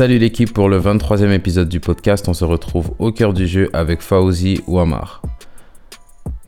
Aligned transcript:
Salut 0.00 0.16
l'équipe 0.16 0.54
pour 0.54 0.70
le 0.70 0.80
23e 0.80 1.30
épisode 1.30 1.68
du 1.68 1.78
podcast. 1.78 2.26
On 2.26 2.32
se 2.32 2.46
retrouve 2.46 2.92
au 2.98 3.12
cœur 3.12 3.34
du 3.34 3.46
jeu 3.46 3.68
avec 3.74 4.00
Fauzi 4.00 4.62
Ouamar. 4.66 5.20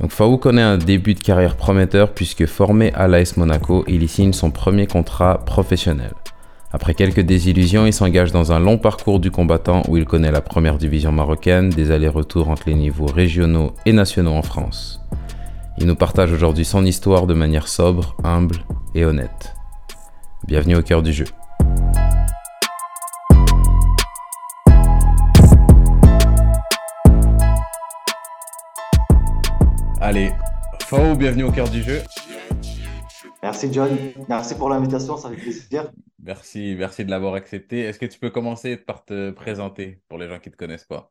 Donc 0.00 0.10
Faou 0.10 0.38
connaît 0.38 0.62
un 0.62 0.78
début 0.78 1.12
de 1.12 1.20
carrière 1.20 1.54
prometteur 1.56 2.14
puisque 2.14 2.46
formé 2.46 2.94
à 2.94 3.08
l'AS 3.08 3.36
Monaco, 3.36 3.84
il 3.88 4.02
y 4.02 4.08
signe 4.08 4.32
son 4.32 4.50
premier 4.50 4.86
contrat 4.86 5.44
professionnel. 5.44 6.14
Après 6.72 6.94
quelques 6.94 7.20
désillusions, 7.20 7.84
il 7.84 7.92
s'engage 7.92 8.32
dans 8.32 8.52
un 8.52 8.58
long 8.58 8.78
parcours 8.78 9.20
du 9.20 9.30
combattant 9.30 9.82
où 9.86 9.98
il 9.98 10.06
connaît 10.06 10.32
la 10.32 10.40
première 10.40 10.78
division 10.78 11.12
marocaine, 11.12 11.68
des 11.68 11.90
allers-retours 11.90 12.48
entre 12.48 12.70
les 12.70 12.74
niveaux 12.74 13.04
régionaux 13.04 13.74
et 13.84 13.92
nationaux 13.92 14.32
en 14.32 14.42
France. 14.42 15.02
Il 15.76 15.86
nous 15.86 15.96
partage 15.96 16.32
aujourd'hui 16.32 16.64
son 16.64 16.86
histoire 16.86 17.26
de 17.26 17.34
manière 17.34 17.68
sobre, 17.68 18.16
humble 18.24 18.64
et 18.94 19.04
honnête. 19.04 19.54
Bienvenue 20.46 20.76
au 20.76 20.82
cœur 20.82 21.02
du 21.02 21.12
jeu. 21.12 21.26
Allez, 30.14 30.30
Fao, 30.80 31.14
bienvenue 31.16 31.44
au 31.44 31.50
cœur 31.50 31.70
du 31.70 31.82
jeu. 31.82 32.02
Merci 33.42 33.72
John, 33.72 33.96
merci 34.28 34.54
pour 34.54 34.68
l'invitation, 34.68 35.16
ça 35.16 35.30
fait 35.30 35.36
plaisir. 35.36 35.90
Merci, 36.18 36.74
merci 36.76 37.06
de 37.06 37.10
l'avoir 37.10 37.32
accepté. 37.32 37.80
Est-ce 37.80 37.98
que 37.98 38.04
tu 38.04 38.18
peux 38.18 38.28
commencer 38.28 38.76
par 38.76 39.06
te 39.06 39.30
présenter 39.30 40.02
pour 40.08 40.18
les 40.18 40.28
gens 40.28 40.38
qui 40.38 40.50
ne 40.50 40.52
te 40.52 40.58
connaissent 40.58 40.84
pas? 40.84 41.10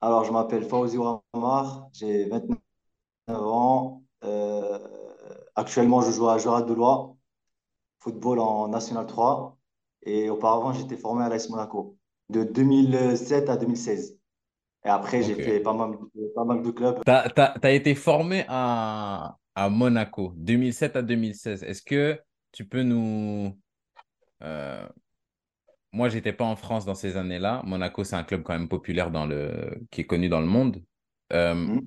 Alors, 0.00 0.22
je 0.22 0.30
m'appelle 0.30 0.62
Fawzi 0.62 0.96
Ouamar, 0.96 1.88
j'ai 1.92 2.28
29 2.28 2.56
ans. 3.28 4.04
Euh, 4.22 4.78
actuellement, 5.56 6.00
je 6.00 6.12
joue 6.12 6.28
à 6.28 6.38
Jura 6.38 6.62
de 6.62 6.72
Loire, 6.72 7.14
football 7.98 8.38
en 8.38 8.68
National 8.68 9.08
3. 9.08 9.58
Et 10.02 10.30
auparavant, 10.30 10.72
j'étais 10.72 10.96
formé 10.96 11.24
à 11.24 11.28
l'AS 11.28 11.48
Monaco 11.48 11.96
de 12.28 12.44
2007 12.44 13.50
à 13.50 13.56
2016. 13.56 14.19
Et 14.84 14.88
après, 14.88 15.22
j'ai 15.22 15.34
fait 15.34 15.60
pas 15.60 15.74
mal, 15.74 15.92
pas 16.34 16.44
mal 16.44 16.62
de 16.62 16.70
clubs. 16.70 17.00
Tu 17.04 17.10
as, 17.10 17.70
été 17.70 17.94
formé 17.94 18.44
à, 18.48 19.36
à 19.54 19.68
Monaco, 19.68 20.32
2007 20.36 20.96
à 20.96 21.02
2016. 21.02 21.62
Est-ce 21.64 21.82
que 21.82 22.18
tu 22.52 22.64
peux 22.64 22.82
nous... 22.82 23.56
euh, 24.42 24.86
moi, 25.92 26.08
j'étais 26.08 26.32
pas 26.32 26.44
en 26.44 26.56
France 26.56 26.86
dans 26.86 26.94
ces 26.94 27.16
années-là. 27.16 27.62
Monaco, 27.64 28.04
c'est 28.04 28.16
un 28.16 28.22
club 28.24 28.42
quand 28.42 28.52
même 28.54 28.68
populaire 28.68 29.10
dans 29.10 29.26
le... 29.26 29.82
qui 29.90 30.00
est 30.02 30.06
connu 30.06 30.28
dans 30.28 30.40
le 30.40 30.46
monde. 30.46 30.82
Euh, 31.32 31.54
Hmm. 31.54 31.80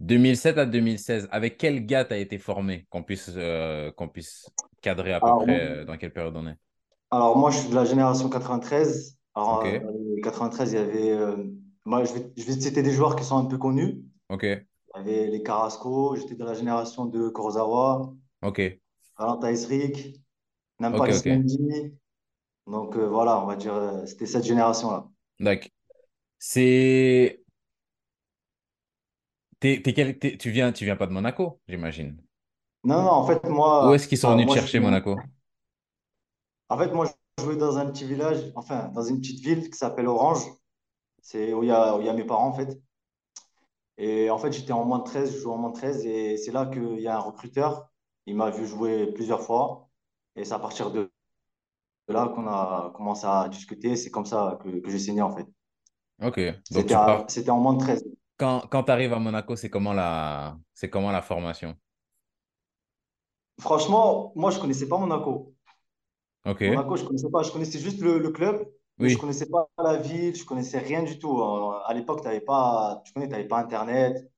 2007 0.00 0.58
à 0.58 0.66
2016, 0.66 1.28
avec 1.30 1.56
quel 1.56 1.86
gars 1.86 2.04
tu 2.04 2.12
as 2.12 2.18
été 2.18 2.36
formé? 2.38 2.86
Qu'on 2.90 3.02
puisse, 3.02 3.30
euh, 3.34 3.90
qu'on 3.92 4.08
puisse 4.08 4.50
cadrer 4.82 5.12
à 5.14 5.20
peu 5.20 5.26
Alors, 5.26 5.42
près 5.44 5.84
dans 5.86 5.96
quelle 5.96 6.12
période 6.12 6.36
on 6.36 6.46
est? 6.46 6.56
alors, 7.10 7.38
moi, 7.38 7.50
je 7.50 7.58
suis 7.58 7.70
de 7.70 7.74
la 7.74 7.84
génération 7.84 8.28
93. 8.28 9.16
Alors, 9.34 9.62
les 9.64 10.20
93, 10.20 10.72
il 10.72 10.74
y 10.74 10.78
avait. 10.78 11.34
Moi, 11.84 12.04
je 12.04 12.12
vais, 12.14 12.32
je 12.36 12.44
vais 12.44 12.60
citer 12.60 12.82
des 12.82 12.92
joueurs 12.92 13.16
qui 13.16 13.24
sont 13.24 13.38
un 13.38 13.44
peu 13.46 13.58
connus. 13.58 14.02
ok, 14.28 14.66
Il 14.96 14.98
y 14.98 15.00
avait 15.02 15.28
les 15.30 15.42
Carrasco, 15.42 16.16
j'étais 16.16 16.34
de 16.36 16.44
la 16.44 16.54
génération 16.54 17.06
de 17.06 17.28
Kurzawa, 17.30 18.14
ok, 18.40 18.60
Valentin 19.18 19.50
Isrik, 19.52 20.20
ok, 20.90 21.08
Nampalys 21.08 21.18
ok. 21.18 21.26
Mendy. 21.26 21.94
Donc 22.66 22.96
euh, 22.96 23.08
voilà, 23.08 23.38
on 23.40 23.46
va 23.46 23.56
dire, 23.56 23.74
euh, 23.74 24.06
c'était 24.06 24.26
cette 24.26 24.44
génération-là. 24.44 25.08
D'accord. 25.40 25.70
C'est... 26.38 27.42
t'es- 29.60 29.82
t'es 29.82 29.92
quel- 29.94 30.16
t'es- 30.18 30.36
tu 30.38 30.50
viens, 30.50 30.70
tu 30.72 30.84
viens 30.84 30.94
pas 30.96 31.06
de 31.08 31.12
Monaco, 31.12 31.60
j'imagine. 31.68 32.22
Non, 32.84 33.02
non, 33.02 33.10
en 33.10 33.26
fait, 33.26 33.44
Où 33.80 33.92
moi, 33.92 33.94
est-ce 33.94 34.08
qu'ils 34.08 34.18
sont 34.18 34.32
venus 34.32 34.46
te 34.48 34.52
moi, 34.52 34.54
chercher, 34.54 34.80
Monaco? 34.80 35.30
en 36.68 36.76
fait, 36.78 36.92
moi, 36.92 37.06
je 37.38 37.44
jouais 37.44 37.56
dans 37.56 37.78
un 37.78 37.86
petit 37.86 38.04
village, 38.04 38.52
enfin, 38.54 38.88
dans 38.94 39.02
une 39.02 39.18
petite 39.20 39.40
ville 39.44 39.70
qui 39.70 39.76
s'appelle 39.78 40.08
Orange. 40.08 40.42
C'est 41.24 41.54
où 41.54 41.62
il 41.62 41.70
y 41.70 41.72
a, 41.72 41.96
où 41.96 42.00
il 42.02 42.06
y 42.06 42.10
a 42.10 42.12
mes 42.12 42.24
parents, 42.24 42.48
en 42.48 42.52
fait. 42.52 42.78
Et 43.96 44.28
en 44.28 44.36
fait, 44.36 44.52
j'étais 44.52 44.72
en 44.72 44.84
moins 44.84 44.98
de 44.98 45.04
13, 45.04 45.32
je 45.32 45.38
jouais 45.38 45.54
en 45.54 45.56
moins 45.56 45.70
de 45.70 45.76
13, 45.76 46.04
et 46.04 46.36
c'est 46.36 46.52
là 46.52 46.66
qu'il 46.66 47.00
y 47.00 47.08
a 47.08 47.16
un 47.16 47.20
recruteur. 47.20 47.88
Il 48.26 48.36
m'a 48.36 48.50
vu 48.50 48.66
jouer 48.66 49.10
plusieurs 49.12 49.40
fois. 49.40 49.88
Et 50.36 50.44
c'est 50.44 50.52
à 50.52 50.58
partir 50.58 50.90
de 50.90 51.10
là 52.08 52.28
qu'on 52.28 52.46
a 52.46 52.92
commencé 52.94 53.26
à 53.26 53.48
discuter. 53.48 53.96
C'est 53.96 54.10
comme 54.10 54.26
ça 54.26 54.58
que, 54.62 54.68
que 54.80 54.90
j'ai 54.90 54.98
signé, 54.98 55.22
en 55.22 55.34
fait. 55.34 55.46
Ok, 56.22 56.40
C'était 56.70 56.92
pars. 56.94 57.26
en 57.48 57.58
moins 57.58 57.72
de 57.72 57.78
13. 57.78 58.04
Quand, 58.36 58.66
quand 58.68 58.82
tu 58.82 58.90
arrives 58.90 59.14
à 59.14 59.18
Monaco, 59.18 59.56
c'est 59.56 59.70
comment 59.70 59.94
la... 59.94 60.58
c'est 60.74 60.90
comment 60.90 61.10
la 61.10 61.22
formation? 61.22 61.74
Franchement, 63.60 64.32
moi, 64.36 64.50
je 64.50 64.58
connaissais 64.58 64.88
pas 64.88 64.98
Monaco. 64.98 65.54
Ok, 66.44 66.60
Monaco, 66.60 66.96
je 66.96 67.04
connaissais 67.04 67.30
pas. 67.30 67.42
Je 67.42 67.50
connaissais 67.50 67.78
juste 67.78 68.02
le, 68.02 68.18
le 68.18 68.30
club, 68.30 68.68
je 69.02 69.16
oui, 69.16 69.18
connaissais 69.18 69.46
pas 69.46 69.68
la 69.78 69.96
ville, 69.96 70.34
je 70.36 70.44
connaissais 70.44 70.78
rien 70.78 71.02
du 71.02 71.18
tout. 71.18 71.40
Euh, 71.40 71.80
À 71.86 71.94
l'époque, 71.94 72.22
t'avais 72.22 72.40
pas, 72.40 73.02
tu 73.04 73.12
connais, 73.12 73.28
t'avais 73.28 73.46
pas 73.48 73.58
Internet, 73.58 74.30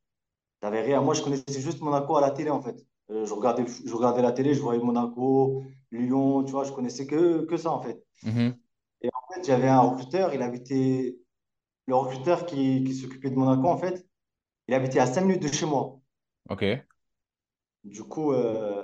t'avais 0.60 0.82
rien. 0.82 1.02
Moi, 1.02 1.14
je 1.14 1.22
connaissais 1.22 1.60
juste 1.60 1.80
Monaco 1.82 2.16
à 2.16 2.22
la 2.22 2.30
télé, 2.32 2.50
en 2.50 2.62
fait. 2.62 2.76
Euh, 3.10 3.26
je 3.26 3.34
regardais, 3.34 3.64
je 3.86 3.94
regardais 3.94 4.22
la 4.22 4.32
télé, 4.32 4.54
je 4.54 4.60
voyais 4.62 4.82
Monaco, 4.82 5.64
Lyon, 5.92 6.44
tu 6.44 6.52
vois, 6.52 6.64
je 6.64 6.72
connaissais 6.72 7.06
que, 7.06 7.44
que 7.46 7.56
ça, 7.58 7.72
en 7.72 7.82
fait. 7.82 8.02
mhm, 8.22 8.60
Et 9.02 9.08
en 9.08 9.34
fait, 9.34 9.44
j'avais 9.46 9.68
un 9.68 9.80
recruteur, 9.80 10.34
il 10.34 10.42
habitait, 10.42 11.16
le 11.86 11.94
recruteur 11.96 12.46
qui, 12.46 12.84
qui 12.84 12.94
s'occupait 12.94 13.30
de 13.30 13.36
Monaco, 13.36 13.68
en 13.68 13.78
fait, 13.78 14.06
il 14.68 14.74
habitait 14.74 15.00
à 15.00 15.06
5 15.06 15.22
minutes 15.22 15.42
de 15.44 15.48
chez 15.48 15.66
moi. 15.66 16.00
ok, 16.48 16.86
Du 17.84 18.02
coup, 18.04 18.32
euh, 18.32 18.82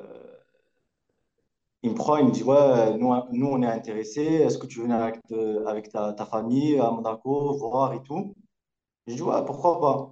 Il 1.84 1.91
me 1.91 1.94
prend, 1.94 2.16
il 2.16 2.26
me 2.26 2.31
dit, 2.32 2.43
ouais, 2.44 2.97
nous, 2.98 3.12
nous 3.32 3.47
on 3.47 3.62
est 3.62 3.66
intéressés. 3.66 4.22
Est-ce 4.22 4.59
que 4.59 4.66
tu 4.66 4.78
veux 4.78 4.84
venir 4.84 4.98
avec, 5.03 5.22
te- 5.26 5.65
avec 5.66 5.91
ta, 5.91 6.12
ta 6.12 6.25
famille 6.26 6.78
à 6.78 6.91
Monaco, 6.91 7.56
voir 7.59 7.93
et 7.94 8.03
tout? 8.03 8.34
Je 9.09 9.15
dis, 9.16 9.22
ouais, 9.22 9.44
pourquoi 9.47 9.81
pas? 9.81 10.10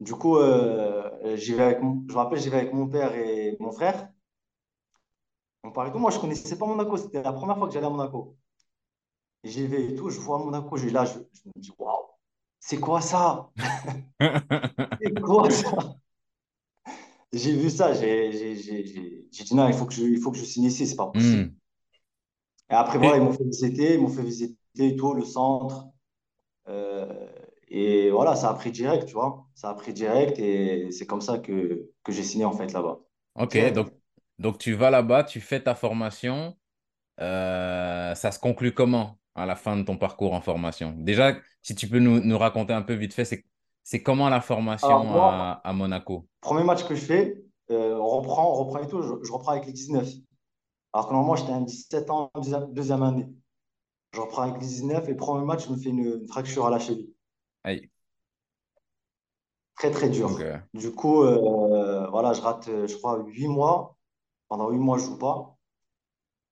Du 0.00 0.14
coup, 0.14 0.36
euh, 0.38 1.36
j'y 1.36 1.54
vais 1.54 1.62
avec 1.62 1.80
mon, 1.82 2.04
je 2.08 2.12
me 2.14 2.18
rappelle, 2.18 2.38
j'y 2.40 2.48
vais 2.50 2.58
avec 2.58 2.72
mon 2.72 2.88
père 2.88 3.14
et 3.14 3.56
mon 3.60 3.70
frère. 3.72 4.08
On 5.62 5.72
parlait 5.72 5.90
tout. 5.90 5.98
Moi, 5.98 6.10
je 6.10 6.18
connaissais 6.18 6.58
pas 6.58 6.66
Monaco. 6.66 6.98
C'était 6.98 7.22
la 7.22 7.32
première 7.32 7.56
fois 7.56 7.66
que 7.66 7.72
j'allais 7.72 7.86
à 7.86 7.90
Monaco. 7.90 8.36
J'y 9.44 9.66
vais 9.66 9.84
et 9.92 9.94
tout. 9.94 10.10
Je 10.10 10.18
vois 10.20 10.38
Monaco. 10.38 10.76
Je, 10.76 10.88
là, 10.88 11.04
je, 11.04 11.14
je 11.32 11.40
me 11.54 11.60
dis, 11.60 11.72
waouh, 11.78 12.06
c'est 12.60 12.80
quoi 12.80 13.00
ça? 13.00 13.50
C'est 15.00 15.20
quoi 15.20 15.50
ça? 15.50 15.96
J'ai 17.32 17.52
vu 17.56 17.70
ça. 17.70 17.94
J'ai 17.94 18.30
dit, 19.30 19.54
non, 19.54 19.68
il 19.68 19.74
faut 19.74 19.86
que 19.86 19.94
je, 19.94 20.02
il 20.02 20.20
faut 20.20 20.32
que 20.32 20.38
je 20.38 20.44
signe 20.44 20.64
ici. 20.64 20.86
C'est 20.86 20.96
pas 20.96 21.06
possible. 21.06 21.42
Hmm. 21.42 21.54
Et 22.70 22.74
après, 22.74 22.98
voilà, 22.98 23.16
ils 23.16 23.22
m'ont 23.22 23.32
fait 23.32 23.44
visiter. 23.44 23.94
Ils 23.94 24.00
m'ont 24.00 24.08
fait 24.08 24.22
visiter 24.22 24.96
tout, 24.96 25.14
le 25.14 25.24
centre. 25.24 25.86
Euh, 26.68 27.28
et 27.68 28.10
voilà, 28.10 28.36
ça 28.36 28.50
a 28.50 28.54
pris 28.54 28.70
direct, 28.72 29.06
tu 29.06 29.14
vois. 29.14 29.46
Ça 29.54 29.70
a 29.70 29.74
pris 29.74 29.92
direct 29.92 30.38
et 30.38 30.90
c'est 30.90 31.06
comme 31.06 31.20
ça 31.20 31.38
que, 31.38 31.90
que 32.04 32.12
j'ai 32.12 32.22
signé 32.22 32.44
en 32.44 32.52
fait 32.52 32.72
là-bas. 32.72 33.00
ok, 33.34 33.72
donc, 33.72 33.88
donc 34.38 34.58
tu 34.58 34.74
vas 34.74 34.90
là-bas, 34.90 35.24
tu 35.24 35.40
fais 35.40 35.62
ta 35.62 35.74
formation. 35.74 36.56
euh, 37.20 38.14
ça 38.14 38.32
se 38.32 38.38
conclut 38.40 38.74
comment 38.74 39.18
à 39.34 39.46
la 39.46 39.56
fin 39.56 39.76
de 39.76 39.82
ton 39.84 39.96
parcours 39.98 40.34
en 40.34 40.40
formation? 40.40 40.94
Déjà, 40.98 41.38
si 41.62 41.74
tu 41.74 41.88
peux 41.88 41.98
nous, 42.00 42.20
nous 42.20 42.38
raconter 42.38 42.72
un 42.72 42.82
peu 42.82 42.94
vite 42.94 43.14
fait, 43.14 43.24
c'est, 43.24 43.44
c'est 43.82 44.02
comment 44.02 44.28
la 44.28 44.40
Alors 44.82 45.04
formation 45.04 45.04
moi, 45.04 45.32
à, 45.62 45.68
à 45.68 45.72
Monaco? 45.72 46.26
premier 46.40 46.64
match 46.64 46.84
que 46.86 46.94
je 46.94 47.04
fais, 47.04 47.42
euh, 47.70 47.94
on 47.96 48.08
reprend, 48.08 48.50
on 48.52 48.64
reprend 48.64 48.80
et 48.80 48.88
tout, 48.88 49.02
je, 49.02 49.14
je 49.22 49.32
reprends 49.32 49.52
avec 49.52 49.66
les 49.66 49.72
19. 49.72 50.08
Alors 50.92 51.08
que 51.08 51.12
normalement, 51.12 51.36
j'étais 51.36 51.52
à 51.52 51.60
17 51.60 52.10
ans, 52.10 52.30
deuxième, 52.36 52.72
deuxième 52.74 53.02
année. 53.02 53.28
Je 54.14 54.20
reprends 54.20 54.42
avec 54.42 54.60
les 54.62 54.66
19 54.68 55.08
et 55.08 55.14
premier 55.14 55.44
match, 55.46 55.66
je 55.66 55.72
me 55.72 55.78
fais 55.78 55.90
une, 55.90 56.00
une 56.22 56.28
fracture 56.28 56.66
à 56.66 56.70
la 56.70 56.78
cheville. 56.78 57.10
Aïe, 57.64 57.90
Très, 59.76 59.90
très 59.90 60.10
dur. 60.10 60.30
Du 60.74 60.92
coup, 60.92 61.22
euh, 61.22 62.06
voilà, 62.10 62.34
je 62.34 62.40
rate, 62.42 62.68
euh, 62.68 62.86
je 62.86 62.96
crois, 62.96 63.18
8 63.26 63.48
mois. 63.48 63.96
Pendant 64.48 64.68
8 64.70 64.78
mois, 64.78 64.98
je 64.98 65.04
joue 65.04 65.18
pas. 65.18 65.56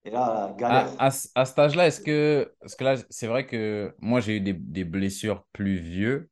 Et 0.05 0.11
là, 0.11 0.55
galère. 0.57 0.89
À, 0.99 1.07
à, 1.07 1.11
ce 1.11 1.29
à 1.35 1.45
cet 1.45 1.59
âge-là, 1.59 1.87
est-ce 1.89 2.01
que... 2.01 2.55
Parce 2.61 2.75
que 2.75 2.85
là, 2.85 2.95
c'est 3.11 3.27
vrai 3.27 3.47
que 3.47 3.95
moi, 4.01 4.21
j'ai 4.21 4.37
eu 4.37 4.41
des, 4.41 4.55
des 4.55 4.85
blessures 4.85 5.45
plus 5.53 5.77
vieux. 5.77 6.31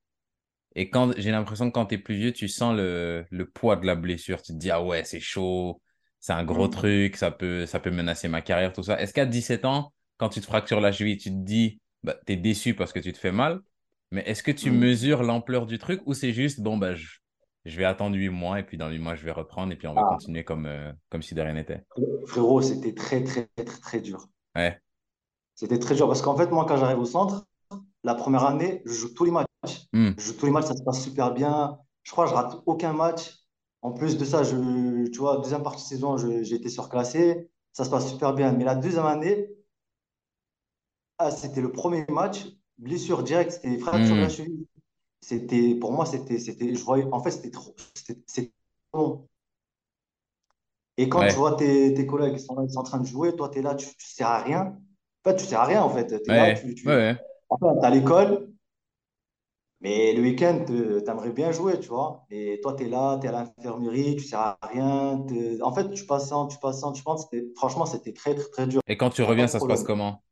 Et 0.77 0.91
quand 0.91 1.13
j'ai 1.19 1.33
l'impression 1.33 1.69
que 1.71 1.75
quand 1.75 1.87
tu 1.89 1.97
es 1.97 1.99
plus 1.99 2.17
vieux, 2.17 2.33
tu 2.33 2.49
sens 2.49 2.77
le, 2.77 3.27
le 3.31 3.47
poids 3.51 3.77
de 3.77 3.87
la 3.87 3.97
blessure. 3.97 4.43
Tu 4.43 4.53
te 4.55 4.59
dis, 4.59 4.71
ah 4.71 4.83
ouais, 4.85 5.05
c'est 5.05 5.21
chaud, 5.21 5.83
c'est 6.21 6.35
un 6.35 6.45
gros 6.45 6.69
Mm. 6.69 6.69
truc, 6.69 7.17
ça 7.17 7.33
peut, 7.33 7.67
ça 7.67 7.81
peut 7.81 7.91
menacer 7.91 8.29
ma 8.29 8.43
carrière, 8.43 8.73
tout 8.75 8.85
ça. 8.85 9.01
Est-ce 9.01 9.15
qu'à 9.15 9.27
17 9.27 9.65
ans, 9.67 9.95
quand 10.19 10.31
tu 10.31 10.41
te 10.41 10.47
fractures 10.47 10.81
la 10.83 10.93
cheville, 10.93 11.19
tu 11.19 11.31
te 11.31 11.35
dis, 11.37 11.81
bah, 12.05 12.17
tu 12.27 12.35
es 12.35 12.37
déçu 12.37 12.75
parce 12.75 12.93
que 12.93 13.01
tu 13.01 13.13
te 13.13 13.19
fais 13.19 13.33
mal, 13.33 13.61
mais 14.13 14.23
est-ce 14.27 14.43
que 14.43 14.53
tu 14.53 14.71
Mm. 14.71 14.71
mesures 14.71 15.23
l'ampleur 15.23 15.67
du 15.67 15.79
truc 15.79 16.03
ou 16.07 16.15
c'est 16.15 16.33
juste, 16.35 16.61
bon, 16.61 16.77
bah, 16.79 16.95
je, 16.95 17.07
je 17.65 17.77
vais 17.79 17.85
attendre 17.87 18.17
8 18.17 18.29
mois 18.31 18.61
et 18.61 18.63
puis 18.65 18.77
dans 18.79 18.91
8 18.91 18.99
mois, 18.99 19.15
je 19.17 19.25
vais 19.25 19.33
reprendre 19.33 19.73
et 19.73 19.77
puis 19.77 19.89
on 19.89 19.95
va 19.95 20.05
Ah, 20.05 20.05
continuer 20.05 20.45
comme, 20.45 20.67
euh, 20.67 20.93
comme 21.11 21.23
si 21.23 21.35
de 21.35 21.41
rien 21.43 21.55
n'était? 21.55 21.83
frérot, 22.27 22.63
c'était 22.63 22.95
très, 22.95 23.23
très, 23.25 23.47
très, 23.57 23.65
très 23.81 24.01
dur. 24.01 24.29
Ouais. 24.55 24.81
C'était 25.57 25.81
très 25.81 25.97
dur 25.97 26.07
parce 26.07 26.23
qu'en 26.23 26.37
fait, 26.37 26.51
moi, 26.53 26.67
quand 26.67 26.77
j'arrive 26.77 27.01
au 27.01 27.05
centre, 27.05 27.47
la 28.05 28.15
première 28.15 28.45
année, 28.45 28.83
je 28.87 28.93
joue 28.95 29.15
tous 29.15 29.25
les 29.25 29.33
matchs. 29.33 29.46
Hmm. 29.93 30.11
Je 30.19 30.25
joue 30.27 30.33
tous 30.35 30.47
les 30.47 30.53
matchs, 30.53 30.67
ça 30.67 30.77
se 30.77 30.83
passe 30.83 31.03
super 31.03 31.33
bien. 31.33 31.79
Je 32.03 32.13
crois 32.13 32.25
que 32.25 32.31
je 32.31 32.35
rate 32.37 32.63
aucun 32.67 32.93
match. 32.93 33.35
En 33.83 33.93
plus 33.93 34.17
de 34.19 34.25
ça, 34.25 34.43
je, 34.43 35.07
tu 35.09 35.19
vois, 35.19 35.39
deuxième 35.39 35.63
partie 35.63 35.83
de 35.85 35.89
saison, 35.89 36.17
j'ai 36.17 36.55
été 36.55 36.69
surclassé. 36.69 37.51
Ça 37.73 37.85
se 37.85 37.91
passe 37.91 38.09
super 38.09 38.35
bien. 38.35 38.53
Mais 38.53 38.65
la 38.65 38.75
deuxième 38.75 39.07
année, 39.07 39.51
Ah, 41.19 41.31
c'était 41.31 41.61
le 41.63 41.73
premier 41.73 42.05
match, 42.11 42.47
blessure 42.79 43.23
directe, 43.23 43.53
c'était 43.53 43.79
fracture 43.79 44.17
de 44.17 44.21
la 44.21 44.27
Hmm. 44.27 44.31
cheville. 44.31 44.67
C'était, 45.21 45.75
pour 45.77 45.93
moi, 45.93 46.07
c'était, 46.07 46.39
c'était, 46.39 46.75
je 46.75 46.85
voyais, 46.85 47.05
en 47.13 47.23
fait, 47.23 47.31
c'était 47.31 47.51
trop, 47.51 47.75
c'était 48.27 48.53
bon. 48.93 49.29
Et 50.99 51.09
quand 51.09 51.27
tu 51.27 51.35
vois 51.37 51.57
tes, 51.57 51.93
tes 51.95 52.07
collègues 52.07 52.37
qui 52.37 52.43
sont 52.45 52.55
là, 52.55 52.65
en 52.77 52.83
train 52.83 52.99
de 53.01 53.07
jouer, 53.07 53.35
toi, 53.37 53.49
tu 53.51 53.59
es 53.59 53.63
là, 53.63 53.75
tu, 53.75 53.87
tu 53.87 54.07
sers 54.07 54.27
à 54.29 54.43
rien. 54.43 54.79
En 55.25 55.31
fait, 55.31 55.37
tu 55.37 55.45
sers 55.45 55.61
à 55.61 55.65
rien, 55.65 55.83
en 55.83 55.91
fait. 55.91 56.07
Tu 56.23 56.31
es 56.31 56.35
là, 56.35 56.49
ouais, 56.49 56.55
tu, 56.55 56.67
ouais, 56.67 56.75
tu, 56.75 56.89
ouais. 56.89 57.17
l'école, 57.91 58.49
mais 59.81 60.13
le 60.15 60.23
week-end, 60.23 60.65
tu 60.67 60.75
aimerais 61.11 61.31
bien 61.33 61.53
jouer, 61.53 61.79
tu 61.81 61.89
vois. 61.89 62.25
Et 62.31 62.61
toi, 62.63 62.75
tu 62.75 62.85
es 62.85 62.89
là, 62.89 63.19
tu 63.21 63.27
es 63.27 63.31
à 63.31 63.33
l'infirmerie, 63.33 64.17
tu 64.17 64.25
sers 64.25 64.41
à 64.41 64.59
rien. 64.63 65.25
t'es- 65.29 65.61
En 65.63 65.73
fait, 65.73 65.91
tu 65.91 66.05
en, 66.11 66.47
tu 66.49 66.57
en, 66.73 66.93
tu 66.93 67.03
penses, 67.03 67.27
franchement, 67.57 67.87
c'était 67.87 68.13
très, 68.13 68.35
très, 68.35 68.49
très 68.51 68.67
dur. 68.67 68.81
Et 68.89 68.97
quand 68.97 69.11
tu 69.11 69.23
reviens, 69.23 69.47
ça 69.47 69.61
se 69.61 69.67
passe 69.67 69.85
comment? 69.85 70.25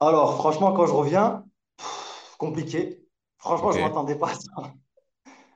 Alors, 0.00 0.34
franchement, 0.36 0.72
quand 0.74 0.84
je 0.86 0.92
reviens, 0.92 1.44
pff, 1.78 2.36
compliqué. 2.38 3.02
Franchement, 3.38 3.72
je 3.72 3.78
ne 3.78 3.82
m'attendais 3.82 4.16
pas 4.16 4.30
à 4.30 4.34
ça. 4.34 4.74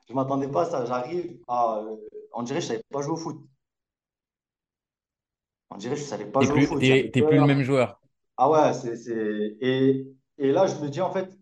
Je 0.07 0.13
ne 0.13 0.15
m'attendais 0.15 0.47
pas 0.49 0.63
à 0.63 0.65
ça. 0.71 0.85
J'arrive 0.85 1.39
à. 1.47 1.77
euh, 1.79 1.95
on 2.33 2.43
dirait 2.43 2.59
que 2.59 2.65
je 2.65 2.71
ne 2.71 2.77
savais 2.77 2.83
pas 2.91 3.01
jouer 3.01 3.13
au 3.13 3.17
foot. 3.17 3.37
On 5.69 5.77
dirait 5.77 5.95
que 5.95 5.99
je 6.01 6.05
ne 6.05 6.09
savais 6.09 6.25
pas 6.31 6.39
T'es 6.39 6.45
jouer 6.45 6.57
au 6.57 6.61
foot. 6.61 6.81
J'avais 6.83 7.03
t'es, 7.03 7.11
t'es 7.13 7.21
plus 7.21 7.37
le 7.37 7.43
même 7.43 7.61
joueur. 7.63 8.01
Ah 8.37 8.49
ouais, 8.49 8.73
c'est, 8.73 8.95
c'est... 8.97 9.57
Et, 9.61 10.07
et 10.39 10.51
là, 10.51 10.65
je 10.67 10.75
me 10.77 10.89
dis, 10.89 11.01
en 11.01 11.11
fait, 11.11 11.37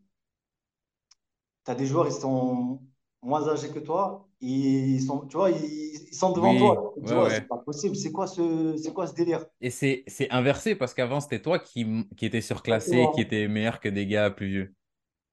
tu 1.66 1.72
as 1.72 1.76
des 1.76 1.86
joueurs, 1.86 2.08
ils 2.08 2.14
sont 2.14 2.82
moins 3.22 3.48
âgés 3.50 3.70
que 3.72 3.80
toi. 3.80 4.28
Ils 4.42 5.02
sont, 5.02 5.26
tu 5.28 5.38
vois, 5.38 5.50
ils, 5.52 6.08
ils 6.12 6.16
sont 6.16 6.32
devant 6.34 6.54
Oui, 6.54 6.56
toi. 6.56 6.94
Ouais, 7.02 7.14
ouais, 7.16 7.30
c'est 7.30 7.48
pas 7.48 7.58
possible. 7.58 7.96
C'est 7.96 8.12
quoi 8.12 8.28
ce, 8.28 8.90
quoi 8.92 9.08
ce 9.08 9.14
délire? 9.16 9.46
Et 9.62 9.70
c'est, 9.70 10.06
inversé 10.32 10.76
parce 10.76 10.94
qu'avant, 10.94 11.20
c'était 11.20 11.42
toi 11.42 11.60
qui, 11.60 11.86
qui 12.18 12.26
étais 12.26 12.40
surclassé, 12.42 13.10
qui 13.12 13.20
était 13.22 13.48
meilleur 13.50 13.80
que 13.82 13.90
des 13.90 14.06
gars 14.08 14.30
plus 14.32 14.48
vieux. 14.48 14.76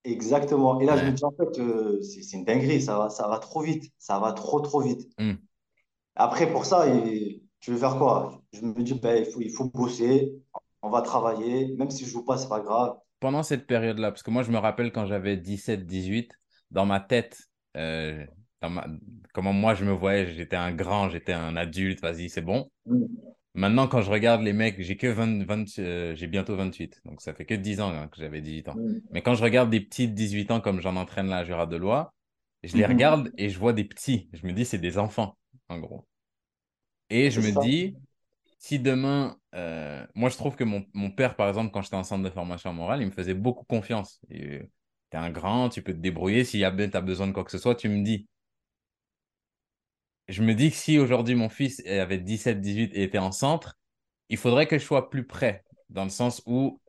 Exactement. 0.05 0.81
Et 0.81 0.85
là, 0.87 0.97
je 0.97 1.05
me 1.05 1.13
dis, 1.13 1.25
en 1.25 1.31
fait, 1.33 1.59
euh, 1.61 2.01
c'est 2.03 2.23
c'est 2.23 2.37
une 2.37 2.45
dinguerie. 2.45 2.81
Ça 2.83 2.99
va, 2.99 3.09
ça 3.11 3.29
va 3.29 3.39
trop 3.39 3.63
vite. 3.63 3.93
Ça 3.99 4.19
va 4.21 4.33
trop, 4.33 4.61
trop 4.61 4.81
vite. 4.81 5.09
Hmm. 5.19 5.35
Après, 6.17 6.51
pour 6.51 6.65
ça, 6.67 6.89
et- 6.89 7.43
tu 7.61 7.71
veux 7.73 7.79
faire 7.79 7.97
quoi? 7.99 8.43
Je 8.53 8.63
me 8.63 8.83
dis, 8.83 8.95
ben, 8.95 9.25
il 9.25 9.31
faut, 9.31 9.41
il 9.41 9.51
faut 9.51 9.67
bosser, 9.67 10.35
on 10.83 10.91
va 10.91 11.03
travailler, 11.03 11.75
même 11.77 11.91
si 11.91 12.05
je 12.05 12.11
joue 12.11 12.25
pas, 12.25 12.37
c'est 12.39 12.49
pas 12.49 12.61
grave. 12.61 12.97
Pendant 13.23 13.43
cette 13.45 13.67
période-là, 13.67 14.11
parce 14.11 14.23
que 14.23 14.31
moi, 14.31 14.43
je 14.43 14.51
me 14.51 14.59
rappelle 14.59 14.91
quand 14.93 15.07
j'avais 15.07 15.37
17, 15.37 15.87
18, 15.87 16.33
dans 16.73 16.87
ma 16.87 16.99
tête, 17.01 17.39
euh, 17.77 18.27
dans 18.61 18.71
ma- 18.71 18.87
comment 19.33 19.53
moi 19.53 19.75
je 19.75 19.85
me 19.85 19.93
voyais, 19.93 20.27
j'étais 20.27 20.57
un 20.57 20.73
grand, 20.73 21.09
j'étais 21.09 21.33
un 21.33 21.55
adulte, 21.57 22.01
vas-y, 22.03 22.29
c'est 22.29 22.43
bon. 22.43 22.69
Mm. 22.87 23.05
Maintenant, 23.55 23.87
quand 23.87 24.01
je 24.03 24.11
regarde 24.11 24.43
les 24.43 24.53
mecs, 24.53 24.81
j'ai 24.81 24.97
que 24.97 25.07
20, 25.07 25.45
20, 25.45 25.79
euh, 25.79 26.15
j'ai 26.17 26.27
bientôt 26.27 26.57
28, 26.57 27.01
donc 27.05 27.21
ça 27.21 27.33
fait 27.35 27.45
que 27.45 27.55
10 27.55 27.81
ans 27.81 27.91
hein, 27.91 28.09
que 28.09 28.17
j'avais 28.19 28.41
18 28.41 28.69
ans. 28.69 28.75
Mm. 28.75 28.99
Mais 29.13 29.23
quand 29.23 29.35
je 29.35 29.43
regarde 29.45 29.71
des 29.71 29.81
petits 29.81 30.09
de 30.09 30.15
18 30.15 30.51
ans 30.51 30.61
comme 30.61 30.81
j'en 30.81 30.97
entraîne 30.97 31.29
là 31.29 31.39
à 31.39 31.45
Jura 31.45 31.67
de 31.67 31.77
Loi, 31.77 32.15
je 32.65 32.77
les 32.77 32.83
Mhm. 32.85 32.89
regarde 32.93 33.33
et 33.39 33.51
je 33.51 33.59
vois 33.59 33.73
des 33.73 33.85
petits. 33.85 34.29
Je 34.33 34.47
me 34.47 34.53
dis, 34.53 34.65
c'est 34.65 34.79
des 34.79 34.99
enfants, 34.99 35.37
en 35.69 35.79
gros. 35.79 36.07
Et 37.11 37.31
je 37.31 37.41
me 37.41 37.53
ça. 37.53 37.61
dis, 37.61 37.95
si 38.63 38.79
demain, 38.79 39.37
euh, 39.57 40.07
moi 40.15 40.31
je 40.31 40.37
trouve 40.37 40.55
que 40.55 40.63
mon, 40.63 41.11
père, 41.11 41.35
par 41.35 41.49
exemple, 41.49 41.73
quand 41.73 41.83
j'étais 41.83 41.97
en 41.97 42.05
centre 42.05 42.23
de 42.23 42.31
formation 42.31 42.73
morale, 42.73 43.03
il 43.03 43.07
me 43.07 43.11
faisait 43.11 43.35
beaucoup 43.35 43.65
confiance. 43.65 44.21
Tu 44.31 44.37
es 44.37 45.17
un 45.17 45.31
grand, 45.31 45.69
tu 45.69 45.83
peux 45.83 45.93
te 45.93 45.99
débrouiller. 45.99 46.45
S'il 46.45 46.61
y 46.61 46.65
a 46.65 46.71
ben, 46.71 46.89
t'as 46.89 47.01
besoin 47.01 47.27
de 47.27 47.33
quoi 47.33 47.43
que 47.45 47.51
ce 47.51 47.59
soit, 47.59 47.75
tu 47.75 47.89
me 47.89 48.05
dis. 48.05 48.29
Je 50.29 50.43
me 50.45 50.55
dis 50.55 50.71
que 50.71 50.77
si 50.77 50.97
aujourd'hui 51.01 51.35
mon 51.35 51.49
fils 51.49 51.85
avait 51.87 52.19
17, 52.19 52.61
18 52.61 52.95
et 52.95 53.03
était 53.03 53.19
en 53.19 53.33
centre, 53.33 53.77
il 54.29 54.37
faudrait 54.37 54.69
que 54.69 54.79
je 54.79 54.85
sois 54.85 55.11
plus 55.11 55.27
près, 55.27 55.65
dans 55.91 56.05
le 56.05 56.11
sens 56.11 56.41
où 56.47 56.81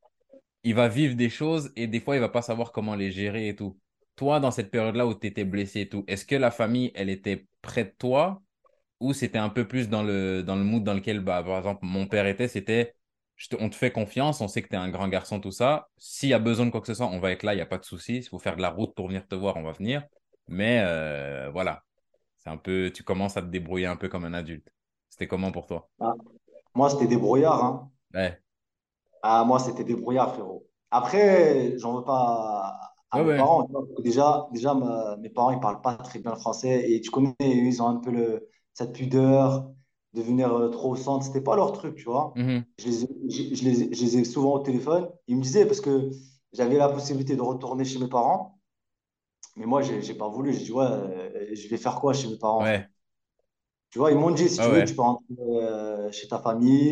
il 0.63 0.75
va 0.75 0.87
vivre 0.89 1.15
des 1.15 1.29
choses 1.29 1.71
et 1.75 1.87
des 1.87 1.99
fois 1.99 2.15
il 2.15 2.19
va 2.19 2.29
pas 2.29 2.43
savoir 2.43 2.71
comment 2.71 2.95
les 2.95 3.09
gérer 3.11 3.47
et 3.47 3.55
tout. 3.55 3.79
Toi, 4.15 4.39
dans 4.39 4.51
cette 4.51 4.69
période-là 4.69 5.07
où 5.07 5.15
tu 5.15 5.25
étais 5.25 5.43
blessé 5.43 5.81
et 5.81 5.89
tout, 5.89 6.03
est-ce 6.07 6.25
que 6.25 6.35
la 6.35 6.51
famille, 6.51 6.91
elle 6.93 7.09
était 7.09 7.47
près 7.63 7.85
de 7.85 7.95
toi 7.97 8.43
ou 9.03 9.13
c'était 9.13 9.37
un 9.39 9.49
peu 9.49 9.67
plus 9.67 9.89
dans 9.89 10.03
le, 10.03 10.43
dans 10.43 10.55
le 10.55 10.63
mood 10.63 10.83
dans 10.83 10.93
lequel, 10.93 11.19
bah, 11.21 11.43
par 11.43 11.57
exemple, 11.57 11.81
mon 11.85 12.07
père 12.07 12.25
était, 12.27 12.47
c'était 12.47 12.95
te- 13.49 13.55
on 13.59 13.69
te 13.69 13.75
fait 13.75 13.91
confiance, 13.91 14.41
on 14.41 14.47
sait 14.47 14.61
que 14.61 14.69
tu 14.69 14.75
es 14.75 14.77
un 14.77 14.89
grand 14.89 15.07
garçon, 15.09 15.39
tout 15.39 15.51
ça. 15.51 15.89
S'il 15.97 16.29
y 16.29 16.33
a 16.33 16.39
besoin 16.39 16.65
de 16.67 16.71
quoi 16.71 16.81
que 16.81 16.87
ce 16.87 16.93
soit, 16.95 17.07
on 17.07 17.19
va 17.19 17.31
être 17.31 17.43
là, 17.43 17.53
il 17.53 17.57
n'y 17.57 17.61
a 17.61 17.65
pas 17.65 17.77
de 17.77 17.85
souci. 17.85 18.21
S'il 18.23 18.29
faut 18.29 18.39
faire 18.39 18.55
de 18.57 18.61
la 18.61 18.69
route 18.69 18.95
pour 18.95 19.07
venir 19.07 19.27
te 19.27 19.35
voir, 19.35 19.57
on 19.57 19.63
va 19.63 19.73
venir. 19.73 20.03
Mais 20.47 20.81
euh, 20.85 21.49
voilà, 21.51 21.83
c'est 22.37 22.49
un 22.49 22.57
peu, 22.57 22.91
tu 22.93 23.03
commences 23.03 23.37
à 23.37 23.41
te 23.41 23.47
débrouiller 23.47 23.87
un 23.87 23.97
peu 23.97 24.09
comme 24.09 24.25
un 24.25 24.33
adulte. 24.33 24.69
C'était 25.09 25.27
comment 25.27 25.51
pour 25.51 25.67
toi? 25.67 25.89
Ah, 25.99 26.13
Moi, 26.75 26.89
c'était 26.91 27.07
des 27.07 27.17
brouillards. 27.17 27.63
Hein. 27.65 27.91
Ouais, 28.13 28.41
Ah, 29.21 29.43
moi, 29.45 29.59
c'était 29.59 29.83
des 29.83 29.95
brouillards, 29.95 30.33
frérot. 30.33 30.67
Après, 30.91 31.77
j'en 31.77 31.95
veux 31.97 32.03
pas 32.03 32.93
à, 33.11 33.19
ouais, 33.19 33.21
mes 33.21 33.31
ouais. 33.31 33.33
parents. 33.33 33.67
déjà, 33.99 34.47
déjà 34.51 34.73
ma- 34.73 35.15
mes 35.17 35.29
parents, 35.29 35.51
ils 35.51 35.59
parlent 35.59 35.81
pas 35.81 35.95
très 35.95 36.19
bien 36.19 36.31
le 36.31 36.37
français. 36.39 36.91
Et 36.91 37.01
tu 37.01 37.09
connais, 37.11 37.33
ils 37.39 37.81
ont 37.81 37.87
un 37.87 37.95
peu 37.97 38.11
le, 38.11 38.49
cette 38.73 38.93
pudeur 38.93 39.71
de 40.13 40.21
venir 40.21 40.53
euh, 40.53 40.69
trop 40.69 40.91
au 40.93 40.95
centre. 40.95 41.25
C'était 41.25 41.41
pas 41.41 41.55
leur 41.55 41.71
truc, 41.73 41.95
tu 41.95 42.05
vois. 42.05 42.33
Mhm. 42.35 42.65
Je 42.79 42.87
les, 42.87 43.03
ai- 43.05 43.09
je, 43.29 43.55
je 43.55 43.63
les, 43.63 43.93
je 43.95 44.01
les 44.03 44.17
ai 44.17 44.23
souvent 44.25 44.53
au 44.55 44.59
téléphone. 44.59 45.09
Ils 45.27 45.37
me 45.37 45.41
disaient, 45.41 45.65
parce 45.65 45.81
que 45.81 46.09
j'avais 46.53 46.77
la 46.77 46.89
possibilité 46.89 47.35
de 47.35 47.41
retourner 47.41 47.85
chez 47.85 47.99
mes 47.99 48.09
parents. 48.09 48.59
Mais 49.55 49.65
moi, 49.65 49.81
j'ai 49.81 50.01
j'ai 50.03 50.15
pas 50.15 50.29
voulu. 50.29 50.53
J'ai 50.53 50.65
dit, 50.65 50.71
ouais, 50.71 50.85
euh, 50.85 51.55
je 51.55 51.67
vais 51.69 51.77
faire 51.77 51.99
quoi 51.99 52.13
chez 52.13 52.27
mes 52.29 52.37
parents? 52.37 52.63
Ouais, 52.63 52.89
Tu 53.89 53.99
vois, 53.99 54.11
ils 54.11 54.17
m'ont 54.17 54.31
dit, 54.31 54.49
si 54.49 54.59
tu 54.59 54.71
veux, 54.71 54.83
tu 54.83 54.95
peux 54.95 55.01
rentrer 55.01 55.25
euh, 55.39 56.11
chez 56.11 56.27
ta 56.27 56.39
famille, 56.39 56.89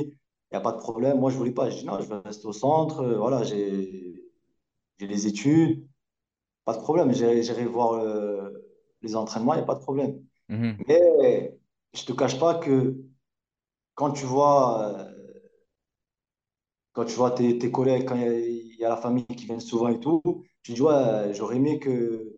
il 0.52 0.54
n'y 0.54 0.58
a 0.58 0.62
pas 0.62 0.72
de 0.74 0.78
problème. 0.78 1.20
Moi, 1.20 1.32
je 1.32 1.38
voulais 1.38 1.52
pas. 1.52 1.70
J'ai 1.70 1.80
dit, 1.80 1.86
non, 1.86 2.00
je 2.00 2.08
vais 2.08 2.18
rester 2.20 2.46
au 2.48 2.54
centre. 2.54 3.04
Voilà, 3.16 3.44
j'ai 3.44 4.16
j'ai 5.00 5.08
les 5.08 5.28
études, 5.28 5.88
pas 6.66 6.74
de 6.76 6.80
problème. 6.82 7.14
J'irai 7.14 7.66
voir 7.66 8.02
les 9.02 9.16
entraînements, 9.16 9.54
il 9.54 9.58
n'y 9.58 9.64
a 9.64 9.66
pas 9.66 9.76
de 9.76 9.80
problème. 9.82 10.24
Mhm. 10.50 10.86
Mais 10.88 11.58
je 11.94 12.06
te 12.06 12.14
cache 12.14 12.40
pas 12.40 12.56
que 12.60 12.98
quand 13.96 14.12
tu 14.14 14.26
vois, 14.26 14.90
euh, 15.10 15.14
quand 16.94 17.06
tu 17.06 17.14
vois 17.16 17.32
tes, 17.32 17.58
tes 17.58 17.72
collègues, 17.72 18.08
quand 18.08 18.16
il 18.16 18.22
y, 18.22 18.26
a 18.26 18.34
il 18.40 18.76
y 18.80 18.86
a 18.86 18.90
la 18.90 18.98
famille 18.98 19.26
qui 19.26 19.46
vient 19.46 19.60
souvent 19.60 19.90
et 19.90 20.00
tout, 20.00 20.22
tu 20.64 20.74
dis, 20.74 20.82
ouais, 20.82 21.34
j'aurais 21.34 21.58
aimé 21.58 21.80
que, 21.80 22.36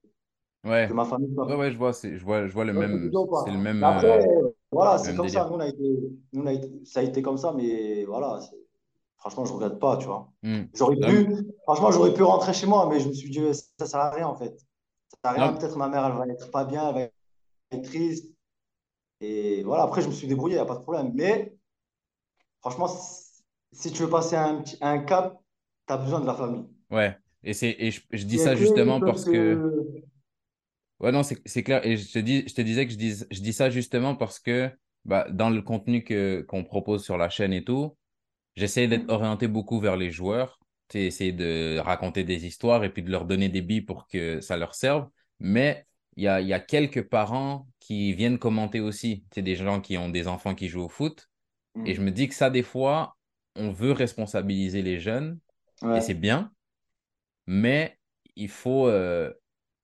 que 0.85 0.93
Ouais, 0.93 0.93
ma 0.93 1.05
famille 1.05 1.33
ouais, 1.45 1.55
soit 1.55 1.55
ouais, 1.55 1.71
je 1.71 1.77
vois, 1.77 1.93
c'est, 1.93 2.17
je 2.17 2.23
vois, 2.23 2.47
je 2.47 2.53
vois 2.53 2.65
le 2.65 2.73
que 2.73 2.79
même, 2.79 3.17
c'est 3.31 3.51
le 3.51 3.57
même, 3.57 3.83
après, 3.83 4.25
euh, 4.27 4.49
voilà, 4.71 4.97
c'est 4.97 5.13
comme 5.15 5.29
ça. 5.29 5.47
Nous, 5.49 5.55
on 5.55 5.59
a 5.59 5.67
été, 5.67 5.83
nous, 6.33 6.41
on 6.43 6.45
a 6.47 6.53
été- 6.53 6.85
ça 6.85 6.99
a 7.01 7.03
été 7.03 7.21
comme 7.21 7.37
ça, 7.37 7.53
mais 7.53 8.05
voilà, 8.05 8.39
franchement, 9.17 9.45
je 9.45 9.53
regrette 9.53 9.79
pas, 9.79 9.97
tu 9.97 10.05
vois. 10.07 10.31
Mhm. 10.43 10.69
J'aurais 10.73 10.97
Non, 10.97 11.07
pu, 11.07 11.27
franchement, 11.63 11.91
j'aurais 11.91 12.13
pu 12.13 12.23
rentrer 12.23 12.53
chez 12.53 12.67
moi, 12.67 12.87
mais 12.89 12.99
je 12.99 13.09
me 13.09 13.13
suis 13.13 13.29
dit, 13.31 13.41
ça 13.79 13.87
sert 13.87 13.99
à 14.01 14.11
rien, 14.11 14.27
en 14.27 14.35
fait. 14.35 14.59
Ça 15.09 15.17
sert 15.25 15.31
à 15.31 15.33
rien, 15.33 15.53
peut-être 15.53 15.77
ma 15.77 15.89
mère, 15.89 16.05
elle 16.07 16.13
va 16.17 16.27
être 16.27 16.51
pas 16.51 16.65
bien, 16.65 16.89
elle 16.89 16.95
va 16.95 17.01
être 17.77 17.83
triste. 17.85 18.32
Et 19.23 19.63
voilà, 19.63 19.83
après, 19.83 20.01
je 20.01 20.07
me 20.07 20.11
suis 20.13 20.27
débrouillé, 20.27 20.55
il 20.55 20.59
n'y 20.59 20.63
a 20.63 20.65
pas 20.65 20.75
de 20.75 20.81
problème. 20.81 21.11
Mais 21.13 21.53
franchement, 22.59 22.87
si 23.71 23.91
tu 23.91 24.03
veux 24.03 24.09
passer 24.09 24.35
un, 24.35 24.63
un 24.81 24.99
cap, 24.99 25.39
tu 25.87 25.93
as 25.93 25.97
besoin 25.97 26.19
de 26.19 26.25
la 26.25 26.33
famille. 26.33 26.65
ouais. 26.91 27.17
Et 27.45 27.53
c'est, 27.53 27.75
et 27.77 27.91
je, 27.91 28.01
je 28.11 28.25
dis 28.25 28.37
ça 28.37 28.51
que 28.51 28.59
justement 28.59 28.99
parce 29.01 29.25
que 29.25 29.55
te... 29.55 30.03
Ouais, 30.99 31.11
non, 31.11 31.23
c'est 31.23 31.41
c'est 31.45 31.63
clair. 31.63 31.85
Et 31.85 31.97
je 31.97 32.11
te 32.11 32.19
dis, 32.19 32.45
je 32.47 32.53
te 32.53 32.61
disais 32.61 32.85
que 32.85 32.93
je 32.93 32.97
dis, 32.97 33.15
je 33.29 33.41
dis 33.41 33.51
ça 33.51 33.69
justement 33.69 34.15
parce 34.15 34.39
que 34.39 34.71
bah, 35.03 35.27
dans 35.29 35.49
le 35.49 35.61
contenu 35.61 36.03
que, 36.03 36.45
qu'on 36.47 36.63
propose 36.63 37.03
sur 37.03 37.17
la 37.17 37.29
chaîne 37.29 37.51
et 37.51 37.63
tout, 37.63 37.97
j'essaie 38.55 38.87
d'être 38.87 39.09
orienté 39.09 39.47
beaucoup 39.47 39.79
vers 39.79 39.97
les 39.97 40.11
joueurs. 40.11 40.59
Essayer 40.93 41.31
de 41.33 41.79
raconter 41.79 42.23
des 42.23 42.45
histoires 42.45 42.83
et 42.83 42.93
puis 42.93 43.01
de 43.01 43.09
leur 43.09 43.25
donner 43.25 43.49
des 43.49 43.63
billes 43.63 43.81
pour 43.81 44.07
que 44.07 44.39
ça 44.41 44.57
leur 44.57 44.75
serve. 44.75 45.09
Mais 45.39 45.87
il 46.17 46.23
y 46.23 46.27
a, 46.27 46.41
y 46.41 46.53
a 46.53 46.59
quelques 46.59 47.03
parents 47.09 47.67
qui 47.79 48.13
viennent 48.13 48.39
commenter 48.39 48.79
aussi. 48.79 49.25
Sais, 49.33 49.41
des 49.41 49.55
gens 49.55 49.81
qui 49.81 49.97
ont 49.97 50.09
des 50.09 50.27
enfants 50.27 50.55
qui 50.55 50.67
jouent 50.69 50.83
au 50.83 50.89
foot. 50.89 51.29
Et 51.83 51.95
je 51.95 52.01
Hmm. 52.01 52.03
me 52.03 52.11
dis 52.11 52.27
que 52.29 52.35
ça, 52.35 52.49
des 52.49 52.63
fois, 52.63 53.17
on 53.55 53.71
veut 53.71 53.91
responsabiliser 53.93 54.81
les 54.83 54.99
jeunes 54.99 55.39
et 55.91 56.01
c'est 56.01 56.13
bien, 56.15 56.53
mais 57.47 57.97
il 58.35 58.49
faut. 58.49 58.87
euh, 58.87 59.31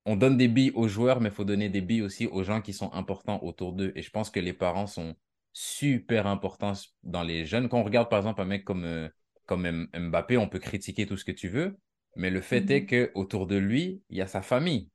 on 0.05 0.15
donne 0.17 0.37
des 0.37 0.47
billes 0.49 0.71
aux 0.75 0.87
joueurs, 0.87 1.21
mais 1.21 1.29
il 1.29 1.35
faut 1.35 1.45
donner 1.45 1.69
des 1.69 1.81
billes 1.81 2.01
aussi 2.01 2.27
aux 2.27 2.43
gens 2.43 2.61
qui 2.61 2.73
sont 2.73 2.91
importants 2.93 3.39
autour 3.43 3.73
d'eux. 3.73 3.93
Et 3.95 4.01
je 4.01 4.09
pense 4.11 4.31
que 4.31 4.39
les 4.41 4.53
parents 4.53 4.87
sont 4.87 5.15
super 5.53 6.27
importants 6.27 6.73
dans 7.03 7.23
les 7.23 7.45
jeunes. 7.45 7.69
Quand 7.69 7.79
on 7.79 7.83
regarde 7.85 8.09
par 8.09 8.19
exemple 8.19 8.41
un 8.41 8.45
mec 8.45 8.65
comme, 8.65 8.85
euh, 8.85 9.09
comme 9.45 9.65
M- 9.67 9.87
Mbappé, 9.95 10.37
on 10.37 10.49
peut 10.49 10.59
critiquer 10.59 11.05
tout 11.07 11.17
ce 11.17 11.25
que 11.25 11.31
tu 11.33 11.49
veux, 11.49 11.77
mais 12.15 12.31
le 12.31 12.41
fait 12.41 12.69
est 12.71 12.85
que 12.87 13.11
autour 13.15 13.47
de 13.47 13.57
lui, 13.57 14.01
il 14.09 14.17
y 14.17 14.21
a 14.21 14.27
sa 14.27 14.41
famille. 14.41 14.89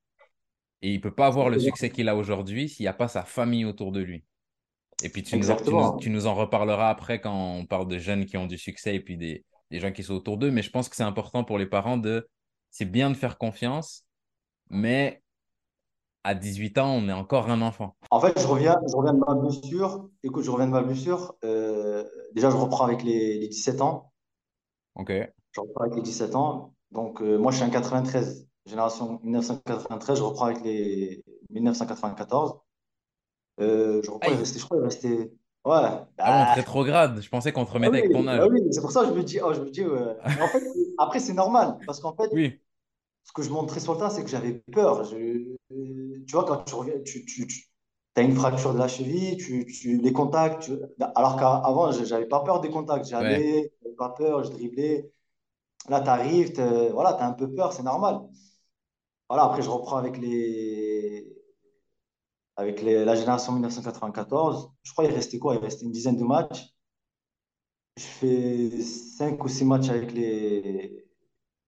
Et 0.85 0.91
il 0.91 0.97
ne 0.97 1.01
peut 1.01 1.15
pas 1.15 1.29
avoir 1.29 1.49
le 1.49 1.59
succès 1.59 1.89
qu'il 1.89 2.11
a 2.11 2.15
aujourd'hui 2.15 2.69
s'il 2.69 2.85
n'y 2.85 2.89
a 2.89 2.93
pas 2.93 3.09
sa 3.09 3.23
famille 3.23 3.65
autour 3.65 3.91
de 3.91 4.01
lui. 4.01 4.23
Et 5.03 5.09
puis 5.09 5.23
tu 5.23 5.39
nous 5.39 5.51
en, 5.51 5.57
tu 5.57 5.63
nous, 5.63 5.71
exactement. 5.71 5.97
tu 5.97 6.11
nous 6.11 6.27
en 6.27 6.35
reparleras 6.35 6.91
après 6.91 7.23
quand 7.23 7.35
on 7.35 7.65
parle 7.65 7.89
de 7.89 7.97
jeunes 7.97 8.27
qui 8.27 8.37
ont 8.37 8.45
du 8.47 8.59
succès 8.59 8.95
et 8.95 9.01
puis 9.01 9.17
des, 9.17 9.47
des 9.71 9.81
gens 9.81 9.93
qui 9.93 10.03
sont 10.03 10.13
autour 10.13 10.37
d'eux. 10.37 10.51
Mais 10.51 10.61
je 10.61 10.71
pense 10.71 10.91
que 10.91 10.97
c'est 10.97 11.03
important 11.03 11.43
pour 11.43 11.57
les 11.57 11.65
parents 11.65 11.97
de... 11.97 12.29
C'est 12.71 12.85
bien 12.85 13.09
de 13.09 13.15
faire 13.15 13.39
confiance, 13.39 14.05
mais 14.69 15.23
à 16.23 16.35
18 16.35 16.77
ans, 16.77 16.91
on 16.91 17.09
est 17.09 17.15
encore 17.15 17.49
un 17.49 17.63
enfant. 17.63 17.97
En 18.11 18.21
fait, 18.21 18.39
je 18.39 18.47
reviens, 18.47 18.79
je 18.87 18.95
reviens 18.95 19.15
de 19.15 19.21
ma 19.27 19.35
blessure. 19.37 20.11
Écoute, 20.23 20.45
je 20.45 20.51
reviens 20.51 20.67
de 20.67 20.73
ma 20.73 20.83
blessure. 20.83 21.35
Euh, 21.45 22.05
déjà, 22.35 22.51
je 22.51 22.57
reprends 22.57 22.85
avec 22.85 23.03
les, 23.03 23.39
les 23.39 23.49
17 23.49 23.81
ans. 23.81 24.13
Ok. 24.97 25.13
Je 25.53 25.61
reprends 25.63 25.85
avec 25.85 25.95
les 25.95 26.03
17 26.03 26.35
ans. 26.35 26.75
Donc, 26.91 27.23
euh, 27.23 27.39
moi, 27.39 27.53
je 27.53 27.57
suis 27.57 27.65
un 27.65 27.71
93, 27.71 28.47
génération 28.67 29.21
1993. 29.23 30.19
Je 30.19 30.23
reprends 30.23 30.47
avec 30.47 30.63
les 30.65 31.23
1994. 31.51 32.61
Euh, 33.61 34.03
je 34.05 34.11
reprends, 34.11 34.33
il 34.33 34.39
restait, 34.39 34.59
je 34.61 34.65
crois, 34.65 34.79
il 34.79 34.85
restait. 34.85 35.33
Ouais, 35.65 35.81
Ah 36.19 36.33
bon, 36.33 36.45
bah, 36.45 36.55
rétrograde. 36.55 37.21
Je 37.23 37.29
pensais 37.29 37.53
qu'on 37.53 37.65
te 37.65 37.71
ah 37.71 37.75
remettait 37.75 37.91
oui, 37.91 37.99
avec 37.99 38.13
ton 38.13 38.27
bah 38.37 38.45
âge. 38.45 38.49
oui, 38.51 38.61
c'est 38.73 38.81
pour 38.81 38.93
ça 38.93 39.03
que 39.03 39.09
je 39.09 39.13
me 39.15 39.23
dis, 39.23 39.41
oh, 39.43 39.53
je 39.53 39.61
me 39.61 39.71
dis, 39.71 39.85
ouais. 39.85 40.17
En 40.41 40.49
fait, 40.49 40.63
après, 40.99 41.21
c'est 41.21 41.35
normal. 41.35 41.79
Parce 41.87 42.01
qu'en 42.01 42.15
fait, 42.17 42.31
Oui. 42.31 42.61
ce 43.25 43.33
que 43.33 43.43
je 43.43 43.51
montrais 43.51 43.81
sur 43.81 43.95
le 43.95 44.01
tas, 44.01 44.11
c'est 44.11 44.25
que 44.25 44.31
j'avais 44.31 44.55
peur. 44.73 45.05
Je- 45.05 45.57
tu 45.71 46.33
vois, 46.33 46.45
quand 46.45 46.65
tu 46.65 46.75
reviens, 46.75 47.01
tu, 47.05 47.25
tu, 47.27 47.47
tu 47.47 47.69
as 48.17 48.23
une 48.23 48.35
fracture 48.35 48.75
de 48.75 48.79
la 48.79 48.89
cheville, 48.89 49.37
tu, 49.39 49.67
tu 49.67 49.99
les 49.99 50.13
contacts. 50.13 50.71
Alors 51.17 51.37
qu'avant, 51.37 51.93
je- 51.93 52.05
j'avais 52.05 52.27
pas 52.27 52.41
peur 52.41 52.61
des 52.61 52.71
contacts. 52.71 53.07
Ouais. 53.07 53.11
J'avais 53.11 53.73
pas 53.99 54.11
peur, 54.11 54.45
je 54.45 54.51
driblais. 54.51 55.11
Là, 55.89 56.01
tu 56.01 56.09
arrives, 56.09 56.53
voilà, 56.93 57.15
tu 57.15 57.23
as 57.23 57.27
un 57.29 57.33
peu 57.33 57.53
peur, 57.55 57.73
c'est 57.73 57.83
normal. 57.83 58.21
Voilà, 59.29 59.45
après, 59.45 59.63
je 59.63 59.71
reprends 59.71 59.97
avec 59.97 60.19
les, 60.19 61.27
avec 62.57 62.83
les, 62.83 63.05
la 63.05 63.15
génération 63.15 63.53
1994. 63.53 64.71
Je 64.83 64.93
crois 64.93 65.07
qu'il 65.07 65.15
restait 65.15 65.39
quoi? 65.39 65.55
Il 65.55 65.61
restait 65.61 65.85
une 65.85 65.93
dizaine 65.93 66.17
de 66.17 66.25
matchs. 66.25 66.75
Je 67.97 68.05
fais 68.05 68.71
5 68.81 69.43
ou 69.43 69.49
6 69.49 69.65
matchs 69.65 69.89
avec 69.89 70.13
les, 70.13 71.07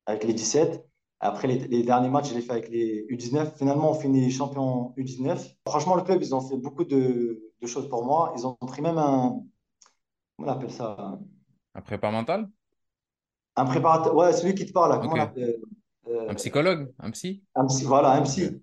avec 0.06 0.24
les 0.24 0.34
17. 0.34 0.84
Après, 1.20 1.48
les, 1.48 1.58
les 1.68 1.82
derniers 1.82 2.10
matchs, 2.10 2.30
je 2.30 2.34
les 2.34 2.42
fait 2.42 2.52
avec 2.52 2.68
les 2.68 3.06
U19. 3.06 3.56
Finalement, 3.56 3.92
on 3.92 3.94
finit 3.94 4.30
champion 4.30 4.92
U19. 4.98 5.56
Franchement, 5.66 5.96
le 5.96 6.02
club, 6.02 6.20
ils 6.22 6.34
ont 6.34 6.40
fait 6.40 6.58
beaucoup 6.58 6.84
de, 6.84 7.52
de 7.60 7.66
choses 7.66 7.88
pour 7.88 8.04
moi. 8.04 8.34
Ils 8.36 8.46
ont 8.46 8.54
pris 8.54 8.82
même 8.82 8.98
un, 8.98 9.40
comment 10.36 10.50
on 10.50 10.52
appelle 10.52 10.70
ça? 10.70 11.18
Un 11.74 11.80
prépa 11.80 12.10
mental? 12.10 12.50
Un 13.56 13.64
préparateur. 13.64 14.14
Ouais, 14.14 14.32
celui 14.32 14.54
qui 14.54 14.66
te 14.66 14.72
parle, 14.72 14.90
là, 14.90 14.98
comment 14.98 15.14
on 15.14 15.20
appelle? 15.20 15.56
Un 16.28 16.34
Euh, 16.34 16.36
psychologue? 16.36 16.92
Un 17.00 17.10
psy? 17.10 17.42
un 17.56 17.66
psy, 17.66 17.84
voilà, 17.84 18.12
un 18.12 18.22
psy. 18.22 18.62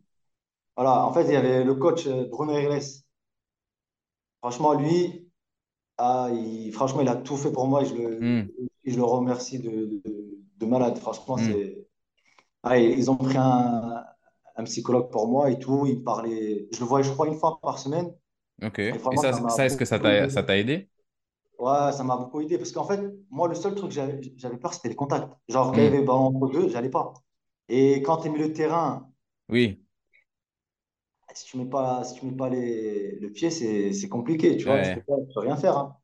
Voilà, 0.78 1.06
en 1.06 1.14
fait, 1.14 1.26
il 1.26 1.34
y 1.34 1.38
avait 1.38 1.64
le 1.66 1.76
coach 1.76 2.08
euh, 2.08 2.28
Bruno 2.30 2.58
Irles. 2.60 2.82
Franchement, 4.42 4.74
lui, 4.74 5.30
ah, 5.98 6.30
il, 6.34 6.72
franchement, 6.74 7.02
il 7.02 7.08
a 7.10 7.16
tout 7.18 7.38
fait 7.38 7.52
pour 7.52 7.68
moi 7.68 7.84
et 7.84 7.86
je 7.86 7.96
le, 7.96 8.20
Hmm. 8.20 8.54
je 8.86 8.98
le 8.98 9.04
remercie 9.04 9.60
de, 9.60 9.70
de, 10.06 10.40
de 10.58 10.66
malade. 10.66 10.98
Franchement, 11.00 11.38
Hmm. 11.38 11.54
c'est. 11.54 11.88
Ah, 12.64 12.80
ils 12.80 13.12
ont 13.12 13.18
pris 13.18 13.38
un, 13.38 14.04
un 14.58 14.64
psychologue 14.66 15.12
pour 15.12 15.28
moi 15.30 15.52
et 15.52 15.60
tout. 15.60 15.86
Il 15.88 16.04
parlait. 16.04 16.68
Je 16.74 16.80
le 16.82 16.86
voyais, 16.86 17.06
je 17.06 17.12
crois, 17.14 17.28
une 17.28 17.38
fois 17.40 17.60
par 17.62 17.80
semaine. 17.80 18.14
Ok. 18.62 18.80
Et 18.80 19.18
ça, 19.18 19.34
ça 19.50 19.66
est-ce 19.66 19.78
que 19.78 19.86
ça 19.86 20.00
t'a 20.00 20.58
aidé. 20.58 20.90
Ouais, 21.60 21.92
ça 21.94 22.04
m'a 22.04 22.18
beaucoup 22.18 22.42
aidé. 22.42 22.58
Parce 22.58 22.72
qu'en 22.72 22.86
fait, 22.86 23.00
moi, 23.30 23.48
le 23.48 23.56
seul 23.56 23.74
truc 23.76 23.90
que 23.92 23.96
j'avais 24.38 24.58
peur, 24.58 24.74
c'était 24.74 24.90
les 24.90 24.96
contacts. 24.96 25.32
Genre, 25.48 25.72
quand 25.72 25.80
il 25.80 25.84
y 25.86 25.88
avait 25.88 26.02
ballon 26.04 26.28
entre 26.36 26.48
deux, 26.50 26.70
j'allais 26.70 26.90
pas. 26.90 27.14
Et 27.70 28.02
quand 28.02 28.18
tu 28.18 28.28
es 28.28 28.32
milieu 28.32 28.50
de 28.50 28.54
terrain, 28.54 29.10
Oui. 29.50 29.80
si 31.34 31.46
tu 31.46 31.58
mets 31.58 31.66
pas, 31.66 32.04
si 32.04 32.20
tu 32.20 32.26
mets 32.26 32.36
pas 32.36 32.50
les, 32.50 33.18
le 33.20 33.32
pied, 33.32 33.50
c'est 33.50 34.10
compliqué. 34.10 34.58
Tu 34.58 34.66
vois, 34.66 34.82
tu 34.82 34.90
Ouais. 34.90 34.96
tu 34.96 35.04
peux 35.34 35.40
rien 35.40 35.56
faire. 35.58 35.78
hein. 35.78 35.98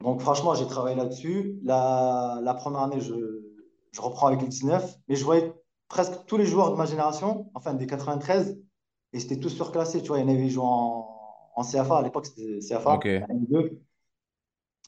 Donc, 0.00 0.20
franchement, 0.20 0.54
j'ai 0.54 0.66
travaillé 0.66 0.96
là-dessus. 0.96 1.58
La, 1.62 2.40
la 2.42 2.54
première 2.54 2.80
année, 2.82 3.00
je, 3.00 3.14
je 3.92 4.00
reprends 4.00 4.26
avec 4.28 4.40
les 4.42 4.48
19, 4.48 4.98
mais 5.08 5.16
je 5.16 5.24
voyais 5.24 5.52
presque 5.88 6.24
tous 6.26 6.36
les 6.36 6.46
joueurs 6.46 6.70
de 6.72 6.76
ma 6.76 6.84
génération, 6.86 7.50
enfin 7.54 7.74
des 7.74 7.86
93, 7.86 8.58
et 9.12 9.20
c'était 9.20 9.38
tous 9.40 9.50
surclassés. 9.50 10.02
Tu 10.02 10.08
vois, 10.08 10.18
il 10.18 10.22
y 10.22 10.24
en 10.24 10.28
avait 10.28 10.42
qui 10.42 10.50
jouaient 10.50 10.64
en, 10.66 11.16
en 11.56 11.62
CFA, 11.64 11.98
à 11.98 12.02
l'époque 12.02 12.26
c'était 12.26 12.58
CFA, 12.60 12.96
Ok. 12.96 13.04
la 13.06 13.26
N2, 13.28 13.78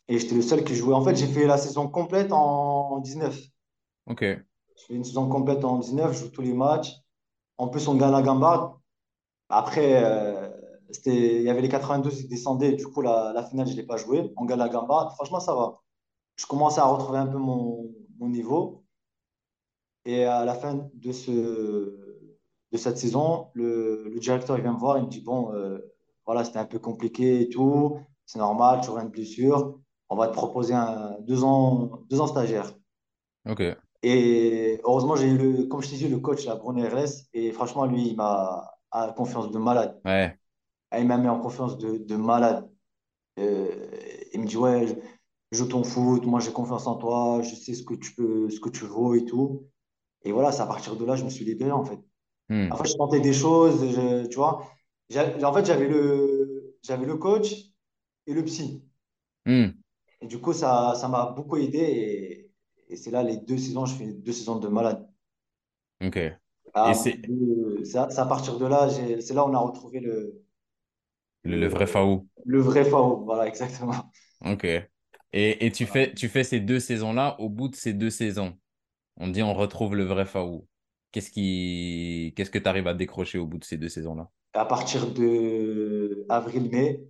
et 0.08 0.18
j'étais 0.18 0.34
le 0.34 0.42
seul 0.42 0.64
qui 0.64 0.74
jouait. 0.74 0.94
En 0.94 1.02
fait, 1.02 1.16
j'ai 1.16 1.26
fait 1.26 1.46
la 1.46 1.58
saison 1.58 1.88
complète 1.88 2.32
en, 2.32 2.92
en 2.92 2.98
19. 3.00 3.38
Ok. 4.06 4.24
Je 4.76 4.84
fais 4.84 4.94
une 4.94 5.04
saison 5.04 5.28
complète 5.28 5.64
en 5.64 5.78
19, 5.78 6.12
je 6.12 6.18
joue 6.24 6.30
tous 6.30 6.42
les 6.42 6.52
matchs. 6.52 6.94
En 7.58 7.68
plus, 7.68 7.88
on 7.88 7.94
gagne 7.94 8.12
la 8.12 8.22
Gambarde. 8.22 8.72
Après, 9.48 10.04
euh, 10.04 10.48
il 11.06 11.42
y 11.42 11.50
avait 11.50 11.62
les 11.62 11.68
92 11.68 12.22
qui 12.22 12.28
descendaient, 12.28 12.72
du 12.72 12.86
coup, 12.86 13.00
la, 13.00 13.32
la 13.32 13.44
finale, 13.44 13.66
je 13.66 13.72
ne 13.72 13.76
l'ai 13.78 13.86
pas 13.86 13.96
joué. 13.96 14.32
On 14.36 14.44
gagne 14.44 14.58
la 14.58 14.68
Gambarde. 14.68 15.12
Franchement, 15.14 15.40
ça 15.40 15.54
va. 15.54 15.80
je 16.36 16.46
commençais 16.46 16.80
à 16.80 16.86
retrouver 16.86 17.18
un 17.18 17.26
peu 17.26 17.38
mon, 17.38 17.90
mon 18.18 18.28
niveau. 18.28 18.84
Et 20.04 20.24
à 20.24 20.44
la 20.44 20.54
fin 20.54 20.88
de, 20.94 21.12
ce, 21.12 21.30
de 21.30 22.76
cette 22.76 22.98
saison, 22.98 23.48
le, 23.54 24.08
le 24.08 24.20
directeur 24.20 24.56
il 24.56 24.62
vient 24.62 24.72
me 24.72 24.78
voir, 24.78 24.98
il 24.98 25.04
me 25.04 25.08
dit, 25.08 25.20
bon, 25.20 25.52
euh, 25.52 25.78
voilà, 26.26 26.44
c'était 26.44 26.58
un 26.58 26.64
peu 26.64 26.78
compliqué 26.78 27.40
et 27.40 27.48
tout, 27.48 27.98
c'est 28.24 28.38
normal, 28.38 28.80
tu 28.82 28.90
auras 28.90 29.02
une 29.02 29.08
blessure, 29.08 29.78
on 30.08 30.16
va 30.16 30.28
te 30.28 30.32
proposer 30.32 30.74
un, 30.74 31.16
deux, 31.20 31.42
ans, 31.42 32.02
deux 32.08 32.20
ans 32.20 32.26
stagiaire. 32.26 32.72
Ok. 33.48 33.62
Et 34.02 34.80
heureusement, 34.84 35.16
j'ai 35.16 35.28
eu, 35.28 35.38
le, 35.38 35.64
comme 35.66 35.82
je 35.82 35.90
t'ai 35.90 35.96
dit, 35.96 36.08
le 36.08 36.18
coach, 36.18 36.44
là, 36.46 36.56
Bruno 36.56 36.82
RS, 36.86 37.28
et 37.34 37.52
franchement, 37.52 37.86
lui, 37.86 38.08
il 38.08 38.16
m'a 38.16 38.76
confiance 39.16 39.50
de 39.50 39.58
malade. 39.58 40.00
Ouais. 40.04 40.38
Ah, 40.90 41.00
Il 41.00 41.06
m'a 41.06 41.18
mis 41.18 41.28
en 41.28 41.38
confiance 41.40 41.76
de, 41.78 41.98
de 41.98 42.16
malade. 42.16 42.68
Euh, 43.38 43.88
il 44.32 44.40
me 44.40 44.46
dit, 44.46 44.56
ouais, 44.56 44.86
joue 45.52 45.66
ton 45.66 45.84
foot, 45.84 46.24
moi 46.24 46.40
j'ai 46.40 46.52
confiance 46.52 46.86
en 46.86 46.96
toi, 46.96 47.40
je 47.42 47.54
sais 47.54 47.74
ce 47.74 47.82
que 47.82 47.94
tu 47.94 48.14
peux, 48.14 48.48
ce 48.50 48.60
que 48.60 48.70
tu 48.70 48.84
vaux 48.84 49.14
et 49.14 49.24
tout. 49.24 49.66
Et 50.24 50.32
voilà, 50.32 50.52
c'est 50.52 50.62
à 50.62 50.66
partir 50.66 50.96
de 50.96 51.04
là, 51.04 51.16
je 51.16 51.24
me 51.24 51.30
suis 51.30 51.44
libéré 51.44 51.70
en 51.72 51.84
fait. 51.84 51.98
Hmm. 52.48 52.70
En 52.72 52.76
fait, 52.76 52.88
je 52.88 52.96
tentais 52.96 53.20
des 53.20 53.32
choses, 53.32 53.80
je- 53.92 54.26
tu 54.26 54.36
vois. 54.36 54.66
En 55.42 55.52
fait, 55.52 55.64
j'avais 55.66 55.88
le, 55.88 56.76
j'avais 56.82 57.06
le 57.06 57.16
coach 57.16 57.52
et 58.26 58.32
le 58.34 58.44
psy. 58.44 58.82
Hmm. 59.44 59.68
Et 60.20 60.26
du 60.26 60.40
coup, 60.40 60.52
ça, 60.52 60.94
ça 60.96 61.08
m'a 61.08 61.26
beaucoup 61.26 61.56
aidé. 61.56 61.78
Et, 61.78 62.45
et 62.88 62.96
c'est 62.96 63.10
là, 63.10 63.22
les 63.22 63.36
deux 63.38 63.58
saisons, 63.58 63.86
je 63.86 63.94
fais 63.96 64.12
deux 64.12 64.32
saisons 64.32 64.58
de 64.58 64.68
malade. 64.68 65.06
Ok. 66.00 66.38
Ah, 66.74 66.92
c'est 66.94 67.20
à 67.96 68.26
partir 68.26 68.58
de 68.58 68.66
là, 68.66 68.88
c'est 68.90 69.34
là 69.34 69.44
où 69.44 69.48
on 69.48 69.54
a 69.54 69.58
retrouvé 69.58 69.98
le, 70.00 70.44
le, 71.44 71.56
le 71.56 71.66
vrai 71.68 71.86
le, 71.86 71.86
Faou. 71.86 72.28
le 72.46 72.60
vrai 72.60 72.84
FAO. 72.84 73.24
Voilà, 73.24 73.46
exactement. 73.48 74.12
Ok. 74.44 74.64
Et, 74.64 75.66
et 75.66 75.72
tu 75.72 75.86
fais, 75.86 76.14
tu 76.14 76.28
fais 76.28 76.44
ces 76.44 76.60
deux 76.60 76.80
saisons-là, 76.80 77.36
au 77.40 77.48
bout 77.48 77.68
de 77.68 77.74
ces 77.76 77.92
deux 77.92 78.10
saisons, 78.10 78.58
on 79.18 79.28
dit 79.28 79.42
on 79.42 79.54
retrouve 79.54 79.96
le 79.96 80.04
vrai 80.04 80.26
Faou. 80.26 80.68
Qu'est-ce 81.12 81.30
qui, 81.30 82.34
qu'est-ce 82.36 82.50
que 82.50 82.58
tu 82.58 82.68
arrives 82.68 82.88
à 82.88 82.94
décrocher 82.94 83.38
au 83.38 83.46
bout 83.46 83.58
de 83.58 83.64
ces 83.64 83.78
deux 83.78 83.88
saisons-là? 83.90 84.30
À 84.54 84.64
partir 84.64 85.12
de 85.12 86.26
avril-mai, 86.28 87.06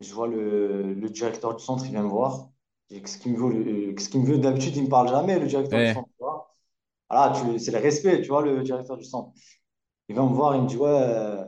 je 0.00 0.14
vois 0.14 0.28
le, 0.28 0.94
le 0.94 1.10
directeur 1.10 1.54
du 1.56 1.62
centre, 1.64 1.84
il 1.86 1.90
vient 1.92 2.02
me 2.02 2.08
voir. 2.08 2.50
Et 2.90 3.00
Qu'est-ce 3.02 3.18
qu'il 3.18 3.32
me 3.32 3.38
veut, 3.38 3.94
qu'il 3.94 4.20
me 4.20 4.26
veut 4.26 4.38
d'habitude, 4.38 4.76
il 4.76 4.80
ne 4.82 4.84
me 4.86 4.90
parle 4.90 5.08
jamais, 5.08 5.38
le 5.38 5.46
directeur 5.46 5.80
du 5.80 5.86
centre. 5.88 6.08
tu 6.08 6.22
vois. 6.24 6.54
Voilà, 7.10 7.34
tu- 7.34 7.58
c'est 7.60 7.72
le 7.72 7.78
respect, 7.78 8.22
tu 8.22 8.28
vois, 8.28 8.42
le 8.42 8.62
directeur 8.62 8.96
du 8.98 9.04
centre. 9.04 9.32
Il 10.08 10.14
vient 10.16 10.26
me 10.28 10.34
voir, 10.34 10.56
il 10.56 10.62
me 10.64 10.68
dit, 10.68 10.76
ouais, 10.76 10.88
euh, 10.90 11.44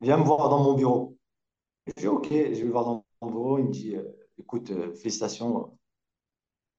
viens 0.00 0.18
me 0.18 0.22
voir 0.24 0.48
dans 0.48 0.62
mon 0.62 0.74
bureau. 0.74 1.16
Je 1.88 1.94
dis, 2.02 2.08
ok, 2.08 2.28
je 2.30 2.36
vais 2.36 2.64
le 2.64 2.70
voir 2.72 2.84
dans 2.86 3.06
mon 3.22 3.30
bureau. 3.30 3.58
Il 3.58 3.66
me 3.66 3.72
dit, 3.72 3.96
euh, 3.96 4.04
écoute, 4.38 4.70
euh, 4.72 4.94
félicitations, 4.96 5.78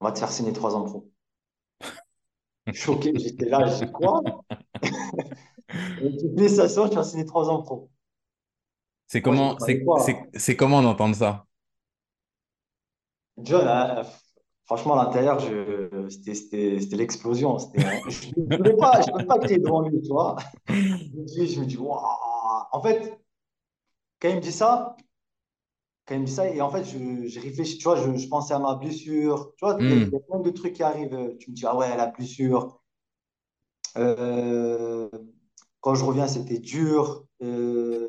on 0.00 0.06
va 0.06 0.12
te 0.12 0.18
faire 0.18 0.32
signer 0.32 0.54
trois 0.54 0.74
ans 0.74 0.84
pro. 0.84 1.10
Choqué, 2.70 3.10
j'étais 3.18 3.46
là, 3.48 3.66
j'ai 3.66 3.86
dit, 3.86 3.90
quoi? 3.90 4.20
Il 6.00 6.06
me 6.06 6.16
dit, 6.16 6.28
félicitations, 6.36 6.88
tu 6.88 6.96
vas 6.96 7.04
signer 7.04 7.26
trois 7.26 7.48
ans 7.50 7.62
pro. 7.62 7.90
C'est 9.08 9.22
comment, 9.22 9.58
c'est, 9.60 10.56
comment 10.56 10.82
d'entendre 10.82 11.16
ça? 11.16 11.46
John, 13.38 13.66
hein, 13.68 14.02
franchement, 14.64 14.98
à 14.98 15.04
l'intérieur, 15.04 15.40
c'était 16.10 16.78
l'explosion. 16.96 17.56
Hein, 17.58 17.70
Je 18.08 18.28
ne 18.36 18.46
pouvais 18.56 18.76
pas, 18.76 19.00
je 19.02 19.10
pouvais 19.10 19.26
pas 19.26 19.38
crier 19.38 19.58
devant 19.58 19.82
lui, 19.82 20.00
tu 20.02 20.08
vois. 20.08 20.36
Je 20.68 21.60
me 21.60 21.66
dis, 21.66 21.76
waouh. 21.76 22.00
En 22.72 22.82
fait, 22.82 23.18
quand 24.20 24.28
il 24.28 24.36
me 24.36 24.40
dit 24.40 24.52
ça, 24.52 24.96
quand 26.06 26.14
il 26.14 26.20
me 26.22 26.26
dit 26.26 26.32
ça, 26.32 26.48
et 26.48 26.60
en 26.60 26.70
fait, 26.70 26.84
je, 26.84 27.26
j'ai 27.26 27.40
réfléchi, 27.40 27.78
tu 27.78 27.84
vois, 27.84 27.96
je, 27.96 28.16
je 28.16 28.28
pensais 28.28 28.54
à 28.54 28.58
ma 28.58 28.74
blessure. 28.76 29.52
Tu 29.56 29.64
vois, 29.64 29.78
il 29.82 29.90
y, 29.90 29.92
a 29.92 29.96
il 29.96 30.02
y 30.02 30.06
Hmm. 30.06 30.16
a 30.16 30.20
plein 30.20 30.40
de 30.40 30.50
trucs 30.50 30.74
qui 30.74 30.82
arrivent. 30.82 31.36
Tu 31.38 31.50
me 31.50 31.54
dis, 31.56 31.66
ah 31.66 31.76
ouais, 31.76 31.96
la 31.96 32.06
blessure. 32.06 32.80
Euh, 33.96 35.08
quand 35.80 35.94
je 35.94 36.04
reviens, 36.04 36.28
c'était 36.28 36.58
dur. 36.58 37.26
Euh, 37.42 38.08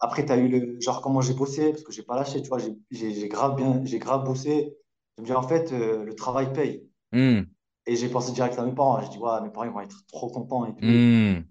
après, 0.00 0.24
tu 0.26 0.32
as 0.32 0.36
eu 0.36 0.48
le 0.48 0.80
genre 0.80 1.02
comment 1.02 1.20
j'ai 1.20 1.34
bossé, 1.34 1.70
parce 1.72 1.82
que 1.84 1.92
j'ai 1.92 2.02
pas 2.02 2.16
lâché, 2.16 2.42
tu 2.42 2.48
vois, 2.48 2.58
j'ai 2.90 3.28
grave 3.28 3.56
bien, 3.56 3.82
j'ai 3.84 3.98
grave 3.98 4.24
bossé. 4.24 4.76
Je 5.16 5.22
me 5.22 5.26
dis, 5.26 5.32
en 5.32 5.42
fait, 5.42 5.72
euh, 5.72 6.04
le 6.04 6.14
travail 6.14 6.52
paye. 6.52 6.88
Hmm. 7.12 7.56
Et 7.86 7.96
j'ai 7.96 8.08
pensé 8.08 8.32
direct 8.32 8.58
à 8.58 8.64
mes 8.64 8.74
parents. 8.74 9.00
Je 9.02 9.10
dis, 9.10 9.18
ouais, 9.18 9.40
mes 9.42 9.50
parents, 9.50 9.64
ils 9.66 9.72
vont 9.72 9.80
être 9.80 10.06
trop 10.08 10.28
contents 10.30 10.66
et 10.66 10.74
tout. 10.74 10.80
Hmm. 10.80 11.42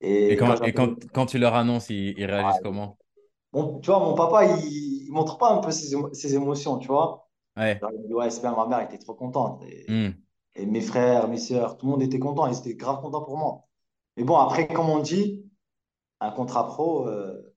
Et 0.00 0.28
Et 0.28 0.36
quand 0.36 0.46
quand, 0.46 0.62
et 0.62 0.72
j'appelle. 0.72 0.72
quand, 0.72 1.06
quand 1.12 1.26
tu 1.26 1.38
leur 1.38 1.54
annonces, 1.54 1.90
ils, 1.90 2.14
ils 2.18 2.24
réagissent 2.26 2.60
comment? 2.62 2.98
Bon, 3.52 3.78
tu 3.80 3.90
vois, 3.90 4.00
mon 4.00 4.14
papa, 4.14 4.44
il, 4.46 5.06
il 5.06 5.12
montre 5.12 5.38
pas 5.38 5.52
un 5.52 5.58
peu 5.58 5.70
ses, 5.70 5.94
émo- 5.94 6.12
ses 6.12 6.34
émotions, 6.34 6.78
tu 6.78 6.88
vois. 6.88 7.28
Ouais. 7.56 7.80
Il 7.82 8.06
dit, 8.08 8.14
ouais, 8.14 8.30
c'est 8.30 8.40
bien, 8.40 8.54
ma 8.56 8.66
mère 8.66 8.80
était 8.80 8.98
trop 8.98 9.14
contente. 9.14 9.62
Et, 9.64 9.86
Hmm. 9.88 10.24
et 10.56 10.66
mes 10.66 10.80
frères, 10.80 11.28
mes 11.28 11.38
sœurs, 11.38 11.76
tout 11.78 11.86
le 11.86 11.92
monde 11.92 12.02
était 12.02 12.18
content. 12.18 12.46
Ils 12.48 12.58
étaient 12.58 12.74
grave 12.76 13.00
contents 13.02 13.22
pour 13.24 13.38
moi. 13.38 13.64
Mais 14.16 14.24
bon, 14.24 14.36
après, 14.36 14.68
comme 14.68 14.90
on 14.90 15.00
dit, 15.00 15.46
un 16.20 16.30
contrat 16.32 16.66
pro, 16.66 17.08
euh, 17.08 17.53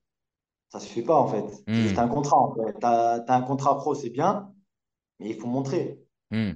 ça 0.70 0.80
suffit 0.80 1.02
pas, 1.02 1.16
en 1.18 1.28
fait. 1.28 1.44
C'est 1.72 1.82
juste 1.82 1.98
Hmm. 1.98 2.00
un 2.00 2.08
contrat, 2.08 2.38
en 2.38 2.54
fait. 2.54 2.72
T'as, 2.80 3.20
t'as 3.20 3.36
un 3.36 3.42
contrat 3.42 3.76
pro, 3.78 3.94
c'est 3.94 4.10
bien. 4.10 4.52
Mais 5.20 5.30
il 5.30 5.36
faut 5.40 5.48
montrer. 5.48 6.00
Hmm. 6.30 6.52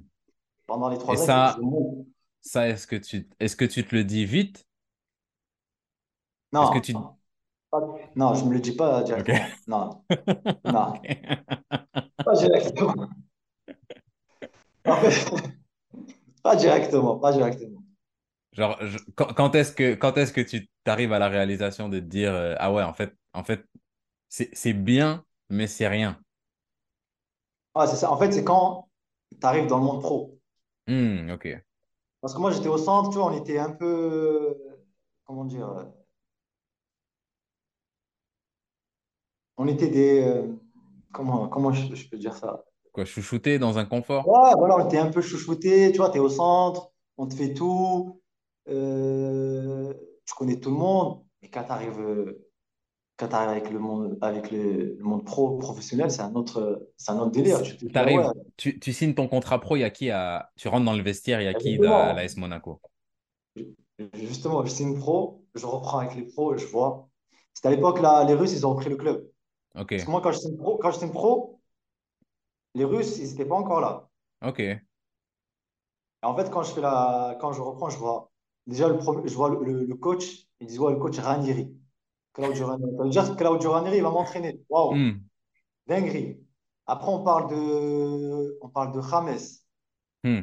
Pendant 0.67 0.89
les 0.89 0.99
trois 0.99 1.23
ans, 1.23 1.27
ça, 1.27 1.57
montre. 1.59 2.05
ça 2.43 2.69
est-ce 2.69 2.87
que 2.87 2.97
tu, 2.97 3.29
est-ce 3.41 3.57
que 3.57 3.65
tu 3.67 3.85
te 3.87 3.95
le 3.97 4.05
dis 4.05 4.27
vite? 4.27 4.67
Que 6.71 6.79
Non, 6.79 6.81
tu... 6.81 7.07
pas- 7.71 7.81
non, 8.17 8.35
je 8.35 8.45
me 8.47 8.55
le 8.55 8.61
dis 8.61 8.73
pas 8.77 9.03
directement. 9.05 9.59
Non, 9.67 10.05
non, 10.65 11.09
pas 12.25 12.35
directement. 12.35 12.95
En 14.87 15.01
fait, 15.01 15.33
pas 16.43 16.57
directement, 16.57 17.19
pas 17.19 17.33
directement. 17.33 17.83
Genre, 18.53 18.79
je- 18.87 18.99
quand, 19.15 19.33
quand 19.33 19.55
est-ce 19.55 19.73
que, 19.73 19.95
quand 19.95 20.17
est-ce 20.19 20.33
que 20.33 20.41
tu 20.43 20.69
t'arrives 20.85 21.13
à 21.13 21.19
la 21.19 21.29
réalisation 21.29 21.89
de 21.89 21.99
te 22.01 22.05
dire, 22.05 22.33
euh, 22.35 22.55
ah 22.59 22.73
ouais, 22.73 22.83
en 22.83 22.93
fait, 22.93 23.17
en 23.33 23.45
fait, 23.45 23.65
c'est, 24.33 24.73
bien, 24.73 25.25
mais 25.51 25.67
c'est 25.67 25.89
rien. 25.89 26.19
Ah, 27.75 27.87
c'est 27.87 27.97
ça. 27.97 28.11
En 28.11 28.17
fait, 28.19 28.33
c'est 28.33 28.45
quand 28.45 28.89
tu 29.31 29.47
arrives 29.47 29.67
dans 29.67 29.79
le 29.79 29.85
monde 29.85 30.01
pro. 30.01 30.39
Hmm, 30.87 31.31
ok. 31.31 31.63
Parce 32.21 32.35
que 32.35 32.39
moi, 32.39 32.51
j'étais 32.51 32.69
au 32.69 32.79
centre, 32.79 33.11
tu 33.11 33.17
vois, 33.19 33.27
on 33.33 33.37
était 33.37 33.59
un 33.59 33.71
peu, 33.71 34.57
comment 35.25 35.45
dire, 35.45 35.69
euh, 35.69 35.85
on 39.59 39.69
était 39.69 39.89
des, 39.89 40.23
euh, 40.23 40.47
comment, 41.13 41.49
comment 41.49 41.73
je, 41.73 41.95
je 41.95 42.09
peux 42.09 42.17
dire 42.17 42.35
ça? 42.35 42.65
Quoi, 42.93 43.05
chouchouter 43.05 43.59
dans 43.59 43.79
un 43.79 43.85
confort? 43.85 44.27
Ouais, 44.27 44.53
voilà, 44.57 44.77
on 44.77 44.87
était 44.87 44.99
un 44.99 45.11
peu 45.11 45.21
chouchoutés, 45.21 45.91
tu 45.93 45.99
vois, 45.99 46.11
tu 46.11 46.17
es 46.17 46.21
au 46.21 46.29
centre, 46.29 46.91
on 47.19 47.27
te 47.27 47.35
fait 47.35 47.55
tout, 47.55 48.21
euh, 48.69 49.93
tu 50.25 50.35
connais 50.35 50.59
tout 50.61 50.71
le 50.71 50.77
monde, 50.77 51.23
mais 51.43 51.51
quand 51.51 51.65
tu 51.65 51.73
arrives, 51.73 52.35
quand 53.23 53.29
tu 53.29 53.35
avec 53.37 53.71
le 53.71 53.79
monde, 53.79 54.19
avec 54.21 54.51
le, 54.51 54.97
le 54.97 55.03
monde 55.05 55.25
pro, 55.25 55.59
professionnel, 55.59 56.11
c'est 56.11 56.23
un 56.23 56.35
autre, 56.35 56.89
c'est 56.97 57.13
un 57.13 57.19
autre 57.19 57.31
délire. 57.33 57.63
Tu 57.63 57.89
ouais, 58.09 58.27
tu, 58.57 58.79
tu 58.81 58.93
signes 58.93 59.15
ton 59.15 59.29
contrat 59.29 59.61
pro, 59.61 59.77
il 59.77 59.81
y 59.81 59.85
a 59.85 59.91
qui 59.91 60.11
à, 60.11 60.51
tu 60.57 60.69
rentres 60.69 60.85
dans 60.85 60.95
le 60.97 61.03
vestiaire, 61.03 61.41
il 61.41 61.45
y 61.45 61.49
a 61.49 61.55
qui 61.55 61.85
à 61.85 62.13
exactement. 62.13 62.15
l'AS 62.15 62.37
Monaco? 62.37 62.81
Justement, 64.15 64.65
je 64.65 64.71
signe 64.71 64.99
pro, 64.99 65.45
je 65.55 65.67
reprends 65.67 65.99
avec 66.01 66.15
les 66.17 66.25
pros, 66.27 66.57
je 66.57 66.67
vois. 66.67 67.09
C'était 67.55 67.69
à 67.69 67.71
l'époque, 67.71 68.01
là, 68.01 68.25
les 68.25 68.35
Russes, 68.35 68.53
ils 68.53 68.67
ont 68.67 68.75
pris 68.75 68.89
le 68.91 68.97
club. 68.97 69.31
Ok, 69.75 69.93
Parce 69.95 70.05
que 70.07 70.11
moi, 70.13 70.21
quand 70.23 70.33
je 70.33 70.39
signe 70.39 70.57
pro, 70.59 70.79
quand 70.79 70.93
je 70.93 70.99
signe 71.01 71.13
pro, 71.13 71.61
les 72.75 72.85
Russes, 72.85 73.17
ils 73.17 73.29
n'étaient 73.31 73.47
pas 73.47 73.55
encore 73.55 73.81
là. 73.81 74.11
ok, 74.41 74.61
Et 74.61 76.27
en 76.27 76.37
fait, 76.37 76.51
quand 76.51 76.63
je 76.63 76.73
fais 76.73 76.81
la, 76.81 77.37
quand 77.41 77.53
je 77.53 77.61
reprends, 77.61 77.91
je 77.91 77.99
vois 77.99 78.31
déjà 78.67 78.89
le 78.89 78.99
je 79.27 79.35
vois 79.35 79.51
le, 79.51 79.65
le- 79.65 79.85
le 79.85 79.95
coach, 79.97 80.47
ils 80.61 80.67
disent 80.67 80.79
ouais, 80.79 80.93
le 80.93 80.99
coach 80.99 81.19
Ranieri. 81.19 81.77
Claudio 82.33 82.67
Ranieri. 82.67 83.37
Claudio 83.37 83.71
Ranieri, 83.73 83.97
il 83.99 84.03
va 84.03 84.11
m'entraîner. 84.11 84.61
Waouh, 84.69 84.95
Hmm, 84.95 85.21
dinguerie. 85.87 86.41
Après, 86.87 87.09
on 87.11 87.23
parle 87.25 87.51
de, 87.51 88.59
on 88.63 88.69
parle 88.69 88.93
de 88.93 89.01
James. 89.03 89.39
Hmm. 90.25 90.43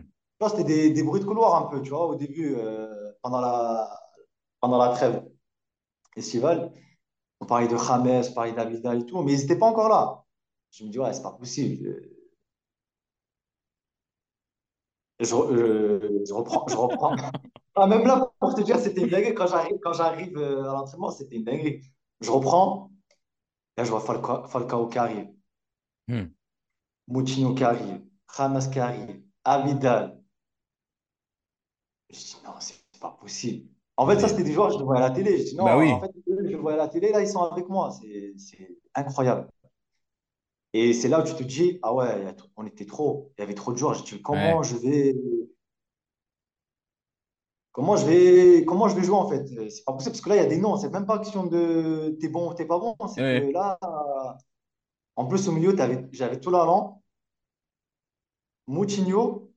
c'était 0.50 0.64
des, 0.64 0.90
des 0.92 1.04
bruits 1.04 1.22
de 1.22 1.26
couloir 1.26 1.56
un 1.56 1.70
peu, 1.70 1.82
tu 1.82 1.90
vois, 1.90 2.08
au 2.08 2.16
début, 2.16 2.56
euh, 2.56 3.12
pendant 3.22 3.42
la, 3.42 3.90
pendant 4.62 4.78
la 4.78 4.90
trêve 4.90 5.24
estivale. 6.16 6.72
On 7.42 7.46
parlait 7.48 7.68
de 7.68 7.78
James, 7.78 8.24
on 8.30 8.34
parlait 8.34 8.54
d'Abida 8.54 8.96
et 8.96 9.06
tout, 9.06 9.22
mais 9.24 9.34
ils 9.34 9.40
n'étaient 9.42 9.58
pas 9.60 9.68
encore 9.68 9.90
là. 9.90 10.24
Je 10.72 10.86
me 10.86 10.90
dis, 10.90 11.00
ouais, 11.00 11.14
c'est 11.14 11.24
pas 11.24 11.32
possible. 11.34 12.02
Je, 15.20 15.26
je 15.28 16.34
reprends, 16.34 16.66
je 16.68 16.76
reprends. 16.76 17.16
Ah, 17.76 17.88
même 17.88 18.06
là, 18.06 18.32
pour 18.40 18.54
te 18.56 18.62
dire, 18.62 18.80
c'était 18.80 19.02
une 19.02 19.10
dinguerie. 19.10 19.34
Quand 19.34 19.48
j'arrive, 19.48 19.78
quand 19.82 19.94
j'arrive 19.94 20.38
euh, 20.38 20.70
à 20.70 20.74
l'entraînement, 20.74 21.12
c'était 21.12 21.36
une 21.38 21.46
dinguerie. 21.46 21.82
Je 22.22 22.32
reprends, 22.32 22.92
là, 23.78 23.84
je 23.86 23.92
vois 23.92 24.02
Falcao, 24.02 24.48
Falcao 24.48 24.88
qui 24.90 25.00
arrive, 25.00 25.30
Hmm. 26.08 26.34
Moutinho 27.08 27.54
qui 27.54 27.64
arrive, 27.64 28.02
James 28.38 28.62
qui 28.72 28.80
arrive, 28.80 29.22
Abidal. 29.44 30.20
Je 32.10 32.18
dis, 32.18 32.38
non, 32.44 32.54
c'est 32.60 32.76
pas 33.00 33.12
possible. 33.12 33.68
En 33.98 34.08
fait, 34.08 34.20
ça, 34.20 34.28
c'était 34.28 34.44
des 34.44 34.54
joueurs 34.54 34.70
que 34.70 34.80
je 34.80 34.84
voyais 34.84 35.04
à 35.04 35.10
la 35.10 35.14
télé. 35.16 35.38
Je 35.38 35.44
dis, 35.52 35.56
non, 35.56 35.66
Bah 35.66 35.78
en 35.78 36.02
fait, 36.02 36.12
je 36.26 36.34
les 36.48 36.56
voyais 36.56 36.80
à 36.80 36.84
la 36.84 36.88
télé, 36.88 37.12
là, 37.12 37.22
ils 37.22 37.28
sont 37.28 37.44
avec 37.44 37.68
moi. 37.70 37.92
C'est 38.38 38.78
incroyable. 38.96 39.48
Et 40.74 40.94
c'est 40.94 41.08
là 41.10 41.22
où 41.22 41.24
tu 41.24 41.34
te 41.34 41.44
dis, 41.44 41.80
ah 41.82 41.94
ouais, 41.94 42.36
on 42.56 42.66
était 42.66 42.86
trop, 42.86 43.32
il 43.38 43.42
y 43.42 43.44
avait 43.44 43.56
trop 43.56 43.72
de 43.74 43.78
joueurs. 43.78 43.96
Je 43.96 44.04
dis, 44.04 44.22
comment 44.22 44.60
ouais, 44.60 44.64
je 44.64 44.76
vais, 44.78 45.16
comment 47.80 47.96
je 47.96 48.06
vais, 48.06 48.66
comment 48.66 48.90
je 48.90 48.96
vais 48.96 49.04
jouer 49.04 49.16
en 49.16 49.30
fait? 49.30 49.48
C'est 49.70 49.86
pas 49.86 49.94
possible 49.94 50.12
parce 50.12 50.22
que 50.22 50.30
là, 50.30 50.36
il 50.36 50.40
y 50.40 50.46
a 50.46 50.48
des 50.48 50.58
noms. 50.58 50.76
C'est 50.76 50.90
même 50.90 51.06
pas 51.06 51.18
question 51.20 51.46
de 51.46 52.18
t'es 52.20 52.28
bon 52.28 52.52
ou 52.52 52.54
t'es 52.54 52.66
pas 52.66 52.78
bon. 52.78 52.96
C'est 53.08 53.22
que 53.22 53.54
là, 53.54 53.80
en 55.16 55.26
plus, 55.26 55.48
au 55.48 55.54
milieu, 55.54 55.74
j'avais 56.12 56.40
tout 56.40 56.52
l'allant, 56.52 57.02
Moutinho, 58.68 59.52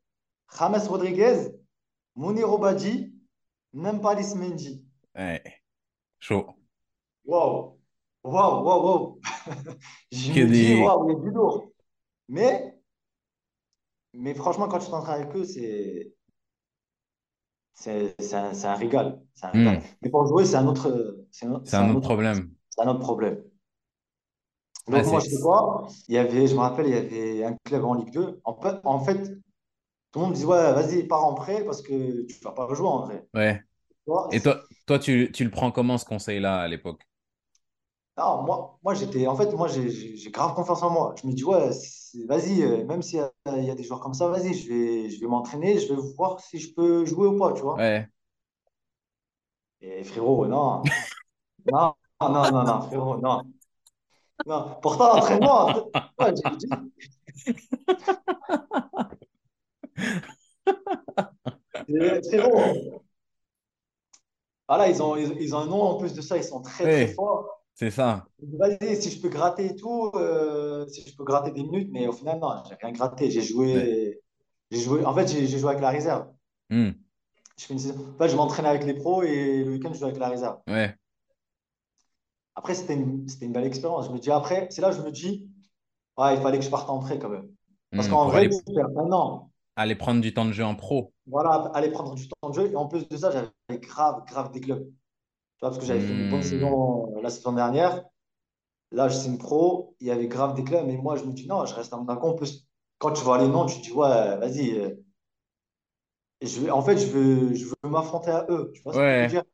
James 0.57 0.81
Rodriguez, 0.89 1.51
Mounir 2.15 2.53
Obadji, 2.53 3.13
Nampalys 3.73 4.35
Mendy. 4.37 4.85
ouais, 5.17 5.43
chaud. 6.21 6.47
Waouh, 7.25 7.79
waouh, 8.23 8.65
waouh, 8.65 8.85
waouh. 8.85 9.21
Je 10.13 10.33
me 10.33 10.47
dis, 10.47 10.81
waouh, 10.81 11.11
il 11.11 11.15
y 11.15 11.17
a 11.17 11.21
du 11.21 11.31
lourd. 11.31 11.73
Mais, 12.29 12.79
mais 14.13 14.35
franchement, 14.35 14.69
quand 14.69 14.79
tu 14.79 14.91
t'entraînes 14.91 15.23
avec 15.23 15.37
eux, 15.37 15.45
c'est. 15.45 16.13
C'est 17.75 18.15
un, 18.35 18.75
régal. 18.75 19.21
Hmm. 19.53 19.79
Mais 20.03 20.11
pour 20.11 20.27
jouer, 20.27 20.45
c'est 20.45 20.57
un 20.57 20.67
autre, 20.67 21.19
c'est 21.31 21.47
un, 21.47 21.61
C'est 21.65 21.77
c'est 21.77 21.77
un 21.77 21.85
un 21.85 21.91
autre 21.91 21.97
autre, 21.97 22.07
problème. 22.07 22.51
c'est 22.71 22.83
un 22.83 22.89
autre 22.89 23.01
problème. 23.01 23.43
Donc, 24.89 25.07
moi, 25.07 25.21
je 25.21 25.31
sais 25.31 25.41
quoi? 25.41 25.87
Il 26.09 26.15
y 26.15 26.19
avait, 26.19 26.47
je 26.47 26.55
me 26.55 26.61
rappelle, 26.61 26.87
il 26.87 26.93
y 26.93 26.97
avait 26.97 27.45
un 27.45 27.57
club 27.65 27.85
en 27.85 27.95
Ligue 27.95 28.13
2. 28.13 28.41
En 28.45 28.61
fait, 28.61 28.77
en 28.85 29.01
fait 29.01 29.19
tout 30.13 30.19
le 30.19 30.27
monde 30.27 30.31
me 30.33 30.37
dit, 30.37 30.45
ouais, 30.45 30.73
vas-y, 30.73 31.05
pars 31.05 31.25
en 31.25 31.35
prêt 31.35 31.65
parce 31.65 31.81
que 31.81 32.27
tu 32.27 32.37
ne 32.39 32.45
vas 32.45 32.53
pas 32.53 32.73
jouer 32.75 32.87
en 32.89 33.07
vrai. 33.07 33.27
ouais. 33.35 33.63
Et 34.33 34.41
toi, 34.41 34.63
toi, 34.87 34.99
tu, 34.99 35.31
tu 35.33 35.45
le 35.45 35.51
prends 35.51 35.71
comment 35.71 35.97
ce 35.97 36.05
conseil-là 36.05 36.61
à 36.61 36.69
l'époque? 36.69 37.03
Non, 38.19 38.43
moi, 38.43 38.79
moi 38.83 38.95
j'étais, 38.95 39.27
en 39.27 39.35
fait, 39.37 39.51
moi, 39.55 39.69
j'ai 39.69 39.89
j'ai- 39.91 40.17
j'ai 40.17 40.31
grave 40.31 40.55
confiance 40.55 40.83
en 40.83 40.91
moi. 40.91 41.15
Je 41.21 41.27
me 41.27 41.33
dis, 41.33 41.45
ouais, 41.45 41.73
c'est- 41.73 42.25
vas-y, 42.27 42.63
euh, 42.63 42.85
même 42.85 43.01
s'il 43.03 43.19
y 43.19 43.23
a, 43.23 43.33
il 43.57 43.65
y 43.65 43.71
a 43.71 43.75
des 43.75 43.83
joueurs 43.85 44.01
comme 44.01 44.13
ça, 44.15 44.29
vas-y, 44.29 44.53
je 44.55 44.69
vais, 44.69 45.09
je 45.11 45.21
vais 45.21 45.27
m'entraîner, 45.27 45.79
je 45.79 45.93
vais 45.95 46.01
voir 46.17 46.41
si 46.41 46.59
je 46.59 46.75
peux 46.75 47.05
jouer 47.07 47.27
ou 47.29 47.39
pas, 47.39 47.53
tu 47.55 47.63
vois. 47.63 47.77
Ouais. 47.77 48.07
Et 49.83 50.03
frérot, 50.05 50.47
non, 50.47 50.83
non, 51.73 51.95
non, 52.21 52.51
non, 52.53 52.65
non, 52.65 52.81
frérot, 52.89 53.19
non. 53.21 53.43
Non, 54.47 54.77
pourtant, 54.83 55.15
l'entraînement, 55.15 55.73
ouais, 56.19 56.33
j'ai 56.37 56.57
dit, 56.57 56.67
eh, 61.89 62.21
frérot, 62.29 63.03
voilà, 64.69 64.89
ils 64.89 65.03
ont, 65.03 65.17
ils, 65.17 65.37
ils 65.41 65.55
ont 65.55 65.59
un 65.61 65.67
nom 65.67 65.83
en 65.83 65.97
plus 65.99 66.15
de 66.15 66.21
ça, 66.21 66.37
ils 66.37 66.45
sont 66.45 66.63
très, 66.63 66.89
très 66.89 67.07
forts. 67.07 67.62
C'est 67.75 67.91
ça. 67.91 68.27
Vas-y, 68.41 69.01
si 69.01 69.11
je 69.11 69.21
peux 69.21 69.29
gratter 69.29 69.67
et 69.67 69.77
tout, 69.77 70.11
euh, 70.17 70.87
si 70.89 71.09
je 71.09 71.17
peux 71.17 71.25
gratter 71.25 71.53
des 71.53 71.63
minutes, 71.63 71.91
mais 71.93 72.07
au 72.09 72.13
final, 72.13 72.39
non, 72.41 72.63
j'ai 72.69 72.75
rien 72.75 72.93
gratté. 72.93 73.31
J'ai 73.31 73.43
Ouais. 73.65 73.83
joué, 73.83 74.21
j'ai 74.71 74.81
joué, 74.81 75.05
en 75.05 75.15
fait, 75.15 75.29
j'ai 75.29 75.47
joué 75.47 75.71
avec 75.71 75.81
la 75.83 75.91
réserve. 75.91 76.29
Hmm. 76.71 76.93
Je 77.59 77.65
fais 77.65 77.73
une 77.73 77.79
saison. 77.79 78.13
En 78.15 78.19
fait, 78.19 78.29
je 78.29 78.37
m'entraînais 78.37 78.69
avec 78.69 78.85
les 78.85 78.93
pros 78.95 79.23
et 79.23 79.65
le 79.65 79.71
week-end, 79.73 79.91
je 79.95 79.99
jouais 79.99 80.09
avec 80.09 80.19
la 80.21 80.29
réserve. 80.29 80.59
Ouais. 80.67 80.97
Après, 82.55 82.75
c'était 82.75 82.95
une, 82.95 83.27
une 83.41 83.53
belle 83.53 83.67
expérience. 83.67 84.07
Je 84.07 84.13
me 84.13 84.19
dis, 84.19 84.31
après, 84.31 84.69
c'est 84.71 84.83
là 84.83 84.91
que 84.91 84.97
je 84.97 85.03
me 85.03 85.11
dis, 85.11 85.49
ouais, 86.19 86.37
il 86.37 86.43
fallait 86.43 86.59
que 86.59 86.65
je 86.65 86.71
parte 86.71 86.91
en 86.91 87.01
prêt 87.01 87.19
quand 87.19 87.29
même. 87.31 87.51
Parce 87.95 88.09
Hmm. 88.09 88.11
qu'en 88.11 88.27
vrai, 88.29 88.47
aller, 88.47 88.51
an, 89.13 89.51
aller 89.77 89.97
prendre 89.97 90.23
du 90.23 90.33
temps 90.33 90.47
de 90.47 90.53
jeu 90.53 90.65
en 90.65 90.75
pro. 90.75 91.13
voilà, 91.27 91.71
aller 91.75 91.91
prendre 91.91 92.15
du 92.15 92.29
temps 92.29 92.51
de 92.51 92.55
jeu. 92.55 92.71
Et 92.71 92.77
en 92.77 92.87
plus 92.89 93.09
de 93.09 93.17
ça, 93.17 93.31
j'avais 93.31 93.81
grave, 93.81 94.25
grave 94.27 94.51
des 94.53 94.61
clubs. 94.61 94.91
Parce 95.63 95.79
que 95.79 95.87
j'avais 95.87 96.03
fait 96.03 96.15
une 96.15 96.29
bonne 96.29 96.43
Hmm. 96.43 96.45
saison 96.45 97.17
euh, 97.19 97.23
la 97.23 97.31
saison 97.31 97.55
dernière. 97.55 98.05
Là, 98.93 99.09
je 99.09 99.17
signe 99.17 99.39
pro, 99.39 99.97
il 100.01 100.09
y 100.09 100.11
avait 100.13 100.29
grave 100.29 100.55
des 100.55 100.65
clubs, 100.65 100.87
mais 100.87 100.97
moi, 100.99 101.17
je 101.17 101.25
me 101.25 101.33
dis 101.33 101.47
non, 101.49 101.67
je 101.67 101.75
reste 101.75 101.93
à 101.95 101.99
Monaco. 101.99 102.29
En 102.29 102.35
plus, 102.35 102.67
quand 102.99 103.13
tu 103.13 103.23
vois 103.25 103.39
les 103.39 103.49
noms, 103.49 103.67
tu 103.67 103.79
te 103.79 103.83
dis 103.85 103.93
ouais, 103.93 104.39
vas-y. 104.39 104.73
euh, 104.79 104.91
je 106.43 106.61
vais, 106.61 106.71
en 106.71 106.83
fait, 106.83 106.99
je 106.99 107.07
veux, 107.07 107.55
je 107.55 107.67
veux 107.67 107.91
m'affronter 107.91 108.31
à 108.31 108.47
eux. 108.51 108.71
Tu 108.75 108.83
vois 108.83 108.93
ce 108.95 109.01
que 109.01 109.07
je 109.11 109.19
veux 109.21 109.27
dire? 109.27 109.45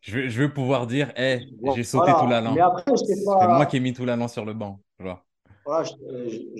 Je 0.00 0.12
veux, 0.18 0.28
je 0.28 0.40
veux 0.42 0.52
pouvoir 0.52 0.86
dire, 0.86 1.12
hey, 1.16 1.46
j'ai 1.64 1.84
sauté 1.84 2.14
tout 2.16 2.26
Voilà. 2.26 2.28
L'allant. 2.28 2.68
je 2.86 3.04
C'est 3.36 3.46
moi 3.48 3.66
qui 3.66 3.76
ai 3.76 3.80
mis 3.80 3.92
tout 3.92 4.04
l'allant 4.04 4.28
sur 4.28 4.44
le 4.44 4.54
banc. 4.54 4.82
Voilà, 5.64 5.84
je, 5.84 5.92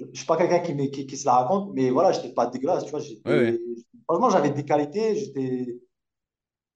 ne 0.04 0.14
suis 0.14 0.26
pas 0.26 0.36
quelqu'un 0.36 0.60
qui, 0.60 0.90
qui, 0.90 1.06
qui 1.06 1.16
se 1.16 1.24
la 1.26 1.34
raconte, 1.38 1.72
mais 1.74 1.90
voilà, 1.90 2.12
j'étais 2.12 2.32
pas 2.34 2.46
dégueulasse. 2.46 2.84
Tu 2.84 2.90
vois, 2.90 3.00
Ouais, 3.24 3.32
j'étais, 3.32 3.52
ouais. 3.52 3.60
franchement, 4.06 4.28
j'avais 4.30 4.50
des 4.50 4.64
qualités. 4.64 5.16
J'étais, 5.16 5.78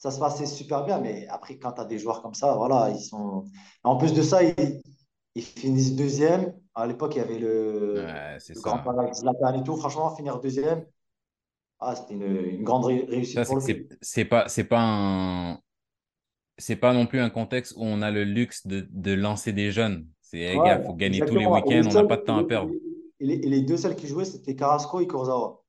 ça 0.02 0.10
se 0.10 0.18
passait 0.20 0.46
super 0.46 0.84
bien. 0.84 1.00
Mais 1.00 1.26
après, 1.28 1.58
quand 1.58 1.72
tu 1.72 1.80
as 1.80 1.84
des 1.84 1.98
joueurs 1.98 2.22
comme 2.22 2.34
ça, 2.34 2.54
voilà, 2.56 2.90
ils 2.90 3.00
sont. 3.02 3.44
En 3.84 3.96
plus 3.96 4.12
de 4.14 4.22
ça, 4.22 4.42
ils, 4.42 4.82
ils 5.34 5.42
finissent 5.42 5.96
deuxième. 5.96 6.54
À 6.74 6.86
l'époque, 6.86 7.14
il 7.16 7.18
y 7.18 7.20
avait 7.22 7.38
le, 7.38 8.06
Ouais, 8.06 8.36
c'est 8.40 8.54
le 8.54 8.60
grand 8.60 8.82
Zlatan 9.14 9.54
et 9.60 9.64
tout. 9.64 9.76
Franchement, 9.76 10.14
finir 10.16 10.40
deuxième. 10.40 10.86
Ah, 11.80 11.96
c'était 11.96 12.14
une, 12.14 12.22
une 12.24 12.64
grande 12.64 12.86
ré- 12.86 13.06
Ça, 13.34 13.44
réussite 13.44 13.46
c'est 14.00 14.24
pas, 14.24 14.48
c'est 14.48 14.64
pas 14.64 14.80
un, 14.80 15.60
c'est 16.58 16.76
pas 16.76 16.94
non 16.94 17.06
plus 17.06 17.20
un 17.20 17.30
contexte 17.30 17.74
où 17.76 17.82
on 17.84 18.02
a 18.02 18.10
le 18.10 18.24
luxe 18.24 18.66
de, 18.66 18.86
de 18.90 19.12
lancer 19.12 19.52
des 19.52 19.72
jeunes. 19.72 20.08
C'est, 20.22 20.40
hey, 20.40 20.60
gars, 20.62 20.78
Ouais, 20.78 20.82
faut 20.82 20.94
gagner 20.94 21.24
tous 21.24 21.36
les 21.36 21.46
week-ends, 21.46 21.84
on 21.86 21.94
n'a 21.94 22.04
pas 22.04 22.16
de 22.16 22.22
temps 22.22 22.38
à 22.38 22.44
perdre. 22.44 22.76
et 23.20 23.26
les, 23.26 23.34
et 23.34 23.48
les 23.48 23.62
deux 23.62 23.76
seuls 23.76 23.96
qui 23.96 24.06
jouaient, 24.08 24.24
c'était 24.24 24.54
Carrasco 24.56 25.00
et 25.00 25.06
Kurzawa. 25.06 25.62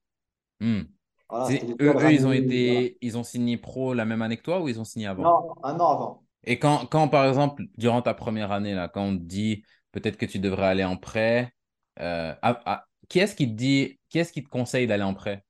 Hmm. 0.60 0.93
Voilà, 1.34 1.50
C'est- 1.50 1.64
Eux, 1.82 1.96
eux, 2.00 2.14
ils 2.14 2.26
ont. 2.28 2.30
Voilà. 2.30 2.36
été, 2.38 2.98
ils 3.02 3.18
ont 3.18 3.24
signé 3.24 3.58
pro 3.58 3.96
la 3.96 4.06
même 4.06 4.22
année 4.22 4.38
que 4.38 4.44
toi 4.44 4.62
ou 4.62 4.70
ils 4.70 4.80
ont 4.80 4.84
signé 4.84 5.08
avant? 5.08 5.24
Non, 5.24 5.56
un 5.64 5.80
an 5.80 5.90
avant. 5.90 6.24
Et 6.44 6.60
quand, 6.60 6.86
quand, 6.86 7.08
par 7.08 7.26
exemple, 7.26 7.64
durant 7.78 8.04
ta 8.04 8.14
première 8.14 8.52
année, 8.52 8.76
là, 8.76 8.88
quand 8.88 9.04
on 9.04 9.18
te 9.18 9.24
dit 9.24 9.64
peut-être 9.92 10.18
que 10.18 10.28
tu 10.28 10.38
devrais 10.38 10.68
aller 10.68 10.84
en 10.84 10.96
prêt, 10.96 11.52
euh, 12.00 12.36
à- 12.44 12.72
à- 12.72 12.86
qui 13.10 13.18
est-ce 13.20 13.36
qui 13.36 13.48
te 13.48 13.54
dit, 13.54 14.00
qui 14.10 14.20
est-ce 14.20 14.32
qui 14.32 14.44
te 14.44 14.50
conseille 14.50 14.86
d'aller 14.86 15.04
en 15.04 15.16
prêt? 15.16 15.44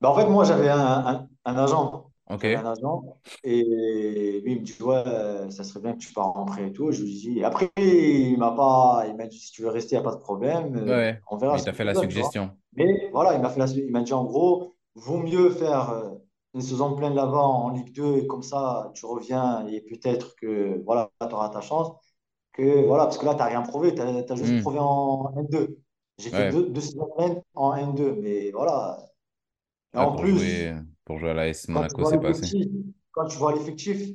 Bah, 0.00 0.10
en 0.10 0.14
fait, 0.16 0.26
moi, 0.26 0.44
j'avais 0.44 0.68
un, 0.68 0.78
un, 0.78 1.28
un 1.44 1.56
agent. 1.56 2.10
Un 2.28 2.64
agent. 2.66 3.02
Et 3.44 3.62
lui, 4.44 4.52
il 4.52 4.60
me 4.60 4.64
dit, 4.64 4.74
ouais, 4.82 5.02
euh, 5.06 5.50
ça 5.50 5.64
serait 5.64 5.80
bien 5.80 5.92
que 5.94 5.98
tu 5.98 6.12
pars 6.12 6.36
en 6.36 6.44
prêt 6.44 6.68
et 6.68 6.72
tout. 6.72 6.90
Je 6.92 7.02
lui 7.02 7.10
dis, 7.12 7.38
et 7.40 7.44
après, 7.44 7.70
il 7.76 8.36
m'a 8.38 8.50
pas, 8.52 9.04
il 9.08 9.16
m'a 9.16 9.26
dit, 9.26 9.38
si 9.38 9.52
tu 9.52 9.62
veux 9.62 9.68
rester, 9.68 9.96
il 9.96 10.00
n'y 10.00 10.06
a 10.06 10.10
pas 10.10 10.16
de 10.16 10.20
problème. 10.20 10.76
Ouais. 10.76 11.20
On 11.30 11.36
verra 11.36 11.58
il 11.58 11.64
t'a 11.64 11.72
fait 11.72 11.84
la 11.84 11.94
suggestion. 11.94 12.56
Mais 12.74 13.10
voilà, 13.12 13.34
il 13.34 13.40
m'a 13.42 13.50
fait 13.50 13.58
la, 13.60 13.66
il 13.66 13.90
m'a 13.90 14.02
dit, 14.02 14.12
en 14.12 14.24
gros, 14.24 14.74
vaut 14.94 15.18
mieux 15.18 15.50
faire 15.50 15.90
euh, 15.90 16.10
une 16.54 16.60
saison 16.60 16.94
pleine 16.96 17.14
là-bas 17.14 17.38
en 17.38 17.70
Ligue 17.70 17.92
2, 17.94 18.18
et 18.18 18.26
comme 18.26 18.42
ça, 18.42 18.92
tu 18.94 19.06
reviens 19.06 19.66
et 19.68 19.80
peut-être 19.82 20.34
que, 20.36 20.82
voilà, 20.84 21.10
tu 21.20 21.34
auras 21.34 21.48
ta 21.50 21.60
chance, 21.60 21.92
que, 22.52 22.86
voilà, 22.86 23.04
parce 23.04 23.18
que 23.18 23.26
là, 23.26 23.32
tu 23.34 23.38
n'as 23.40 23.46
rien 23.46 23.62
prouvé, 23.62 23.94
tu 23.94 24.02
as, 24.02 24.36
juste 24.36 24.56
Hmm. 24.56 24.60
prouvé 24.60 24.78
en 24.80 25.32
N2. 25.36 25.78
J'ai 26.18 26.30
fait 26.30 26.44
Ouais. 26.44 26.50
deux, 26.50 26.68
deux 26.70 26.80
saisons 26.80 27.10
pleines 27.16 27.42
en 27.54 27.74
N2, 27.76 28.14
mais 28.16 28.50
voilà. 28.52 28.98
Et 29.94 29.98
Ouais, 29.98 30.06
en 30.06 30.12
pour 30.12 30.24
plus, 30.24 30.26
jouer, 30.26 30.74
pour 31.04 31.18
jouer 31.20 31.30
à 31.30 31.34
l'AS 31.34 31.68
quand 31.70 31.84
tu 31.84 31.94
Monaco, 31.94 32.02
vois 32.02 32.10
c'est 32.10 32.18
pas 32.18 32.30
assez. 32.30 32.52
l'effectif, 32.52 32.66
quand 33.12 33.26
tu 33.26 33.36
vois 33.38 33.52
l'effectif, 33.54 34.10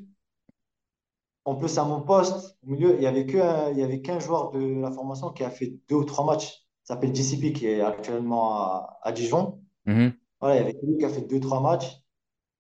en 1.46 1.56
plus 1.56 1.78
à 1.78 1.84
mon 1.86 2.02
poste, 2.02 2.58
au 2.64 2.70
milieu, 2.72 2.96
il 2.98 3.02
y 3.04 3.08
avait 3.08 3.26
que, 3.26 3.38
un- 3.38 3.72
il 3.72 3.78
y 3.80 3.84
avait 3.84 4.02
qu'un 4.02 4.20
joueur 4.20 4.52
de 4.52 4.60
la 4.82 4.92
formation 4.92 5.32
qui 5.32 5.44
a 5.44 5.50
fait 5.50 5.76
deux 5.90 5.96
ou 5.96 6.04
trois 6.06 6.26
matchs. 6.26 6.65
S'appelle 6.86 7.12
DCP, 7.12 7.52
qui 7.52 7.68
est 7.68 7.82
actuellement 7.82 8.54
à, 8.54 9.00
à 9.04 9.12
Dijon. 9.12 9.60
Mhm. 9.86 10.14
Voilà, 10.40 10.56
il 10.56 10.60
y 10.60 10.62
avait 10.62 10.80
lui 10.84 10.98
qui 10.98 11.06
a 11.06 11.10
fait 11.10 11.22
deux, 11.22 11.40
trois 11.40 11.60
matchs. 11.60 12.02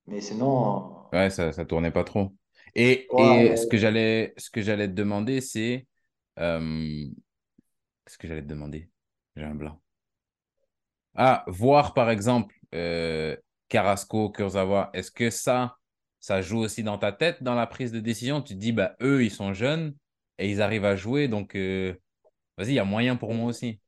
Mais 0.07 0.19
sinon, 0.19 0.95
Ouais, 1.13 1.29
ça, 1.29 1.51
ça 1.51 1.65
tournait 1.65 1.91
pas 1.91 2.03
trop. 2.03 2.33
Et, 2.75 3.07
ce 3.09 3.67
que 3.67 3.77
j'allais, 3.77 4.33
ce 4.37 4.49
que 4.49 4.61
j'allais 4.61 4.87
te 4.87 4.93
demander, 4.93 5.39
c'est, 5.39 5.87
euh, 6.39 7.05
qu'est-ce 8.05 8.17
que 8.17 8.27
j'allais 8.27 8.41
te 8.41 8.47
demander? 8.47 8.89
J'ai 9.35 9.43
un 9.43 9.55
blanc. 9.55 9.79
Ah, 11.15 11.45
voir 11.47 11.93
par 11.93 12.09
exemple 12.09 12.53
euh, 12.73 13.37
Carrasco, 13.69 14.29
Kurzawa, 14.29 14.89
est-ce 14.93 15.11
que 15.11 15.29
ça, 15.29 15.77
ça 16.19 16.41
joue 16.41 16.59
aussi 16.59 16.83
dans 16.83 16.97
ta 16.97 17.13
tête, 17.13 17.41
dans 17.41 17.55
la 17.55 17.67
prise 17.67 17.91
de 17.93 17.99
décision? 18.01 18.41
Tu 18.41 18.55
te 18.55 18.59
dis, 18.59 18.73
bah, 18.73 18.95
eux, 19.01 19.23
ils 19.23 19.31
sont 19.31 19.53
jeunes 19.53 19.95
et 20.37 20.49
ils 20.51 20.61
arrivent 20.61 20.85
à 20.85 20.97
jouer, 20.97 21.29
donc 21.29 21.55
euh, 21.55 21.95
vas-y, 22.57 22.71
il 22.71 22.75
y 22.75 22.79
a 22.79 22.85
moyen 22.85 23.15
pour 23.15 23.33
moi 23.33 23.47
aussi. 23.47 23.79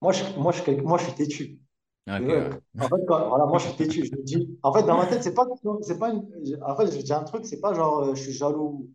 Moi, 0.00 0.12
je, 0.12 0.24
moi, 0.38 0.52
je, 0.52 0.70
moi, 0.82 0.98
je 0.98 1.04
suis 1.04 1.14
têtu. 1.14 1.60
Ok, 2.06 2.14
C'est 2.18 2.24
ouais. 2.28 2.50
vrai. 2.50 2.60
En 2.78 2.88
fait, 2.88 3.06
quand- 3.08 3.28
voilà, 3.28 3.46
moi, 3.46 3.58
je 3.58 3.68
suis 3.68 3.76
têtu. 3.76 4.04
Je 4.06 4.12
me 4.16 4.22
dis, 4.24 4.58
en 4.62 4.72
fait, 4.74 4.84
dans 4.84 4.96
ma 4.98 5.06
tête, 5.06 5.22
c'est 5.24 5.34
pas, 5.34 5.46
c'est 5.82 5.98
pas 5.98 6.10
une, 6.10 6.24
en 6.64 6.76
fait, 6.76 6.92
je 6.92 7.02
dis 7.02 7.12
un 7.14 7.24
truc, 7.24 7.46
c'est 7.46 7.60
pas 7.60 7.74
genre, 7.74 8.00
euh, 8.00 8.14
je 8.16 8.22
suis 8.24 8.32
jaloux. 8.32 8.90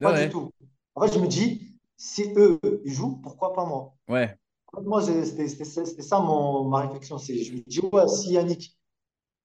Pas 0.00 0.12
du 0.12 0.28
tout. 0.28 0.50
En 0.94 1.02
fait, 1.06 1.14
je 1.14 1.18
me 1.20 1.26
dis, 1.28 1.78
si 1.96 2.32
eux, 2.36 2.60
ils 2.84 2.92
jouent, 2.92 3.16
pourquoi 3.22 3.52
pas 3.54 3.64
moi? 3.66 3.94
ouais, 4.08 4.38
Moi, 4.84 5.02
j'ai- 5.02 5.24
c'était 5.26 5.48
c'était 5.64 6.02
ça 6.02 6.20
mon, 6.20 6.68
ma 6.68 6.80
réflexion. 6.82 7.18
C'est, 7.18 7.36
je 7.44 7.54
me 7.54 7.62
dis, 7.66 7.80
ouais, 7.80 8.08
si 8.08 8.32
Yannick, 8.32 8.78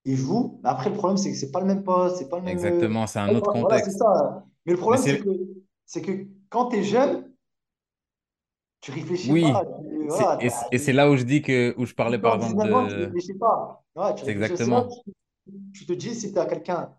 il 0.05 0.17
joue, 0.17 0.59
mais 0.63 0.69
après, 0.69 0.89
le 0.91 0.97
problème, 0.97 1.17
c'est 1.17 1.31
que 1.31 1.37
c'est 1.37 1.51
pas 1.51 1.61
le 1.61 1.67
même 1.67 1.83
poste, 1.83 2.17
c'est 2.17 2.29
pas 2.29 2.39
le 2.39 2.45
même. 2.45 2.57
exactement, 2.57 3.07
c'est 3.07 3.19
un 3.19 3.33
autre 3.35 3.49
Voilà, 3.61 3.77
contexte. 3.77 3.91
ça. 3.91 4.45
Mais 4.65 4.73
le 4.73 4.79
problème, 4.79 5.03
c'est 5.03 5.17
que, 5.19 6.01
que 6.01 6.27
quand 6.49 6.69
tu 6.69 6.77
es 6.77 6.83
jeune, 6.83 7.31
tu 8.81 8.91
réfléchis 8.91 9.33
oui, 9.33 9.39
pas. 9.39 9.63
Voilà, 10.07 10.39
et, 10.71 10.77
c'est 10.77 10.93
là 10.93 11.09
où 11.09 11.15
je 11.15 11.23
dis 11.23 11.41
que, 11.41 11.73
où 11.77 11.85
je 11.85 11.93
parlais 11.93 12.19
par 12.19 12.37
18 12.37 12.53
ans, 12.53 12.55
exemple 12.55 12.69
19 12.69 12.75
ans, 12.75 13.17
tu 13.19 13.33
de, 13.33 13.39
pas. 13.39 13.83
Ouais, 13.95 14.15
tu 14.15 14.29
exactement, 14.29 14.87
que 14.87 15.11
tu, 15.51 15.71
tu 15.73 15.85
te 15.85 15.93
dis, 15.93 16.15
si 16.15 16.31
tu 16.31 16.39
as 16.39 16.45
quelqu'un, 16.45 16.93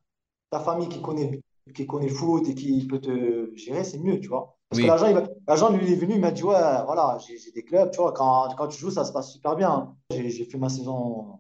ta 0.50 0.60
famille 0.60 0.88
qui 0.88 1.00
connaît, 1.02 1.40
qui 1.74 1.86
connaît 1.86 2.08
le 2.08 2.14
foot 2.14 2.48
et 2.48 2.54
qui 2.54 2.86
peut 2.86 3.00
te 3.00 3.54
gérer, 3.56 3.84
c'est 3.84 3.98
mieux, 3.98 4.20
tu 4.20 4.28
vois. 4.28 4.56
Parce 4.68 4.80
que 4.80 4.86
oui, 4.86 5.26
l'agent, 5.46 5.70
lui, 5.70 5.92
est 5.92 5.96
venu, 5.96 6.14
il 6.14 6.20
m'a 6.20 6.30
dit, 6.30 6.42
ouais, 6.42 6.52
voilà, 6.86 7.18
j'ai 7.18 7.52
des 7.52 7.64
clubs, 7.64 7.90
tu 7.90 7.98
vois, 7.98 8.12
quand, 8.12 8.54
quand 8.56 8.68
tu 8.68 8.78
joues, 8.78 8.90
ça 8.90 9.04
se 9.04 9.12
passe 9.12 9.32
super 9.32 9.56
bien. 9.56 9.94
J'ai 10.10 10.44
fait 10.44 10.58
ma 10.58 10.68
saison 10.68 11.38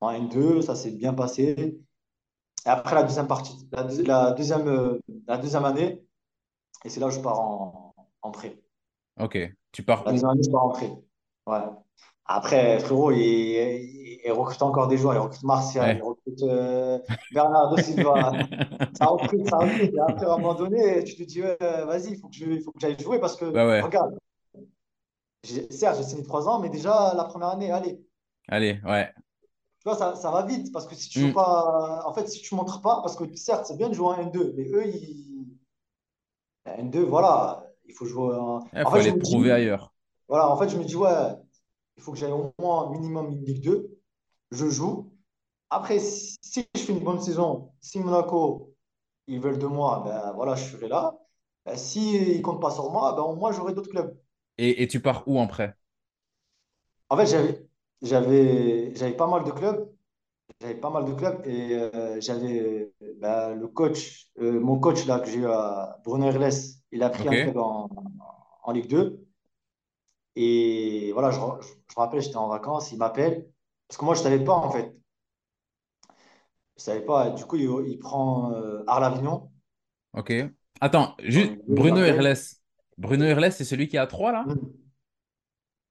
en 0.00 0.12
N2, 0.12 0.62
ça 0.62 0.74
s'est 0.74 0.90
bien 0.90 1.14
passé. 1.14 1.78
Et 2.66 2.68
après, 2.68 2.94
la 2.94 3.04
deuxième 3.04 3.28
partie, 3.28 3.68
la 3.72 3.84
deuxième, 4.32 4.68
euh, 4.68 4.98
la 5.28 5.38
deuxième 5.38 5.64
année, 5.64 6.04
et 6.84 6.88
c'est 6.88 7.00
là 7.00 7.06
où 7.06 7.10
je 7.10 7.20
pars 7.20 7.38
en, 7.38 7.94
en 8.22 8.30
prêt. 8.30 8.60
Ok. 9.16 9.38
Tu 9.72 9.82
pars 9.84 10.06
La 10.06 10.12
où? 10.12 10.30
année, 10.30 10.42
je 10.44 10.50
pars 10.50 10.64
en 10.64 10.68
prêt. 10.70 10.92
Ouais. 11.46 11.58
Après, 12.26 12.78
frérot, 12.80 13.12
il, 13.12 13.18
il- 13.20 14.20
il 14.24 14.32
recrute 14.32 14.62
encore 14.62 14.88
des 14.88 14.96
joueurs. 14.98 15.14
Il 15.14 15.18
recrute 15.18 15.42
Martial, 15.44 15.96
il 15.96 16.02
Ouais. 16.02 16.02
recrute 16.02 16.42
euh, 16.42 16.98
Bernardo 17.30 17.76
Silva. 17.78 18.48
Ça 18.92 19.06
recrute, 19.06 19.46
ça 19.46 19.58
recrute. 19.58 19.92
Et 19.94 20.00
après, 20.00 20.24
à 20.26 20.30
un 20.34 20.38
moment 20.38 20.54
donné, 20.54 21.04
tu 21.04 21.16
te 21.16 21.22
dis, 21.22 21.42
ouais, 21.42 21.56
vas-y, 21.60 22.12
il 22.12 22.18
faut 22.18 22.28
que 22.28 22.34
je, 22.36 22.46
il 22.46 22.62
faut 22.62 22.72
que 22.72 22.80
j'aille 22.80 22.98
jouer 22.98 23.18
parce 23.20 23.36
que, 23.36 23.44
Bah 23.52 23.66
ouais, 23.66 23.82
regarde, 23.82 24.18
certes, 25.70 25.96
j'ai 25.96 26.02
signé 26.04 26.22
trois 26.24 26.46
ans, 26.48 26.60
mais 26.60 26.68
déjà, 26.68 27.14
la 27.16 27.24
première 27.24 27.48
année, 27.48 27.70
allez, 27.70 27.98
allez, 28.48 28.80
ouais. 28.84 29.12
tu 29.80 29.84
vois, 29.88 29.96
ça, 29.96 30.16
ça 30.16 30.30
va 30.30 30.42
vite. 30.44 30.72
Parce 30.72 30.86
que 30.86 30.94
si 30.94 31.08
tu 31.08 31.18
joues 31.18 31.32
Hmm. 31.32 31.32
pas, 31.32 32.02
en 32.06 32.12
fait, 32.14 32.26
si 32.28 32.40
tu 32.42 32.54
montres 32.54 32.80
pas, 32.82 33.00
parce 33.02 33.16
que 33.16 33.24
certes, 33.36 33.66
c'est 33.66 33.76
bien 33.76 33.88
de 33.88 33.94
jouer 33.94 34.08
en 34.08 34.18
N2, 34.18 34.52
mais 34.56 34.68
eux, 34.70 34.86
ils, 34.86 35.46
N2, 36.66 37.04
voilà, 37.04 37.65
il 37.88 37.94
faut 37.94 38.06
jouer 38.06 38.36
en. 38.36 38.64
Il 38.72 38.84
En 38.84 38.90
faut 38.90 38.96
fait, 38.96 39.00
aller 39.00 39.12
te 39.12 39.16
me 39.16 39.20
prouver 39.20 39.50
dis, 39.50 39.50
ailleurs. 39.50 39.92
voilà, 40.28 40.48
en 40.50 40.58
fait, 40.58 40.68
je 40.68 40.76
me 40.78 40.84
dis, 40.84 40.96
ouais, 40.96 41.10
il 41.96 42.02
faut 42.02 42.12
que 42.12 42.18
j'aille 42.18 42.32
au 42.32 42.54
moins 42.60 42.90
minimum 42.92 43.32
une 43.32 43.44
Ligue 43.44 43.64
2. 43.64 43.98
Je 44.52 44.68
joue. 44.70 45.12
Après, 45.70 45.98
si, 46.00 46.66
je 46.76 46.80
fais 46.82 46.92
une 46.94 47.04
bonne 47.04 47.20
saison, 47.22 47.72
si 47.80 48.00
Monaco, 48.00 48.74
ils 49.28 49.40
veulent 49.40 49.58
de 49.60 49.66
moi, 49.68 50.02
ben 50.06 50.32
voilà, 50.34 50.56
je 50.56 50.64
serai 50.72 50.88
là. 50.88 51.14
Ben, 51.66 51.76
si 51.78 52.16
ils 52.16 52.42
comptent 52.42 52.62
pas 52.62 52.70
sur 52.72 52.90
moi, 52.92 53.14
ben 53.14 53.22
au 53.22 53.36
moins, 53.36 53.52
j'aurai 53.52 53.74
d'autres 53.74 53.90
clubs. 53.90 54.16
Et, 54.58 54.82
et 54.82 54.88
tu 54.88 55.00
pars 55.00 55.22
où 55.26 55.38
en 55.38 55.46
prêt? 55.46 55.74
En 57.08 57.16
fait, 57.16 57.26
j'avais 58.02 59.16
pas 59.16 59.26
mal 59.26 59.44
de 59.44 59.50
clubs. 59.52 59.88
J'avais 60.60 60.74
pas 60.74 60.90
mal 60.90 61.04
de 61.04 61.12
clubs 61.12 61.42
et 61.46 61.74
euh, 61.74 62.20
j'avais 62.20 62.92
ben, 63.20 63.54
le 63.54 63.68
coach, 63.68 64.28
euh, 64.38 64.58
mon 64.60 64.78
coach 64.78 65.04
là 65.06 65.20
que 65.20 65.28
j'ai 65.30 65.38
eu 65.40 65.46
à 65.46 65.98
Bruno 66.04 66.26
Herles, 66.26 66.52
il 66.92 67.02
a 67.02 67.10
pris 67.10 67.28
un 67.28 67.36
Ok, 67.36 67.42
club 67.42 67.56
en, 67.58 67.88
en 68.62 68.72
Ligue 68.72 68.88
2. 68.88 69.20
Et 70.36 71.10
voilà, 71.12 71.30
je, 71.32 71.38
je, 71.40 71.68
je 71.68 71.94
me 71.96 72.00
rappelle, 72.00 72.20
j'étais 72.22 72.36
en 72.36 72.48
vacances, 72.48 72.92
il 72.92 72.98
m'appelle. 72.98 73.48
Parce 73.88 73.98
que 73.98 74.04
moi, 74.04 74.14
je 74.14 74.22
savais 74.22 74.42
pas 74.44 74.54
en 74.54 74.70
fait. 74.70 74.94
Je 76.78 76.82
savais 76.84 77.04
pas. 77.04 77.28
Du 77.30 77.44
coup, 77.44 77.56
il, 77.56 77.68
il 77.90 77.98
prend 77.98 78.50
euh, 78.52 78.82
Arles-Avignon. 78.86 79.50
ok. 80.12 80.32
Attends, 80.80 81.14
En 81.34 81.40
juste 81.40 81.52
Ligue 81.52 81.62
2, 81.68 81.76
il 81.78 81.86
Bruno. 82.02 82.02
Herles. 82.04 82.36
Bruno 82.98 83.24
Herles, 83.24 83.52
c'est 83.52 83.64
celui 83.64 83.88
qui 83.88 83.98
a 83.98 84.06
3 84.06 84.32
là? 84.32 84.52
Hmm. 84.52 84.85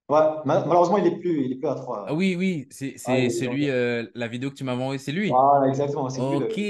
Ouais, 0.10 0.20
ma- 0.46 0.66
malheureusement, 0.66 0.98
il 0.98 1.06
est 1.08 1.20
plus, 1.20 1.46
il 1.46 1.52
est 1.54 1.56
plus 1.58 1.68
à 1.68 1.76
Ah 2.08 2.14
3. 2.14 2.14
oui, 2.14 2.36
oui, 2.36 2.68
c'est 2.70 2.98
Ah, 3.06 3.20
il 3.20 3.28
c'est 3.28 3.30
est 3.30 3.34
plus 3.44 3.48
celui, 3.48 3.70
euh, 3.70 4.06
la 4.14 4.28
vidéo 4.28 4.52
que 4.52 4.56
tu 4.56 4.64
m'avais 4.64 4.82
envoyée, 4.82 5.00
c'est 5.00 5.12
lui. 5.12 5.44
Voilà, 5.44 5.68
exactement, 5.68 6.10
c'est 6.10 6.24
lui 6.24 6.38
Ok, 6.38 6.38
le, 6.38 6.66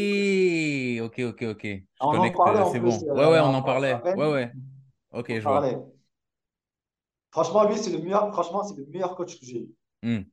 ok, 1.02 1.20
ok, 1.20 1.42
ok. 1.44 1.68
Je 2.02 2.08
On 2.08 2.18
en 2.18 2.32
connecte, 2.32 2.38
parlait 2.38 2.60
euh, 2.60 2.64
en 2.64 2.72
c'est 2.72 2.80
plus 2.80 2.80
bon. 2.80 3.10
euh, 3.10 3.14
Ouais, 3.14 3.26
ouais, 3.28 3.40
on 3.40 3.54
en 3.54 3.64
parlait. 3.64 4.06
Ouais, 4.14 4.28
ouais. 4.32 4.56
Ok, 5.12 5.28
On 5.30 5.38
je 5.40 5.48
vois. 5.48 5.64
parlait. 5.64 5.78
Franchement, 7.30 7.66
lui, 7.70 7.78
c'est 7.78 7.92
le 7.92 8.00
meilleur, 8.00 8.34
franchement, 8.34 8.64
c'est 8.64 8.78
le 8.78 8.88
meilleur 8.88 9.16
coach 9.16 9.40
que 9.40 9.46
j'ai 9.46 9.60
eu. 9.60 9.76
Hmm. 10.04 10.30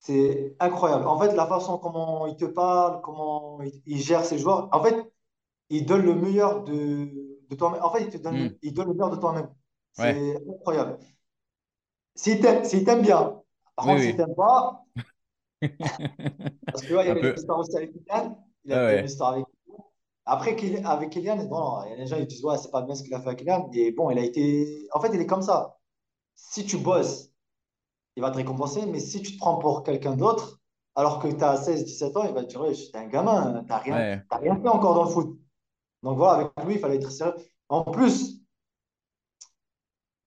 C'est 0.00 0.56
incroyable. 0.60 1.06
En 1.06 1.18
fait, 1.18 1.34
la 1.34 1.46
façon 1.46 1.78
comment 1.78 2.26
il 2.26 2.36
te 2.36 2.44
parle, 2.44 3.00
comment 3.02 3.60
il, 3.62 3.82
il 3.86 3.98
gère 4.00 4.24
ses 4.24 4.38
joueurs, 4.38 4.68
en 4.72 4.82
fait, 4.82 4.94
il 5.70 5.86
donne 5.86 6.02
le 6.04 6.14
meilleur 6.14 6.64
de, 6.64 7.08
de 7.50 7.56
toi-même. 7.56 7.82
En 7.82 7.92
fait, 7.92 8.04
il 8.04 8.10
te 8.10 8.18
donne 8.18 8.38
Hmm. 8.38 8.48
le, 8.48 8.58
il 8.62 8.74
donne 8.74 8.88
le 8.88 8.94
meilleur 8.94 9.10
de 9.10 9.16
toi-même. 9.16 9.50
Ouais, 9.98 10.22
C'est 10.22 10.36
incroyable. 10.48 10.98
S'il 12.14 12.40
t'aime, 12.40 12.64
s'il 12.64 12.84
t'aime 12.84 13.00
bien, 13.00 13.42
par 13.76 13.86
oui, 13.86 13.86
contre, 13.86 14.02
s'il 14.02 14.14
oui. 14.14 14.16
t'aime 14.16 14.34
pas, 14.34 14.84
parce 16.70 16.84
que 16.84 16.94
ouais, 16.94 17.04
il 17.04 17.08
y 17.08 17.10
avait 17.10 17.22
une 17.22 17.32
histoire 17.34 17.58
aussi 17.58 17.76
avec 17.76 17.92
Kylian, 17.92 18.44
il 18.64 18.72
Ouais, 18.72 18.76
avait 18.76 18.94
une 18.94 19.04
ouais. 19.04 19.04
histoire 19.04 19.32
avec 19.34 19.46
Après, 20.26 20.52
avec 20.86 21.10
Kylian, 21.10 21.44
bon, 21.46 21.84
il 21.86 21.90
y 21.92 21.94
a 21.94 21.96
des 21.98 22.06
gens 22.06 22.18
qui 22.18 22.26
disent, 22.26 22.44
ouais, 22.44 22.58
c'est 22.58 22.70
pas 22.72 22.82
bien 22.82 22.94
ce 22.96 23.02
qu'il 23.04 23.14
a 23.14 23.20
fait 23.20 23.28
avec 23.28 23.40
Kylian. 23.40 23.70
Et 23.74 23.92
bon, 23.92 24.10
il 24.10 24.18
a 24.18 24.24
été. 24.24 24.88
En 24.94 25.00
fait, 25.00 25.10
il 25.14 25.20
est 25.20 25.26
comme 25.26 25.42
ça. 25.42 25.78
Si 26.36 26.66
tu 26.66 26.78
bosses, 26.78 27.32
il 28.16 28.22
va 28.22 28.30
te 28.30 28.36
récompenser. 28.38 28.86
Mais 28.86 29.00
si 29.00 29.22
tu 29.22 29.32
te 29.34 29.38
prends 29.38 29.58
pour 29.58 29.82
quelqu'un 29.84 30.16
d'autre, 30.16 30.60
alors 30.96 31.20
que 31.20 31.28
tu 31.28 31.44
as 31.44 31.56
16, 31.58 31.84
17 31.86 32.16
ans, 32.16 32.24
il 32.26 32.34
va 32.34 32.42
te 32.44 32.48
dire, 32.50 32.60
ouais, 32.62 32.74
t'es 32.74 32.98
un 32.98 33.08
gamin, 33.08 33.64
t'as 33.68 33.78
rien, 33.78 34.00
Ouais, 34.00 34.26
t'as 34.30 34.38
rien 34.38 34.56
fait 34.62 34.68
encore 34.68 34.94
dans 34.94 35.04
le 35.04 35.10
foot. 35.10 35.38
Donc 36.04 36.18
voilà, 36.18 36.34
avec 36.56 36.66
lui, 36.66 36.74
il 36.76 36.80
fallait 36.80 36.96
être 36.96 37.10
sérieux. 37.12 37.34
En 37.70 37.84
plus, 37.84 38.42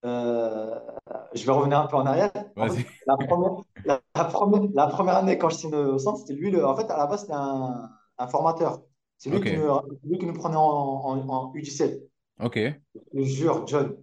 euh, 0.05 0.79
je 1.33 1.45
vais 1.45 1.51
revenir 1.51 1.79
un 1.79 1.87
peu 1.87 1.95
en 1.97 2.05
arrière. 2.05 2.31
En 2.59 2.67
fait, 2.67 2.75
vas-y. 2.75 2.85
la 3.07 3.17
première, 3.17 3.51
la, 3.85 4.01
la 4.15 4.25
première, 4.25 4.61
la 4.73 4.87
première 4.87 5.17
année, 5.17 5.37
quand 5.37 5.49
je 5.49 5.57
signe 5.57 5.75
au 5.75 5.97
centre, 5.99 6.19
c'était 6.19 6.33
lui. 6.33 6.51
Le, 6.51 6.65
en 6.65 6.75
fait, 6.75 6.89
à 6.89 6.97
la 6.97 7.07
base, 7.07 7.21
c'était 7.21 7.33
un, 7.33 7.89
un 8.17 8.27
formateur. 8.27 8.81
C'est 9.17 9.29
lui 9.29 9.41
qui 9.41 9.53
nous, 9.53 9.67
lui 10.03 10.17
qui 10.17 10.25
nous 10.25 10.33
prenait 10.33 10.55
en, 10.57 10.61
en, 10.61 11.29
en 11.29 11.53
U17. 11.53 12.01
ok. 12.39 12.57
Je 13.13 13.23
jure, 13.23 13.65
John. 13.67 13.97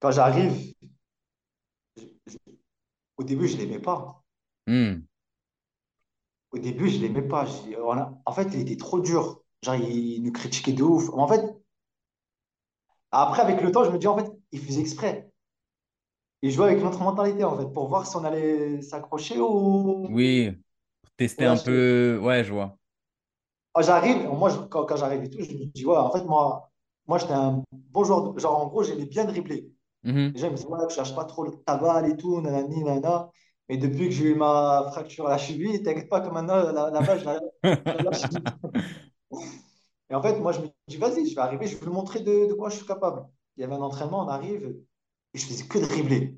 Quand 0.00 0.10
j'arrive, 0.10 0.74
au 3.18 3.24
début, 3.24 3.46
je 3.48 3.56
l'aimais 3.58 3.78
pas. 3.78 4.22
Hmm. 4.66 5.06
Au 6.50 6.58
début, 6.58 6.88
je 6.88 6.98
l'aimais 6.98 7.22
pas. 7.22 7.44
Je- 7.46 7.74
a- 7.76 8.18
En 8.24 8.32
fait, 8.32 8.48
il 8.54 8.60
était 8.60 8.76
trop 8.76 9.00
dur. 9.00 9.42
Genre, 9.62 9.74
il 9.76 10.22
nous 10.22 10.32
critiquait 10.32 10.72
de 10.72 10.82
ouf. 10.82 11.08
En 11.12 11.28
fait, 11.28 11.42
après, 13.10 13.42
avec 13.42 13.60
le 13.62 13.72
temps, 13.72 13.84
je 13.84 13.90
me 13.90 13.98
dis, 13.98 14.06
en 14.06 14.16
fait, 14.16 14.30
il 14.52 14.60
faisait 14.60 14.80
exprès. 14.80 15.30
Il 16.42 16.50
jouait 16.50 16.66
avec 16.70 16.82
notre 16.82 17.00
mentalité, 17.02 17.44
en 17.44 17.58
fait, 17.58 17.66
pour 17.72 17.88
voir 17.88 18.06
si 18.06 18.16
on 18.16 18.24
allait 18.24 18.80
s'accrocher 18.82 19.38
ou... 19.40 20.08
Oui, 20.08 20.56
tester 21.18 21.44
Ouais, 21.44 21.46
un 21.46 21.56
je- 21.56 21.62
peu. 21.64 22.18
Ouais, 22.22 22.44
je 22.44 22.52
vois. 22.52 22.78
Quand 23.72 23.82
j'arrive, 23.82 24.28
moi, 24.28 24.50
je- 24.50 24.58
quand, 24.68 24.84
quand 24.86 24.96
j'arrive 24.96 25.24
et 25.24 25.30
tout, 25.30 25.42
je 25.42 25.52
me 25.52 25.64
dis, 25.66 25.84
ouais, 25.84 25.96
en 25.96 26.10
fait, 26.10 26.24
moi, 26.24 26.70
moi 27.06 27.18
j'étais 27.18 27.32
un 27.34 27.62
bon 27.72 28.04
joueur. 28.04 28.32
de- 28.32 28.38
Genre, 28.40 28.58
en 28.62 28.66
gros, 28.68 28.82
j'aimais 28.82 29.04
bien 29.06 29.24
dribbler. 29.24 29.70
Mhm. 30.02 30.34
Les 30.34 30.40
gens 30.40 30.48
ils 30.48 30.52
me 30.52 30.56
disent, 30.56 30.66
ouais, 30.66 30.86
tu 30.88 30.94
cherches 30.96 31.14
pas 31.16 31.24
trop 31.26 31.44
le 31.44 31.52
tabal 31.66 32.10
et 32.10 32.16
tout, 32.18 32.40
nanani, 32.42 32.84
nanana. 32.84 33.30
Mais 33.68 33.78
depuis 33.78 34.06
que 34.08 34.12
j'ai 34.14 34.26
eu 34.32 34.34
ma 34.36 34.86
fracture 34.92 35.26
à 35.28 35.30
la 35.32 35.38
cheville, 35.38 35.82
t'inquiète 35.82 36.08
pas 36.10 36.20
que 36.22 36.30
maintenant, 36.30 36.56
la, 36.72 36.90
la 36.90 37.02
balle, 37.02 37.20
je 37.20 37.24
la, 37.26 37.40
je. 38.12 38.26
Et 40.10 40.14
en 40.14 40.22
fait, 40.22 40.38
moi, 40.38 40.52
je 40.52 40.60
me 40.60 40.68
dis, 40.88 40.96
vas-y, 40.96 41.28
je 41.28 41.34
vais 41.34 41.40
arriver, 41.42 41.66
je 41.66 41.76
vais 41.76 41.86
lui 41.86 41.92
montrer 41.92 42.20
de, 42.20 42.46
de 42.48 42.54
quoi 42.54 42.68
je 42.70 42.76
suis 42.76 42.86
capable. 42.86 43.26
Il 43.56 43.62
y 43.62 43.64
avait 43.64 43.74
un 43.74 43.82
entraînement, 43.82 44.24
on 44.24 44.28
arrive, 44.28 44.76
et 45.36 45.38
je 45.38 45.46
faisais 45.46 45.68
que 45.68 45.78
dribbler. 45.78 46.36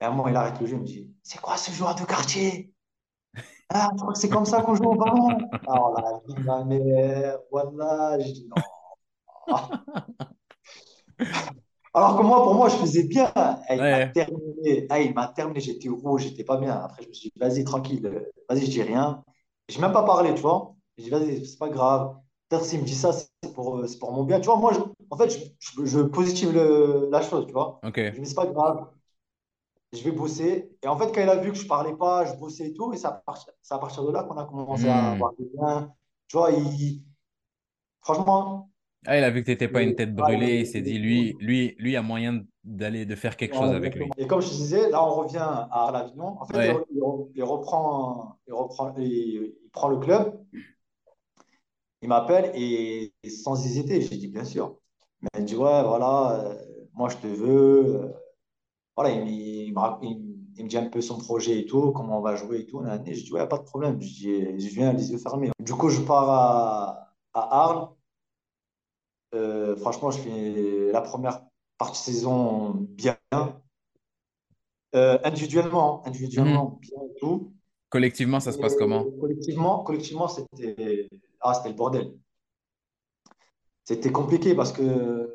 Et 0.00 0.04
à 0.04 0.08
un 0.08 0.10
moment, 0.10 0.28
il 0.28 0.34
arrête 0.36 0.60
le 0.60 0.66
jeu, 0.66 0.74
il 0.76 0.80
me 0.80 0.86
dit, 0.86 1.14
c'est 1.22 1.40
quoi 1.40 1.56
ce 1.56 1.70
joueur 1.70 1.94
de 1.94 2.04
quartier? 2.04 2.72
Ah, 3.70 3.90
je 3.94 4.00
crois 4.00 4.12
que 4.14 4.18
c'est 4.18 4.28
comme 4.30 4.46
ça 4.46 4.62
qu'on 4.62 4.74
joue 4.74 4.84
au 4.84 4.96
ballon. 4.96 5.50
Alors 5.66 5.92
là, 5.94 6.20
je 6.28 6.34
dis, 6.34 6.42
ma 6.42 6.64
mère, 6.64 7.38
voilà, 7.50 8.18
je 8.20 8.32
dis 8.32 8.48
non. 8.48 8.62
Alors 11.94 12.16
que 12.18 12.22
moi, 12.22 12.42
pour 12.42 12.54
moi, 12.54 12.68
je 12.68 12.76
faisais 12.76 13.04
bien. 13.04 13.32
Ah, 13.34 13.60
il 13.76 13.88
m'a 13.88 14.00
Ouais. 14.00 14.12
terminé. 14.14 14.86
Ah, 14.90 15.00
il 15.00 15.14
m'a 15.14 15.28
terminé. 15.28 15.60
J'étais 15.60 15.88
rouge, 15.88 16.22
j'étais 16.24 16.44
pas 16.44 16.56
bien. 16.58 16.74
Après, 16.76 17.02
je 17.02 17.08
me 17.08 17.12
suis 17.14 17.30
dit, 17.30 17.38
vas-y, 17.38 17.64
tranquille. 17.64 18.06
euh, 18.06 18.30
Vas-y, 18.48 18.66
je 18.66 18.70
dis 18.70 18.82
rien. 18.82 19.24
Je 19.68 19.76
n'ai 19.76 19.82
même 19.82 19.92
pas 19.92 20.04
parlé, 20.04 20.34
tu 20.34 20.40
vois. 20.42 20.74
Je 20.98 21.04
dis, 21.04 21.10
vas-y, 21.10 21.46
c'est 21.46 21.58
pas 21.58 21.68
grave. 21.70 22.16
Peut-être 22.48 22.64
s'il 22.64 22.80
me 22.80 22.84
dit 22.86 22.94
ça, 22.94 23.12
c'est 23.12 23.52
pour, 23.54 23.78
euh, 23.78 23.86
c'est 23.86 23.98
pour 23.98 24.12
mon 24.12 24.24
bien. 24.24 24.40
Tu 24.40 24.46
vois, 24.46 24.56
moi, 24.56 24.72
je- 24.72 24.80
en 25.10 25.16
fait, 25.16 25.30
je, 25.30 25.38
je, 25.82 25.84
je 25.86 26.00
positive 26.00 26.52
le- 26.52 27.08
la 27.10 27.22
chose, 27.22 27.46
tu 27.46 27.52
vois. 27.52 27.80
Ok. 27.82 27.98
Je 28.12 28.20
me 28.20 28.24
dis, 28.24 28.34
pas 28.34 28.46
grave. 28.46 28.88
Je 29.92 30.02
vais 30.02 30.10
bosser. 30.12 30.70
Et 30.82 30.86
en 30.88 30.98
fait, 30.98 31.06
quand 31.12 31.22
il 31.22 31.28
a 31.28 31.36
vu 31.36 31.50
que 31.52 31.56
je 31.58 31.66
parlais 31.66 31.96
pas, 31.96 32.26
je 32.26 32.34
bossais 32.38 32.68
et 32.68 32.74
tout, 32.74 32.92
et 32.92 32.96
c'est 32.98 33.06
à 33.06 33.22
c'est 33.62 33.74
à 33.74 33.78
partir 33.78 34.04
de 34.04 34.12
là 34.12 34.22
qu'on 34.24 34.36
a 34.36 34.44
commencé 34.44 34.86
à 34.88 34.98
Hmm. 34.98 35.12
avoir 35.12 35.32
des 35.38 35.48
liens. 35.54 35.94
Tu 36.28 36.36
vois, 36.36 36.50
il, 36.52 37.02
franchement, 38.02 38.70
Ah, 39.06 39.16
il 39.18 39.24
a 39.24 39.30
vu 39.30 39.40
que 39.42 39.46
t'étais 39.46 39.68
pas 39.68 39.82
une 39.82 39.94
tête 39.96 40.14
brûlée. 40.14 40.60
Il 40.60 40.66
s'est 40.66 40.82
dit, 40.82 40.98
lui, 40.98 41.36
il- 41.38 41.38
lui, 41.40 41.74
lui 41.78 41.96
a 41.96 42.02
moyen 42.02 42.44
d'aller 42.64 43.06
de 43.06 43.14
faire 43.14 43.36
quelque 43.36 43.54
chose 43.56 43.72
avec 43.72 43.94
exactement. 43.94 44.14
lui. 44.14 44.16
Et 44.18 44.26
comme 44.26 44.40
je 44.40 44.48
disais, 44.48 44.90
là, 44.90 45.02
on 45.04 45.14
revient 45.14 45.38
à 45.38 45.68
Arles-Avignon. 45.70 46.40
En 46.40 46.46
fait, 46.46 46.58
il, 46.58 46.64
Ouais. 46.64 46.84
il- 46.90 47.02
il 47.36 47.42
reprend, 47.44 48.38
il 48.46 48.52
reprend, 48.54 48.94
il, 48.98 49.06
il 49.64 49.70
prend 49.72 49.88
le 49.88 49.98
club, 49.98 50.38
il 52.02 52.08
m'appelle 52.08 52.52
et, 52.54 53.12
et 53.22 53.30
sans 53.30 53.64
hésiter, 53.66 54.00
j'ai 54.00 54.16
dit 54.16 54.28
bien 54.28 54.44
sûr. 54.44 54.78
Mais 55.22 55.28
il 55.36 55.42
me 55.42 55.46
dit, 55.46 55.56
ouais, 55.56 55.82
voilà, 55.84 56.32
euh, 56.52 56.54
moi 56.94 57.08
je 57.08 57.16
te 57.18 57.26
veux. 57.26 57.96
euh, 58.04 58.12
Voilà, 58.96 59.12
il, 59.12 59.24
me- 59.24 59.30
il 59.30 59.74
me 59.74 59.80
il 60.04 60.18
me 60.20 60.38
il 60.58 60.64
me 60.64 60.68
dit 60.70 60.78
un 60.78 60.86
peu 60.88 61.00
son 61.02 61.18
projet 61.18 61.60
et 61.60 61.66
tout, 61.66 61.92
comment 61.92 62.18
on 62.18 62.22
va 62.22 62.36
jouer 62.36 62.60
et 62.60 62.66
tout. 62.66 62.80
nanani. 62.82 63.14
Je 63.14 63.24
dis, 63.24 63.32
ouais, 63.32 63.48
pas 63.48 63.58
de 63.58 63.64
problème. 63.64 64.00
Je 64.02 64.08
dis, 64.08 64.60
je 64.60 64.74
viens 64.74 64.92
les 64.92 65.12
yeux 65.12 65.18
fermés. 65.18 65.50
Du 65.60 65.74
coup, 65.74 65.88
je 65.90 66.00
pars 66.02 66.30
à, 66.30 67.14
à 67.34 67.64
Arles. 67.64 67.88
Euh, 69.34 69.76
franchement, 69.76 70.10
je 70.10 70.18
fais 70.20 70.92
la 70.92 71.00
première 71.02 71.42
partie 71.78 72.10
de 72.10 72.16
saison 72.16 72.70
bien. 72.72 73.16
Individuellement, 74.92 76.02
hein, 76.04 76.08
Mhm. 76.36 76.68
individuellement, 76.68 76.78
bien 76.82 76.98
et 77.10 77.14
tout. 77.18 77.52
Collectivement, 77.90 78.40
ça 78.40 78.52
se 78.52 78.58
passe 78.58 78.76
comment? 78.76 79.12
collectivement, 79.20 79.82
collectivement, 79.84 80.28
c'était 80.28 81.08
ah, 81.40 81.54
c'était 81.54 81.70
le 81.70 81.74
bordel. 81.74 82.14
C'était 83.84 84.12
compliqué 84.12 84.54
parce 84.54 84.72
que 84.72 84.82
euh, 84.82 85.26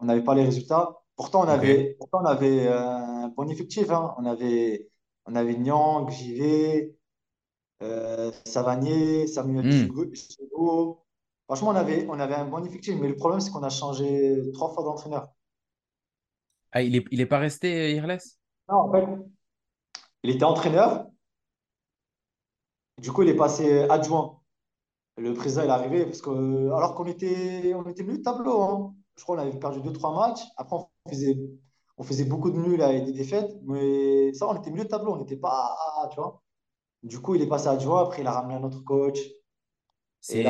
on 0.00 0.06
n'avait 0.06 0.24
pas 0.24 0.34
les 0.34 0.44
résultats. 0.44 1.00
Pourtant, 1.16 1.42
on 1.44 1.48
avait, 1.48 1.94
pourtant, 1.98 2.20
on 2.22 2.26
avait 2.26 2.68
un 2.68 3.28
bon 3.28 3.48
effectif. 3.50 3.90
hein. 3.90 4.14
On 4.18 4.24
avait, 4.24 4.88
on 5.26 5.34
avait 5.34 5.54
Nyang, 5.56 6.08
JV, 6.10 6.94
euh, 7.82 8.32
Savanier, 8.46 9.26
Samuel 9.26 9.66
Hmm. 9.66 9.88
Chigo. 10.14 11.04
Franchement, 11.46 11.70
on 11.70 11.76
avait, 11.76 12.06
on 12.08 12.20
avait 12.20 12.34
un 12.34 12.44
bon 12.46 12.64
effectif. 12.64 12.96
Mais 13.00 13.08
le 13.08 13.16
problème, 13.16 13.40
c'est 13.40 13.50
qu'on 13.50 13.62
a 13.62 13.70
changé 13.70 14.42
trois 14.54 14.72
fois 14.72 14.84
d'entraîneur. 14.84 15.28
Ah, 16.72 16.82
il 16.82 16.96
est, 16.96 17.04
il 17.10 17.20
est 17.20 17.26
pas 17.26 17.38
resté, 17.38 17.74
euh, 17.74 17.90
Irles? 17.96 18.18
Non, 18.68 18.76
en 18.76 18.92
fait, 18.92 19.06
il 20.22 20.30
était 20.30 20.44
entraîneur. 20.44 21.06
Du 22.98 23.12
coup, 23.12 23.22
il 23.22 23.28
est 23.28 23.36
passé 23.36 23.82
adjoint. 23.88 24.37
Le 25.18 25.34
président 25.34 25.62
est 25.64 25.68
arrivé 25.68 26.04
parce 26.04 26.22
que, 26.22 26.30
alors 26.72 26.94
qu'on 26.94 27.06
était, 27.06 27.74
on 27.74 27.84
était 27.88 28.02
milieu 28.04 28.18
de 28.18 28.22
tableau. 28.22 28.62
hein. 28.62 28.94
Je 29.16 29.22
crois 29.24 29.36
qu'on 29.36 29.42
avait 29.42 29.58
perdu 29.58 29.80
deux 29.80 29.92
trois 29.92 30.14
matchs. 30.14 30.42
Après, 30.56 30.76
on 30.76 31.10
faisait, 31.10 31.36
on 31.96 32.04
faisait 32.04 32.24
beaucoup 32.24 32.50
de 32.50 32.56
nuls 32.58 32.80
et 32.82 33.00
des 33.02 33.12
défaites. 33.12 33.50
Mais 33.64 34.32
ça, 34.34 34.48
on 34.48 34.54
était 34.56 34.70
milieu 34.70 34.84
de 34.84 34.88
tableau. 34.88 35.14
On 35.14 35.18
n'était 35.18 35.36
pas. 35.36 35.76
Tu 36.12 36.20
vois. 36.20 36.40
Du 37.02 37.20
coup, 37.20 37.34
il 37.34 37.42
est 37.42 37.48
passé 37.48 37.68
adjoint. 37.68 38.02
Après, 38.02 38.22
il 38.22 38.26
a 38.28 38.32
ramené 38.32 38.54
un 38.54 38.62
autre 38.64 38.84
coach. 38.84 39.18
C'est, 40.20 40.42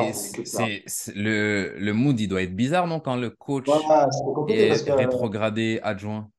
le, 1.15 1.77
le 1.77 1.93
mood, 1.93 2.19
il 2.19 2.27
doit 2.27 2.41
être 2.43 2.55
bizarre, 2.55 2.85
non, 2.87 2.99
quand 2.99 3.15
le 3.15 3.29
coach 3.29 3.65
Voilà, 3.65 4.07
parce 4.07 4.21
est 4.49 4.73
que, 4.83 4.91
rétrogradé 4.91 5.79
adjoint? 5.83 6.29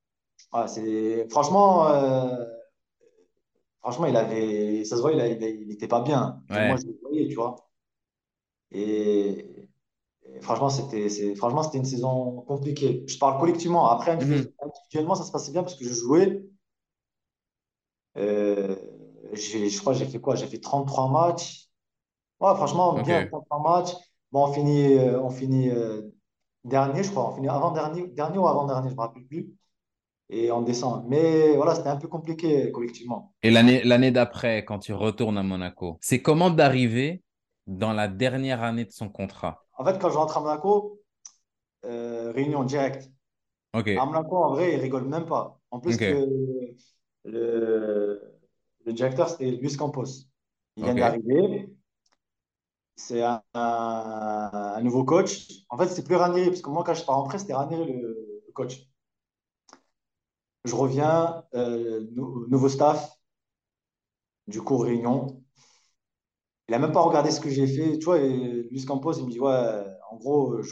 ouais, 0.53 0.69
c'est, 0.69 1.29
franchement, 1.31 1.89
euh, 1.89 2.45
franchement, 3.81 4.07
il 4.07 4.17
avait, 4.17 4.85
ça 4.85 4.97
se 4.97 5.01
voit, 5.03 5.13
il, 5.13 5.21
a- 5.21 5.27
il, 5.29 5.71
était 5.73 5.89
pas 5.89 6.01
bien. 6.01 6.43
Moi, 6.51 6.77
je 6.77 6.87
le 6.87 6.99
voyais, 7.03 7.29
tu 7.29 7.35
vois. 7.35 7.57
Et, 8.73 9.47
Et 10.37 10.41
franchement, 10.43 10.71
c'était, 10.71 11.09
c'est, 11.11 11.35
franchement, 11.37 11.63
c'était 11.65 11.79
une 11.79 11.85
saison 11.87 12.43
compliquée. 12.49 13.05
Je 13.09 13.19
parle 13.19 13.41
collectivement. 13.41 13.89
Après, 13.91 14.13
Mhm. 14.21 14.21
individu- 14.23 14.55
individuellement, 14.63 15.15
ça 15.17 15.25
se 15.25 15.33
passait 15.33 15.53
bien 15.53 15.63
parce 15.63 15.77
que 15.77 15.85
je 15.85 15.93
jouais. 15.95 16.43
Euh, 18.17 18.77
je 19.33 19.79
crois 19.81 19.93
que 19.93 19.99
j'ai 20.01 20.07
fait 20.07 20.21
quoi? 20.21 20.35
J'ai 20.37 20.47
fait 20.47 20.59
33 20.61 21.09
matchs. 21.09 21.69
Ouais, 22.41 22.55
franchement, 22.57 23.01
bien, 23.03 23.23
Ok. 23.23 23.31
33 23.31 23.61
matchs. 23.61 23.93
Bon, 24.33 24.47
on 24.49 24.53
finit, 24.53 24.95
euh, 24.95 25.21
on 25.21 25.31
finit 25.31 25.71
euh, 25.71 26.03
dernier, 26.65 27.03
je 27.05 27.11
crois. 27.11 27.31
On 27.33 27.37
finit 27.37 27.49
avant-dernier, 27.49 28.09
dernier 28.09 28.39
ou 28.39 28.49
avant-dernier, 28.49 28.89
je 28.91 28.95
ne 28.95 28.99
me 28.99 29.03
rappelle 29.03 29.25
plus. 29.27 29.51
Et 30.31 30.53
on 30.53 30.63
descend. 30.63 31.07
Mais 31.09 31.57
voilà, 31.57 31.75
c'était 31.77 31.89
un 31.91 31.97
peu 31.99 32.09
compliqué 32.09 32.73
collectivement. 32.73 33.35
Et 33.43 33.51
l'année, 33.51 33.83
l'année 33.85 34.11
d'après, 34.11 34.65
quand 34.65 34.79
tu 34.79 34.93
retournes 34.93 35.39
à 35.39 35.43
Monaco, 35.43 35.99
c'est 36.01 36.23
comment 36.23 36.51
d'arriver 36.51 37.23
dans 37.67 37.93
la 37.93 38.09
dernière 38.09 38.63
année 38.63 38.85
de 38.85 38.91
son 38.93 39.09
contrat? 39.09 39.67
En 39.75 39.85
fait, 39.85 39.99
quand 40.01 40.11
je 40.11 40.17
rentre 40.17 40.37
à 40.39 40.41
Monaco, 40.41 41.01
euh, 41.85 42.33
réunion 42.33 42.65
directe. 42.65 43.11
À 43.95 44.05
Ok. 44.05 44.07
Monaco, 44.07 44.37
en 44.39 44.51
vrai, 44.53 44.75
ils 44.75 44.81
rigolent 44.81 45.09
même 45.09 45.27
pas. 45.27 45.61
En 45.71 45.81
plus, 45.81 46.01
Ok. 46.01 46.03
le, 46.05 46.77
le, 47.25 48.23
le 48.87 48.93
directeur, 48.93 49.29
c'était 49.31 49.51
Luis 49.53 49.77
Campos. 49.77 50.07
Il 50.77 50.85
vient 50.85 50.95
d'arriver. 50.97 51.71
C'est 52.97 53.23
un, 53.23 53.43
un- 53.55 54.51
un 54.77 54.81
nouveau 54.83 55.05
coach. 55.05 55.49
En 55.71 55.79
fait, 55.79 55.89
c'est 55.89 56.05
plus 56.05 56.15
Ranieri, 56.17 56.49
parce 56.51 56.63
que 56.63 56.71
moi, 56.71 56.85
quand 56.85 56.95
je 56.95 57.05
pars 57.05 57.19
en 57.19 57.25
prêt, 57.25 57.39
c'était 57.39 57.55
Ranieri 57.55 57.93
le, 57.93 58.43
le 58.47 58.53
coach. 58.53 58.87
Je 60.65 60.75
reviens, 60.75 61.45
euh, 61.55 62.07
nou- 62.13 62.47
nouveau 62.49 62.69
staff, 62.71 63.19
du 64.47 64.61
coup, 64.63 64.77
réunion. 64.77 65.40
Il 66.71 66.75
a 66.75 66.79
même 66.79 66.93
pas 66.93 67.03
regardé 67.03 67.31
ce 67.33 67.41
que 67.41 67.51
j'ai 67.51 67.67
fait. 67.67 67.99
Tu 67.99 68.07
vois, 68.07 68.19
Luis 68.19 68.85
Campos, 68.87 69.13
il 69.15 69.27
me 69.27 69.31
dit, 69.31 69.41
ouais, 69.41 69.85
en 70.11 70.17
gros, 70.17 70.63
je, 70.63 70.71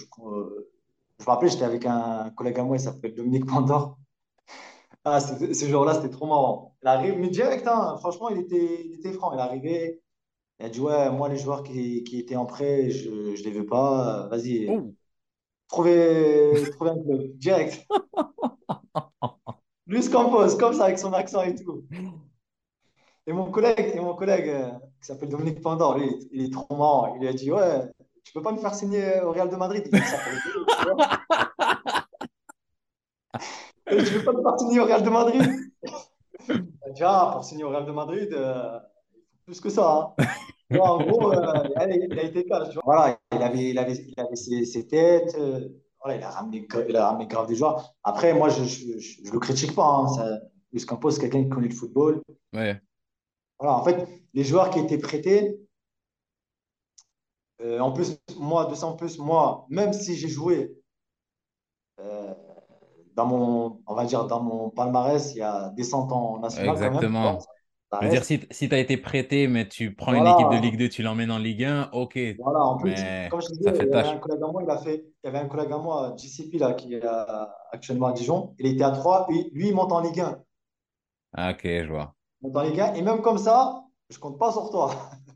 je 1.18 1.24
me 1.24 1.30
rappelle, 1.30 1.50
j'étais 1.50 1.64
avec 1.64 1.86
un 1.86 2.30
collègue 2.30 2.58
à 2.60 2.64
moi, 2.64 2.76
il 2.76 2.80
s'appelle 2.80 3.14
Dominique 3.14 3.46
Pandor. 3.46 3.98
Ah, 5.04 5.20
ce 5.20 5.66
jour-là, 5.68 5.94
c'était 5.94 6.10
trop 6.10 6.26
marrant. 6.26 6.76
Il 6.82 6.88
arrive, 6.88 7.18
mais 7.18 7.28
direct, 7.28 7.66
hein, 7.66 7.96
franchement, 7.98 8.28
il 8.30 8.38
était, 8.40 8.84
il 8.86 8.94
était 8.94 9.12
franc. 9.12 9.32
Il 9.32 9.38
est 9.38 9.42
arrivé, 9.42 10.02
il 10.60 10.66
a 10.66 10.70
dit, 10.70 10.80
ouais, 10.80 11.10
moi, 11.12 11.28
les 11.28 11.38
joueurs 11.38 11.62
qui, 11.64 12.04
qui 12.04 12.18
étaient 12.20 12.36
en 12.36 12.46
prêt, 12.46 12.90
je 12.90 13.10
ne 13.10 13.36
les 13.44 13.52
veux 13.52 13.66
pas. 13.66 14.28
Vas-y, 14.28 14.66
Oh. 14.66 14.94
trouvez, 15.68 16.70
trouvez 16.72 16.90
un 16.92 17.02
club. 17.02 17.38
Direct. 17.38 17.86
Luis 19.86 20.08
Campos, 20.10 20.56
comme 20.56 20.74
ça, 20.74 20.84
avec 20.84 20.98
son 21.00 21.12
accent 21.12 21.42
et 21.42 21.54
tout. 21.56 21.84
Et 23.28 23.32
mon 23.34 23.50
collègue, 23.50 23.92
et 23.94 24.00
mon 24.00 24.14
collègue 24.14 24.48
euh, 24.48 24.70
qui 25.00 25.06
s'appelle 25.06 25.28
Dominique 25.28 25.60
Pandor, 25.60 25.98
lui, 25.98 26.08
il 26.32 26.46
est 26.46 26.50
trop 26.50 26.74
marrant. 26.74 27.14
Il 27.14 27.20
lui 27.20 27.28
a 27.28 27.34
dit, 27.34 27.52
ouais, 27.52 27.82
tu 28.24 28.32
peux 28.32 28.40
pas 28.40 28.52
me 28.52 28.56
faire 28.56 28.74
signer 28.74 29.20
au 29.20 29.32
Real 29.32 29.50
de 29.50 29.56
Madrid. 29.56 29.82
Il 29.84 30.00
dit 30.00 30.06
ça 30.06 30.16
tu 33.86 33.94
veux 34.14 34.24
pas 34.24 34.32
me 34.32 34.42
faire 34.42 34.58
signer 34.58 34.80
au 34.80 34.84
Real 34.86 35.02
de 35.02 35.10
Madrid? 35.10 35.42
Il 36.48 36.54
a 36.86 36.90
dit, 36.90 37.02
ah, 37.04 37.30
pour 37.34 37.44
signer 37.44 37.64
au 37.64 37.68
Real 37.68 37.84
de 37.84 37.92
Madrid, 37.92 38.30
euh, 38.32 38.78
plus 39.44 39.60
que 39.60 39.68
ça. 39.68 40.14
hein. 40.18 40.24
En 40.80 40.98
gros, 40.98 41.32
euh, 41.32 41.62
il 42.10 42.18
a 42.18 42.22
été 42.22 42.44
cash. 42.46 42.74
Voilà, 42.82 43.18
il 43.32 43.42
avait, 43.42 43.70
il 43.70 43.78
avait, 43.78 43.94
il 43.94 44.14
avait 44.20 44.36
ses, 44.36 44.64
ses 44.64 44.86
têtes. 44.86 45.34
euh, 45.38 45.68
voilà, 46.02 46.16
il, 46.18 46.22
a 46.22 46.30
ramené, 46.30 46.66
il 46.88 46.96
a 46.96 47.08
ramené 47.08 47.26
grave 47.26 47.46
des 47.46 47.56
joueurs. 47.56 47.94
Après, 48.04 48.32
moi, 48.32 48.48
je 48.48 48.62
ne 48.62 49.32
le 49.32 49.38
critique 49.38 49.74
pas. 49.74 49.86
Hein, 49.86 50.08
ça, 50.08 50.40
Luis 50.72 50.84
Campos, 50.86 51.10
c'est 51.10 51.20
quelqu'un 51.20 51.42
qui 51.42 51.48
connaît 51.50 51.68
le 51.68 51.74
football. 51.74 52.22
Ouais. 52.54 52.80
Voilà, 53.58 53.76
en 53.76 53.84
fait, 53.84 54.06
les 54.34 54.44
joueurs 54.44 54.70
qui 54.70 54.78
étaient 54.78 54.98
prêtés, 54.98 55.58
euh, 57.60 57.80
en 57.80 57.92
plus, 57.92 58.20
moi, 58.38 58.66
de 58.66 58.74
ça 58.74 58.86
en 58.86 58.94
plus, 58.94 59.18
moi, 59.18 59.66
même 59.68 59.92
si 59.92 60.16
j'ai 60.16 60.28
joué 60.28 60.72
euh, 62.00 62.34
dans 63.14 63.26
mon, 63.26 63.82
on 63.86 63.94
va 63.94 64.04
dire, 64.04 64.26
dans 64.26 64.42
mon 64.42 64.70
palmarès, 64.70 65.32
il 65.34 65.38
y 65.38 65.42
a 65.42 65.70
descente 65.70 66.12
en 66.12 66.38
national 66.38 66.70
Exactement. 66.70 67.22
quand 67.22 67.32
même. 67.32 67.42
Je 68.00 68.06
veux 68.06 68.12
dire, 68.12 68.24
si, 68.24 68.40
si 68.50 68.68
tu 68.68 68.74
as 68.74 68.78
été 68.78 68.98
prêté, 68.98 69.48
mais 69.48 69.66
tu 69.66 69.94
prends 69.94 70.12
une 70.12 70.26
équipe 70.26 70.50
de 70.50 70.60
Ligue 70.60 70.78
2, 70.78 70.90
tu 70.90 71.02
l'emmènes 71.02 71.30
en 71.30 71.38
Ligue 71.38 71.64
1, 71.64 71.88
ok. 71.92 72.18
Voilà, 72.38 72.60
en 72.60 72.76
plus, 72.76 72.94
comme 73.30 73.40
je 73.40 73.48
disais, 73.48 73.70
il 73.70 73.88
y, 73.88 73.94
avait 73.94 74.08
un 74.08 74.18
collègue 74.18 74.42
à 74.42 74.46
moi, 74.46 74.62
il, 74.62 74.70
a 74.70 74.76
fait, 74.76 75.06
il 75.24 75.26
y 75.26 75.28
avait 75.28 75.38
un 75.38 75.48
collègue 75.48 75.72
à 75.72 75.78
moi, 75.78 76.14
JCP, 76.16 76.58
là, 76.58 76.74
qui 76.74 76.94
est 76.94 77.02
actuellement 77.72 78.08
à 78.08 78.12
Dijon. 78.12 78.54
Il 78.58 78.66
était 78.66 78.84
à 78.84 78.90
3, 78.90 79.28
et 79.30 79.50
lui, 79.52 79.68
il 79.68 79.74
monte 79.74 79.90
en 79.90 80.00
Ligue 80.00 80.20
1. 80.20 80.38
Ah, 81.32 81.52
ok, 81.52 81.62
je 81.64 81.88
vois. 81.88 82.14
En 82.42 82.62
Ligue 82.62 82.80
1, 82.80 82.94
et 82.94 83.02
même 83.02 83.22
comme 83.22 83.38
ça, 83.38 83.84
je 84.10 84.18
compte 84.18 84.38
pas 84.38 84.52
sur 84.52 84.70
toi. 84.70 84.90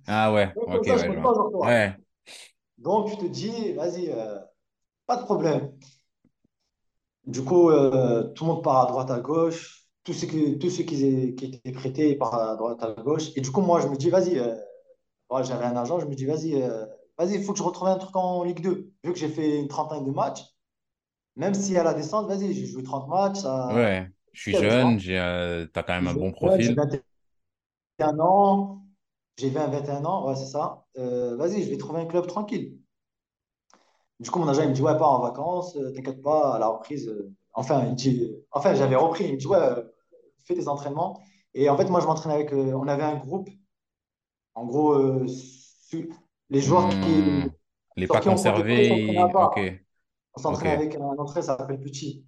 Ah 0.06 0.32
ouais, 0.32 0.52
ok, 0.56 0.84
ça, 0.86 0.96
ouais, 0.96 0.98
je 0.98 1.06
compte 1.06 1.22
pas 1.22 1.34
sur 1.34 1.50
toi. 1.50 1.66
Ouais, 1.66 1.96
Donc, 2.78 3.08
je 3.08 3.16
te 3.16 3.26
dis, 3.26 3.72
vas-y, 3.74 4.10
euh, 4.10 4.38
pas 5.06 5.16
de 5.16 5.22
problème. 5.24 5.72
Du 7.26 7.42
coup, 7.44 7.70
euh, 7.70 8.24
tout 8.34 8.44
le 8.44 8.52
monde 8.52 8.64
part 8.64 8.84
à 8.84 8.86
droite, 8.86 9.10
à 9.10 9.20
gauche. 9.20 9.86
Tous 10.04 10.12
ceux 10.12 10.26
qui, 10.26 10.58
tous 10.58 10.70
ceux 10.70 10.82
qui, 10.82 11.34
qui 11.36 11.44
étaient 11.44 11.72
prêtés 11.72 12.16
partent 12.16 12.34
à 12.34 12.56
droite, 12.56 12.82
à 12.82 12.92
gauche. 12.92 13.30
Et 13.36 13.40
du 13.40 13.52
coup, 13.52 13.60
moi, 13.60 13.80
je 13.80 13.86
me 13.88 13.96
dis, 13.96 14.10
vas-y, 14.10 14.38
euh, 14.38 14.56
ouais, 15.30 15.44
j'avais 15.44 15.64
un 15.64 15.76
agent, 15.76 16.00
je 16.00 16.06
me 16.06 16.14
dis, 16.14 16.26
vas-y, 16.26 16.60
vas-y, 17.18 17.34
il 17.34 17.44
faut 17.44 17.52
que 17.52 17.58
je 17.58 17.62
retrouve 17.62 17.88
un 17.88 17.98
truc 17.98 18.16
en 18.16 18.42
Ligue 18.42 18.60
2. 18.60 18.90
Vu 19.04 19.12
que 19.12 19.18
j'ai 19.18 19.28
fait 19.28 19.58
une 19.60 19.68
trentaine 19.68 20.04
de 20.04 20.10
matchs, 20.10 20.42
même 21.36 21.54
si 21.54 21.76
à 21.76 21.84
la 21.84 21.94
descente, 21.94 22.26
vas-y, 22.26 22.52
j'ai 22.52 22.66
joué 22.66 22.82
30 22.82 23.08
matchs. 23.08 23.40
Ça... 23.40 23.74
ouais. 23.74 24.10
Je 24.32 24.40
suis 24.40 24.52
tu 24.52 24.58
jeune, 24.60 24.98
euh, 25.08 25.66
t'as 25.66 25.82
quand 25.82 25.94
même 25.94 26.08
un 26.08 26.14
bon 26.14 26.32
ouais, 26.40 26.60
j'ai 26.62 26.74
profil. 26.74 26.74
21 26.74 28.18
ans. 28.20 28.82
J'ai 29.38 29.50
20, 29.50 29.68
21 29.68 30.04
ans, 30.04 30.28
ouais, 30.28 30.36
c'est 30.36 30.46
ça. 30.46 30.84
Euh, 30.98 31.36
vas-y, 31.36 31.62
je 31.62 31.70
vais 31.70 31.78
trouver 31.78 32.00
un 32.02 32.06
club 32.06 32.26
tranquille. 32.26 32.78
Du 34.20 34.30
coup, 34.30 34.38
mon 34.38 34.48
agent, 34.48 34.62
il 34.62 34.68
me 34.68 34.74
dit, 34.74 34.82
ouais, 34.82 34.96
pars 34.96 35.10
en 35.10 35.20
vacances, 35.20 35.76
euh, 35.76 35.92
t'inquiète 35.92 36.22
pas, 36.22 36.54
à 36.54 36.58
la 36.58 36.68
reprise. 36.68 37.10
enfin, 37.54 37.82
il 37.84 37.90
me 37.90 37.94
dit, 37.96 38.30
enfin, 38.50 38.74
j'avais 38.74 38.96
repris, 38.96 39.24
il 39.24 39.32
me 39.32 39.38
dit, 39.38 39.46
ouais, 39.46 39.58
fais 40.44 40.54
des 40.54 40.68
entraînements. 40.68 41.20
Et 41.54 41.68
en 41.68 41.76
fait, 41.76 41.88
moi, 41.88 42.00
je 42.00 42.06
m'entraînais 42.06 42.34
avec, 42.34 42.52
on 42.52 42.86
avait 42.88 43.02
un 43.02 43.16
groupe, 43.16 43.48
en 44.54 44.66
gros, 44.66 45.24
les 46.50 46.60
joueurs 46.60 46.88
Hmm, 46.88 47.44
qui, 47.44 47.50
Les 47.96 48.06
pas 48.06 48.20
qui 48.20 48.28
conservés. 48.28 49.18
On 50.34 50.40
s'entraînait 50.40 50.74
avec 50.74 50.94
un 50.94 51.00
entraîneur, 51.00 51.44
ça 51.44 51.58
s'appelle 51.58 51.80
Petit, 51.80 52.24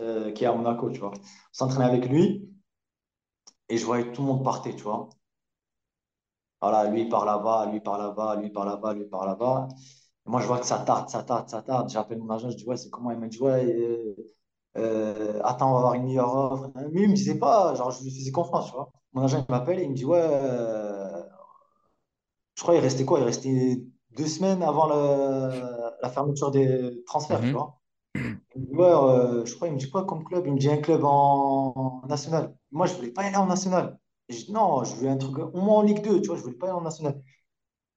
euh, 0.00 0.32
qui 0.32 0.44
est 0.44 0.46
à 0.46 0.52
Monaco, 0.54 0.90
tu 0.90 1.00
vois. 1.00 1.12
On 1.14 1.20
s'entraînait 1.52 1.86
avec 1.86 2.08
lui 2.08 2.48
et 3.68 3.78
je 3.78 3.84
voyais 3.86 4.10
tout 4.10 4.22
le 4.22 4.26
monde 4.26 4.42
partait, 4.42 4.74
tu 4.74 4.82
vois. 4.82 5.08
Voilà, 6.60 6.90
lui, 6.90 7.02
il 7.02 7.08
part 7.08 7.24
là-bas, 7.24 7.66
lui, 7.66 7.76
il 7.78 7.82
part 7.82 7.98
là-bas, 7.98 8.36
lui, 8.36 8.46
il 8.48 8.52
part 8.52 8.64
là-bas, 8.64 8.94
lui, 8.94 9.02
il 9.02 9.08
part 9.08 9.26
là-bas. 9.26 9.68
Moi, 10.26 10.40
je 10.40 10.46
vois 10.46 10.58
que 10.58 10.66
ça 10.66 10.78
tarde, 10.80 11.08
ça 11.08 11.22
tarde, 11.22 11.48
ça 11.48 11.62
tarde. 11.62 11.88
J'appelle 11.90 12.18
mon 12.18 12.30
agent, 12.30 12.50
je 12.50 12.56
dis, 12.56 12.64
ouais, 12.66 12.76
c'est 12.76 12.90
comment? 12.90 13.10
Il 13.12 13.18
m'a 13.18 13.28
dit, 13.28 13.38
ouais, 13.40 13.64
euh, 13.66 14.14
euh, 14.78 15.40
attends, 15.44 15.70
on 15.70 15.72
va 15.74 15.78
avoir 15.80 15.94
une 15.94 16.04
meilleure 16.04 16.34
offre. 16.34 16.70
Mais 16.92 17.02
il 17.02 17.10
me 17.10 17.14
disait 17.14 17.38
pas, 17.38 17.74
genre, 17.74 17.90
je 17.92 18.02
lui 18.04 18.10
faisais 18.10 18.32
confiance, 18.32 18.66
tu 18.68 18.72
vois. 18.74 18.90
Mon 19.12 19.22
agent, 19.24 19.44
il 19.48 19.52
m'appelle 19.52 19.78
et 19.80 19.84
il 19.84 19.90
me 19.90 19.94
dit, 19.94 20.04
ouais, 20.04 20.20
euh, 20.22 21.22
je 22.56 22.62
crois 22.62 22.74
qu'il 22.74 22.82
restait 22.82 23.04
quoi? 23.04 23.20
Il 23.20 23.24
restait 23.24 23.82
deux 24.16 24.26
semaines 24.26 24.62
avant 24.62 24.86
le- 24.88 25.90
la 26.02 26.08
fermeture 26.10 26.50
des 26.50 27.02
transferts, 27.06 27.44
tu 27.44 27.50
Mhm. 27.50 27.56
vois. 27.56 27.75
Euh, 28.56 29.44
je 29.44 29.54
crois, 29.54 29.68
il 29.68 29.74
me 29.74 29.78
dit 29.78 29.90
quoi 29.90 30.04
comme 30.04 30.24
club? 30.24 30.46
Il 30.46 30.52
me 30.54 30.58
dit 30.58 30.70
un 30.70 30.78
club 30.78 31.04
en, 31.04 32.00
en 32.04 32.06
national. 32.08 32.54
Moi, 32.72 32.86
je 32.86 32.94
voulais 32.94 33.10
pas 33.10 33.22
aller 33.22 33.36
en 33.36 33.46
national. 33.46 33.98
Et 34.28 34.32
je 34.34 34.46
dis, 34.46 34.52
non, 34.52 34.82
je 34.84 34.94
voulais 34.94 35.10
un 35.10 35.16
truc 35.16 35.38
au 35.38 35.60
moins 35.60 35.78
en 35.78 35.82
Ligue 35.82 36.02
2, 36.02 36.20
tu 36.20 36.28
vois, 36.28 36.36
je 36.36 36.42
voulais 36.42 36.56
pas 36.56 36.66
aller 36.66 36.76
en 36.76 36.80
national. 36.82 37.22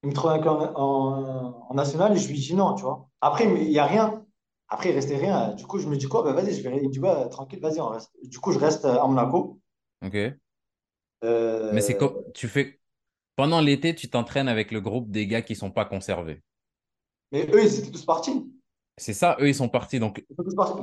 Il 0.03 0.09
me 0.09 0.13
trouve 0.15 0.31
un 0.31 0.39
club 0.39 0.53
en, 0.53 0.73
en- 0.75 1.67
en 1.71 1.73
national 1.75 2.13
et 2.15 2.19
je 2.19 2.27
lui 2.29 2.39
dis 2.39 2.55
non, 2.55 2.75
tu 2.75 2.83
vois. 2.83 3.09
Après, 3.21 3.45
il 3.45 3.69
n'y 3.69 3.79
a 3.79 3.85
rien. 3.85 4.25
Après, 4.69 4.89
il 4.91 4.93
restait 4.95 5.17
rien. 5.17 5.53
Du 5.55 5.65
coup, 5.67 5.79
je 5.79 5.87
me 5.87 5.97
dis 5.97 6.07
quoi? 6.07 6.23
Ben, 6.23 6.33
vas-y, 6.33 6.53
je 6.55 6.63
vais. 6.69 6.77
Il 6.77 6.89
me 6.89 6.93
dit, 6.93 6.99
ouais, 6.99 7.29
tranquille, 7.29 7.59
vas-y, 7.61 7.81
on 7.81 7.89
reste. 7.89 8.11
Du 8.23 8.39
coup, 8.39 8.51
je 8.53 8.59
reste 8.59 8.85
à 8.85 9.05
Monaco. 9.07 9.59
Ok. 10.01 10.39
Mais 11.71 11.81
c'est 11.81 11.95
Euh, 11.95 11.97
comme, 11.97 12.15
tu 12.35 12.47
fais, 12.47 12.79
pendant 13.37 13.61
l'été, 13.61 13.95
tu 13.95 14.09
t'entraînes 14.09 14.47
avec 14.49 14.71
le 14.71 14.81
groupe 14.81 15.11
des 15.11 15.27
gars 15.27 15.41
qui 15.43 15.55
sont 15.55 15.71
pas 15.71 15.85
conservés. 15.85 16.43
mais 17.31 17.47
eux, 17.51 17.63
ils 17.63 17.79
étaient 17.79 17.91
tous 17.91 18.05
partis. 18.05 18.45
C'est 18.99 19.13
ça, 19.13 19.37
eux, 19.39 19.47
ils 19.47 19.55
sont 19.55 19.69
partis. 19.69 19.99
Donc. 19.99 20.23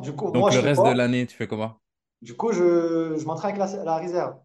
Du 0.02 0.12
coup, 0.12 0.32
moi, 0.32 0.50
le 0.50 0.58
reste 0.60 0.82
de 0.82 0.90
l'année, 0.90 1.26
tu 1.26 1.36
fais 1.36 1.46
comment? 1.46 1.76
Du 2.22 2.36
coup, 2.36 2.52
je, 2.52 3.16
je 3.18 3.24
m'entraîne 3.26 3.60
avec 3.60 3.74
la, 3.74 3.84
la 3.84 3.96
réserve. 3.96 4.36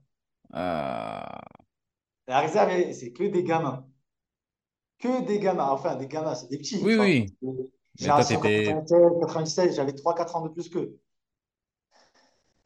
La 2.28 2.40
réserve, 2.40 2.70
c'est 2.94 3.12
que 3.12 3.24
des 3.24 3.44
gamins. 3.44 3.86
Que 5.00 5.26
des 5.26 5.40
gamins. 5.40 5.70
Enfin, 5.70 5.96
des 5.96 6.08
gamins, 6.08 6.36
c'est 6.36 6.50
des 6.50 6.58
petits, 6.58 6.80
Oui, 6.84 6.96
oui. 6.96 7.26
96, 7.98 9.20
97, 9.20 9.74
j'avais 9.74 9.94
trois 9.94 10.16
quatre 10.16 10.36
ans 10.36 10.42
de 10.42 10.50
plus 10.50 10.70
qu'eux. 10.70 10.98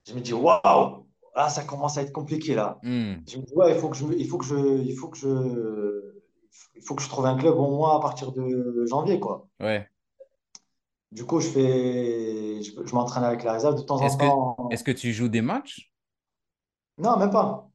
Je 0.08 0.14
me 0.14 0.20
dis, 0.20 0.34
waouh, 0.34 1.08
là, 1.36 1.50
ça 1.50 1.64
commence 1.64 1.98
à 1.98 2.04
être 2.04 2.12
compliqué, 2.12 2.54
là. 2.54 2.80
Hmm, 2.84 3.16
Je 3.28 3.38
me 3.38 3.44
dis, 3.44 3.54
ouais, 3.56 3.74
il 3.74 3.80
faut 3.80 3.90
que 3.90 3.98
je, 3.98 4.06
il 4.18 4.28
faut 4.28 4.38
que 4.38 4.46
je, 4.46 4.56
il 4.84 4.96
faut 4.96 5.10
que 5.10 5.18
je, 5.18 6.14
il 6.76 6.82
faut 6.84 6.96
que 6.96 7.02
je 7.02 7.10
trouve 7.10 7.26
un 7.26 7.38
club 7.38 7.56
au 7.56 7.70
moins 7.70 7.98
à 7.98 8.00
partir 8.00 8.32
de 8.32 8.86
janvier, 8.86 9.20
quoi. 9.20 9.48
ouais. 9.60 9.90
Du 11.12 11.26
coup, 11.26 11.40
je 11.40 11.48
fais, 11.50 12.62
je, 12.62 12.72
je 12.86 12.94
m'entraîne 12.96 13.24
avec 13.24 13.44
la 13.44 13.54
réserve 13.54 13.76
de 13.76 13.82
temps 13.82 14.02
en 14.04 14.16
que, 14.18 14.40
est-ce 14.70 14.84
temps. 14.84 14.84
que 14.84 14.92
tu 14.92 15.14
joues 15.14 15.30
des 15.30 15.42
matchs? 15.42 15.92
Non, 16.98 17.18
même 17.18 17.32
pas. 17.32 17.72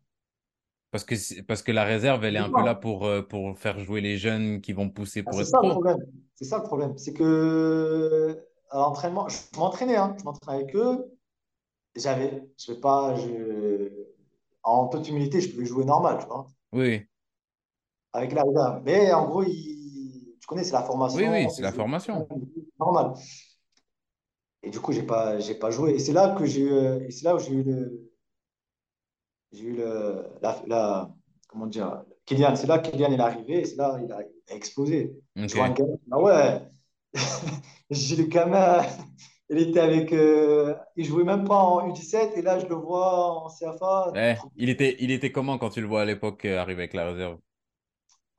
Parce 0.93 1.05
que, 1.05 1.41
parce 1.43 1.63
que 1.63 1.73
la 1.73 1.85
réserve, 1.85 2.25
elle 2.25 2.37
est 2.37 2.39
un 2.39 2.51
peu 2.51 2.63
là 2.63 2.75
pour, 2.77 3.05
euh, 3.07 3.23
pour 3.23 3.59
faire 3.59 3.79
jouer 3.81 4.01
les 4.01 4.19
jeunes 4.19 4.61
qui 4.61 4.73
vont 4.73 4.89
pousser 4.91 5.23
Ah, 5.27 5.33
pour 5.33 5.41
c'est 5.41 5.45
être 5.45 5.51
ça 5.51 5.59
le 5.63 5.69
pro. 5.69 5.71
problème. 5.71 5.99
C'est 6.35 6.45
ça 6.45 6.59
le 6.59 6.65
problème. 6.65 6.97
C'est 6.99 7.13
que 7.15 8.47
à 8.71 8.79
l'entraînement, 8.79 9.29
je 9.29 9.39
m'entraînais, 9.57 9.97
hein. 9.97 10.17
Je 10.19 10.25
m'entraînais 10.25 10.63
avec 10.65 10.75
eux. 10.77 11.13
J'avais, 11.97 12.49
je 12.59 12.73
vais 12.73 12.81
pas, 12.81 13.15
je, 13.17 13.91
en 14.65 14.89
toute 14.89 15.09
humilité, 15.09 15.41
je 15.43 15.53
pouvais 15.53 15.67
jouer 15.67 15.85
normal, 15.85 16.19
tu 16.21 16.27
vois, 16.27 16.47
Oui, 16.73 17.09
avec 18.13 18.33
la 18.33 18.43
réserve. 18.45 18.83
Mais 18.85 19.13
en 19.13 19.27
gros, 19.29 19.43
il- 19.45 20.37
tu 20.41 20.47
connais, 20.47 20.65
c'est 20.65 20.73
la 20.73 20.83
oui, 21.13 21.27
formation, 21.27 21.29
oui, 21.29 21.49
on 21.49 21.51
c'est 21.51 21.63
la 21.63 21.73
formation. 21.73 22.27
Normal. 22.81 23.15
Et 24.63 24.71
du 24.71 24.81
coup, 24.81 24.93
j'ai 24.93 25.03
pas, 25.03 25.39
j'ai 25.39 25.55
pas 25.55 25.71
joué. 25.71 25.93
Et 25.95 25.99
c'est 25.99 26.13
là 26.15 26.35
que 26.39 26.47
j'ai 26.47 26.63
eu, 26.63 27.05
et 27.07 27.11
c'est 27.11 27.25
là 27.25 27.35
où 27.37 27.39
j'ai 27.39 27.53
eu 27.53 27.63
le, 27.63 28.11
j'ai 29.53 29.65
eu 29.65 29.77
le, 29.77 30.25
la, 30.43 30.63
la- 30.67 31.11
comment 31.49 31.67
dire, 31.67 32.05
Kylian. 32.27 32.57
C'est 32.57 32.67
là 32.67 32.79
que 32.79 32.91
Kylian 32.91 33.13
est 33.13 33.21
arrivé 33.21 33.61
et 33.61 33.65
c'est 33.65 33.77
là 33.77 33.99
il 34.03 34.11
a, 34.13 34.21
explosé. 34.55 35.13
Je 35.47 35.55
vois 35.55 35.67
un 35.67 35.71
Ok. 35.71 35.75
gamin, 35.75 35.97
ah 36.13 36.21
ouais, 36.21 36.61
j'ai 37.91 38.17
le 38.17 38.25
gamin, 38.25 38.83
il 39.51 39.59
était 39.59 39.81
avec, 39.81 40.13
euh, 40.13 40.75
il 40.97 41.05
jouait 41.05 41.25
même 41.25 41.45
pas 41.47 41.57
en 41.63 41.89
U17 41.89 42.37
et 42.37 42.43
là 42.43 42.59
je 42.59 42.67
le 42.67 42.75
vois 42.77 43.45
en 43.45 43.49
CFA, 43.49 44.13
Ouais. 44.15 44.39
Il 44.57 44.69
était, 44.71 44.97
il 45.01 45.11
était 45.11 45.33
comment 45.33 45.59
quand 45.59 45.71
tu 45.71 45.81
le 45.81 45.87
vois 45.89 46.03
à 46.03 46.05
l'époque 46.05 46.45
euh, 46.45 46.59
arriver 46.61 46.83
avec 46.83 46.95
la 46.95 47.07
réserve? 47.11 47.39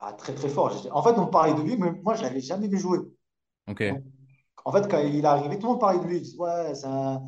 ah, 0.00 0.12
très 0.12 0.34
très 0.34 0.48
fort. 0.50 0.86
En 0.92 1.02
fait, 1.02 1.18
on 1.18 1.26
parlait 1.28 1.54
de 1.54 1.60
lui, 1.62 1.76
mais 1.78 1.92
moi 2.02 2.14
je 2.14 2.22
l'avais 2.22 2.40
jamais 2.40 2.68
vu 2.68 2.78
jouer. 2.78 2.98
Ok. 3.66 3.82
En 4.64 4.72
fait, 4.72 4.88
quand 4.90 4.98
il 5.00 5.16
est 5.20 5.24
arrivé, 5.24 5.56
tout 5.58 5.66
le 5.66 5.72
monde 5.72 5.80
parlait 5.80 5.98
de 6.00 6.04
lui. 6.06 6.34
Ouais, 6.38 6.74
c'est 6.74 6.86
un- 6.86 7.22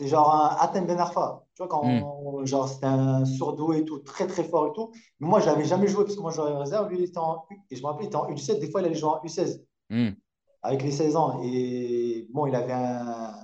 genre 0.00 0.34
un 0.34 0.56
Hatem 0.60 0.86
Ben 0.86 0.98
Arfa. 0.98 1.44
Tu 1.54 1.62
vois, 1.62 1.68
Hmm, 1.82 2.06
quand 2.08 2.44
genre, 2.44 2.68
c'était 2.68 2.86
un 2.86 3.24
surdoué 3.24 3.78
et 3.78 3.84
tout, 3.84 3.98
très 4.00 4.26
très 4.26 4.44
fort 4.44 4.68
et 4.68 4.72
tout. 4.74 4.92
Mais 5.20 5.28
moi, 5.28 5.40
je 5.40 5.46
l'avais 5.46 5.64
jamais 5.64 5.88
joué 5.88 6.04
parce 6.04 6.16
que 6.16 6.20
moi, 6.20 6.30
je 6.30 6.36
jouais 6.36 6.50
en 6.50 6.58
réserve. 6.60 6.88
Lui, 6.90 6.98
il 6.98 7.04
était 7.04 7.18
en 7.18 7.46
U. 7.50 7.56
Et 7.70 7.76
je 7.76 7.82
me 7.82 7.86
rappelle, 7.88 8.04
il 8.04 8.08
était 8.08 8.16
en 8.16 8.28
U17. 8.28 8.60
Des 8.60 8.70
fois, 8.70 8.82
il 8.82 8.86
allait 8.86 8.94
jouer 8.94 9.10
en 9.10 9.20
U16 9.24 9.64
hmm. 9.90 10.16
avec 10.62 10.82
les 10.82 10.92
16 10.92 11.16
ans. 11.16 11.40
Et 11.44 12.28
bon, 12.32 12.46
il 12.46 12.54
avait, 12.54 12.72
un... 12.72 13.34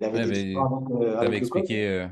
il 0.00 0.06
avait 0.06 0.20
Ouais, 0.20 0.26
des 0.26 0.32
euh, 1.02 1.18
avec 1.18 1.48
coach. 1.48 1.68
expliqué. 1.68 1.86
euh, 1.88 2.08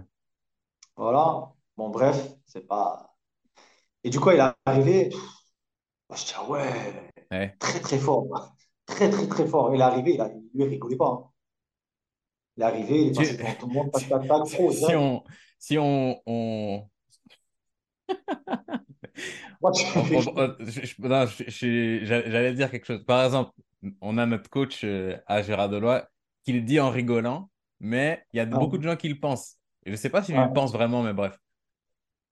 Voilà. 0.96 1.52
Bon, 1.76 1.88
bref, 1.90 2.34
c'est 2.46 2.66
pas. 2.66 3.14
Et 4.04 4.10
du 4.10 4.20
coup, 4.20 4.30
il 4.32 4.38
est 4.40 4.52
arrivé. 4.66 5.10
Je 6.14 6.24
dis, 6.24 6.32
ah 6.36 6.48
ouais, 6.50 7.10
ouais. 7.30 7.58
très 7.58 7.80
très 7.80 7.98
fort. 7.98 8.26
Très 8.88 9.08
très 9.10 9.28
très 9.28 9.46
fort. 9.46 9.72
Il 9.74 9.80
est 9.80 9.84
arrivé, 9.84 10.14
il 10.14 10.20
a... 10.20 10.28
lui, 10.28 10.42
il 10.54 10.64
rigolait 10.64 10.96
pas. 10.96 11.06
hein. 11.10 11.30
Il 12.56 12.62
est 12.62 12.66
arrivé, 12.66 13.02
il 13.02 13.08
est 13.10 13.14
passé 13.14 13.36
devant 13.36 13.54
tout 13.54 13.66
le 13.68 13.72
monde, 13.74 13.90
tac, 13.92 14.02
si, 14.02 14.08
tac, 14.08 14.26
tac, 14.26 14.44
pro, 14.50 14.72
si 14.72 14.78
direct. 14.80 14.96
on, 14.96 15.22
si 15.58 15.78
on, 15.78 16.20
j'allais 22.02 22.54
dire 22.54 22.70
quelque 22.70 22.86
chose. 22.86 23.04
Par 23.04 23.24
exemple, 23.24 23.52
on 24.00 24.18
a 24.18 24.26
notre 24.26 24.50
coach 24.50 24.82
euh, 24.84 25.16
à 25.26 25.42
Gérard 25.42 25.68
Deloy 25.68 26.02
qui 26.44 26.52
le 26.52 26.62
dit 26.62 26.80
en 26.80 26.90
rigolant, 26.90 27.50
mais 27.80 28.24
il 28.32 28.38
y 28.38 28.40
a 28.40 28.46
beaucoup 28.46 28.78
de 28.78 28.82
gens 28.82 28.96
qui 28.96 29.08
le 29.08 29.18
pensent. 29.20 29.58
Et 29.84 29.90
je 29.90 29.96
sais 29.96 30.10
pas 30.10 30.22
s'il 30.22 30.36
le 30.36 30.42
ouais. 30.42 30.52
pense 30.52 30.72
vraiment, 30.72 31.02
mais 31.02 31.12
bref. 31.12 31.38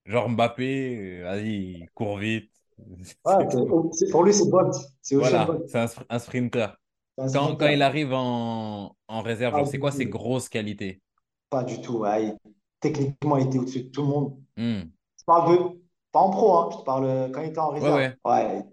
Genre 0.05 0.29
Mbappé, 0.29 1.19
euh, 1.21 1.23
vas-y, 1.23 1.49
il 1.81 1.89
court 1.93 2.17
vite, 2.17 2.51
Tout. 3.51 3.89
c'est- 3.93 4.09
pour 4.11 4.23
lui, 4.23 4.33
c'est 4.33 4.49
Bolt. 4.49 4.73
C'est 5.01 5.15
Voilà, 5.15 5.47
un, 5.73 5.87
un 6.09 6.19
sprinter. 6.19 6.77
Un 7.17 7.31
Quand, 7.31 7.55
quand 7.55 7.67
il 7.67 7.81
arrive 7.81 8.13
en, 8.13 8.95
en 9.07 9.21
réserve, 9.21 9.55
genre, 9.55 9.67
c'est 9.67 9.79
quoi 9.79 9.91
ses 9.91 10.05
grosses 10.05 10.49
qualités? 10.49 11.01
Pas 11.49 11.63
du 11.63 11.81
tout. 11.81 11.99
ouais. 11.99 12.27
Il- 12.27 12.37
techniquement, 12.79 13.37
il 13.37 13.47
était 13.47 13.57
au-dessus 13.59 13.83
de 13.83 13.89
tout 13.89 14.01
le 14.01 14.07
monde. 14.07 14.37
Hmm. 14.57 14.81
Je 15.19 15.23
parle 15.25 15.57
de, 15.57 15.81
pas 16.11 16.19
en 16.19 16.29
pro, 16.29 16.57
hein, 16.57 16.69
je 16.71 16.77
te 16.77 16.83
parle 16.83 17.05
euh, 17.05 17.29
quand 17.29 17.41
il 17.41 17.49
était 17.49 17.59
en 17.59 17.69
réserve. 17.69 17.95
ouais. 17.95 18.15
Ouais, 18.25 18.63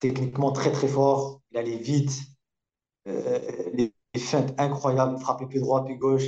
techniquement 0.00 0.52
très 0.52 0.72
très 0.72 0.88
fort. 0.88 1.40
Il 1.52 1.58
allait 1.58 1.78
vite. 1.78 2.12
Euh, 3.08 3.40
les, 3.74 3.92
les 4.14 4.20
feintes 4.20 4.54
incroyables. 4.58 5.18
Frappait 5.18 5.46
pied 5.46 5.60
droit, 5.60 5.84
pied 5.84 5.96
gauche. 5.96 6.24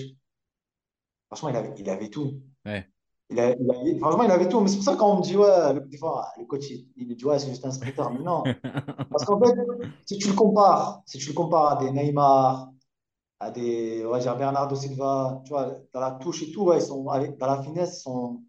Franchement, 1.28 1.48
il 1.50 1.56
avait, 1.56 1.74
il 1.78 1.90
avait 1.90 2.08
tout. 2.10 2.40
Ouais. 2.64 2.88
Il 3.30 3.40
a- 3.40 3.50
il 3.58 3.70
avait- 3.70 3.98
franchement, 3.98 4.24
il 4.24 4.30
avait 4.30 4.48
tout. 4.48 4.60
Mais 4.60 4.68
c'est 4.68 4.76
pour 4.76 4.84
ça 4.84 4.94
que 4.94 4.98
quand 4.98 5.12
on 5.14 5.18
me 5.18 5.22
dit, 5.22 5.36
ouais, 5.36 5.74
le, 5.74 5.80
des 5.80 5.98
fois, 5.98 6.28
le 6.38 6.44
coach, 6.46 6.68
il, 6.70 6.88
il 6.96 7.08
me 7.08 7.14
dit, 7.14 7.24
ouais, 7.24 7.38
c'est 7.38 7.48
juste 7.50 7.64
un 7.64 7.70
sprinter. 7.70 8.10
Mais 8.10 8.20
non. 8.20 8.54
Parce 9.10 9.24
qu'en 9.24 9.40
fait, 9.40 9.54
si 10.06 10.18
tu 10.18 10.28
le 10.28 10.34
compares, 10.34 11.02
si 11.06 11.18
tu 11.18 11.28
le 11.28 11.34
compares 11.34 11.72
à 11.72 11.76
des 11.84 11.90
Neymar, 11.92 12.70
à 13.40 13.50
des, 13.50 14.04
dire 14.20 14.36
Bernardo 14.36 14.76
Silva, 14.76 15.42
tu 15.44 15.50
vois, 15.50 15.74
dans 15.92 16.00
la 16.00 16.12
touche 16.12 16.42
et 16.44 16.52
tout, 16.52 16.64
ouais, 16.64 16.78
ils 16.78 16.82
sont, 16.82 17.08
avec, 17.08 17.38
dans 17.38 17.46
la 17.46 17.62
finesse, 17.62 17.98
ils 18.00 18.02
sont, 18.02 18.42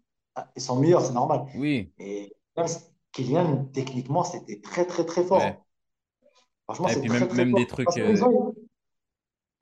ils 0.56 0.62
sont 0.62 0.76
meilleurs, 0.80 1.02
c'est 1.04 1.12
normal. 1.14 1.46
Oui, 1.52 1.92
Et 1.98 2.34
même 2.56 2.66
Kylian, 3.12 3.66
techniquement, 3.72 4.24
c'était 4.24 4.60
très, 4.60 4.86
très, 4.86 5.04
très 5.06 5.24
ouais. 5.30 5.30
fort. 5.30 5.66
Franchement, 6.64 6.88
c'est 6.88 7.04
très, 7.06 7.20
même, 7.20 7.28
très 7.28 7.44
même 7.44 7.54
des 7.54 7.66
trucs. 7.66 7.86
Parce 7.86 7.98
que 7.98 8.06
les 8.06 8.16
euh, 8.16 8.16
gens, 8.16 8.52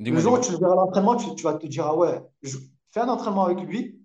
le 0.08 0.18
Dis-moi, 0.18 0.20
jour 0.20 0.34
où 0.34 0.38
dis-moi. 0.38 0.40
tu 0.40 0.52
le 0.52 0.58
verras 0.58 0.72
à 0.72 0.76
l'entraînement, 0.76 1.16
tu, 1.16 1.34
tu 1.34 1.42
vas 1.44 1.54
te 1.54 1.66
dire, 1.66 1.86
ah 1.86 1.96
ouais, 1.96 2.20
je 2.42 2.58
fais 2.92 3.00
un 3.00 3.08
entraînement 3.08 3.44
avec 3.44 3.60
lui, 3.60 4.03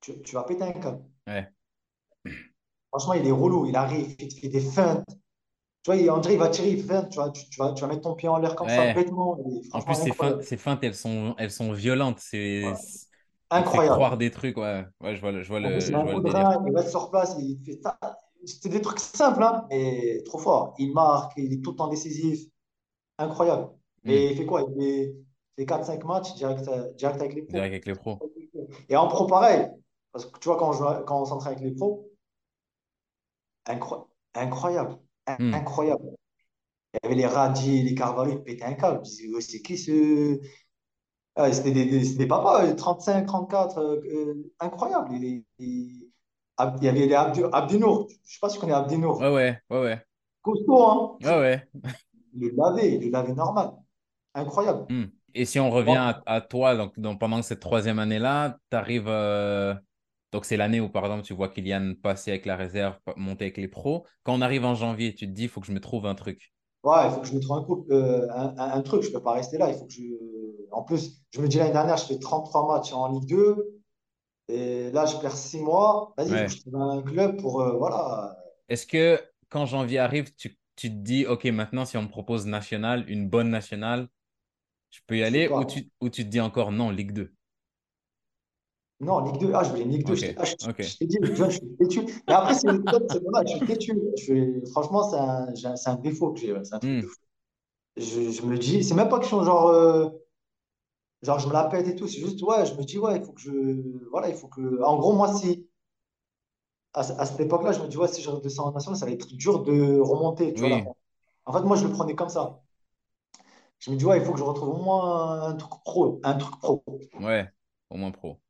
tu, 0.00 0.20
tu 0.22 0.34
vas 0.34 0.44
péter 0.44 0.64
un 0.64 0.72
câble. 0.72 1.04
Ouais. 1.26 1.52
Franchement, 2.90 3.14
il 3.14 3.26
est 3.26 3.30
relou, 3.30 3.66
il 3.66 3.76
arrive, 3.76 4.14
il 4.18 4.28
te 4.28 4.34
fait 4.40 4.48
des 4.48 4.60
feintes. 4.60 5.04
Tu 5.84 5.92
vois, 5.92 5.96
il, 5.96 6.04
dirait 6.22 6.34
il 6.34 6.38
va 6.38 6.48
tirer, 6.50 6.70
il 6.72 6.84
feinte, 6.84 7.10
tu 7.10 7.16
vois, 7.16 7.30
tu, 7.30 7.48
tu 7.50 7.58
vas, 7.60 7.72
tu 7.72 7.82
vas 7.82 7.88
mettre 7.88 8.02
ton 8.02 8.14
pied 8.14 8.28
en 8.28 8.38
l'air 8.38 8.56
comme 8.56 8.68
ça, 8.68 8.86
bêtement. 8.86 9.38
En 9.72 9.82
plus, 9.82 9.94
ces 9.94 10.12
feintes, 10.12 10.12
incroyable. 10.12 10.42
ces 10.42 10.56
feintes, 10.56 10.84
elles 10.84 10.94
sont, 10.94 11.34
elles 11.38 11.50
sont 11.50 11.72
violentes. 11.72 12.18
C'est, 12.20 12.64
Ouais. 12.64 12.74
fait 13.74 13.88
croire 13.88 14.16
Incroyable. 14.16 14.18
des 14.18 14.30
trucs. 14.30 14.56
Ouais, 14.56 14.84
ouais, 15.00 15.16
je 15.16 15.20
vois 15.20 15.32
le, 15.32 15.42
je 15.42 15.48
vois 15.48 15.60
En 15.62 15.70
le, 15.70 15.80
je 15.80 15.92
vois 15.92 16.20
délire. 16.20 16.48
il 16.66 16.76
reste 16.76 16.90
sur 16.90 17.10
place, 17.10 17.36
il 17.40 17.58
fait 17.64 17.80
ça. 17.82 17.98
C'est 18.44 18.68
des 18.68 18.80
trucs 18.80 19.00
simples, 19.00 19.42
hein, 19.42 19.66
mais 19.70 20.22
trop 20.24 20.38
fort. 20.38 20.74
Il 20.78 20.92
marque, 20.92 21.32
il 21.36 21.52
est 21.52 21.62
tout 21.62 21.72
le 21.72 21.76
temps 21.76 21.88
décisif. 21.88 22.46
Incroyable. 23.18 23.70
Mais 24.04 24.32
il 24.32 24.36
fait 24.36 24.46
quoi? 24.46 24.62
Il 24.62 24.74
fait, 24.82 25.16
fait 25.56 25.66
4-5 25.66 26.04
matchs 26.04 26.34
direct, 26.34 26.68
direct 26.96 27.20
avec 27.20 27.34
les 27.34 27.42
Direct 27.42 27.44
pros. 27.44 27.58
avec 27.60 27.86
les 27.86 27.94
pros. 27.94 28.18
Et 28.88 28.96
en 28.96 29.08
pro, 29.08 29.26
pareil. 29.26 29.68
Parce 30.12 30.26
que 30.26 30.38
tu 30.38 30.48
vois, 30.48 30.58
quand 30.58 30.70
on, 30.70 30.72
joue- 30.72 31.04
quand 31.06 31.22
on 31.22 31.24
s'entraîne 31.24 31.54
avec 31.54 31.64
les 31.64 31.74
pros, 31.74 32.10
incro- 33.66 34.08
incroyable. 34.34 34.98
Hmm. 35.38 35.52
Incroyable. 35.52 36.02
Il 36.94 37.00
y 37.04 37.06
avait 37.06 37.16
les 37.16 37.26
Radji, 37.26 37.82
les 37.84 37.94
Carvalho, 37.94 38.32
ils 38.32 38.44
pétaient 38.44 38.64
un 38.64 38.74
câble. 38.74 39.02
Ouais, 39.34 39.40
c'est 39.42 39.62
qui 39.62 39.78
ce? 39.78 40.40
Ah, 41.36 41.52
c'était 41.52 41.72
des, 41.72 41.86
des, 41.86 42.04
c'était 42.04 42.18
des 42.20 42.26
papas, 42.28 42.66
euh, 42.66 42.74
35, 42.74 43.26
34, 43.26 43.78
euh, 43.78 44.00
euh, 44.06 44.52
incroyable. 44.60 45.10
Il, 45.14 45.44
il- 45.58 46.10
il 46.80 46.84
y 46.84 46.88
avait 46.88 47.06
les 47.06 47.14
Abdi, 47.14 47.42
Abdinour. 47.52 48.08
Je 48.10 48.14
ne 48.14 48.20
sais 48.24 48.38
pas 48.40 48.48
si 48.50 48.56
tu 48.56 48.60
connais 48.60 48.74
Ouais, 48.74 48.78
Abdinour. 48.78 49.22
ouais, 49.28 49.62
ouais, 49.70 49.80
ouais. 49.80 50.04
Costaud, 50.42 50.82
hein? 50.90 51.18
Ouais, 51.20 51.38
ouais. 51.38 51.68
Le 52.34 52.48
il 52.48 53.04
le 53.04 53.10
lavait 53.10 53.34
normal. 53.34 53.72
Incroyable. 54.34 54.88
Hmm. 54.88 55.04
Et 55.34 55.44
si 55.44 55.60
on 55.60 55.70
revient 55.70 55.96
à, 55.96 56.22
à 56.26 56.40
toi, 56.40 56.74
donc, 56.76 56.98
donc 56.98 57.20
pendant 57.20 57.42
cette 57.42 57.60
troisième 57.60 57.98
année-là, 57.98 58.58
tu 58.70 58.76
arrives. 58.76 59.08
Donc, 60.32 60.44
c'est 60.44 60.56
l'année 60.56 60.80
où, 60.80 60.88
par 60.88 61.04
exemple, 61.04 61.22
tu 61.22 61.34
vois 61.34 61.48
Kylian 61.48 61.94
passer 62.02 62.30
avec 62.32 62.46
la 62.46 62.56
réserve, 62.56 62.98
monter 63.16 63.46
avec 63.46 63.56
les 63.56 63.68
pros. 63.68 64.06
Quand 64.24 64.34
on 64.34 64.40
arrive 64.42 64.64
en 64.64 64.74
janvier, 64.74 65.14
tu 65.14 65.26
te 65.26 65.32
dis, 65.32 65.44
il 65.44 65.48
faut 65.48 65.60
que 65.60 65.66
je 65.66 65.72
me 65.72 65.80
trouve 65.80 66.06
un 66.06 66.14
truc. 66.14 66.52
Ouais, 66.84 67.06
il 67.06 67.10
faut 67.12 67.20
que 67.20 67.26
je 67.26 67.34
me 67.34 67.40
trouve 67.40 67.56
un, 67.58 67.62
coup, 67.64 67.86
euh, 67.90 68.28
un, 68.30 68.80
truc. 68.82 69.02
Je 69.02 69.08
ne 69.08 69.14
peux 69.14 69.22
pas 69.22 69.32
rester 69.32 69.58
là. 69.58 69.70
Il 69.70 69.74
faut 69.76 69.86
que 69.86 69.92
je... 69.92 70.02
En 70.70 70.82
plus, 70.82 71.22
je 71.30 71.40
me 71.40 71.48
dis 71.48 71.58
l'année 71.58 71.72
dernière, 71.72 71.96
je 71.96 72.04
fais 72.04 72.18
33 72.18 72.66
matchs 72.66 72.92
en 72.92 73.10
Ligue 73.12 73.28
2. 73.28 73.80
Et 74.48 74.90
là, 74.92 75.06
je 75.06 75.16
perds 75.16 75.36
6 75.36 75.60
mois. 75.60 76.14
Vas-y, 76.16 76.28
il 76.28 76.36
faut 76.36 76.36
que 76.36 76.40
Ouais. 76.42 76.48
je 76.50 76.60
trouve 76.60 76.76
un 76.76 77.02
club 77.02 77.40
pour. 77.40 77.60
euh, 77.60 77.76
voilà. 77.76 78.36
Est-ce 78.68 78.86
que 78.86 79.20
quand 79.48 79.66
janvier 79.66 79.98
arrive, 79.98 80.34
tu, 80.34 80.58
tu 80.76 80.90
te 80.90 80.94
dis, 80.94 81.26
OK, 81.26 81.44
maintenant, 81.46 81.84
si 81.84 81.96
on 81.96 82.02
me 82.02 82.08
propose 82.08 82.46
nationale, 82.46 83.04
une 83.10 83.28
bonne 83.28 83.50
nationale, 83.50 84.08
je 84.90 85.00
peux 85.06 85.18
y 85.18 85.22
aller? 85.22 85.48
Ou 85.48 85.64
tu, 85.64 85.90
ou 86.00 86.08
tu 86.10 86.24
te 86.24 86.28
dis 86.28 86.40
encore 86.40 86.72
non, 86.72 86.90
Ligue 86.90 87.12
2? 87.12 87.34
Non, 89.00 89.20
Ligue 89.24 89.38
2. 89.40 89.52
Ah, 89.54 89.62
je 89.64 89.70
voulais 89.70 89.84
Ligue 89.84 90.04
2. 90.06 90.12
OK, 90.12 90.18
Je 90.18 90.26
t'ai 90.26 90.34
ah, 90.38 90.44
je- 90.44 90.54
je 90.80 90.98
t'ai 90.98 91.06
dit, 91.06 91.18
je 91.22 91.50
suis 91.50 91.76
têtu. 91.78 92.00
Mais 92.28 92.34
après, 92.34 92.54
c'est 92.54 92.68
c'est 93.10 93.22
dommage. 93.22 93.46
Je 93.48 93.56
suis 93.56 93.66
têtu. 93.66 93.92
Suis- 94.16 94.66
Franchement, 94.72 95.08
c'est 95.10 95.16
un, 95.18 95.74
un- 95.92 95.96
défaut 95.96 96.32
que 96.32 96.40
j'ai. 96.40 96.54
C'est 96.64 96.74
un 96.74 96.78
truc 96.80 96.96
de 96.96 97.02
Hmm. 97.02 97.08
fou. 97.08 97.16
Je, 97.96 98.30
je 98.32 98.42
me 98.46 98.58
dis, 98.58 98.84
c'est 98.84 98.94
même 98.94 99.08
pas 99.08 99.18
que 99.18 99.24
je 99.24 99.28
suis 99.34 99.44
genre. 99.44 99.68
euh, 99.68 100.08
genre, 101.22 101.38
je 101.38 101.46
me 101.48 101.52
la 101.52 101.64
pète 101.64 101.86
et 101.88 101.94
tout. 101.96 102.08
C'est 102.08 102.18
juste, 102.20 102.42
ouais, 102.42 102.66
je 102.66 102.74
me 102.74 102.82
dis, 102.84 102.98
ouais, 102.98 103.16
il 103.18 103.24
faut 103.24 103.32
que 103.32 103.40
je. 103.40 103.50
Voilà, 104.10 104.28
il 104.28 104.34
faut 104.36 104.48
que. 104.48 104.82
En 104.82 104.98
gros, 104.98 105.12
moi, 105.14 105.32
si. 105.34 105.68
À, 106.92 107.00
à 107.00 107.24
cette 107.26 107.40
époque-là, 107.40 107.72
je 107.72 107.80
me 107.80 107.88
dis, 107.88 107.96
ouais, 107.96 108.08
si 108.08 108.20
je 108.22 108.28
redescends 108.30 108.66
en 108.68 108.72
national, 108.72 108.98
ça 108.98 109.06
va 109.06 109.12
être 109.12 109.32
dur 109.34 109.62
de 109.62 109.98
remonter, 110.00 110.52
tu 110.54 110.66
vois. 110.66 110.82
En 111.46 111.52
fait, 111.52 111.62
moi, 111.62 111.76
je 111.76 111.86
le 111.86 111.92
prenais 111.92 112.14
comme 112.14 112.28
ça. 112.28 112.62
Je 113.80 113.90
me 113.90 113.96
dis, 113.96 114.04
ouais, 114.04 114.18
il 114.18 114.24
faut 114.24 114.32
que 114.32 114.38
je 114.38 114.44
retrouve 114.44 114.70
au 114.70 114.82
moins 114.82 115.42
un 115.42 115.54
truc 115.54 115.70
pro. 115.84 116.20
Un 116.24 116.34
truc 116.34 116.58
pro. 116.60 116.84
ouais, 117.14 117.50
au 117.90 117.96
moins 117.96 118.10
pro. 118.12 118.40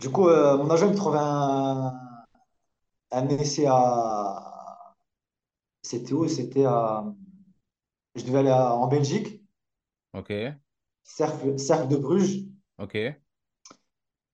Du 0.00 0.08
coup, 0.10 0.28
euh, 0.28 0.56
mon 0.56 0.70
agent, 0.70 0.86
il 0.86 0.92
me 0.92 0.96
trouvait 0.96 1.18
un, 1.20 1.92
un 3.10 3.28
essai 3.28 3.66
à. 3.68 4.94
C'était 5.82 6.12
où? 6.14 6.28
C'était 6.28 6.64
à. 6.66 7.04
Je 8.16 8.22
devais 8.24 8.40
aller 8.40 8.50
à- 8.50 8.74
en 8.74 8.86
Belgique, 8.86 9.40
OK, 10.12 10.58
Cercle, 11.02 11.58
Cercle 11.58 11.88
de 11.88 11.96
Bruges. 11.96 12.44
OK. 12.78 13.18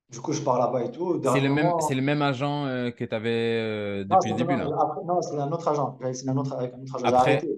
Du 0.09 0.19
coup, 0.23 0.33
je 0.33 0.41
pars 0.41 0.59
là-bas 0.59 0.83
et 0.85 0.91
tout. 0.91 1.03
Au 1.05 1.19
C'est 1.23 1.41
dernier 1.41 1.41
le 1.41 1.49
même, 1.51 1.75
c'est 1.81 1.95
moment. 1.95 1.97
le 1.97 2.03
même 2.03 2.23
agent 2.23 2.67
euh, 2.67 2.91
que 2.91 3.05
tu 3.05 3.15
avais 3.15 4.05
Non, 4.11 4.19
depuis 4.19 4.31
le 4.31 4.37
c'était 4.37 4.37
début, 4.37 4.57
non, 4.57 4.57
là? 4.57 4.77
après- 4.81 5.05
non, 5.05 5.21
c'était 5.23 5.39
un 5.41 5.51
autre 5.53 5.69
agent. 5.69 5.99
J'avais 6.01 6.15
signé 6.15 6.31
un 6.33 6.37
autre, 6.37 6.53
avec 6.55 6.73
un 6.75 6.81
autre 6.83 6.97
agent. 6.97 7.07
J'ai 7.09 7.15
Après, 7.15 7.15
arrêté. 7.15 7.49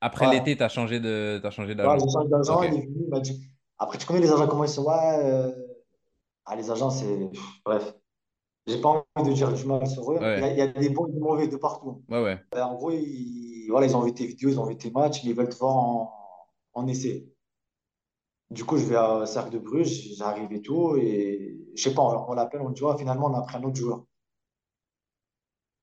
après 0.00 0.26
Ouais. 0.26 0.28
l'été, 0.28 0.56
tu 0.56 0.62
as 0.64 0.68
changé 0.70 1.00
de, 1.00 1.40
t'as 1.42 1.50
changé 1.50 1.74
Ouais, 1.82 1.98
d'agent. 1.98 2.00
j'ai 2.00 2.08
changé 2.10 2.28
d'agent. 2.28 2.62
OK. 2.62 2.64
Il 2.64 2.74
est 2.74 2.80
venu, 2.86 3.02
il 3.04 3.08
m'a 3.10 3.20
dit. 3.20 3.46
Après, 3.78 3.98
tu 3.98 4.06
connais 4.06 4.20
les 4.20 4.30
agents, 4.32 4.46
comment 4.46 4.64
ils 4.64 4.68
sont? 4.70 4.84
Ouais. 4.84 4.94
euh, 5.24 5.50
Ah, 6.44 6.56
les 6.56 6.70
agents, 6.70 6.90
c'est. 6.90 7.30
Bref. 7.64 7.94
J'ai 8.66 8.80
pas 8.80 9.06
envie 9.16 9.30
de 9.30 9.34
dire 9.34 9.52
du 9.52 9.64
mal 9.66 9.86
sur 9.88 10.12
eux. 10.12 10.28
Il 10.36 10.40
y 10.40 10.44
a, 10.44 10.48
Ouais, 10.48 10.52
il 10.52 10.58
y 10.58 10.62
a 10.62 10.68
des 10.68 10.90
bons 10.90 11.06
et 11.08 11.12
des 11.12 11.20
mauvais 11.20 11.48
de 11.48 11.56
partout. 11.56 12.04
ouais, 12.08 12.22
ouais. 12.22 12.44
Ben, 12.52 12.64
en 12.66 12.74
gros, 12.76 12.92
ils, 12.92 13.68
voilà, 13.70 13.86
ils 13.86 13.96
ont 13.96 14.02
vu 14.02 14.14
tes 14.14 14.26
vidéos, 14.26 14.50
ils 14.50 14.60
ont 14.60 14.66
vu 14.66 14.76
tes 14.78 14.90
matchs, 14.90 15.24
ils 15.24 15.34
veulent 15.34 15.48
te 15.50 15.56
voir 15.56 15.76
en, 15.76 16.14
en 16.74 16.86
essai. 16.88 17.28
Du 18.52 18.64
coup, 18.64 18.76
je 18.78 18.84
vais 18.84 18.94
à 18.94 19.26
Cercle 19.26 19.50
de 19.50 19.58
Bruges, 19.58 20.14
j'arrive 20.16 20.52
et 20.52 20.62
tout, 20.62 20.94
et 20.96 21.58
je 21.74 21.82
sais 21.82 21.92
pas, 21.94 22.02
on, 22.02 22.30
on 22.30 22.34
l'appelle, 22.34 22.60
on 22.60 22.70
dit, 22.70 22.82
Ouais, 22.84 22.96
finalement, 22.96 23.26
on 23.26 23.34
a 23.34 23.42
pris 23.42 23.56
un 23.56 23.64
autre 23.64 23.74
joueur. 23.76 24.04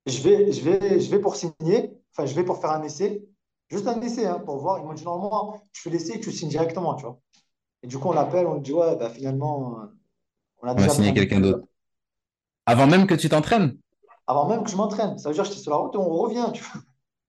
Je 0.05 0.21
vais, 0.21 0.51
je 0.51 0.61
vais, 0.63 0.99
je 0.99 1.09
vais 1.11 1.19
pour 1.19 1.35
signer, 1.35 1.91
enfin, 2.11 2.25
je 2.25 2.33
vais 2.35 2.43
pour 2.43 2.59
faire 2.59 2.71
un 2.71 2.83
essai, 2.83 3.27
juste 3.69 3.87
un 3.87 4.01
essai, 4.01 4.25
hein, 4.25 4.39
pour 4.39 4.57
voir. 4.57 4.79
Ils 4.79 4.85
m'ont 4.85 4.93
dit, 4.93 5.03
normalement, 5.03 5.61
tu 5.73 5.81
fais 5.81 5.89
l'essai 5.89 6.13
et 6.15 6.19
tu 6.19 6.31
signes 6.31 6.49
directement, 6.49 6.95
tu 6.95 7.03
vois. 7.05 7.19
Et 7.83 7.87
du 7.87 7.99
coup, 7.99 8.09
on 8.09 8.13
l'appelle, 8.13 8.47
on 8.47 8.57
dit, 8.57 8.73
ouais, 8.73 8.95
bah, 8.97 9.09
finalement, 9.09 9.89
on 10.61 10.67
a 10.67 10.71
On 10.71 10.75
déjà 10.75 10.91
autre 10.91 11.13
quelqu'un 11.13 11.39
d'autre. 11.39 11.67
Avant 12.65 12.87
même 12.87 13.07
que 13.07 13.15
tu 13.15 13.29
t'entraînes? 13.29 13.77
Avant 14.27 14.47
même 14.47 14.63
que 14.63 14.69
je 14.69 14.75
m'entraîne. 14.75 15.17
Ça 15.17 15.29
veut 15.29 15.35
dire 15.35 15.43
que 15.43 15.49
j'étais 15.49 15.61
sur 15.61 15.71
la 15.71 15.77
route 15.77 15.95
et 15.95 15.97
on 15.97 16.09
revient, 16.09 16.49
tu 16.53 16.63
vois. 16.63 16.81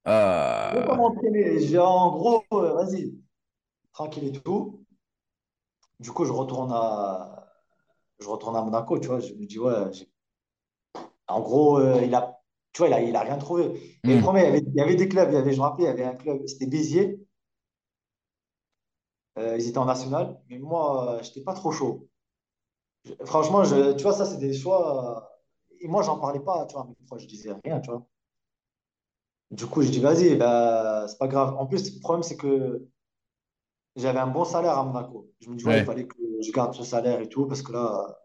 Je 0.07 0.78
vais 0.78 0.87
pas 0.87 0.97
m'entraîner. 0.97 1.78
En 1.78 2.11
gros, 2.11 2.45
euh, 2.53 2.74
vas-y, 2.74 3.14
tranquille 3.93 4.24
et 4.24 4.33
tout. 4.33 4.85
Du 5.99 6.11
coup, 6.12 6.24
je 6.24 6.33
retourne 6.33 6.72
à, 6.72 7.47
je 8.18 8.28
retourne 8.28 8.57
à 8.57 8.62
Monaco, 8.62 8.99
tu 8.99 9.09
vois. 9.09 9.20
Je 9.20 9.35
me 9.35 9.47
dis, 9.47 9.59
ouais, 9.59 9.74
en 11.28 11.41
gros, 11.41 11.78
euh, 11.78 12.03
il 12.03 12.14
a, 12.14 12.41
tu 12.72 12.83
vois, 12.83 12.89
il 12.89 12.95
a, 12.95 13.01
il 13.01 13.16
a 13.16 13.20
rien 13.20 13.39
trouvé. 13.39 13.99
Et 14.05 14.16
hmm, 14.16 14.22
premier, 14.22 14.41
il 14.41 14.45
y 14.45 14.49
avait, 14.49 14.59
il 14.59 14.74
y 14.74 14.81
avait 14.81 14.97
des 14.97 15.09
clubs, 15.09 15.31
il 15.31 15.35
y 15.35 15.39
avait, 15.39 15.53
je 15.53 15.59
me 15.59 15.62
rappelle, 15.62 15.85
il 15.85 15.89
y 15.89 15.91
avait 15.91 16.05
un 16.05 16.14
club, 16.14 16.47
c'était 16.47 16.66
Béziers. 16.66 17.20
Euh, 19.39 19.57
ils 19.59 19.68
étaient 19.68 19.78
en 19.78 19.87
national, 19.87 20.41
mais 20.49 20.59
moi, 20.59 21.14
euh, 21.14 21.22
j'étais 21.22 21.43
pas 21.43 21.55
trop 21.55 21.72
chaud. 21.72 22.09
Je- 23.05 23.12
franchement, 23.26 23.64
je, 23.64 23.92
tu 23.94 24.03
vois, 24.05 24.12
ça, 24.14 24.24
c'est 24.26 24.38
des 24.38 24.55
choix. 24.55 25.18
euh, 25.70 25.76
et 25.80 25.88
moi, 25.88 26.03
j'en 26.03 26.18
parlais 26.18 26.40
pas, 26.40 26.66
tu 26.66 26.74
vois, 26.74 26.86
mes 26.86 26.94
proches, 27.07 27.22
je 27.22 27.26
disais 27.28 27.53
rien, 27.64 27.80
tu 27.80 27.90
vois. 27.90 28.07
Du 29.53 29.66
coup, 29.66 29.82
je 29.82 29.88
dis, 29.90 30.01
vas-y, 30.01 30.36
bah, 30.36 31.07
c'est 31.09 31.18
pas 31.18 31.26
grave. 31.28 31.55
En 31.57 31.66
plus, 31.66 31.92
le 31.94 32.01
problème, 32.01 32.22
c'est 32.22 32.36
que 32.36 32.88
j'avais 33.96 34.18
un 34.18 34.26
bon 34.26 34.44
salaire 34.44 34.78
à 34.78 34.84
Monaco. 34.84 35.30
Je 35.40 35.48
me 35.51 35.57
dis, 35.57 35.64
ouais, 35.64 35.78
il 35.78 35.84
fallait 35.84 36.07
que 36.07 36.16
je 36.40 36.51
garde 36.53 36.74
ce 36.74 36.84
salaire 36.84 37.20
et 37.20 37.28
tout, 37.28 37.46
parce 37.46 37.62
que 37.62 37.72
là, 37.72 38.18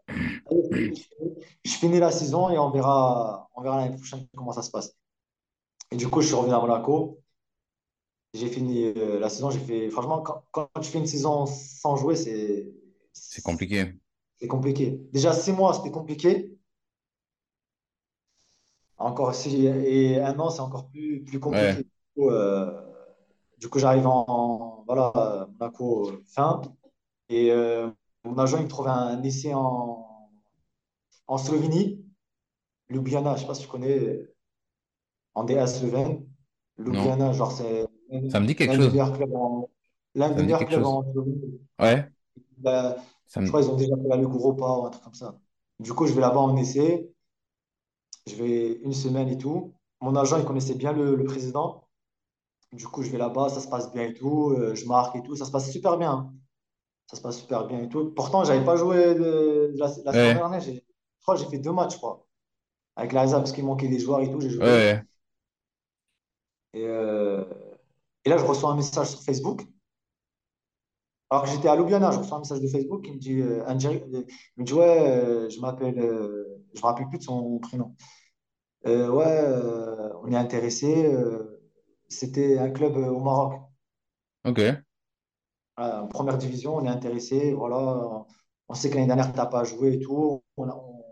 je 1.64 1.70
finis 1.72 1.98
la 1.98 2.10
saison 2.12 2.50
et 2.50 2.58
on 2.58 2.70
verra, 2.70 3.48
on 3.54 3.62
verra 3.62 3.78
l'année 3.78 3.96
prochaine 3.96 4.26
comment 4.36 4.52
ça 4.52 4.62
se 4.62 4.70
passe. 4.70 4.94
Et 5.92 5.96
du 5.96 6.08
coup, 6.08 6.20
je 6.22 6.28
suis 6.28 6.36
revenu 6.36 6.54
à 6.54 6.60
Monaco. 6.60 7.20
J'ai 8.34 8.48
fini 8.48 8.84
euh, 8.84 9.18
la 9.18 9.28
saison. 9.28 9.50
J'ai 9.50 9.58
fait, 9.60 9.90
franchement, 9.90 10.20
quand, 10.22 10.44
quand 10.52 10.68
tu 10.80 10.90
fais 10.90 10.98
une 10.98 11.06
saison 11.06 11.46
sans 11.46 11.96
jouer, 11.96 12.16
c'est 12.16 12.72
C'est 13.12 13.42
compliqué. 13.42 13.94
C'est 14.38 14.48
compliqué. 14.48 15.00
Déjà, 15.12 15.32
six 15.34 15.52
mois, 15.52 15.74
c'était 15.74 15.90
compliqué. 15.90 16.56
Encore 18.98 19.34
six, 19.34 19.66
et 19.66 20.20
un 20.22 20.38
an, 20.40 20.48
c'est 20.50 20.60
encore 20.60 20.88
plus, 20.88 21.22
plus 21.24 21.38
compliqué. 21.38 21.76
Ouais. 21.76 21.82
Du 21.82 21.84
coup, 22.16 22.30
euh, 22.30 22.82
du 23.58 23.68
coup, 23.68 23.78
j'arrive 23.78 24.06
en, 24.06 24.24
en- 24.28 24.84
voilà, 24.86 25.46
Monaco 25.60 26.10
euh, 26.10 26.22
fin. 26.26 26.62
Et 27.30 27.52
euh, 27.52 27.90
mon 28.24 28.38
agent, 28.38 28.58
il 28.58 28.64
me 28.64 28.68
trouve 28.68 28.88
un 28.88 29.22
essai 29.22 29.54
en, 29.54 30.30
en 31.28 31.38
Slovénie, 31.38 32.04
Ljubljana, 32.90 33.36
je 33.36 33.42
sais 33.42 33.46
pas 33.48 33.54
si 33.54 33.62
tu 33.62 33.68
connais, 33.68 34.20
en 35.34 35.44
DA 35.44 35.66
Slovène. 35.66 36.26
Non. 36.86 36.88
Ljubljana, 36.94 37.32
genre, 37.32 37.52
c'est 37.52 37.86
Ça 38.30 38.40
me 38.40 38.46
dit 38.46 38.54
quelque 38.56 38.72
l'un 38.72 38.76
des 38.78 38.84
chose. 38.84 38.92
meilleurs 38.92 39.12
clubs 39.14 39.34
en, 39.34 39.70
l'un 40.14 40.30
Ça 40.34 40.34
des 40.34 40.42
me 40.42 40.46
dit 40.46 40.54
meilleurs 40.54 40.58
quelque 40.58 40.70
clubs 40.70 40.84
chose. 40.84 40.84
en 40.84 41.02
Slovénie. 41.12 41.60
Ouais. 41.78 42.10
Ça 42.64 43.40
je 43.40 43.48
crois 43.48 43.60
qu'ils 43.60 43.70
ont 43.70 43.76
déjà 43.76 43.96
fait 43.96 44.08
la 44.08 44.16
Ligue 44.16 44.32
Europa 44.32 44.64
ou 44.64 44.86
un 44.86 44.90
truc 44.90 45.04
comme 45.04 45.14
ça. 45.14 45.38
Du 45.78 45.92
coup, 45.92 46.06
je 46.06 46.12
vais 46.14 46.20
là-bas 46.20 46.40
en 46.40 46.56
essai. 46.56 47.10
Je 48.26 48.34
vais 48.36 48.72
une 48.82 48.92
semaine 48.92 49.28
et 49.28 49.38
tout. 49.38 49.74
Mon 50.00 50.14
agent, 50.16 50.38
il 50.38 50.44
connaissait 50.44 50.74
bien 50.74 50.92
le, 50.92 51.14
le 51.16 51.24
président. 51.24 51.88
Du 52.72 52.86
coup, 52.86 53.02
je 53.02 53.10
vais 53.10 53.18
là-bas, 53.18 53.48
ça 53.48 53.60
se 53.60 53.68
passe 53.68 53.92
bien 53.92 54.04
et 54.04 54.14
tout. 54.14 54.50
euh, 54.50 54.74
je 54.74 54.86
marque 54.86 55.16
et 55.16 55.22
tout. 55.22 55.36
Ça 55.36 55.44
se 55.44 55.50
passe 55.50 55.70
super 55.70 55.96
bien. 55.98 56.12
hein. 56.12 56.34
Ça 57.10 57.16
se 57.16 57.22
passe 57.22 57.38
super 57.40 57.66
bien 57.66 57.80
et 57.80 57.88
tout. 57.88 58.12
Pourtant, 58.14 58.44
j'avais 58.44 58.64
pas 58.64 58.76
joué 58.76 59.14
la, 59.14 59.88
la 60.04 60.12
Ouais. 60.12 60.34
dernière. 60.34 60.60
J'ai- 60.60 60.74
Je 60.76 61.22
crois 61.22 61.36
que 61.36 61.42
j'ai 61.42 61.48
fait 61.50 61.58
deux 61.58 61.72
matchs, 61.72 61.94
je 61.94 61.98
crois. 61.98 62.26
Avec 62.96 63.12
la 63.12 63.22
réserve, 63.22 63.42
parce 63.42 63.52
qu'il 63.52 63.64
manquait 63.64 63.88
des 63.88 63.98
joueurs 64.00 64.20
et 64.20 64.30
tout, 64.30 64.40
j'ai 64.40 64.48
Ouais. 64.48 64.54
joué. 64.54 64.62
ouais. 64.66 65.02
Et, 66.74 66.84
euh, 66.86 67.44
et 68.24 68.30
là, 68.30 68.38
je 68.38 68.44
reçois 68.44 68.70
un 68.70 68.76
message 68.76 69.08
sur 69.10 69.22
Facebook. 69.22 69.62
Alors 71.30 71.44
que 71.44 71.50
j'étais 71.50 71.68
à 71.68 71.76
Ljubljana, 71.76 72.10
je 72.12 72.18
reçois 72.18 72.36
un 72.38 72.40
message 72.40 72.60
de 72.60 72.68
Facebook 72.68 73.04
qui 73.04 73.12
me 73.12 73.18
dit, 73.18 73.40
euh, 73.40 73.64
un 73.66 73.74
direct- 73.74 74.06
euh, 74.14 74.24
il 74.56 74.60
me 74.60 74.64
dit, 74.64 74.72
ouais, 74.74 75.08
euh, 75.10 75.48
je 75.50 75.60
m'appelle, 75.60 75.98
euh, 75.98 76.44
je 76.74 76.80
me 76.80 76.86
rappelle 76.86 77.08
plus 77.08 77.18
de 77.18 77.24
son 77.24 77.58
prénom. 77.58 77.94
Ouais, 78.84 79.42
on 80.24 80.30
est 80.32 80.36
intéressé. 80.36 81.12
c'était 82.08 82.58
un 82.58 82.70
club 82.70 82.96
au 82.96 83.20
Maroc, 83.20 83.54
Ok. 84.44 84.84
En 85.76 86.06
première 86.08 86.38
division, 86.38 86.76
on 86.76 86.84
est 86.84 86.88
intéressé. 86.88 87.52
Voilà, 87.52 88.24
on 88.68 88.74
sait 88.74 88.88
que 88.90 88.94
l'année 88.94 89.06
dernière, 89.06 89.30
tu 89.30 89.36
n'as 89.36 89.46
pas 89.46 89.64
joué 89.64 89.94
et 89.94 90.00
tout. 90.00 90.42
On 90.56 90.68
a- 90.68 90.74
on- 90.74 91.04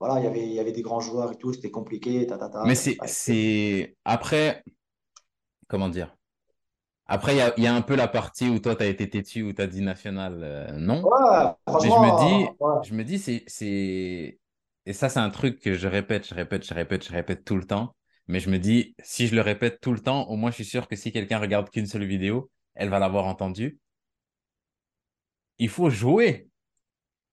voilà, 0.00 0.18
il 0.20 0.24
y 0.24 0.26
avait, 0.26 0.46
il 0.46 0.52
y 0.52 0.58
avait 0.60 0.72
des 0.72 0.82
grands 0.82 1.00
joueurs 1.00 1.32
et 1.32 1.36
tout, 1.36 1.52
c'était 1.52 1.70
compliqué. 1.70 2.26
Ta, 2.26 2.38
ta, 2.38 2.48
ta, 2.48 2.64
Mais 2.64 2.74
c'est... 2.74 3.96
Après, 4.04 4.64
comment 5.68 5.88
dire? 5.88 6.16
Après, 7.12 7.34
il 7.34 7.38
y 7.38 7.40
a, 7.40 7.52
il 7.56 7.64
y 7.64 7.66
a 7.66 7.74
un 7.74 7.82
peu 7.82 7.96
la 7.96 8.06
partie 8.08 8.48
où 8.48 8.60
toi, 8.60 8.76
tu 8.76 8.84
as 8.84 8.86
été 8.86 9.10
têtu, 9.10 9.42
où 9.42 9.52
tu 9.52 9.60
as 9.60 9.66
dit 9.66 9.82
national, 9.82 10.40
euh, 10.44 10.70
non. 10.78 11.02
Ouais, 11.02 11.48
Mais 11.82 11.90
je 11.90 11.98
me 11.98 12.10
dis, 12.16 12.56
ouais, 12.60 12.74
je 12.84 12.94
me 12.94 13.04
dis, 13.04 13.18
c'est. 13.18 14.38
Et 14.86 14.92
ça, 14.92 15.08
c'est 15.08 15.18
un 15.18 15.30
truc 15.30 15.60
que 15.60 15.74
je 15.74 15.88
répète, 15.88 16.28
je 16.28 16.34
répète, 16.34 16.64
je 16.66 16.72
répète, 16.74 17.04
je 17.06 17.12
répète 17.12 17.44
tout 17.44 17.56
le 17.56 17.64
temps. 17.66 17.96
Mais 18.28 18.40
je 18.40 18.48
me 18.48 18.58
dis, 18.58 18.94
si 19.02 19.26
je 19.26 19.34
le 19.34 19.40
répète 19.42 19.80
tout 19.80 19.92
le 19.92 20.00
temps, 20.00 20.28
au 20.28 20.36
moins, 20.36 20.50
je 20.50 20.56
suis 20.56 20.64
sûr 20.64 20.86
que 20.88 20.96
si 20.96 21.12
quelqu'un 21.12 21.38
regarde 21.40 21.68
qu'une 21.70 21.86
seule 21.86 22.04
vidéo, 22.04 22.50
elle 22.74 22.88
va 22.90 22.98
l'avoir 23.00 23.26
entendu. 23.26 23.78
Il 25.58 25.68
faut 25.68 25.90
jouer. 25.90 26.48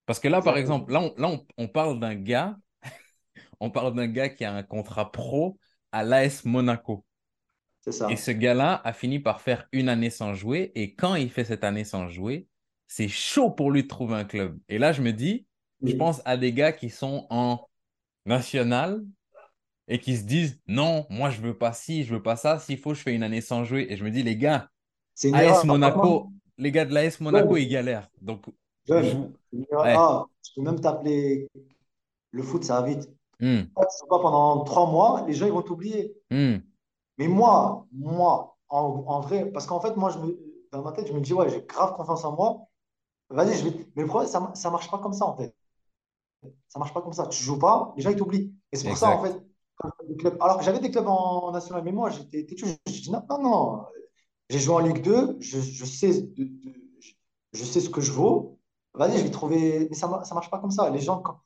Parce 0.07 0.19
que 0.19 0.29
là, 0.29 0.41
par 0.43 0.57
exemple, 0.57 0.93
là, 0.93 1.01
on, 1.01 1.15
là, 1.17 1.29
on, 1.29 1.47
on 1.57 1.69
parle 1.69 1.99
d'un 1.99 2.15
gars, 2.15 2.57
on 3.61 3.71
parle 3.71 3.95
d'un 3.95 4.07
gars 4.07 4.29
qui 4.29 4.45
a 4.45 4.53
un 4.53 4.63
contrat 4.63 5.11
pro 5.11 5.59
à 5.93 6.03
l'AS 6.03 6.45
Monaco. 6.45 7.05
Et 8.09 8.15
ce 8.15 8.31
gars-là 8.31 8.81
a 8.83 8.93
fini 8.93 9.19
par 9.19 9.41
faire 9.41 9.67
une 9.71 9.89
année 9.89 10.09
sans 10.09 10.33
jouer. 10.33 10.71
Et 10.75 10.93
quand 10.93 11.15
il 11.15 11.29
fait 11.29 11.45
cette 11.45 11.63
année 11.63 11.83
sans 11.83 12.07
jouer, 12.09 12.47
c'est 12.87 13.07
chaud 13.07 13.49
pour 13.49 13.71
lui 13.71 13.83
de 13.83 13.87
trouver 13.87 14.15
un 14.15 14.25
club. 14.25 14.57
Et 14.69 14.77
là, 14.77 14.91
je 14.91 15.01
me 15.01 15.11
dis, 15.11 15.45
je 15.83 15.95
pense 15.95 16.21
à 16.25 16.37
des 16.37 16.53
gars 16.53 16.71
qui 16.71 16.89
sont 16.89 17.27
en 17.29 17.67
national 18.25 19.03
et 19.87 19.99
qui 19.99 20.17
se 20.17 20.23
disent, 20.23 20.59
non, 20.67 21.05
moi, 21.09 21.29
je 21.29 21.39
veux 21.41 21.57
pas 21.57 21.73
ci, 21.73 22.03
je 22.03 22.13
veux 22.13 22.21
pas 22.21 22.35
ça. 22.35 22.59
S'il 22.59 22.77
faut, 22.77 22.93
je 22.93 23.01
fais 23.01 23.13
une 23.13 23.23
année 23.23 23.41
sans 23.41 23.63
jouer. 23.63 23.87
Et 23.89 23.95
je 23.95 24.03
me 24.03 24.11
dis, 24.11 24.23
les 24.23 24.37
gars, 24.37 24.69
C'est 25.13 25.29
une 25.29 25.35
AS 25.35 25.43
erreur. 25.43 25.65
Monaco, 25.65 26.31
les 26.57 26.71
gars 26.71 26.85
de 26.85 26.93
l'AS 26.93 27.19
Monaco, 27.21 27.55
ils 27.57 27.69
galèrent. 27.69 28.09
Donc. 28.21 28.45
Ouais. 28.89 29.13
Ah, 29.73 30.25
je 30.43 30.51
peux 30.55 30.61
même 30.61 30.79
t'appeler 30.79 31.47
le 32.31 32.43
foot, 32.43 32.63
ça 32.63 32.81
va 32.81 32.87
vite. 32.87 33.09
Joues 33.39 34.07
pas 34.09 34.19
pendant 34.19 34.63
trois 34.63 34.89
mois, 34.89 35.25
les 35.27 35.33
gens 35.33 35.45
ils 35.45 35.51
vont 35.51 35.61
t'oublier. 35.61 36.13
hmm, 36.31 36.55
Mais 37.17 37.27
moi, 37.27 37.87
moi, 37.91 38.57
en, 38.69 39.03
en 39.07 39.19
vrai, 39.21 39.45
parce 39.51 39.65
qu'en 39.67 39.79
fait, 39.81 39.95
moi, 39.95 40.11
je 40.11 40.19
me, 40.19 40.39
dans 40.71 40.83
ma 40.83 40.91
tête, 40.91 41.07
je 41.07 41.13
me 41.13 41.21
dis, 41.21 41.33
ouais, 41.33 41.49
j'ai 41.49 41.61
grave 41.63 41.95
confiance 41.95 42.25
en 42.25 42.33
moi. 42.35 42.67
Vas-y, 43.29 43.57
je 43.57 43.69
vais. 43.69 43.87
Mais 43.95 44.03
le 44.03 44.07
problème, 44.09 44.29
ça, 44.31 44.51
ça 44.55 44.71
marche 44.71 44.91
pas 44.91 44.99
comme 44.99 45.13
ça, 45.13 45.25
en 45.25 45.35
fait. 45.37 45.55
Ça 46.67 46.79
marche 46.79 46.93
pas 46.93 47.01
comme 47.01 47.13
ça. 47.13 47.27
Tu 47.27 47.43
joues 47.43 47.59
pas, 47.59 47.93
les 47.95 48.03
gens, 48.03 48.09
ils 48.09 48.15
t'oublient. 48.15 48.53
Et 48.71 48.77
c'est 48.77 48.85
pour 48.85 48.97
ça, 48.97 49.09
en 49.09 49.23
fait, 49.23 49.35
clubs- 50.19 50.37
alors 50.41 50.59
que 50.59 50.63
j'avais 50.65 50.79
des 50.79 50.91
clubs 50.91 51.07
en, 51.07 51.45
en 51.47 51.51
national, 51.51 51.83
mais 51.83 51.91
moi, 51.91 52.09
j'étais 52.09 52.45
têtu. 52.45 52.65
Je 52.87 52.91
dis, 52.93 53.11
non, 53.11 53.23
non, 53.29 53.41
non. 53.43 53.85
J'ai 54.49 54.59
joué 54.59 54.75
en 54.75 54.79
Ligue 54.79 55.03
2, 55.03 55.37
je, 55.41 55.59
je 55.61 55.85
sais, 55.85 56.21
de- 56.23 56.45
de- 56.45 56.73
je, 57.53 57.63
sais 57.65 57.81
ce 57.81 57.89
que 57.89 58.01
je 58.01 58.11
vaux. 58.11 58.59
Vas-y, 58.93 59.17
je 59.19 59.23
vais 59.23 59.31
trouver. 59.31 59.87
Mais 59.89 59.95
ça, 59.95 60.23
ça 60.25 60.35
marche 60.35 60.49
pas 60.51 60.59
comme 60.59 60.71
ça. 60.71 60.89
Les 60.91 60.99
gens, 60.99 61.21
quand. 61.21 61.41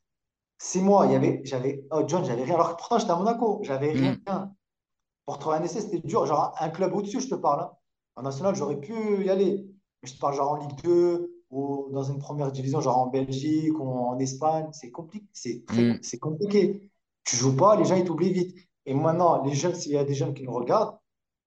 Il 1.06 1.12
y 1.12 1.16
avait, 1.16 1.40
j'avais, 1.44 1.84
oh 1.90 2.02
John, 2.06 2.24
j'avais 2.24 2.44
rien. 2.44 2.54
Alors 2.54 2.70
que 2.72 2.76
pourtant, 2.78 2.98
j'étais 2.98 3.12
à 3.12 3.16
Monaco, 3.16 3.60
j'avais 3.64 3.92
Hmm, 3.92 4.14
rien. 4.26 4.54
Pour 5.26 5.38
trouver 5.38 5.56
un 5.56 5.62
essai, 5.62 5.80
c'était 5.80 6.00
dur. 6.00 6.26
Genre, 6.26 6.54
un 6.58 6.68
club 6.70 6.94
au-dessus, 6.94 7.20
je 7.20 7.28
te 7.28 7.34
parle. 7.34 7.60
hein. 7.62 7.70
En 8.16 8.22
national, 8.22 8.54
j'aurais 8.54 8.80
pu 8.80 9.24
y 9.24 9.30
aller. 9.30 9.66
Mais 10.02 10.08
je 10.08 10.14
te 10.14 10.18
parle 10.20 10.34
genre 10.34 10.52
en 10.52 10.56
Ligue 10.56 10.82
2 10.82 11.44
ou 11.50 11.88
dans 11.92 12.02
une 12.02 12.18
première 12.18 12.50
division, 12.50 12.80
genre 12.80 12.98
en 12.98 13.06
Belgique 13.06 13.78
ou 13.78 13.88
en 13.88 14.18
Espagne. 14.18 14.68
C'est 14.72 14.90
compliqué. 14.90 15.26
C'est 15.32 15.64
très, 15.66 15.98
c'est 16.02 16.18
compliqué. 16.18 16.90
Tu 17.24 17.36
joues 17.36 17.56
pas, 17.56 17.76
les 17.76 17.84
gens, 17.84 17.94
ils 17.94 18.04
t'oublient 18.04 18.32
vite. 18.32 18.56
Et 18.84 18.94
maintenant, 18.94 19.44
les 19.44 19.54
jeunes, 19.54 19.74
s'il 19.74 19.92
y 19.92 19.96
a 19.96 20.04
des 20.04 20.14
jeunes 20.14 20.34
qui 20.34 20.42
nous 20.42 20.52
regardent, 20.52 20.98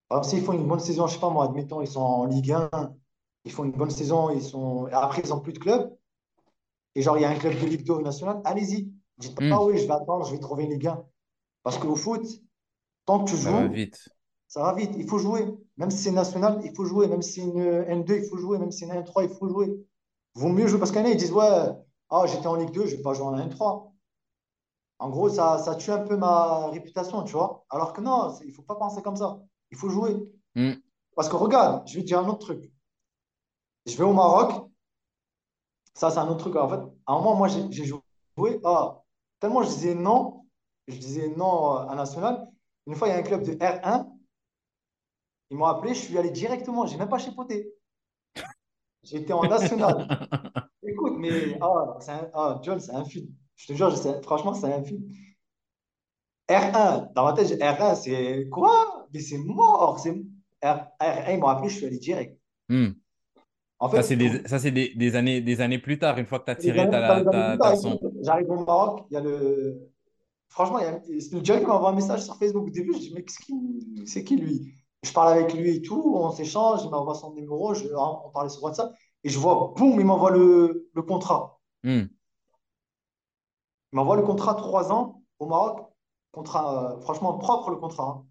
par 0.08 0.20
exemple, 0.20 0.36
s'ils 0.36 0.46
font 0.46 0.54
une 0.54 0.68
bonne 0.68 0.80
saison, 0.80 1.08
je 1.08 1.14
sais 1.16 1.20
pas 1.20 1.30
moi, 1.30 1.46
admettons, 1.46 1.82
ils 1.82 1.88
sont 1.88 2.02
en 2.02 2.26
Ligue 2.26 2.52
1, 2.52 2.70
ils 3.44 3.52
font 3.52 3.64
une 3.66 3.72
bonne 3.72 3.90
saison, 3.90 4.30
ils 4.30 4.42
sont... 4.44 4.86
après, 4.92 5.22
ils 5.24 5.30
n'ont 5.30 5.40
plus 5.42 5.52
de 5.54 5.60
club. 5.60 5.94
Et 6.94 7.02
genre, 7.02 7.18
il 7.18 7.22
y 7.22 7.26
a 7.26 7.30
un 7.30 7.36
club 7.36 7.60
de 7.60 7.66
Ligue 7.66 7.86
2 7.86 8.02
national, 8.02 8.40
allez-y. 8.46 8.94
Dites 9.18 9.36
pas, 9.36 9.44
ah 9.52 9.64
oui, 9.64 9.78
je 9.78 9.86
vais 9.86 9.92
attendre, 9.94 10.26
je 10.26 10.32
vais 10.32 10.40
trouver 10.40 10.64
une 10.64 10.72
Ligue 10.72 10.88
1. 10.88 11.04
Parce 11.64 11.78
qu'au 11.78 11.96
foot, 11.96 12.26
tant 13.06 13.24
que 13.24 13.30
tu 13.32 13.38
Ça 13.38 13.52
va 13.52 13.68
joues, 13.68 13.72
vite. 13.72 14.10
ça 14.48 14.64
va 14.64 14.74
vite, 14.74 14.92
il 14.98 15.08
faut 15.08 15.20
jouer. 15.20 15.46
Même 15.78 15.92
si 15.92 15.98
c'est 16.00 16.12
national, 16.12 16.62
il 16.66 16.76
faut 16.76 16.86
jouer. 16.86 17.08
Même 17.08 17.22
si 17.22 17.34
c'est 17.34 17.42
une 17.42 17.62
N2, 17.62 18.24
il 18.24 18.30
faut 18.30 18.38
jouer. 18.38 18.58
Même 18.60 18.72
si 18.72 18.80
c'est 18.80 18.86
une 18.86 18.94
N3, 18.94 19.24
il 19.26 19.30
faut 19.30 19.48
jouer. 19.50 19.76
Vaut 20.36 20.50
mieux 20.50 20.68
jouer. 20.68 20.80
Parce 20.80 20.92
qu'il 20.92 21.02
y 21.02 21.04
en 21.04 21.08
a, 21.08 21.12
ils 21.12 21.18
disent, 21.18 21.32
ouais, 21.34 21.70
ah, 22.10 22.26
j'étais 22.28 22.48
en 22.48 22.56
Ligue 22.56 22.72
2, 22.72 22.86
je 22.88 22.94
ne 22.94 22.98
vais 22.98 23.04
pas 23.04 23.14
jouer 23.14 23.28
en 23.28 23.38
N3. 23.38 23.92
En 25.00 25.10
gros, 25.10 25.30
ça, 25.30 25.58
ça 25.60 25.76
tue 25.76 25.92
un 25.92 26.00
peu 26.06 26.18
ma 26.18 26.68
réputation, 26.70 27.24
tu 27.24 27.34
vois. 27.34 27.66
Alors 27.70 27.94
que 27.94 28.02
non, 28.02 28.34
il 28.42 28.48
ne 28.50 28.54
faut 28.54 28.62
pas 28.64 28.76
penser 28.76 29.02
comme 29.02 29.16
ça. 29.18 29.40
Il 29.72 29.78
faut 29.78 29.90
jouer. 29.90 30.16
Hmm, 30.56 30.74
Parce 31.16 31.30
que 31.30 31.36
regarde, 31.38 31.88
je 31.88 31.96
vais 31.96 32.02
te 32.02 32.08
dire 32.08 32.20
un 32.20 32.28
autre 32.30 32.40
truc. 32.40 32.72
Je 33.88 33.98
vais 33.98 34.04
au 34.04 34.14
Maroc, 34.14 34.70
ça, 35.94 36.12
c'est 36.12 36.18
un 36.20 36.28
autre 36.28 36.40
truc. 36.40 36.56
En 36.56 36.68
fait, 36.70 36.80
à 37.06 37.14
un 37.14 37.18
moment, 37.18 37.36
moi, 37.36 37.48
j'ai 37.48 37.72
j'ai 37.72 37.86
joué. 37.86 38.60
Ah, 38.64 39.02
tellement 39.40 39.64
je 39.64 39.70
disais 39.70 39.96
non, 39.96 40.46
je 40.88 40.98
disais 40.98 41.30
non 41.36 41.72
à 41.88 41.96
national. 41.96 42.48
Une 42.88 42.96
fois, 42.96 43.08
il 43.08 43.12
y 43.12 43.14
a 43.14 43.18
un 43.18 43.24
club 43.24 43.44
de 43.44 43.54
R1, 43.54 44.08
ils 45.50 45.58
m'ont 45.58 45.66
appelé, 45.66 45.94
je 45.94 46.00
suis 46.00 46.18
allé 46.18 46.32
directement, 46.32 46.86
j'ai 46.86 46.98
même 46.98 47.10
pas 47.10 47.18
chipoté. 47.18 47.72
J'étais 49.04 49.34
en 49.34 49.44
national. 49.48 50.08
Écoute, 50.84 51.14
mais 51.18 51.58
c'est 52.00 52.12
un- 52.12 52.30
ah, 52.34 52.60
John, 52.64 52.80
c'est 52.80 52.94
un 52.94 53.06
film. 53.06 53.28
Je 53.56 53.68
te 53.68 53.74
jure, 53.74 53.96
franchement, 54.24 54.54
c'est 54.54 54.72
un 54.72 54.84
film. 54.84 55.04
R1, 56.50 57.12
dans 57.16 57.26
ma 57.26 57.34
tête, 57.34 57.48
j'ai- 57.48 57.58
R1, 57.58 57.96
c'est 57.96 58.50
quoi? 58.50 59.08
Mais 59.14 59.20
c'est 59.20 59.38
mort. 59.38 60.00
C'est 60.00 60.12
R, 60.64 60.88
R1, 61.00 61.34
ils 61.34 61.40
m'ont 61.40 61.48
appelé, 61.48 61.70
je 61.70 61.78
suis 61.78 61.86
allé 61.86 61.98
direct. 61.98 62.38
hmm. 62.70 62.90
En 63.80 63.90
Ça, 63.90 63.98
fait, 63.98 64.04
c'est 64.04 64.16
des, 64.16 64.30
pour, 64.30 64.50
ça, 64.50 64.60
c'est 64.60 64.72
des, 64.72 64.94
des 64.96 65.16
années, 65.16 65.42
des 65.42 65.62
années 65.62 65.80
plus 65.80 66.00
tard, 66.00 66.18
une 66.18 66.26
fois 66.26 66.40
que 66.40 66.46
tu 66.46 66.52
as 66.52 66.56
tiré 66.56 66.90
ta, 66.90 67.76
son. 67.76 68.00
j'arrive 68.22 68.50
au 68.50 68.64
Maroc, 68.64 69.06
il 69.10 69.14
y 69.16 69.18
a 69.18 69.22
le. 69.22 69.90
Franchement, 70.56 70.80
il 70.80 70.86
y 70.86 71.52
a, 71.52 71.60
m'envoie 71.68 71.90
un 71.90 71.96
message 71.96 72.24
sur 72.24 72.38
Facebook. 72.38 72.68
Au 72.68 72.70
début, 72.70 72.94
je 72.94 73.00
dis, 73.00 73.14
mais 73.14 73.26
c'est 74.06 74.24
qui 74.24 74.38
lui? 74.38 74.74
Je 75.04 75.12
parle 75.12 75.34
avec 75.34 75.54
lui 75.54 75.76
et 75.76 75.82
tout, 75.82 76.02
on 76.16 76.32
s'échange, 76.32 76.80
il 76.86 76.90
m'envoie 76.90 77.14
son 77.14 77.34
numéro, 77.34 77.74
je- 77.74 77.88
on 77.94 78.30
parlait 78.32 78.50
sur 78.50 78.64
WhatsApp, 78.64 78.94
et 79.26 79.30
je 79.30 79.38
vois, 79.38 79.74
boum, 79.76 80.00
il 80.00 80.06
m'envoie 80.06 80.32
le, 80.32 80.90
le 80.94 81.02
contrat. 81.02 81.60
Hmm, 81.84 82.04
Il 83.92 83.96
m'envoie 83.98 84.16
le 84.16 84.24
contrat 84.24 84.56
trois 84.56 84.92
ans 84.94 85.22
au 85.40 85.46
Maroc. 85.46 85.88
Contrat, 86.32 86.94
euh, 86.94 87.02
franchement, 87.02 87.38
propre 87.38 87.70
le 87.72 87.76
contrat. 87.76 88.08
hein. 88.24 88.26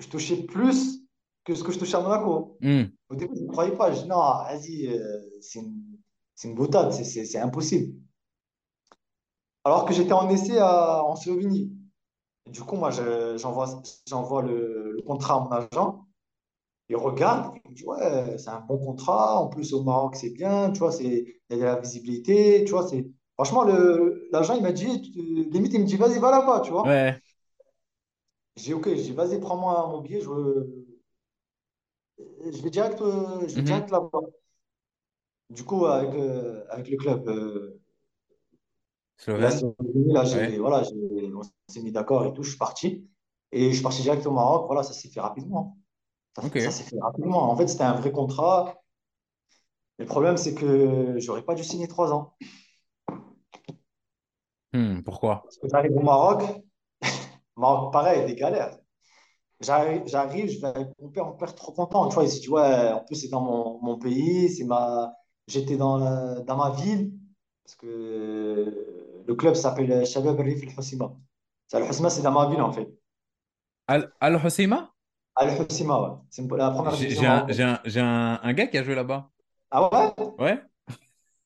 Je 0.00 0.08
touchais 0.08 0.36
plus 0.42 1.02
que 1.44 1.54
ce 1.54 1.62
que 1.62 1.70
je 1.72 1.78
touchais 1.78 1.96
à 1.96 2.00
Monaco. 2.00 2.58
hmm, 2.60 2.84
Au 3.10 3.14
début, 3.14 3.36
je 3.36 3.42
ne 3.44 3.48
croyais 3.48 3.76
pas. 3.76 3.92
Je 3.92 4.02
dis 4.02 4.08
non, 4.08 4.16
vas-y, 4.16 4.88
euh, 4.88 5.20
c'est 5.40 5.60
une, 5.60 5.82
une 6.42 6.54
boutade, 6.56 6.92
c'est 6.92 7.38
impossible. 7.38 7.94
Alors 9.64 9.84
que 9.86 9.94
j'étais 9.94 10.12
en 10.12 10.28
essai 10.30 10.58
à- 10.58 11.02
en 11.04 11.16
Slovénie. 11.16 11.72
Et 12.46 12.50
du 12.50 12.62
coup, 12.62 12.76
moi, 12.76 12.90
je- 12.92 13.36
j'envoie, 13.38 13.82
j'envoie 14.08 14.42
le, 14.42 14.92
le 14.92 15.02
contrat 15.02 15.36
à 15.36 15.40
mon 15.40 15.50
agent. 15.52 16.06
Il 16.90 16.96
regarde, 16.96 17.54
il 17.66 17.70
me 17.72 17.76
dit, 17.76 17.84
ouais, 17.86 18.38
c'est 18.38 18.50
un 18.50 18.60
bon 18.60 18.78
contrat. 18.78 19.40
En 19.40 19.48
plus, 19.48 19.74
au 19.74 19.82
Maroc, 19.84 20.16
c'est 20.16 20.30
bien. 20.30 20.70
Tu 20.72 20.80
vois, 20.80 20.92
il 21.00 21.26
y 21.50 21.54
a 21.54 21.56
de 21.58 21.62
la 21.64 21.80
visibilité. 21.80 22.64
Tu 22.64 22.72
vois, 22.72 22.86
c'est, 22.88 23.06
franchement, 23.34 23.64
l'agent, 24.32 24.54
il 24.56 24.62
m'a 24.62 24.72
dit, 24.72 24.86
limite, 25.52 25.74
il 25.74 25.80
me 25.82 25.86
dit, 25.86 25.96
vas-y, 25.96 26.18
va 26.20 26.30
là-bas, 26.30 26.60
tu 26.62 26.70
vois. 26.72 26.90
Ouais. 26.90 27.20
J'ai 28.56 28.64
dit, 28.64 28.74
ok, 28.74 28.88
j'ai 28.96 29.12
vas-y, 29.12 29.38
prends-moi 29.40 29.86
mon 29.88 30.00
billet. 30.00 30.20
Je, 30.20 30.28
Je 32.52 32.62
vais 32.62 32.70
direct, 32.70 33.00
euh, 33.00 33.48
je 33.48 33.54
vais 33.56 33.62
Mhm. 33.62 33.62
direct 33.62 33.90
là-bas. 33.90 34.20
Du 35.50 35.64
coup, 35.64 35.86
avec, 35.86 36.14
euh, 36.14 36.64
avec 36.70 36.88
le 36.90 36.96
club, 36.96 37.28
euh, 37.28 37.80
Slovène? 39.24 39.60
Là, 40.06 40.24
Ouais. 40.24 40.58
voilà, 40.58 40.82
on 41.34 41.42
s'est 41.72 41.82
mis 41.82 41.92
d'accord 41.92 42.24
et 42.26 42.32
tout, 42.32 42.42
je 42.42 42.50
suis 42.50 42.58
parti. 42.58 43.08
Et 43.52 43.68
je 43.70 43.74
suis 43.74 43.82
parti 43.82 44.02
direct 44.02 44.26
au 44.26 44.32
Maroc. 44.32 44.66
Voilà, 44.66 44.82
ça 44.82 44.92
s'est 44.92 45.08
fait 45.08 45.20
rapidement. 45.20 45.78
Ça, 46.58 46.70
s'est 46.70 46.84
fait 46.84 46.98
rapidement. 47.00 47.50
En 47.50 47.56
fait, 47.56 47.68
c'était 47.68 47.84
un 47.84 47.94
vrai 47.94 48.12
contrat. 48.12 48.76
Le 49.98 50.06
problème, 50.06 50.36
c'est 50.36 50.54
que 50.54 51.16
j'aurais 51.18 51.42
pas 51.42 51.56
dû 51.56 51.64
signer 51.64 51.88
trois 51.88 52.12
ans. 52.12 52.34
Hmm, 54.72 55.00
pourquoi? 55.02 55.42
Parce 55.42 55.58
que 55.58 55.68
j'arrive 55.68 55.92
au 55.96 56.00
Maroc, 56.02 56.42
Maroc, 57.56 57.92
pareil, 57.92 58.26
des 58.26 58.34
galères. 58.34 58.78
J'arrive, 59.60 60.04
je 60.06 60.60
vais 60.60 60.86
mon 61.00 61.10
père, 61.10 61.26
mon 61.26 61.32
père 61.34 61.50
est 61.50 61.54
trop 61.54 61.72
content. 61.72 62.08
Tu 62.08 62.14
vois, 62.16 62.24
il 62.24 62.30
se 62.30 62.40
dit, 62.40 62.48
ouais, 62.50 62.92
en 62.92 63.00
plus, 63.04 63.16
c'est 63.16 63.28
dans 63.28 63.40
mon, 63.42 63.80
mon 63.82 63.98
pays, 63.98 64.50
c'est 64.50 64.64
ma... 64.64 65.14
j'étais 65.48 65.76
dans, 65.76 65.98
la- 65.98 66.40
dans 66.42 66.56
ma 66.56 66.70
ville, 66.72 67.12
parce 67.64 67.76
que 67.76 69.03
le 69.26 69.34
club 69.34 69.54
s'appelle 69.54 70.06
Shabab 70.06 70.38
Rif 70.40 70.62
El 70.62 70.70
Hossima. 70.76 71.12
C'est 71.68 72.22
dans 72.22 72.32
ma 72.32 72.48
ville, 72.48 72.60
en 72.60 72.72
fait. 72.72 72.88
Al, 73.86 74.12
Al 74.20 74.36
Hoceima? 74.36 74.90
Al 75.36 75.48
Hossima, 75.60 76.00
ouais. 76.00 76.16
C'est 76.30 76.42
la 76.50 76.70
première 76.70 76.94
J'ai 76.94 77.06
division 77.08 77.46
j'ai 77.48 77.62
un, 77.62 77.74
un, 77.74 77.80
un, 77.96 78.40
un 78.42 78.52
gars 78.52 78.66
qui 78.66 78.78
a 78.78 78.84
joué 78.84 78.94
là-bas. 78.94 79.30
Ah 79.70 79.90
ouais? 80.16 80.24
Ouais. 80.38 80.62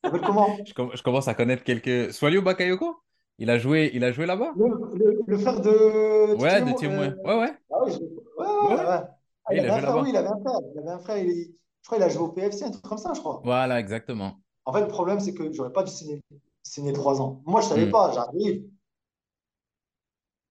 Comment? 0.03 0.57
Je, 0.67 0.75
com- 0.75 0.91
je 0.95 1.03
commence 1.03 1.29
à 1.29 1.35
connaître 1.35 1.65
quelques. 1.65 2.13
Swalio 2.13 2.43
Bakayoko? 2.43 3.03
Il 3.39 3.51
a 3.51 3.59
joué, 3.59 3.91
il 3.95 4.03
a 4.05 4.13
joué 4.13 4.27
là-bas? 4.27 4.53
Le, 4.57 4.69
le- 4.99 5.23
le 5.27 5.39
frère 5.39 5.61
de 5.61 6.35
Ouais, 6.37 6.61
de 6.61 6.73
Timo. 6.77 6.93
euh. 7.03 7.15
Ouais, 7.25 7.39
ouais. 7.41 7.53
Ah 7.71 7.77
oui, 7.85 7.93
je- 7.93 7.99
ouais, 7.99 8.47
ouais, 8.47 8.75
Ouais. 8.75 9.03
Ah, 9.45 9.55
il 9.55 9.61
avait 9.61 9.71
un 9.71 9.79
joué 9.79 9.83
frère, 9.83 10.03
oui, 10.03 10.11
il 10.11 10.17
avait 10.17 10.29
un 10.29 10.41
frère. 10.41 10.61
Il 10.75 10.79
avait 10.81 10.91
un 10.91 10.99
frère, 10.99 11.19
il- 11.19 11.55
je 11.83 11.87
crois 11.89 11.99
qu'il 11.99 12.05
a 12.05 12.09
joué 12.09 12.23
au 12.23 12.29
PFC, 12.29 12.65
un 12.65 12.71
truc 12.71 12.85
comme 12.85 12.99
ça, 12.99 13.13
je 13.15 13.21
crois. 13.21 13.41
Voilà, 13.45 13.79
exactement. 13.81 14.41
En 14.65 14.73
fait, 14.73 14.81
le 14.83 14.89
problème, 14.89 15.21
c'est 15.21 15.35
que 15.35 15.53
j'aurais 15.53 15.73
pas 15.73 15.83
dû 15.85 15.91
signer, 15.93 16.21
signer 16.69 16.93
trois 16.93 17.21
ans. 17.21 17.43
Moi, 17.47 17.61
je 17.61 17.69
savais 17.69 17.87
Hmm, 17.87 17.91
pas, 17.91 18.13
j'arrive, 18.13 18.65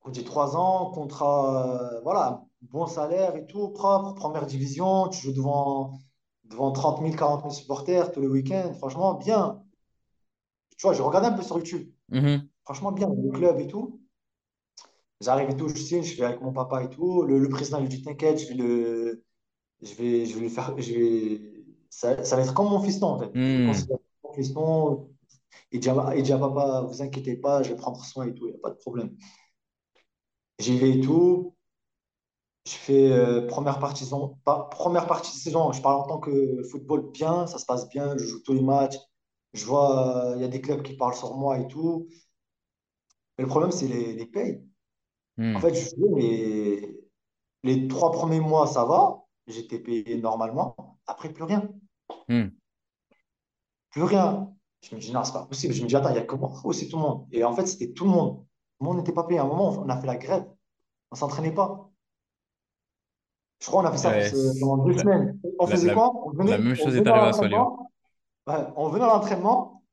on 0.03 0.09
dit 0.09 0.23
trois 0.23 0.55
ans, 0.57 0.89
contrat, 0.91 1.95
euh, 1.97 2.01
voilà, 2.01 2.43
bon 2.61 2.87
salaire 2.87 3.35
et 3.35 3.45
tout, 3.45 3.69
propre, 3.69 4.13
première 4.15 4.45
division, 4.47 5.07
tu 5.09 5.21
joues 5.21 5.33
devant, 5.33 5.99
devant 6.45 6.71
30 6.71 7.01
000, 7.01 7.15
40 7.15 7.41
000 7.43 7.53
supporters 7.53 8.11
tous 8.11 8.21
les 8.21 8.27
week-ends, 8.27 8.73
franchement, 8.73 9.13
bien. 9.15 9.61
Tu 10.77 10.83
vois, 10.87 10.93
je 10.93 11.01
regardais 11.03 11.27
un 11.27 11.33
peu 11.33 11.43
sur 11.43 11.57
YouTube, 11.57 11.91
mhm, 12.09 12.49
franchement, 12.65 12.91
bien, 12.93 13.09
le 13.09 13.31
club 13.31 13.59
et 13.61 13.67
tout. 13.67 14.01
J'arrive 15.21 15.49
et 15.49 15.55
tout, 15.55 15.67
je 15.69 15.75
signe, 15.75 16.03
je 16.03 16.15
vais 16.17 16.25
avec 16.25 16.41
mon 16.41 16.53
papa 16.53 16.83
et 16.83 16.89
tout. 16.89 17.23
Le, 17.23 17.39
le 17.39 17.49
président 17.49 17.79
lui 17.79 17.87
dit, 17.89 18.01
t'inquiète, 18.03 18.39
je 18.39 18.47
vais 18.49 18.53
le, 18.53 19.23
je 19.81 19.95
vais, 19.95 20.25
je 20.25 20.35
vais 20.35 20.41
lui 20.41 20.49
faire, 20.49 20.75
je 20.79 20.93
vais, 20.93 21.65
ça, 21.89 22.23
ça 22.25 22.35
va 22.37 22.43
être 22.43 22.53
comme 22.53 22.69
mon 22.69 22.81
fiston, 22.81 23.07
en 23.07 23.19
fait. 23.19 23.31
Je 23.45 23.57
le 23.59 23.63
hmm, 23.63 23.87
mon 24.23 24.33
fiston. 24.33 25.09
Il 25.71 25.79
dit, 25.79 25.89
il 26.15 26.23
dit 26.23 26.33
à 26.33 26.37
papa, 26.39 26.81
vous 26.87 27.01
inquiétez 27.01 27.37
pas, 27.37 27.63
je 27.63 27.69
vais 27.69 27.75
prendre 27.75 28.03
soin 28.03 28.25
et 28.27 28.33
tout, 28.33 28.47
il 28.47 28.51
n'y 28.51 28.57
a 28.57 28.61
pas 28.61 28.69
de 28.71 28.75
problème. 28.77 29.15
J'y 30.59 30.77
vais 30.77 30.91
et 30.97 31.01
tout. 31.01 31.55
Je 32.65 32.73
fais 32.73 33.11
euh, 33.11 33.47
première 33.47 33.79
partie, 33.79 34.03
saison- 34.03 34.37
pas- 34.43 34.67
première 34.69 35.07
partie 35.07 35.31
de 35.31 35.37
saison, 35.41 35.71
je 35.71 35.81
parle 35.81 36.01
en 36.01 36.03
tant 36.07 36.19
que 36.19 36.61
football 36.69 37.11
bien, 37.11 37.47
ça 37.47 37.57
se 37.59 37.65
passe 37.65 37.87
bien, 37.89 38.17
je 38.17 38.25
joue 38.25 38.41
tous 38.43 38.53
les 38.53 38.61
matchs. 38.61 38.97
Je 39.53 39.65
vois, 39.65 40.31
euh, 40.33 40.35
il 40.35 40.41
y 40.41 40.45
a 40.45 40.47
des 40.49 40.61
clubs 40.61 40.81
qui 40.83 40.95
parlent 40.97 41.15
sur 41.15 41.35
moi 41.37 41.59
et 41.59 41.67
tout. 41.67 42.07
Mais 43.37 43.43
le 43.43 43.49
problème, 43.49 43.71
c'est 43.71 43.87
les, 43.87 44.13
les 44.13 44.25
payes. 44.25 44.63
En 45.53 45.59
hmm, 45.59 45.61
fait, 45.61 45.73
je 45.75 45.89
jouais, 45.95 46.09
mais 46.15 46.95
les 47.63 47.87
trois 47.87 48.11
premiers 48.11 48.39
mois, 48.41 48.67
ça 48.67 48.85
va. 48.85 49.23
J'étais 49.47 49.79
payé 49.79 50.17
normalement. 50.17 50.75
Après, 51.07 51.31
plus 51.33 51.43
rien. 51.43 51.69
hmm. 52.27 52.47
Plus 53.89 54.03
rien. 54.03 54.56
Je 54.89 54.95
me 54.95 55.01
dis, 55.01 55.11
non, 55.11 55.23
c'est 55.23 55.33
pas 55.33 55.45
possible. 55.45 55.73
Je 55.73 55.83
me 55.83 55.87
dis, 55.87 55.95
attends, 55.95 56.09
il 56.09 56.15
y 56.15 56.19
a 56.19 56.23
que 56.23 56.35
moi 56.35 56.51
ou 56.63 56.71
c'est 56.71 56.87
tout 56.87 56.97
le 56.97 57.01
monde? 57.01 57.27
Et 57.31 57.43
en 57.43 57.53
fait, 57.53 57.65
c'était 57.65 57.91
tout 57.91 58.05
le 58.05 58.11
monde. 58.11 58.37
Tout 58.37 58.45
le 58.81 58.85
monde 58.85 58.97
n'était 58.97 59.11
pas 59.11 59.23
payé. 59.23 59.39
À 59.39 59.43
un 59.43 59.47
moment, 59.47 59.69
on 59.69 59.89
a 59.89 59.97
fait 59.97 60.07
la 60.07 60.15
grève. 60.15 60.45
On 61.11 61.15
s'entraînait 61.15 61.53
pas. 61.53 61.89
Je 63.59 63.67
crois 63.67 63.81
qu'on 63.81 63.89
a 63.89 63.91
fait 63.91 63.97
ça 63.97 64.09
Ouais, 64.11 64.31
pendant 64.61 64.85
deux 64.85 64.93
la, 64.93 65.01
semaines. 65.01 65.39
On 65.59 65.65
la, 65.65 65.71
faisait 65.71 65.87
la, 65.87 65.93
quoi? 65.93 66.13
On 66.25 66.29
la 66.31 66.37
venait, 66.37 66.57
même 66.57 66.71
on 66.71 66.75
chose 66.75 66.95
est 66.95 67.07
arrivée 67.07 67.55
à. 67.55 67.65
Ouais, 68.47 68.67
on 68.75 68.87
venait 68.89 69.03
à 69.03 69.07
l'entraînement. 69.07 69.83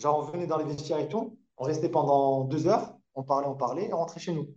Genre, 0.00 0.18
on 0.18 0.22
venait 0.22 0.46
dans 0.46 0.56
les 0.56 0.64
vestiaires 0.64 0.98
et 0.98 1.08
tout. 1.08 1.36
On 1.58 1.64
restait 1.64 1.90
pendant 1.90 2.44
deux 2.44 2.66
heures. 2.66 2.96
On 3.14 3.24
parlait, 3.24 3.48
on 3.48 3.54
parlait 3.54 3.88
et 3.88 3.92
on 3.92 3.98
rentrait 3.98 4.20
chez 4.20 4.32
nous. 4.32 4.48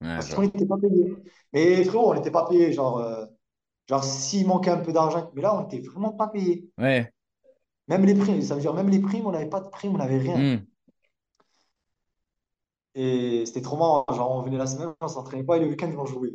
Ouais, 0.00 0.14
Parce 0.14 0.32
qu'on 0.32 0.42
n'était 0.42 0.66
pas 0.66 0.76
payé. 0.76 1.16
Mais 1.52 1.82
frérot, 1.84 2.10
on 2.10 2.14
n'était 2.14 2.30
pas 2.30 2.46
payé. 2.46 2.72
Genre, 2.72 2.98
euh, 2.98 3.24
genre 3.88 4.04
s'il 4.04 4.46
manquait 4.46 4.70
un 4.70 4.78
peu 4.78 4.92
d'argent. 4.92 5.30
Mais 5.34 5.42
là, 5.42 5.56
on 5.56 5.62
n'était 5.62 5.80
vraiment 5.80 6.12
pas 6.12 6.28
payé. 6.28 6.68
Ouais. 6.78 7.12
Même 7.88 8.04
les 8.04 8.14
primes. 8.14 8.42
Ça 8.42 8.54
veut 8.56 8.60
dire, 8.60 8.74
même 8.74 8.90
les 8.90 9.00
primes, 9.00 9.26
on 9.26 9.32
n'avait 9.32 9.48
pas 9.48 9.60
de 9.60 9.68
primes, 9.70 9.94
on 9.94 9.98
n'avait 9.98 10.18
rien. 10.18 10.50
hmm. 10.56 10.66
Et 12.94 13.44
c'était 13.46 13.60
trop 13.62 13.76
marrant. 13.76 14.04
Genre, 14.14 14.30
on 14.30 14.42
venait 14.42 14.56
la 14.58 14.66
semaine, 14.66 14.92
on 15.00 15.08
s'entraînait 15.08 15.44
pas 15.44 15.56
et 15.56 15.60
le 15.60 15.66
week-end, 15.68 15.88
ils 15.88 15.96
vont 15.96 16.06
jouer. 16.06 16.32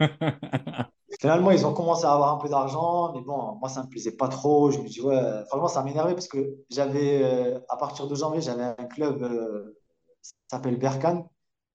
Finalement, 1.20 1.50
ils 1.52 1.64
ont 1.66 1.72
commencé 1.72 2.04
à 2.04 2.12
avoir 2.12 2.34
un 2.34 2.38
peu 2.38 2.48
d'argent, 2.48 3.12
mais 3.14 3.20
bon, 3.22 3.54
moi, 3.60 3.68
ça 3.68 3.82
me 3.82 3.88
plaisait 3.88 4.16
pas 4.16 4.28
trop. 4.28 4.70
Je 4.70 4.78
me 4.80 4.88
dis, 4.88 5.00
ouais, 5.00 5.16
franchement, 5.48 5.68
ça 5.68 5.82
m'énervait 5.82 6.14
parce 6.14 6.28
que 6.28 6.56
j'avais, 6.70 7.22
euh, 7.22 7.58
à 7.68 7.76
partir 7.76 8.06
de 8.08 8.14
janvier, 8.14 8.40
j'avais 8.42 8.64
un 8.64 8.74
club, 8.86 9.22
euh, 9.22 9.78
ça 10.22 10.58
s'appelle 10.58 10.78
Berkane, 10.78 11.24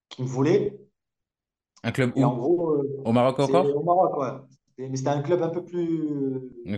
qui 0.10 0.24
me 0.24 0.28
voulait. 0.28 0.80
Un 1.84 1.92
club 1.92 2.14
Et 2.16 2.24
en 2.24 2.36
où? 2.36 2.38
gros, 2.38 2.72
euh, 2.78 3.04
Au 3.04 3.12
Maroc 3.14 3.40
encore? 3.40 3.76
au 3.76 3.84
Maroc, 3.84 4.18
ouais. 4.18 4.51
Mais 4.90 4.98
c'était 4.98 5.10
un 5.10 5.22
club 5.22 5.42
un 5.44 5.50
peu 5.50 5.64
plus. 5.64 6.10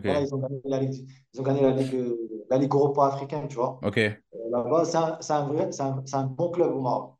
voilà, 0.04 0.22
ils 0.22 0.34
ont 0.34 0.38
gagné 0.40 0.62
la 0.66 0.80
Ligue, 0.80 1.08
ils 1.34 1.40
ont 1.40 1.44
gagné 1.44 1.62
la 1.62 1.72
Ligue, 1.72 2.16
la 2.50 2.58
Ligue 2.58 2.74
Europa 2.74 3.06
africaine, 3.08 3.48
tu 3.48 3.56
vois. 3.56 3.80
Ok. 3.84 3.98
Euh, 3.98 4.20
Là-bas, 4.52 4.86
c'est 4.86 4.98
un, 4.98 5.18
c'est 5.22 5.34
un 5.34 5.46
vrai, 5.46 5.72
c'est 5.72 5.84
un, 5.84 6.02
c'est 6.06 6.16
un 6.16 6.26
bon 6.26 6.50
club 6.52 6.74
au 6.74 6.82
Maroc. 6.82 7.16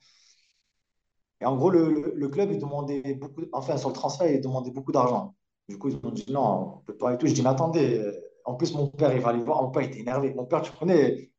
Et 1.42 1.46
en 1.46 1.56
gros, 1.58 1.70
le, 1.70 1.90
le- 1.92 2.14
le 2.16 2.28
club, 2.30 2.52
il 2.52 2.60
demandait 2.60 3.16
beaucoup, 3.16 3.42
enfin, 3.52 3.78
sur 3.78 3.90
le 3.90 3.96
transfert, 3.96 4.30
il 4.32 4.42
demandait 4.42 4.72
beaucoup 4.72 4.92
d'argent. 4.92 5.36
Du 5.68 5.78
coup, 5.78 5.90
ils 5.90 6.00
ont 6.04 6.12
dit 6.12 6.26
non, 6.30 6.76
on 6.80 6.86
peut 6.86 6.96
pas 6.96 7.14
et 7.14 7.18
tout. 7.18 7.28
Je 7.28 7.34
dis, 7.34 7.42
mais 7.42 7.50
attendez, 7.50 7.98
euh, 8.00 8.12
en 8.46 8.56
plus, 8.56 8.74
mon 8.74 8.88
père, 8.88 9.14
il 9.14 9.22
va 9.22 9.30
aller 9.30 9.44
voir. 9.44 9.62
Mon 9.64 9.70
père, 9.72 9.84
il 9.84 9.90
était 9.90 10.00
énervé. 10.00 10.34
Mon 10.34 10.46
père, 10.46 10.62
tu 10.62 10.72
connais, 10.72 11.32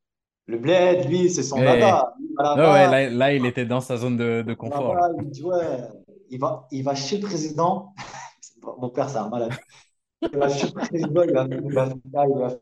le 0.46 0.58
bled, 0.58 1.08
lui, 1.08 1.30
c'est 1.30 1.42
son 1.42 1.58
Ouais. 1.60 1.64
dada. 1.80 2.14
Ouais, 2.38 2.64
là, 2.64 3.10
là, 3.10 3.32
il 3.34 3.46
était 3.46 3.66
dans 3.66 3.80
sa 3.80 3.96
zone 3.96 4.16
de, 4.16 4.42
de 4.46 4.54
confort, 4.54 4.94
là. 4.94 5.08
il 5.22 5.30
dit, 5.30 5.42
ouais, 5.44 5.56
il 6.30 6.40
va, 6.40 6.66
il 6.70 6.84
va 6.84 6.94
chez 6.94 7.18
le 7.18 7.26
président. 7.26 7.94
Mon 8.78 8.90
père, 8.90 9.08
c'est 9.10 9.18
un 9.18 9.28
malade. 9.28 9.52
Il 10.22 10.38
va 10.38 10.48
faire 10.48 10.70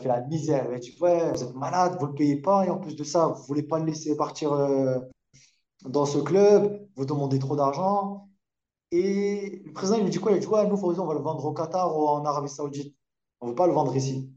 la 0.05 0.21
misère. 0.23 0.69
Il 0.73 0.81
dire, 0.81 1.03
ouais, 1.03 1.33
vous 1.33 1.43
êtes 1.43 1.55
malade, 1.55 1.97
vous 1.99 2.07
ne 2.07 2.11
le 2.11 2.17
payez 2.17 2.37
pas. 2.37 2.67
Et 2.67 2.71
en 2.71 2.79
plus 2.79 2.97
de 2.97 3.05
ça, 3.05 3.29
vous 3.29 3.41
ne 3.41 3.47
voulez 3.47 3.63
pas 3.63 3.79
le 3.79 3.87
laisser 3.87 4.17
partir 4.17 4.53
euh, 4.53 4.99
dans 5.85 6.07
ce 6.07 6.19
club. 6.19 6.87
Vous 6.97 7.05
demandez 7.05 7.39
trop 7.39 7.57
d'argent. 7.57 8.29
Et 8.91 9.63
le 9.65 9.73
président, 9.73 9.99
il 9.99 10.05
lui 10.05 10.11
dit 10.11 10.19
quoi? 10.19 10.33
Il 10.33 10.41
dit, 10.41 10.47
ouais, 10.47 10.67
nous, 10.67 10.77
on 10.77 11.07
va 11.07 11.15
le 11.15 11.21
vendre 11.21 11.45
au 11.45 11.53
Qatar 11.53 11.97
ou 11.97 12.07
en 12.09 12.25
Arabie 12.25 12.49
Saoudite. 12.49 12.95
On 13.41 13.47
ne 13.47 13.51
veut 13.51 13.57
pas 13.57 13.67
le 13.67 13.73
vendre 13.73 13.97
ici. 13.97 14.31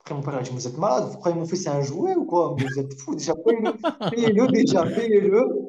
Après, 0.00 0.14
mon 0.14 0.22
père, 0.22 0.34
il 0.34 0.38
a 0.38 0.42
dit, 0.42 0.50
vous 0.50 0.66
êtes 0.66 0.78
malade, 0.78 1.04
vous 1.10 1.18
croyez 1.18 1.36
mon 1.36 1.44
fils, 1.44 1.62
c'est 1.62 1.70
un 1.70 1.80
jouet 1.80 2.16
ou 2.16 2.24
quoi? 2.24 2.56
Vous 2.58 2.78
êtes 2.78 2.92
fous, 3.00 3.14
déjà, 3.14 3.34
payez-le 4.10 4.48
déjà, 4.48 4.84
payez-le. 4.84 5.61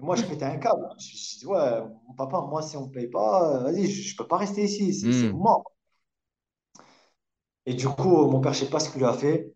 Moi, 0.00 0.16
je 0.16 0.24
pétais 0.24 0.44
un 0.44 0.58
câble. 0.58 0.88
Je 0.98 1.38
dit, 1.38 1.46
ouais, 1.46 1.82
mon 2.08 2.14
papa, 2.14 2.40
moi, 2.42 2.62
si 2.62 2.76
on 2.76 2.86
ne 2.86 2.92
paye 2.92 3.08
pas, 3.08 3.56
euh, 3.58 3.62
vas-y, 3.64 3.86
je 3.90 4.12
ne 4.14 4.16
peux 4.18 4.26
pas 4.28 4.38
rester 4.38 4.64
ici, 4.64 4.92
c'est 5.12 5.28
Hmm. 5.28 5.32
mort. 5.32 5.64
Et 7.66 7.72
du 7.74 7.88
coup, 7.88 8.26
mon 8.26 8.40
père, 8.42 8.52
je 8.52 8.60
ne 8.60 8.64
sais 8.66 8.70
pas 8.70 8.80
ce 8.80 8.90
qu'il 8.90 8.98
lui 9.00 9.06
a 9.06 9.12
fait. 9.14 9.54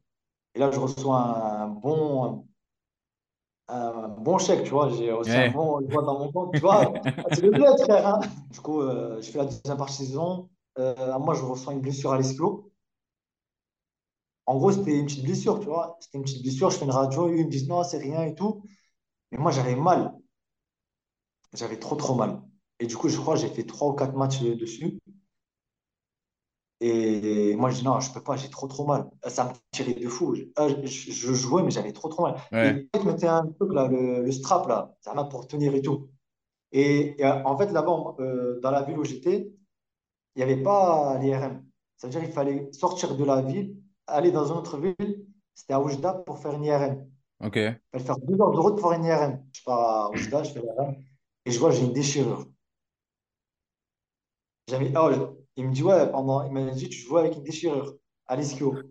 Et 0.55 0.59
là, 0.61 0.71
je 0.73 0.81
reçois 0.81 1.19
un 1.21 1.69
bon, 1.69 2.47
un 3.69 4.09
bon 4.09 4.39
chèque, 4.39 4.65
tu 4.65 4.71
vois. 4.71 4.89
J'ai 4.91 5.11
reçu 5.13 5.39
un 5.39 5.47
Ouais. 5.47 5.51
bon, 5.51 5.81
je 5.83 5.87
vois 5.91 6.03
dans 6.03 6.19
mon 6.19 6.31
compte, 6.33 6.55
tu 6.57 6.63
vois. 6.63 7.01
C'est 7.33 7.41
le 7.43 7.53
bled, 7.53 7.79
frère. 7.85 8.07
hein. 8.07 8.21
Du 8.51 8.61
coup, 8.61 8.81
euh, 8.83 9.21
je 9.23 9.31
fais 9.31 9.39
la 9.39 9.45
deuxième 9.47 9.77
partie 9.79 10.03
de 10.03 10.07
saison. 10.09 10.51
Euh, 10.79 11.19
moi, 11.19 11.35
je 11.35 11.43
reçois 11.43 11.73
une 11.73 11.81
blessure 11.81 12.13
à 12.13 12.19
l'esclos. 12.19 12.71
En 14.47 14.57
gros, 14.57 14.73
c'était 14.73 14.99
une 14.99 15.05
petite 15.07 15.23
blessure, 15.25 15.59
tu 15.61 15.67
vois. 15.67 15.97
C'était 16.01 16.17
une 16.19 16.25
petite 16.25 16.43
blessure. 16.43 16.71
Je 16.71 16.79
fais 16.79 16.85
une 16.87 16.91
radio, 16.91 17.29
ils 17.29 17.45
me 17.47 17.51
disent 17.51 17.69
non, 17.69 17.85
c'est 17.85 17.99
rien 17.99 18.23
et 18.23 18.35
tout. 18.35 18.63
Mais 19.33 19.39
moi, 19.39 19.53
j'avais 19.53 19.77
mal. 19.77 20.15
J'avais 21.55 21.79
trop, 21.79 21.97
trop 21.97 22.15
mal. 22.15 22.43
Et 22.81 22.87
du 22.87 22.97
coup, 22.97 23.09
je 23.09 23.17
crois 23.19 23.35
que 23.35 23.41
j'ai 23.41 23.49
fait 23.49 23.65
trois 23.65 23.89
ou 23.89 23.95
quatre 23.95 24.15
matchs 24.15 24.41
dessus. 24.43 24.99
Et 26.81 27.55
moi, 27.57 27.71
je 27.71 27.77
dis 27.79 27.85
non, 27.85 28.01
je 28.01 28.13
peux 28.13 28.23
pas, 28.23 28.37
j'ai 28.37 28.51
trop, 28.51 28.67
trop 28.67 28.85
mal. 28.87 29.09
Ça 29.27 29.45
me 29.45 29.51
tirait 29.71 29.95
de 29.95 30.09
fou. 30.09 30.35
Je, 30.35 30.43
euh, 30.59 30.85
je- 30.85 31.13
je 31.13 31.33
jouais, 31.33 31.63
mais 31.63 31.71
j'avais 31.71 31.93
trop, 31.93 32.09
trop 32.09 32.25
mal. 32.25 32.37
Et 32.53 32.57
Ouais. 32.57 32.73
le 32.73 32.89
mec 32.93 33.05
mettait 33.05 33.27
un 33.29 33.47
truc, 33.47 33.73
là, 33.73 33.87
le, 33.89 34.23
le 34.23 34.33
strap, 34.33 34.67
là, 34.69 34.95
ça 35.01 35.15
m'a 35.15 35.25
pour 35.25 35.47
tenir 35.47 35.75
et 35.75 35.81
tout. 35.83 36.09
Et, 36.73 37.21
et, 37.21 37.25
euh, 37.25 37.43
en 37.45 37.57
fait, 37.57 37.71
là-bas, 37.73 38.17
euh, 38.21 38.61
dans 38.61 38.71
la 38.71 38.83
ville 38.83 38.99
où 38.99 39.05
j'étais, 39.05 39.51
il 40.37 40.39
n'y 40.39 40.43
avait 40.43 40.63
pas 40.63 41.19
l'IRM. 41.21 41.65
Ça 41.97 42.09
veut 42.09 42.11
dire 42.13 42.23
qu'il 42.23 42.33
fallait 42.33 42.69
sortir 42.73 43.17
de 43.17 43.25
la 43.25 43.41
ville, 43.41 43.77
aller 44.07 44.33
dans 44.33 44.47
une 44.47 44.59
autre 44.59 44.79
ville. 44.79 45.27
C'était 45.55 45.75
à 45.75 45.81
Oujda 45.81 46.15
pour 46.27 46.39
faire 46.39 46.53
une 46.55 46.65
IRM. 46.65 47.07
Ok. 47.45 47.57
Il 47.57 47.79
fallait 47.93 48.05
faire 48.05 48.19
deux 48.19 48.41
heures 48.41 48.51
de 48.51 48.59
route 48.59 48.79
pour 48.81 48.91
faire 48.91 48.99
une 48.99 49.05
IRM. 49.07 49.45
Je 49.53 49.63
pars 49.65 50.07
à 50.07 50.11
Oujda, 50.11 50.43
je 50.43 50.53
fais 50.53 50.61
l'IRM 50.61 50.97
et 51.47 51.51
je 51.51 51.59
vois, 51.59 51.71
j'ai 51.71 51.83
une 51.85 51.93
déchirure. 51.95 52.47
J'avais, 54.69 54.93
oh, 54.97 55.11
je- 55.13 55.43
il 55.57 55.69
me 55.69 55.73
dit, 55.73 55.83
ouais, 55.83 56.11
pendant, 56.11 56.43
il 56.45 56.53
m'a 56.53 56.71
dit, 56.71 56.89
tu 56.91 56.99
jouais 56.99 57.21
avec 57.21 57.37
une 57.37 57.43
déchirure 57.45 57.97
à 58.27 58.37
l'ischio. 58.37 58.85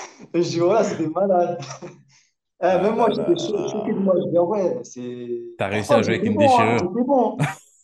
Et 0.34 0.42
je 0.42 0.48
dis, 0.48 0.58
voilà, 0.58 0.84
c'était 0.84 1.08
malade. 1.08 1.58
Eh, 2.62 2.66
Ah 2.66 2.78
même 2.78 2.96
moi, 2.96 3.08
j'étais 3.14 3.34
choqué 3.68 3.92
de 3.94 4.00
moi. 4.00 4.14
Je 4.24 4.30
dis, 4.30 4.36
ah 4.38 4.44
ouais, 4.44 4.80
c'est. 4.84 5.42
T'as 5.56 5.68
réussi 5.68 5.94
à 5.94 6.02
jouer 6.02 6.14
avec 6.14 6.26
une 6.26 6.36
bon, 6.36 6.58
hein, 6.60 6.76
déchirure. 6.76 6.80
j'étais 6.80 7.04
bon. 7.04 7.38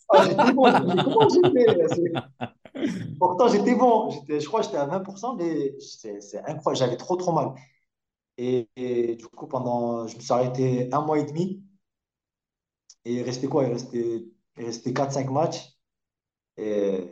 Ah, 0.09 0.21
j'étais 0.23 0.51
bon. 0.53 0.79
Comment 1.03 1.27
j'ai 1.29 1.41
fait? 1.53 1.87
C'est- 1.89 2.21
Pourtant, 3.19 3.47
j'étais 3.49 3.75
bon. 3.75 4.09
J'étais, 4.09 4.39
je 4.39 4.47
crois 4.47 4.61
que 4.61 4.65
j'étais 4.67 4.77
à 4.77 4.85
20%, 4.85 5.35
mais 5.35 5.75
c'est 5.79 6.21
c'est 6.21 6.39
incroyable. 6.39 6.77
J'avais 6.77 6.97
trop, 6.97 7.15
trop 7.15 7.31
mal. 7.33 7.53
Et, 8.37 8.69
et 8.77 9.15
du 9.15 9.27
coup, 9.27 9.47
pendant, 9.47 10.07
je 10.07 10.17
me 10.17 10.21
suis 10.21 10.33
arrêté 10.33 10.89
un 10.93 11.01
mois 11.01 11.19
et 11.19 11.25
demi. 11.25 11.63
Et 13.05 13.13
il 13.15 13.23
restait 13.23 13.47
quoi? 13.47 13.63
Il 13.65 13.73
restait, 13.73 14.25
restait 14.57 14.93
quatre 14.93 15.13
cinq 15.13 15.29
matchs. 15.29 15.77
Et 16.57 17.09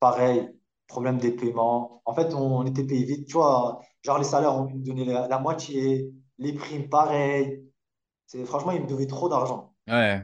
pareil, 0.00 0.50
problème 0.86 1.18
des 1.18 1.32
paiements. 1.32 2.02
En 2.04 2.14
fait, 2.14 2.34
on, 2.34 2.58
on 2.58 2.66
était 2.66 2.84
payé 2.84 3.04
vite. 3.04 3.26
Tu 3.26 3.34
vois, 3.34 3.80
genre 4.02 4.18
les 4.18 4.24
salaires, 4.24 4.54
on 4.54 4.68
nous 4.68 4.80
donnait 4.80 5.04
la, 5.04 5.28
la 5.28 5.38
moitié. 5.38 6.12
Les 6.38 6.52
primes, 6.52 6.88
pareil. 6.88 7.64
Franchement, 8.46 8.72
ils 8.72 8.82
me 8.82 8.86
devaient 8.86 9.06
trop 9.06 9.28
d'argent. 9.28 9.74
Ouais. 9.88 10.22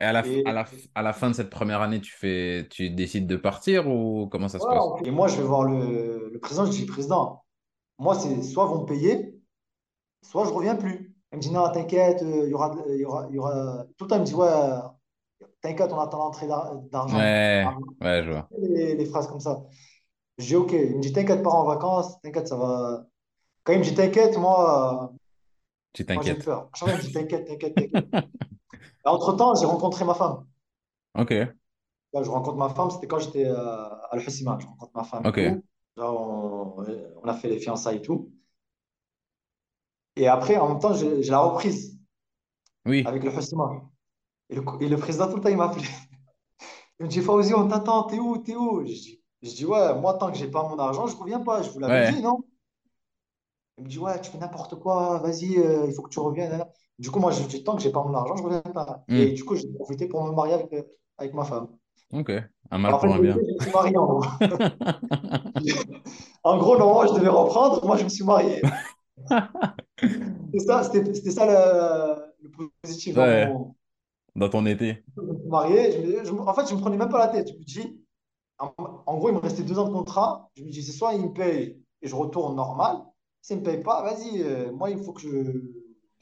Et 0.00 0.04
à 0.04 0.12
la, 0.12 0.22
à 0.44 0.52
la, 0.52 0.66
à 0.94 1.02
la 1.02 1.12
fin 1.14 1.30
de 1.30 1.34
cette 1.34 1.48
première 1.48 1.80
année, 1.80 2.00
tu 2.00 2.12
fais, 2.12 2.68
tu 2.70 2.90
décides 2.90 3.26
de 3.26 3.36
partir 3.36 3.88
ou 3.88 4.28
comment 4.28 4.48
ça 4.48 4.58
se 4.58 4.64
passe? 4.66 4.84
et 5.04 5.10
moi, 5.10 5.28
je 5.28 5.36
vais 5.36 5.42
voir 5.42 5.64
le, 5.64 6.30
le 6.30 6.38
président. 6.38 6.66
Je 6.66 6.72
dis, 6.72 6.84
président, 6.86 7.44
moi, 7.98 8.14
c'est 8.14 8.42
soit 8.42 8.66
vous 8.66 8.82
me 8.82 8.86
payez, 8.86 9.40
soit 10.22 10.44
je 10.44 10.50
reviens 10.50 10.76
plus. 10.76 11.15
Il 11.32 11.36
me 11.38 11.42
dit, 11.42 11.50
non, 11.50 11.70
t'inquiète, 11.70 12.22
euh, 12.22 12.44
il 12.46 12.50
y 12.50 12.54
aura, 12.54 12.74
il 12.88 12.96
y 13.00 13.04
aura, 13.04 13.26
il 13.30 13.34
y 13.34 13.38
aura... 13.38 13.84
Tout 13.96 14.04
le 14.04 14.08
temps, 14.08 14.16
il 14.16 14.20
me 14.20 14.24
dit, 14.26 14.34
ouais, 14.34 14.48
t'inquiète, 15.60 15.92
on 15.92 15.98
attend 16.00 16.18
l'entrée 16.18 16.46
d'ar- 16.46 16.74
d'argent. 16.90 17.18
Ouais, 17.18 17.66
ouais, 18.00 18.22
je 18.24 18.30
vois. 18.30 18.48
Les, 18.58 18.94
les 18.94 19.06
phrases 19.06 19.26
comme 19.28 19.40
ça. 19.40 19.62
Je 20.38 20.46
dis, 20.46 20.56
OK. 20.56 20.72
Il 20.72 20.96
me 20.96 21.02
dit, 21.02 21.12
t'inquiète, 21.12 21.42
pars 21.42 21.54
en 21.56 21.64
vacances, 21.66 22.20
t'inquiète, 22.22 22.48
ça 22.48 22.56
va. 22.56 23.06
Quand 23.64 23.72
il 23.74 23.80
me 23.80 23.84
dit, 23.84 23.94
t'inquiète, 23.94 24.38
moi, 24.38 25.10
euh, 25.12 25.16
Tu 25.92 26.04
moi 26.14 26.22
j'ai 26.22 26.34
t'inquiètes. 26.34 26.44
peur. 26.44 26.70
Me 26.82 27.12
t'inquiète, 27.12 27.46
t'inquiète, 27.46 27.76
t'inquiète. 27.76 28.04
Et 29.06 29.08
Entre-temps, 29.08 29.54
j'ai 29.54 29.66
rencontré 29.66 30.04
ma 30.04 30.14
femme. 30.14 30.44
Ok, 31.14 31.32
Là, 32.12 32.22
je 32.22 32.30
rencontre 32.30 32.56
ma 32.56 32.68
femme, 32.70 32.90
c'était 32.90 33.06
quand 33.06 33.18
j'étais 33.18 33.44
euh, 33.46 33.56
à 34.10 34.16
l'Hossima. 34.16 34.58
Je 34.60 34.66
rencontre 34.66 34.92
ma 34.94 35.04
femme 35.04 35.24
ok. 35.24 35.38
Là, 35.96 36.12
on, 36.12 36.76
on 37.22 37.28
a 37.28 37.34
fait 37.34 37.48
les 37.48 37.58
fiançailles 37.58 37.98
et 37.98 38.02
tout. 38.02 38.30
Et 40.16 40.26
après, 40.28 40.56
en 40.56 40.68
même 40.70 40.78
temps, 40.80 40.94
j'ai 40.94 41.22
la 41.30 41.40
reprise 41.40 41.98
Oui. 42.86 43.04
avec 43.06 43.22
le 43.24 43.30
Hossima. 43.30 43.82
Et 44.50 44.56
le, 44.56 44.62
et 44.80 44.88
le 44.88 44.96
président, 44.98 45.28
tout 45.28 45.36
le 45.36 45.42
temps, 45.42 45.50
il 45.50 45.56
m'appelait. 45.56 45.84
Il 47.00 47.06
me 47.06 47.10
dit, 47.10 47.20
Fawzi, 47.20 47.54
on 47.54 47.68
t'attend, 47.68 48.04
t'es 48.04 48.18
où, 48.18 48.38
t'es 48.38 48.54
où? 48.54 48.80
Je 48.86 48.92
dis, 48.92 49.22
je 49.42 49.50
dis, 49.54 49.66
ouais, 49.66 49.94
moi, 49.98 50.14
tant 50.14 50.30
que 50.30 50.38
j'ai 50.38 50.50
pas 50.50 50.62
mon 50.68 50.78
argent, 50.78 51.06
je 51.06 51.16
reviens 51.16 51.40
pas. 51.40 51.62
Je 51.62 51.70
vous 51.70 51.78
l'avais 51.78 52.00
Ouais. 52.00 52.12
dit, 52.12 52.22
non? 52.22 52.42
Il 53.78 53.84
me 53.84 53.88
dit, 53.88 53.98
ouais, 53.98 54.20
tu 54.20 54.30
fais 54.30 54.38
n'importe 54.38 54.76
quoi, 54.80 55.18
vas-y, 55.18 55.58
euh, 55.58 55.86
il 55.86 55.92
faut 55.94 56.02
que 56.02 56.08
tu 56.08 56.18
reviennes. 56.18 56.64
Du 56.98 57.10
coup, 57.10 57.18
moi, 57.20 57.30
je 57.30 57.42
dis, 57.42 57.62
tant 57.62 57.76
que 57.76 57.82
j'ai 57.82 57.92
pas 57.92 58.02
mon 58.02 58.14
argent, 58.14 58.36
je 58.36 58.42
reviens 58.42 58.60
pas. 58.62 59.04
Et 59.14 59.32
Hmm. 59.32 59.34
du 59.34 59.44
coup, 59.44 59.54
j'ai 59.54 59.68
profité 59.74 60.08
pour 60.08 60.24
me 60.24 60.32
marier 60.32 60.54
avec, 60.54 60.72
euh, 60.72 60.82
avec 61.18 61.34
ma 61.34 61.44
femme. 61.44 61.68
Ok. 62.12 62.30
Un 62.70 62.78
mal 62.78 62.98
pour 62.98 63.12
un 63.14 63.18
bien. 63.20 63.36
je 63.36 63.52
me 63.54 63.60
suis 63.60 63.70
marié 63.70 63.96
en 63.96 64.06
gros. 64.06 64.24
En 66.44 66.58
gros, 66.58 66.78
normalement, 66.78 67.12
je 67.12 67.18
devais 67.18 67.28
reprendre, 67.28 67.84
moi, 67.86 67.96
je 67.96 68.04
me 68.04 68.08
suis 68.08 68.24
marié. 68.24 68.62
C'était 70.52 70.64
ça, 70.66 70.82
c'était 70.84 71.14
c'était 71.14 71.30
ça 71.30 71.46
le, 71.46 72.48
le 72.48 72.50
positif 72.82 73.16
mon. 73.16 73.74
dans 74.34 74.48
ton 74.48 74.66
été. 74.66 75.04
Marié. 75.48 75.92
je 75.92 76.24
je 76.24 76.32
en 76.32 76.54
fait, 76.54 76.68
je 76.68 76.74
me 76.74 76.80
prenais 76.80 76.96
même 76.96 77.08
pas 77.08 77.18
la 77.18 77.28
tête. 77.28 77.48
Je 77.48 77.54
me 77.54 77.64
dis, 77.64 78.00
en, 78.58 78.72
en 79.06 79.16
gros, 79.18 79.30
il 79.30 79.34
me 79.34 79.38
restait 79.40 79.62
deux 79.62 79.78
ans 79.78 79.88
de 79.88 79.92
contrat. 79.92 80.50
Je 80.56 80.62
me 80.64 80.70
dis, 80.70 80.82
c'est 80.82 80.92
soit 80.92 81.14
il 81.14 81.22
me 81.22 81.32
paye 81.32 81.80
et 82.02 82.08
je 82.08 82.14
retourne 82.14 82.56
normal. 82.56 82.98
S'il 83.42 83.56
ne 83.56 83.60
me 83.62 83.66
paye 83.66 83.82
pas, 83.82 84.02
vas-y, 84.02 84.42
euh, 84.42 84.72
moi, 84.72 84.90
il 84.90 84.98
faut 84.98 85.12
que 85.12 85.20
je, 85.22 85.28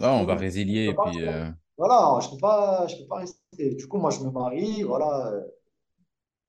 Ah, 0.01 0.13
on 0.13 0.25
va 0.25 0.35
résilier 0.37 0.87
et 0.91 0.95
puis. 0.95 1.23
euh, 1.27 1.51
voilà, 1.79 2.19
je 2.21 2.29
peux 2.31 2.39
pas, 2.39 2.87
je 2.87 2.97
peux 2.97 3.07
pas 3.07 3.17
rester. 3.19 3.75
Du 3.75 3.89
coup, 3.89 3.99
moi, 3.99 4.11
je 4.11 4.21
me 4.21 4.31
marie, 4.31 4.83
voilà, 4.83 5.29
euh, 5.29 5.41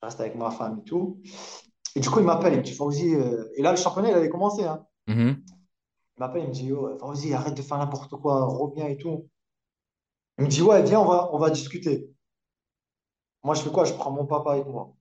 je 0.01 0.05
reste 0.07 0.19
avec 0.21 0.36
ma 0.36 0.51
femme 0.51 0.80
et 0.82 0.84
tout. 0.84 1.21
Et 1.95 1.99
du 2.01 2.09
coup, 2.09 2.19
il 2.19 2.26
m'appelle, 2.26 2.53
il 2.53 2.59
me 2.59 2.63
dit, 2.63 2.73
Fawzi, 2.73 3.15
euh, 3.15 3.45
et 3.55 3.61
là, 3.61 3.71
le 3.71 3.78
championnat, 3.78 4.09
il 4.09 4.15
avait 4.15 4.30
commencé, 4.30 4.63
hein. 4.63 4.86
mhm. 5.07 5.41
M'appelle, 6.20 6.43
il 6.43 6.49
me 6.49 6.53
dit, 6.53 6.72
oh, 6.74 6.97
Fawzi, 6.99 7.34
arrête 7.34 7.55
de 7.55 7.61
faire 7.61 7.78
n'importe 7.78 8.11
quoi, 8.18 8.45
reviens 8.45 8.88
et 8.88 8.97
tout. 8.97 9.30
Il 10.38 10.45
me 10.45 10.49
dit, 10.49 10.61
ouais, 10.61 10.82
viens, 10.84 11.01
on 11.01 11.05
va, 11.05 11.30
on 11.34 11.38
va 11.38 11.49
discuter. 11.49 12.09
Moi, 13.43 13.55
je 13.55 13.61
fais 13.61 13.72
quoi? 13.72 13.86
Je 13.86 13.93
prends 13.93 14.11
mon 14.11 14.26
papa 14.26 14.51
avec 14.53 14.68
moi. 14.68 14.93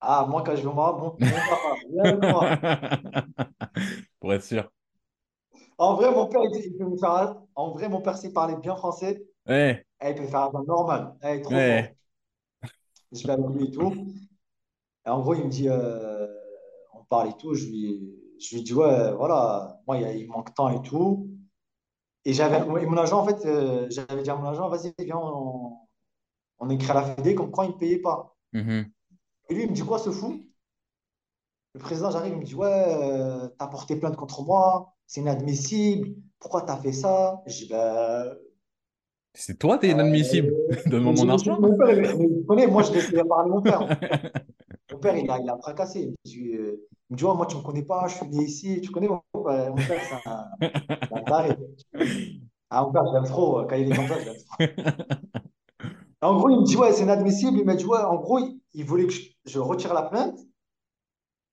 Ah, 0.00 0.26
moi, 0.28 0.42
quand 0.44 0.54
je 0.56 0.62
vais 0.62 0.68
au 0.68 0.72
Maroc, 0.72 1.20
mon, 1.20 1.28
mon 1.28 1.42
papa, 1.42 1.74
viens 1.92 2.04
avec 2.04 2.20
moi. 2.22 2.60
Pour 4.20 4.32
être 4.34 4.44
sûr. 4.44 4.70
En 5.78 5.94
vrai, 5.94 6.10
mon 6.10 6.26
père, 6.26 6.42
il, 6.44 6.76
peut 6.76 6.84
me 6.84 6.96
faire, 6.96 7.10
un- 7.12 7.46
en 7.54 7.70
vrai, 7.72 7.88
mon 7.88 8.00
père, 8.00 8.16
s'il 8.16 8.32
parlait 8.32 8.56
bien 8.56 8.76
français, 8.76 9.24
Ouais, 9.46 9.84
eh, 10.02 10.10
il 10.10 10.14
peut 10.16 10.26
faire 10.26 10.54
un 10.54 10.64
normal. 10.64 11.16
Eh, 11.22 11.42
trop 11.42 11.54
ouais. 11.54 11.60
fort. 11.62 11.96
Je 13.12 13.26
vais 13.26 13.32
avec 13.32 13.46
lui 13.50 13.64
et 13.66 13.70
tout. 13.70 13.92
Et 15.06 15.10
en 15.10 15.20
gros, 15.20 15.34
il 15.34 15.44
me 15.44 15.48
dit, 15.50 15.68
euh, 15.68 16.26
on 16.94 17.04
parle 17.04 17.30
et 17.30 17.36
tout. 17.38 17.54
Je 17.54 17.66
lui, 17.66 18.18
je 18.40 18.56
lui 18.56 18.62
dis, 18.62 18.74
ouais, 18.74 19.12
voilà, 19.12 19.80
moi, 19.86 19.98
il, 19.98 20.28
manque 20.28 20.54
tant 20.54 20.70
et 20.70 20.82
tout. 20.82 21.28
Et 22.24 22.32
j'avais, 22.32 22.58
et 22.58 22.86
mon 22.86 22.96
agent, 22.96 23.20
en 23.20 23.24
fait, 23.24 23.46
euh, 23.46 23.86
j'avais 23.90 24.22
dit 24.22 24.30
à 24.30 24.36
mon 24.36 24.48
agent, 24.48 24.68
vas-y, 24.68 24.92
viens, 24.98 25.16
on, 25.16 25.76
on 26.58 26.70
écrit 26.70 26.90
à 26.90 26.94
la 26.94 27.02
Fédé 27.02 27.34
comme 27.34 27.50
quoi 27.50 27.64
il 27.64 27.72
ne 27.72 27.78
payait 27.78 27.98
pas. 28.00 28.36
Mhm. 28.52 28.90
Et 29.48 29.54
lui, 29.54 29.62
il 29.64 29.70
me 29.70 29.74
dit, 29.74 29.82
quoi, 29.82 29.98
ce 29.98 30.10
fou? 30.10 30.44
Le 31.74 31.80
président, 31.80 32.10
j'arrive, 32.10 32.34
il 32.34 32.40
me 32.40 32.44
dit, 32.44 32.54
ouais, 32.54 32.66
euh, 32.68 33.48
t'as 33.58 33.66
porté 33.66 33.96
plainte 33.96 34.16
contre 34.16 34.42
moi, 34.42 34.94
c'est 35.06 35.20
inadmissible, 35.20 36.14
pourquoi 36.38 36.62
t'as 36.62 36.76
fait 36.76 36.92
ça? 36.92 37.42
Je 37.46 37.64
dis, 37.64 37.68
ben, 37.68 38.36
C'est 39.34 39.58
toi, 39.58 39.78
t'es 39.78 39.90
inadmissible. 39.90 40.54
Donne-moi 40.86 41.12
mon 41.12 41.28
argent. 41.28 41.60
mon 41.60 41.76
père, 41.76 41.90
il- 41.90 42.44
moi, 42.70 42.82
je 42.82 42.92
laissais 42.92 43.24
parler 43.24 43.50
mon 43.50 43.62
père. 43.62 43.88
Mon 44.98 45.02
père, 45.02 45.16
il 45.16 45.30
a, 45.30 45.38
il 45.40 45.48
a 45.50 45.56
fracassé. 45.58 46.00
Il 46.02 46.10
me 46.10 46.16
dit, 46.24 46.56
euh, 46.56 46.88
il 47.10 47.14
me 47.14 47.16
dit, 47.18 47.24
ouais, 47.24 47.34
moi, 47.34 47.46
tu 47.46 47.56
ne 47.56 47.60
me 47.60 47.66
connais 47.66 47.84
pas, 47.84 48.08
je 48.08 48.16
suis 48.16 48.26
né 48.28 48.44
ici, 48.44 48.80
tu 48.82 48.90
connais 48.90 49.08
mon 49.08 49.22
père, 49.44 49.70
mon 49.74 49.84
père, 49.84 50.02
c'est 50.04 50.14
un, 50.24 50.46
un 51.12 51.22
taré. 51.24 51.56
Ah, 52.70 52.82
mon 52.82 52.92
père, 52.92 53.06
je 53.06 53.12
l'aime 53.14 53.24
trop, 53.26 53.64
quand 53.66 53.76
il 53.76 53.88
est 53.90 53.94
comme 53.94 54.08
ça, 54.08 54.18
je 54.20 54.24
l'aime 54.24 54.36
trop. 54.38 54.56
En 56.20 56.36
gros, 56.36 56.50
il 56.50 56.60
me 56.60 56.64
dit, 56.64 56.76
ouais, 56.76 56.92
c'est 56.92 57.02
inadmissible. 57.02 57.58
Il 57.58 57.64
m'a 57.64 57.74
dit, 57.74 57.84
ouais, 57.84 57.98
en 57.98 58.16
gros, 58.16 58.38
il, 58.38 58.60
il 58.74 58.84
voulait 58.84 59.06
que 59.06 59.12
je, 59.12 59.22
je 59.46 59.58
retire 59.58 59.94
la 59.94 60.02
plainte 60.02 60.38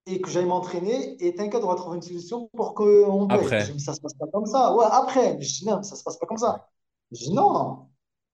et 0.07 0.21
que 0.21 0.29
j'aille 0.29 0.45
m'entraîner. 0.45 1.15
Et 1.25 1.35
t'inquiète, 1.35 1.63
on 1.63 1.67
va 1.67 1.75
trouver 1.75 1.97
une 1.97 2.01
solution 2.01 2.49
pour 2.55 2.73
qu'on 2.75 3.29
paye. 3.29 3.57
Je 3.59 3.71
dis, 3.73 3.79
Après. 3.79 3.79
ça 3.79 3.93
se 3.93 4.01
passe 4.01 4.13
pas 4.13 4.27
comme 4.31 4.45
ça. 4.45 4.75
Ouais, 4.75 4.85
après. 4.89 5.39
Je 5.41 5.59
dis, 5.59 5.65
non, 5.65 5.81
ça 5.83 5.95
se 5.95 6.03
passe 6.03 6.17
pas 6.17 6.25
comme 6.27 6.37
ça. 6.37 6.67
Je 7.11 7.17
dis, 7.25 7.33
non. 7.33 7.87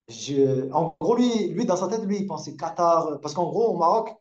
Je- 0.09 0.71
en 0.73 0.95
gros, 1.01 1.15
lui, 1.15 1.49
lui, 1.49 1.65
dans 1.65 1.77
sa 1.77 1.87
tête, 1.87 2.03
lui, 2.05 2.19
il 2.19 2.27
pensait 2.27 2.55
Qatar. 2.55 3.19
Parce 3.21 3.33
qu'en 3.33 3.49
gros, 3.49 3.69
au 3.73 3.77
Maroc, 3.77 4.13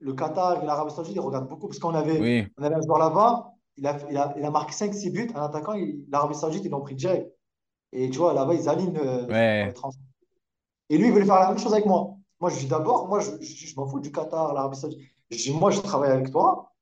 le 0.00 0.12
Qatar 0.14 0.62
et 0.62 0.66
l'Arabie 0.66 0.92
Saoudite, 0.92 1.14
ils 1.14 1.20
regardent 1.20 1.48
beaucoup. 1.48 1.68
Parce 1.68 1.78
qu'on 1.78 1.94
avait, 1.94 2.18
Oui. 2.20 2.46
on 2.58 2.62
avait 2.62 2.74
un 2.74 2.80
joueur 2.82 2.98
là-bas, 2.98 3.52
il 3.76 3.86
a, 3.86 3.96
il 4.10 4.16
a, 4.16 4.34
il 4.36 4.44
a 4.44 4.50
marqué 4.50 4.72
cinq 4.72 4.92
six 4.94 5.10
buts. 5.10 5.30
Un 5.34 5.42
attaquant, 5.42 5.74
l'Arabie 6.10 6.34
Saoudite, 6.34 6.64
ils 6.64 6.70
l'ont 6.70 6.80
pris 6.80 6.94
direct. 6.94 7.30
Et 7.92 8.08
tu 8.10 8.18
vois, 8.18 8.32
là-bas, 8.34 8.54
ils 8.54 8.68
alignent 8.68 8.96
euh, 8.98 9.26
Ouais. 9.26 9.72
Et 10.88 10.98
lui, 10.98 11.06
il 11.06 11.12
voulait 11.12 11.24
faire 11.24 11.40
la 11.40 11.48
même 11.48 11.58
chose 11.58 11.72
avec 11.72 11.86
moi. 11.86 12.16
Moi, 12.40 12.50
je 12.50 12.58
dis 12.58 12.66
d'abord, 12.66 13.06
moi, 13.08 13.20
je, 13.20 13.30
je, 13.40 13.66
je 13.66 13.76
m'en 13.76 13.86
fous 13.86 14.00
du 14.00 14.10
Qatar, 14.10 14.54
l'Arabie 14.54 14.76
Saoudite. 14.76 15.00
Je 15.30 15.36
dis, 15.36 15.52
moi, 15.52 15.70
je 15.70 15.80
travaille 15.80 16.10
avec 16.10 16.30
toi, 16.32 16.72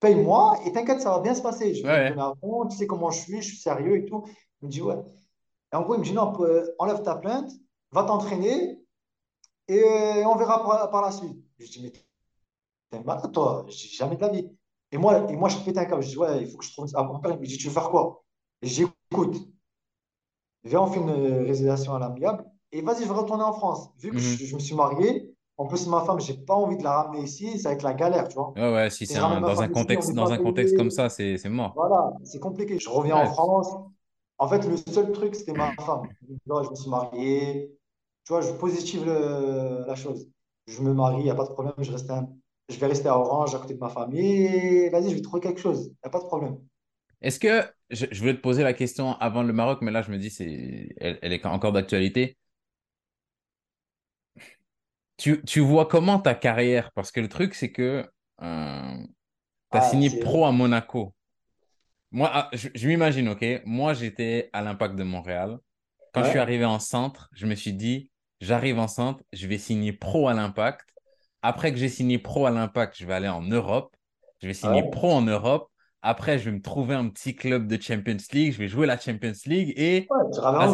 paye-moi 0.00 0.58
et 0.66 0.72
t'inquiète, 0.72 1.00
ça 1.00 1.10
va 1.10 1.20
bien 1.20 1.34
se 1.34 1.42
passer. 1.42 1.74
Je 1.74 1.84
Ouais. 1.84 2.14
tu 2.70 2.76
sais 2.76 2.86
comment 2.86 3.10
je 3.10 3.20
suis, 3.20 3.40
je 3.42 3.48
suis 3.48 3.56
sérieux 3.56 3.96
et 3.96 4.04
tout. 4.04 4.22
Il 4.60 4.66
me 4.66 4.70
dit, 4.70 4.82
ouais. 4.82 4.98
Et 5.72 5.76
en 5.76 5.82
gros, 5.82 5.94
il 5.94 6.00
me 6.00 6.04
dit, 6.04 6.12
non, 6.12 6.32
euh, 6.40 6.66
enlève 6.78 7.02
ta 7.02 7.16
plainte, 7.16 7.50
va 7.90 8.04
t'entraîner 8.04 8.78
et 9.68 9.82
euh, 9.82 10.24
on 10.26 10.36
verra 10.36 10.62
par, 10.62 10.90
par 10.90 11.02
la 11.02 11.10
suite. 11.12 11.36
Je 11.58 11.66
dis, 11.66 11.80
mais 11.82 11.92
t'es 12.92 13.00
malade, 13.04 13.32
toi. 13.32 13.66
Jamais 13.70 14.16
de 14.16 14.22
la 14.22 14.30
vie. 14.30 14.48
Et 14.92 14.98
moi, 14.98 15.30
et 15.30 15.36
moi 15.36 15.48
je 15.50 15.58
pète 15.58 15.78
un 15.78 15.86
câble. 15.86 16.02
Je 16.02 16.10
dis, 16.10 16.18
ouais, 16.18 16.42
il 16.42 16.50
faut 16.50 16.58
que 16.58 16.64
je 16.66 16.72
trouve. 16.72 16.88
Ah, 16.94 17.04
mon 17.04 17.20
père, 17.20 17.32
il 17.32 17.40
me 17.40 17.46
dit, 17.46 17.58
tu 17.58 17.68
veux 17.68 17.74
faire 17.74 17.90
quoi? 17.90 18.24
Et 18.62 18.68
je 18.68 18.84
dis, 18.84 18.92
écoute, 19.12 19.36
viens, 20.64 20.80
on 20.82 20.86
fait 20.86 21.00
une 21.00 21.10
résiliation 21.46 21.94
à 21.94 21.98
l'amiable. 21.98 22.44
Et 22.72 22.80
vas-y, 22.82 23.02
je 23.02 23.08
vais 23.08 23.14
retourner 23.14 23.44
en 23.44 23.52
France. 23.52 23.90
Vu 23.98 24.10
que 24.10 24.16
Mhm. 24.16 24.22
je, 24.22 24.46
je 24.46 24.54
me 24.54 24.60
suis 24.60 24.74
marié, 24.74 25.34
en 25.58 25.66
plus, 25.66 25.86
ma 25.86 26.02
femme, 26.04 26.20
j'ai 26.20 26.34
pas 26.34 26.54
envie 26.54 26.76
de 26.76 26.82
la 26.82 27.02
ramener 27.02 27.24
ici, 27.24 27.58
ça 27.58 27.68
va 27.68 27.74
être 27.74 27.82
la 27.82 27.94
galère, 27.94 28.28
tu 28.28 28.34
vois. 28.34 28.54
Ouais, 28.56 28.72
ouais, 28.72 28.90
si 28.90 29.06
c'est 29.06 29.18
dans 29.18 29.62
un 29.62 29.68
ici, 29.68 29.68
contexte, 29.68 30.12
dans 30.14 30.32
un 30.32 30.38
contexte 30.38 30.76
comme 30.76 30.90
ça, 30.90 31.08
c'est 31.08 31.48
mort. 31.48 31.72
Voilà, 31.76 32.12
c'est 32.24 32.40
compliqué. 32.40 32.78
Je 32.78 32.88
reviens 32.88 33.16
en. 33.16 33.26
France. 33.26 33.68
En 34.38 34.48
fait, 34.48 34.66
le 34.66 34.76
seul 34.76 35.12
truc, 35.12 35.34
c'était 35.34 35.52
ma 35.52 35.72
femme. 35.80 36.08
Je 36.28 36.52
me 36.70 36.74
suis 36.74 36.90
marié. 36.90 37.72
Tu 38.24 38.32
vois, 38.32 38.40
je 38.40 38.52
positive 38.52 39.04
le- 39.04 39.84
la 39.86 39.94
chose. 39.94 40.26
Je 40.66 40.80
me 40.82 40.92
marie, 40.94 41.18
il 41.20 41.24
n'y 41.24 41.30
a 41.30 41.34
pas 41.34 41.44
de 41.44 41.50
problème. 41.52 41.74
Je, 41.78 41.92
reste 41.92 42.10
un- 42.10 42.28
je 42.68 42.76
vais 42.76 42.86
rester 42.88 43.08
à 43.08 43.16
Orange, 43.18 43.54
à 43.54 43.58
côté 43.58 43.74
de 43.74 43.78
ma 43.78 43.88
famille. 43.90 44.88
Vas-y, 44.90 45.10
je 45.10 45.14
vais 45.16 45.22
trouver 45.22 45.40
quelque 45.40 45.60
chose. 45.60 45.86
Il 45.86 45.90
n'y 45.90 45.96
a 46.04 46.10
pas 46.10 46.20
de 46.20 46.24
problème. 46.26 46.58
Est-ce 47.20 47.38
que, 47.40 47.62
je, 47.90 48.06
je 48.10 48.18
voulais 48.20 48.34
te 48.34 48.40
poser 48.40 48.62
la 48.62 48.72
question 48.74 49.14
avant 49.18 49.42
le 49.42 49.52
Maroc, 49.52 49.78
mais 49.82 49.90
là, 49.92 50.02
je 50.02 50.10
me 50.10 50.18
dis, 50.18 50.30
c'est, 50.30 50.88
elle, 50.98 51.18
elle 51.22 51.32
est 51.32 51.44
encore 51.46 51.72
d'actualité. 51.72 52.36
tu, 55.18 55.42
tu 55.44 55.60
vois 55.60 55.86
comment 55.86 56.18
ta 56.18 56.34
carrière? 56.34 56.90
Parce 56.92 57.12
que 57.12 57.20
le 57.20 57.28
truc, 57.28 57.54
c'est 57.54 57.72
que 57.72 58.08
euh, 58.42 58.96
tu 59.72 59.78
as 59.78 59.80
Ah, 59.80 59.82
signé 59.82 60.10
pro 60.10 60.44
à 60.46 60.52
Monaco. 60.52 61.14
Moi, 62.12 62.30
ah, 62.32 62.50
je, 62.52 62.68
je 62.74 62.88
m'imagine, 62.88 63.28
OK? 63.28 63.44
Moi, 63.66 63.94
j'étais 63.94 64.50
à 64.52 64.62
l'Impact 64.62 64.96
de 64.96 65.04
Montréal. 65.04 65.58
Quand 66.12 66.24
je 66.24 66.30
suis 66.30 66.38
arrivé 66.38 66.64
en 66.66 66.78
centre, 66.80 67.30
je 67.34 67.46
me 67.46 67.56
suis 67.56 67.74
dit, 67.74 68.10
j'arrive 68.40 68.78
en 68.78 68.88
centre, 68.88 69.22
je 69.32 69.46
vais 69.48 69.58
signer 69.58 69.92
pro 69.94 70.28
à 70.28 70.34
l'Impact. 70.34 70.91
Après 71.42 71.72
que 71.72 71.78
j'ai 71.78 71.88
signé 71.88 72.18
pro 72.18 72.46
à 72.46 72.50
l'Impact, 72.50 72.96
je 72.98 73.06
vais 73.06 73.14
aller 73.14 73.28
en 73.28 73.42
Europe. 73.42 73.94
Je 74.40 74.46
vais 74.48 74.54
signer 74.54 74.82
ouais. 74.82 74.90
pro 74.90 75.12
en 75.12 75.22
Europe. 75.22 75.68
Après, 76.02 76.38
je 76.38 76.46
vais 76.50 76.56
me 76.56 76.62
trouver 76.62 76.94
un 76.94 77.08
petit 77.08 77.36
club 77.36 77.66
de 77.68 77.80
Champions 77.80 78.16
League. 78.32 78.52
Je 78.52 78.58
vais 78.58 78.68
jouer 78.68 78.86
la 78.86 78.98
Champions 78.98 79.32
League. 79.46 79.72
Et 79.76 80.08
Ouais, 80.10 80.20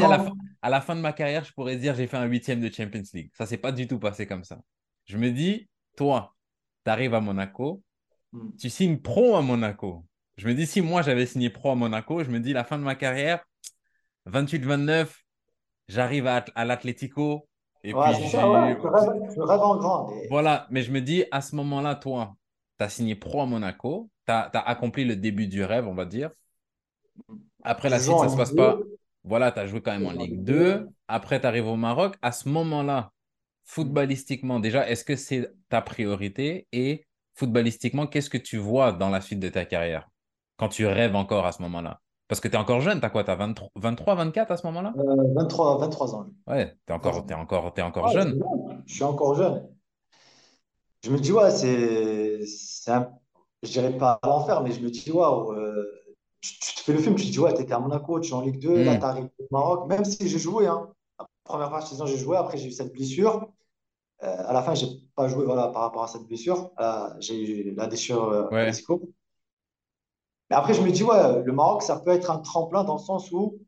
à 0.05 0.09
la 0.09 0.19
fin, 0.19 0.31
grand. 0.31 0.39
à 0.63 0.71
la 0.71 0.81
fin 0.81 0.97
de 0.97 1.01
ma 1.01 1.13
carrière, 1.13 1.45
je 1.45 1.53
pourrais 1.53 1.77
dire 1.77 1.95
j'ai 1.95 2.07
fait 2.07 2.17
un 2.17 2.25
huitième 2.25 2.61
de 2.61 2.71
Champions 2.73 3.03
League. 3.13 3.31
Ça 3.37 3.47
s'est 3.47 3.59
pas 3.59 3.73
du 3.73 3.87
tout 3.87 3.99
passé 3.99 4.27
comme 4.27 4.45
ça. 4.45 4.61
Je 5.07 5.19
me 5.19 5.31
dis, 5.31 5.69
toi, 5.97 6.35
tu 6.85 6.91
arrives 6.91 7.15
à 7.15 7.21
Monaco, 7.21 7.83
Hmm. 8.33 8.51
tu 8.59 8.69
signes 8.69 8.99
pro 8.99 9.37
à 9.37 9.43
Monaco. 9.43 10.05
Je 10.37 10.47
me 10.49 10.55
dis, 10.55 10.67
si 10.67 10.83
moi 10.83 11.01
j'avais 11.03 11.25
signé 11.27 11.49
pro 11.51 11.71
à 11.71 11.75
Monaco, 11.75 12.23
je 12.25 12.31
me 12.31 12.41
dis, 12.41 12.53
la 12.53 12.63
fin 12.65 12.79
de 12.79 12.83
ma 12.85 12.95
carrière, 12.95 13.43
28-29, 14.27 15.25
j'arrive 15.89 16.27
à, 16.27 16.45
à 16.55 16.65
l'Atlético. 16.65 17.49
Et 17.85 17.95
Ouais, 17.95 18.13
puis, 18.15 18.29
ça, 18.29 18.49
ouais. 18.51 18.57
en 18.57 20.11
mais- 20.11 20.27
voilà. 20.29 20.67
Mais 20.71 20.83
je 20.83 20.91
me 20.93 21.01
dis, 21.01 21.25
à 21.31 21.41
ce 21.41 21.55
moment-là, 21.57 21.95
toi, 21.95 22.37
tu 22.79 22.85
as 22.85 22.89
signé 22.89 23.15
pro 23.15 23.41
à 23.43 23.47
Monaco, 23.47 24.11
tu 24.27 24.33
as, 24.33 24.49
accompli 24.67 25.05
le 25.05 25.17
début 25.17 25.47
du 25.47 25.63
rêve, 25.65 25.87
on 25.87 25.95
va 25.95 26.05
dire. 26.05 26.31
Après, 27.63 27.89
la 27.89 27.99
Je 27.99 28.05
suite, 28.05 28.19
ça 28.19 28.25
en 28.27 28.29
se 28.29 28.37
passe 28.37 28.53
pas. 28.53 28.77
2. 28.77 28.99
Voilà, 29.25 29.53
tu 29.53 29.59
as 29.61 29.67
joué 29.67 29.81
quand 29.81 29.93
Je 29.95 29.99
même 29.99 30.09
en 30.09 30.13
Ligue 30.13 30.33
Ligue 30.33 30.45
2. 30.45 30.55
2. 30.81 30.89
Après, 31.09 31.41
tu 31.41 31.47
arrives 31.47 31.67
au 31.67 31.77
Maroc. 31.77 32.17
À 32.23 32.33
ce 32.33 32.49
moment-là, 32.49 33.13
footballistiquement, 33.65 34.61
déjà, 34.61 34.89
est-ce 34.89 35.05
que 35.05 35.17
c'est 35.17 35.53
ta 35.69 35.83
priorité? 35.83 36.67
Et 36.73 37.05
footballistiquement, 37.35 38.07
qu'est-ce 38.07 38.31
que 38.31 38.39
tu 38.39 38.57
vois 38.57 38.93
dans 38.93 39.11
la 39.11 39.21
suite 39.21 39.41
de 39.41 39.49
ta 39.49 39.65
carrière? 39.65 40.09
Quand 40.57 40.69
tu 40.69 40.87
rêves 40.87 41.15
encore 41.17 41.47
à 41.47 41.53
ce 41.53 41.63
moment-là? 41.63 42.01
Parce 42.29 42.41
que 42.41 42.49
tu 42.49 42.55
es 42.55 42.59
encore 42.59 42.81
jeune, 42.81 43.01
tu 43.01 43.07
as 43.07 43.11
quoi? 43.11 43.25
Tu 43.25 43.31
as 43.31 43.37
23, 43.37 43.71
23, 43.77 44.15
24 44.15 44.51
à 44.51 44.57
ce 44.57 44.67
moment-là? 44.67 44.95
Euh, 44.99 45.35
23, 45.35 45.79
23 45.79 46.15
ans. 46.15 46.27
Ouais, 46.47 46.77
tu 46.87 46.93
es 46.93 46.95
23 46.95 47.13
encore, 47.13 47.27
t'es 47.27 47.35
encore, 47.35 47.65
encore 47.87 48.05
Ouais, 48.05 48.13
je 48.13 48.19
jeune. 48.19 48.39
Je 48.87 48.95
suis 48.95 49.05
encore 49.05 49.35
jeune. 49.35 49.67
Je 51.05 51.11
me 51.11 51.19
dis, 51.19 51.33
ouais, 51.33 51.51
c'est, 51.51 52.91
un, 52.91 53.09
je 53.63 53.71
dirais 53.71 53.97
pas 53.97 54.19
l'enfer, 54.25 54.63
mais 54.63 54.73
je 54.73 54.81
me 54.81 54.91
dis, 54.91 55.11
waouh, 55.11 55.53
euh, 55.53 55.87
tu, 56.41 56.59
tu 56.59 56.75
te 56.75 56.81
fais 56.81 56.93
le 56.93 56.99
film, 56.99 57.15
tu 57.15 57.27
te 57.27 57.31
dis, 57.31 57.39
ouais, 57.39 57.55
t'étais 57.55 57.73
à 57.73 57.79
Monaco, 57.79 58.21
tu 58.21 58.31
es 58.31 58.35
en 58.35 58.41
Ligue 58.43 58.59
2, 58.61 58.83
là, 58.83 58.97
Hmm, 58.97 59.01
t'arrives 59.01 59.29
au 59.39 59.47
Maroc, 59.51 59.89
même 59.89 60.05
si 60.05 60.29
j'ai 60.29 60.39
joué, 60.39 60.67
hein. 60.67 60.89
La 61.19 61.27
première 61.45 61.71
partie 61.71 61.87
de 61.87 61.91
saison, 61.93 62.07
j'ai 62.07 62.19
joué, 62.19 62.37
après, 62.37 62.59
j'ai 62.59 62.69
eu 62.69 62.73
cette 62.73 62.93
blessure. 62.93 63.49
Euh, 64.25 64.37
à 64.49 64.53
la 64.53 64.63
fin, 64.63 64.75
j'ai 64.75 64.89
pas 65.15 65.29
joué, 65.29 65.45
voilà, 65.45 65.69
par 65.69 65.83
rapport 65.83 66.03
à 66.05 66.09
cette 66.09 66.25
blessure. 66.27 66.71
Euh, 66.81 67.09
j'ai 67.21 67.71
eu 67.71 67.75
la 67.75 67.87
déchirure 67.87 68.25
euh, 68.25 68.49
à 68.49 68.55
ouais. 68.55 68.73
Mais 70.51 70.57
après, 70.57 70.75
je 70.75 70.83
me 70.83 70.91
dis, 70.91 71.03
ouais, 71.05 71.43
le 71.45 71.53
Maroc, 71.53 71.83
ça 71.83 71.99
peut 72.01 72.11
être 72.11 72.31
un 72.31 72.39
tremplin 72.39 72.85
dans 72.85 72.95
le 72.95 73.01
sens 73.01 73.31
où, 73.33 73.59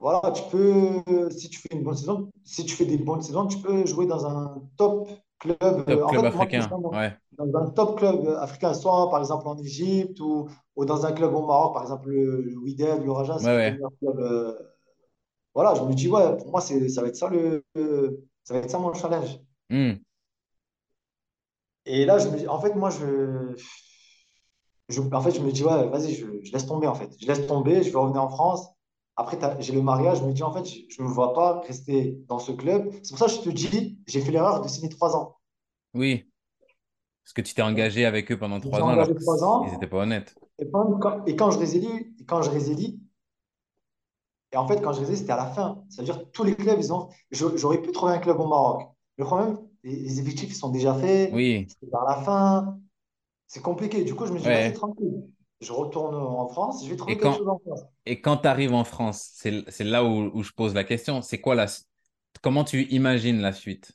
voilà, 0.00 0.32
tu 0.32 0.42
peux, 0.50 1.02
si 1.30 1.50
tu 1.50 1.60
fais 1.60 1.68
une 1.74 1.82
bonne 1.84 1.96
saison, 1.96 2.30
si 2.44 2.64
tu 2.66 2.74
fais 2.76 2.86
des 2.86 2.98
bonnes 2.98 3.22
saisons, 3.22 3.46
tu 3.46 3.58
peux 3.60 3.86
jouer 3.86 4.06
dans 4.06 4.26
un 4.26 4.62
top 4.76 5.08
club. 5.38 5.58
euh, 5.90 6.04
En 6.04 6.14
fait, 6.14 6.24
africain. 6.26 6.76
Ouais, 6.90 7.18
dans 7.38 7.56
un 7.60 7.70
top 7.70 7.98
club 7.98 8.28
africain, 8.40 8.74
soit 8.74 9.10
par 9.10 9.20
exemple 9.20 9.48
en 9.48 9.58
Égypte 9.58 10.20
ou, 10.20 10.48
ou 10.76 10.84
dans 10.86 11.06
un 11.06 11.12
club 11.12 11.34
au 11.34 11.46
Maroc, 11.46 11.74
par 11.74 11.82
exemple 11.82 12.10
le, 12.10 12.42
le 12.42 12.56
Wydad, 12.58 13.04
le 13.04 13.12
Raja, 13.12 13.38
ouais, 13.38 13.44
ouais. 13.46 13.78
euh, 14.04 14.54
voilà, 15.54 15.74
je 15.74 15.82
me 15.82 15.92
dis, 15.94 16.08
ouais, 16.08 16.36
pour 16.38 16.50
moi, 16.50 16.60
c'est, 16.60 16.88
ça 16.88 17.02
va 17.02 17.08
être 17.08 17.16
ça 17.16 17.28
le, 17.28 17.64
le- 17.74 18.24
ça 18.44 18.54
va 18.54 18.60
être 18.60 18.70
ça 18.70 18.78
mon 18.78 18.94
challenge. 18.94 19.40
Hmm, 19.70 20.00
Et 21.86 22.04
là, 22.04 22.18
je 22.18 22.28
me, 22.28 22.48
en 22.48 22.60
fait, 22.60 22.74
moi, 22.74 22.90
je, 22.90 23.54
je, 24.88 25.00
en 25.00 25.20
fait, 25.20 25.32
je 25.32 25.40
me 25.40 25.52
dis, 25.52 25.64
ouais, 25.64 25.88
vas-y, 25.88 26.14
je, 26.14 26.26
je 26.42 26.52
laisse 26.52 26.66
tomber, 26.66 26.86
en 26.86 26.94
fait. 26.94 27.10
Je 27.20 27.26
laisse 27.26 27.46
tomber, 27.46 27.82
je 27.82 27.90
vais 27.90 27.98
revenir 27.98 28.22
en 28.22 28.28
France. 28.28 28.66
Après, 29.16 29.36
j'ai 29.60 29.72
le 29.72 29.82
mariage, 29.82 30.18
je 30.18 30.24
me 30.24 30.32
dis, 30.32 30.42
en 30.42 30.52
fait, 30.52 30.64
je 30.64 31.02
ne 31.02 31.08
me 31.08 31.12
vois 31.12 31.34
pas 31.34 31.60
rester 31.66 32.18
dans 32.28 32.38
ce 32.38 32.52
club. 32.52 32.90
C'est 33.02 33.10
pour 33.10 33.18
ça 33.18 33.26
que 33.26 33.32
je 33.32 33.40
te 33.40 33.50
dis, 33.50 33.98
j'ai 34.06 34.20
fait 34.20 34.30
l'erreur 34.30 34.60
de 34.62 34.68
signer 34.68 34.88
trois 34.88 35.16
ans. 35.16 35.36
oui. 35.94 36.24
Parce 37.24 37.34
que 37.34 37.42
tu 37.42 37.52
t'es 37.52 37.60
engagé 37.60 38.06
avec 38.06 38.32
eux 38.32 38.38
pendant 38.38 38.58
trois 38.58 38.80
ans 38.80 38.88
alors 38.88 39.06
trois 39.20 39.62
qu'ils 39.64 39.72
n'étaient 39.74 39.86
pas 39.86 39.98
honnêtes. 39.98 40.34
Et 40.58 40.70
quand, 40.70 41.26
et 41.26 41.36
quand 41.36 41.50
je 41.50 41.58
résilie, 41.58 42.14
et 42.18 42.24
quand 42.24 42.40
je 42.40 42.48
résilie, 42.48 42.98
et 44.52 44.56
en 44.56 44.66
fait, 44.66 44.80
quand 44.80 44.92
je 44.94 45.00
résilie, 45.00 45.18
c'était 45.18 45.32
à 45.32 45.36
la 45.36 45.46
fin. 45.46 45.82
C'est-à-dire 45.90 46.30
tous 46.32 46.42
les 46.44 46.54
clubs, 46.54 46.78
ils 46.78 46.92
ont, 46.92 47.08
j'aurais 47.30 47.82
pu 47.82 47.92
trouver 47.92 48.12
un 48.14 48.18
club 48.18 48.40
au 48.40 48.46
Maroc. 48.48 48.88
Le 49.18 49.24
problème, 49.24 49.58
les, 49.84 49.94
les 49.96 50.20
effectifs, 50.20 50.48
ils 50.50 50.54
sont 50.54 50.70
déjà 50.70 50.94
faits. 50.94 51.30
Oui, 51.34 51.66
C'est 51.68 51.90
vers 51.90 52.04
la 52.04 52.16
fin. 52.22 52.78
C'est 53.48 53.62
compliqué. 53.62 54.04
Du 54.04 54.14
coup, 54.14 54.26
je 54.26 54.32
me 54.32 54.38
vas-y, 54.38 54.68
ouais. 54.68 54.72
tranquille. 54.72 55.24
Je 55.60 55.72
retourne 55.72 56.14
en 56.14 56.46
France, 56.48 56.84
je 56.84 56.90
vais 56.90 56.96
trouver 56.96 57.14
Et 57.14 57.16
quelque 57.16 57.24
quand, 57.24 57.36
chose 57.36 57.48
en 57.48 57.58
France. 57.58 57.80
et 58.06 58.20
quand 58.20 58.36
tu 58.36 58.46
arrives 58.46 58.74
en 58.74 58.84
France, 58.84 59.30
c'est, 59.34 59.50
là 59.80 60.04
où, 60.04 60.30
où 60.32 60.42
je 60.44 60.52
pose 60.52 60.72
la 60.74 60.84
question. 60.84 61.20
C'est 61.20 61.40
quoi 61.40 61.56
la, 61.56 61.66
comment 62.42 62.62
tu 62.62 62.84
imagines 62.90 63.40
la 63.40 63.52
suite? 63.52 63.92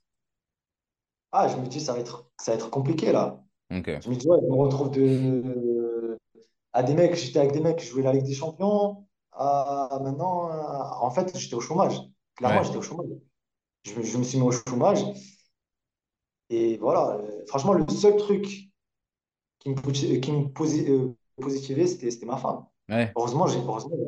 Ah, 1.32 1.48
je 1.48 1.56
me 1.58 1.66
dis, 1.68 1.80
ça 1.80 1.94
va 1.94 2.00
être, 2.00 2.30
ça 2.38 2.52
va 2.52 2.58
être 2.58 2.70
compliqué 2.70 3.12
là. 3.12 3.44
Je 3.70 4.10
me 4.10 4.16
dis, 4.16 4.28
ouais, 4.28 4.38
je 4.42 4.48
me 4.48 4.56
retrouve 4.56 4.92
de, 4.92 6.20
à 6.74 6.84
des 6.84 6.94
mecs, 6.94 7.16
j'étais 7.16 7.40
avec 7.40 7.54
des 7.54 7.62
mecs 7.62 7.78
qui 7.78 7.86
jouaient 7.88 8.04
la 8.04 8.14
Ligue 8.14 8.26
des 8.26 8.34
Champions. 8.36 9.08
À, 9.32 10.00
maintenant, 10.04 10.50
en 11.02 11.10
fait, 11.12 11.36
j'étais 11.38 11.56
au 11.56 11.62
chômage. 11.62 12.00
Clairement, 12.36 12.60
ouais. 12.60 12.66
j'étais 12.66 12.78
au 12.78 12.82
chômage. 12.82 13.08
Je, 13.84 13.96
me 13.96 14.04
je 14.04 14.18
me 14.18 14.24
suis 14.24 14.38
mis 14.38 14.46
au 14.46 14.52
chômage. 14.52 15.04
Et 16.50 16.78
voilà, 16.78 17.18
euh, 17.18 17.46
franchement, 17.48 17.74
le 17.74 17.88
seul 17.90 18.16
truc 18.18 18.70
qui 19.64 19.70
me, 19.72 19.76
posi- 19.76 20.20
qui 20.22 20.32
me 20.32 20.46
posi- 20.48 20.90
euh, 20.90 21.16
positivait, 21.42 21.88
c'était 21.88 22.26
ma 22.26 22.38
femme. 22.38 22.66
Ouais, 22.90 23.18
Heureusement, 23.18 23.48
j'ai 23.48 23.60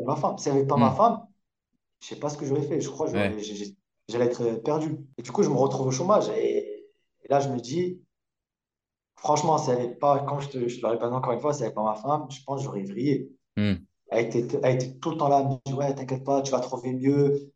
ma 0.06 0.16
femme. 0.16 0.38
Si 0.38 0.46
j'avais 0.50 0.66
pas 0.68 0.78
ma 0.78 0.92
hmm, 0.92 0.96
femme, 0.96 1.28
je 2.02 2.08
sais 2.10 2.18
pas 2.18 2.30
ce 2.30 2.38
que 2.38 2.46
j'aurais 2.48 2.64
fait. 2.64 2.82
Je 2.82 2.90
crois 2.90 3.08
que 3.12 3.14
ouais, 3.14 3.42
j'allais 4.10 4.26
être 4.26 4.42
euh, 4.44 4.58
perdu. 4.58 4.98
Et 5.18 5.22
du 5.24 5.32
coup, 5.32 5.44
je 5.44 5.50
me 5.50 5.56
retrouve 5.58 5.88
au 5.88 5.92
chômage. 5.92 6.30
Et, 6.30 6.88
et 7.24 7.30
là, 7.30 7.40
je 7.40 7.50
me 7.50 7.60
dis, 7.60 8.02
franchement, 9.18 9.58
si 9.58 9.72
elle 9.72 9.80
n'est 9.80 9.96
pas, 9.96 10.20
quand 10.28 10.40
je 10.40 10.50
te, 10.50 10.68
je 10.68 10.78
te 10.78 10.82
le 10.82 10.88
répète 10.90 11.12
encore 11.12 11.34
une 11.34 11.40
fois, 11.40 11.54
si 11.54 11.64
elle 11.64 11.70
n'est 11.70 11.74
pas 11.76 11.84
ma 11.84 11.96
femme, 11.96 12.28
je 12.32 12.42
pense 12.46 12.60
que 12.60 12.66
j'aurais 12.66 12.84
vrillé. 12.84 13.32
hmm, 13.58 13.86
Elle 14.10 14.28
était, 14.28 14.60
elle 14.64 14.76
était 14.76 14.94
tout 15.00 15.12
le 15.12 15.18
temps 15.18 15.30
là, 15.30 15.42
elle 15.42 15.50
me 15.50 15.56
dit, 15.66 15.74
ouais, 15.74 15.94
t'inquiète 15.96 16.24
pas, 16.24 16.42
tu 16.42 16.52
vas 16.52 16.62
trouver 16.62 16.94
mieux, 16.94 17.52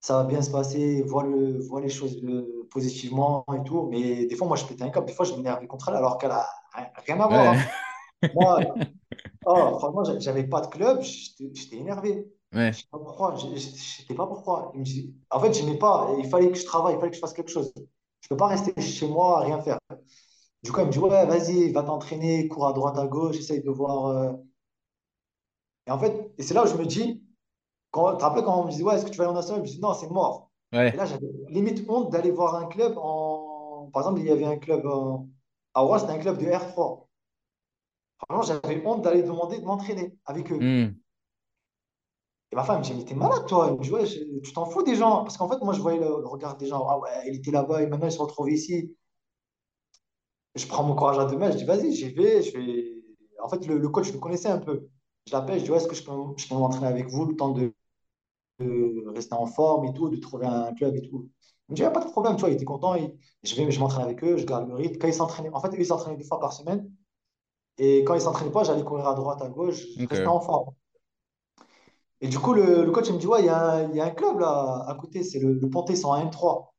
ça 0.00 0.18
va 0.18 0.24
bien 0.24 0.42
se 0.42 0.50
passer, 0.50 1.02
vois, 1.04 1.24
le, 1.24 1.60
vois 1.60 1.80
les 1.80 1.90
choses 1.90 2.16
euh, 2.24 2.68
positivement 2.70 3.44
et 3.54 3.64
tout. 3.64 3.88
Mais 3.90 4.26
des 4.26 4.36
fois, 4.36 4.48
moi, 4.48 4.56
je 4.58 4.66
pétais 4.66 4.84
un 4.84 4.90
câble. 4.90 5.06
Des 5.06 5.14
fois, 5.14 5.26
je 5.26 5.34
m'énervais 5.34 5.66
contre 5.66 5.90
elle 5.90 5.96
alors 5.96 6.18
qu'elle 6.18 6.32
a 6.32 6.46
rien 6.74 6.88
rien 7.06 7.20
à 7.20 7.28
voir. 7.28 7.56
ouais. 7.56 7.72
Moi, 8.32 8.60
oh, 9.46 9.78
franchement, 9.80 10.04
j'a- 10.04 10.18
j'avais 10.20 10.44
pas 10.48 10.60
de 10.62 10.68
club, 10.68 11.02
j'étais 11.02 11.76
énervé. 11.76 12.26
Je 12.70 12.78
ouais, 12.78 12.82
sais 12.82 12.86
pas 12.90 12.98
pourquoi, 12.98 13.36
je 13.36 13.48
je- 13.56 13.58
je 13.76 14.06
sais 14.08 14.14
pas 14.14 14.26
pourquoi. 14.26 14.72
Il 14.76 15.14
En 15.30 15.40
fait, 15.40 15.52
j'aimais 15.54 15.78
pas, 15.78 16.10
il 16.18 16.28
fallait 16.28 16.50
que 16.52 16.58
je 16.58 16.64
travaille, 16.66 16.94
il 16.94 16.98
fallait 17.00 17.10
que 17.10 17.16
je 17.16 17.20
fasse 17.22 17.34
quelque 17.34 17.50
chose. 17.50 17.72
Je 18.22 18.28
peux 18.28 18.36
pas 18.36 18.48
rester 18.48 18.80
chez 18.82 19.08
moi 19.08 19.40
à 19.40 19.44
rien 19.44 19.60
faire. 19.62 19.78
Du 20.64 20.72
coup, 20.72 20.80
elle 20.80 20.88
me 20.88 20.92
dit, 20.92 20.98
ouais, 21.00 21.26
vas-y, 21.26 21.72
va 21.72 21.82
t'entraîner, 21.84 22.48
cours 22.48 22.66
à 22.68 22.72
droite, 22.74 22.98
à 22.98 23.06
gauche, 23.08 23.36
essaye 23.38 23.62
de 23.62 23.70
voir. 23.70 24.06
euh. 24.08 24.32
Et 25.86 25.90
en 25.90 25.98
fait, 25.98 26.32
et 26.38 26.42
c'est 26.42 26.54
là 26.54 26.64
où 26.64 26.66
je 26.68 26.74
me 26.76 26.86
dis, 26.86 27.22
quand, 27.90 28.12
tu 28.12 28.18
te 28.18 28.24
rappelles 28.24 28.44
quand 28.44 28.60
on 28.62 28.66
me 28.66 28.72
dit, 28.72 28.82
ouais, 28.82 28.96
est-ce 28.96 29.06
que 29.06 29.10
tu 29.10 29.18
vas 29.18 29.24
aller 29.26 29.32
en 29.32 29.34
national? 29.36 29.64
Je 29.66 29.70
me 29.72 29.76
dis, 29.76 29.80
non, 29.82 29.94
c'est 29.94 30.10
mort. 30.10 30.50
Et 30.92 30.96
là, 30.96 31.06
j'avais 31.06 31.26
limite 31.48 31.88
honte 31.88 32.12
d'aller 32.12 32.30
voir 32.30 32.56
un 32.56 32.66
club 32.68 32.94
en. 32.98 33.90
Par 33.92 34.02
exemple, 34.02 34.20
il 34.20 34.26
y 34.26 34.30
avait 34.30 34.46
un 34.46 34.58
club 34.58 34.86
en- 34.86 35.28
Rouen, 35.74 35.98
c'était 35.98 36.12
un 36.12 36.18
club 36.18 36.38
de 36.38 36.46
R3. 36.50 37.08
Franchement, 38.28 38.58
j'avais 38.64 38.84
honte 38.86 39.02
d'aller 39.02 39.22
demander 39.22 39.58
de 39.60 39.64
m'entraîner 39.64 40.16
avec 40.26 40.50
eux. 40.52 40.60
hmm, 40.60 41.02
Et 42.52 42.56
ma 42.56 42.62
femme 42.62 42.78
me 42.78 42.84
dit, 42.84 42.94
mais 42.94 43.04
t'es 43.04 43.14
malade, 43.16 43.46
toi. 43.48 43.66
Elle 43.68 43.76
me 43.78 43.82
dit, 43.82 43.90
ouais, 43.90 44.06
je- 44.06 44.40
tu 44.44 44.52
t'en 44.52 44.66
fous 44.66 44.82
des 44.84 44.94
gens. 44.94 45.22
Parce 45.24 45.36
qu'en 45.36 45.48
fait, 45.48 45.58
moi, 45.64 45.74
je 45.74 45.80
voyais 45.80 45.98
le, 45.98 46.06
le 46.06 46.26
regard 46.28 46.56
des 46.56 46.66
gens. 46.66 46.86
Ah 46.88 46.98
ouais, 47.00 47.10
il 47.26 47.36
était 47.36 47.50
là-bas 47.50 47.82
et 47.82 47.86
maintenant, 47.86 48.06
il 48.06 48.12
se 48.12 48.18
retrouve 48.20 48.50
ici. 48.50 48.94
Je 50.54 50.66
prends 50.66 50.82
mon 50.84 50.94
courage 50.94 51.18
à 51.18 51.24
deux 51.26 51.36
mains, 51.38 51.50
je 51.50 51.56
dis, 51.58 51.64
vas-y, 51.64 51.92
j'y 51.94 52.10
vais. 52.10 52.42
Je 52.42 52.56
vais... 52.56 52.94
En 53.42 53.48
fait, 53.48 53.66
le, 53.66 53.78
le 53.78 53.88
coach, 53.88 54.08
je 54.08 54.12
le 54.12 54.18
connaissais 54.18 54.48
un 54.48 54.58
peu. 54.58 54.88
Je 55.26 55.32
l'appelle, 55.32 55.58
je 55.60 55.64
dis, 55.64 55.70
ouais, 55.70 55.78
est-ce 55.78 55.88
que 55.88 55.94
je 55.94 56.04
peux, 56.04 56.12
je 56.36 56.48
peux 56.48 56.54
m'entraîner 56.54 56.86
avec 56.88 57.08
vous 57.08 57.24
le 57.26 57.36
temps 57.36 57.50
de, 57.50 57.72
de 58.60 59.04
rester 59.14 59.34
en 59.34 59.46
forme 59.46 59.86
et 59.86 59.94
tout, 59.94 60.10
de 60.10 60.16
trouver 60.18 60.46
un 60.46 60.74
club 60.74 60.96
et 60.96 61.02
tout. 61.08 61.30
Il 61.72 61.74
me 61.74 61.76
dit, 61.76 61.84
ah, 61.84 61.90
pas 61.90 62.04
de 62.04 62.10
problème, 62.10 62.36
tu 62.36 62.40
vois, 62.40 62.50
il 62.50 62.54
était 62.54 62.64
content. 62.66 62.94
il- 62.94 63.16
Je 63.42 63.54
vais, 63.56 63.70
je 63.70 63.80
m'entraîne 63.80 64.04
avec 64.04 64.22
eux, 64.24 64.36
je 64.36 64.44
garde 64.46 64.68
le 64.68 64.74
rythme. 64.74 64.98
Quand 64.98 65.08
ils 65.08 65.14
s'entraînaient, 65.14 65.50
en 65.54 65.60
fait, 65.60 65.68
eux, 65.70 65.80
ils 65.80 65.86
s'entraînaient 65.86 66.16
deux 66.18 66.24
fois 66.24 66.38
par 66.40 66.52
semaine. 66.52 66.90
Et 67.78 68.04
quand 68.04 68.14
ils 68.14 68.20
s'entraînaient 68.22 68.52
pas, 68.52 68.64
j'allais 68.64 68.84
courir 68.84 69.08
à 69.08 69.14
droite, 69.14 69.42
à 69.42 69.48
gauche, 69.50 69.82
je 69.98 70.06
restais 70.10 70.28
en 70.28 70.40
forme. 70.40 70.74
Et 72.20 72.28
du 72.28 72.38
coup, 72.38 72.52
le, 72.54 72.84
le 72.84 72.90
coach, 72.92 73.08
il 73.08 73.14
me 73.14 73.18
dit, 73.18 73.26
ouais, 73.26 73.40
il 73.42 73.46
y 73.46 73.48
un, 73.48 73.92
y 73.92 74.00
a 74.00 74.04
un 74.04 74.10
club 74.10 74.38
là 74.38 74.84
à 74.86 74.94
côté, 74.94 75.22
c'est 75.24 75.40
le, 75.40 75.54
le 75.54 75.68
ils 75.90 75.96
sont 75.96 76.08
en 76.08 76.16
M3. 76.16 76.74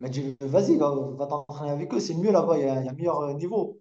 Il 0.00 0.04
m'a 0.04 0.08
dit, 0.10 0.36
vas-y, 0.40 0.76
va, 0.76 0.90
va 1.18 1.26
t'entraîner 1.26 1.70
avec 1.72 1.92
eux, 1.94 2.00
c'est 2.00 2.14
mieux 2.14 2.32
là-bas, 2.32 2.58
il 2.58 2.64
y 2.64 2.68
a, 2.68 2.74
a 2.78 2.92
meilleur 2.92 3.20
euh, 3.22 3.34
niveau. 3.34 3.80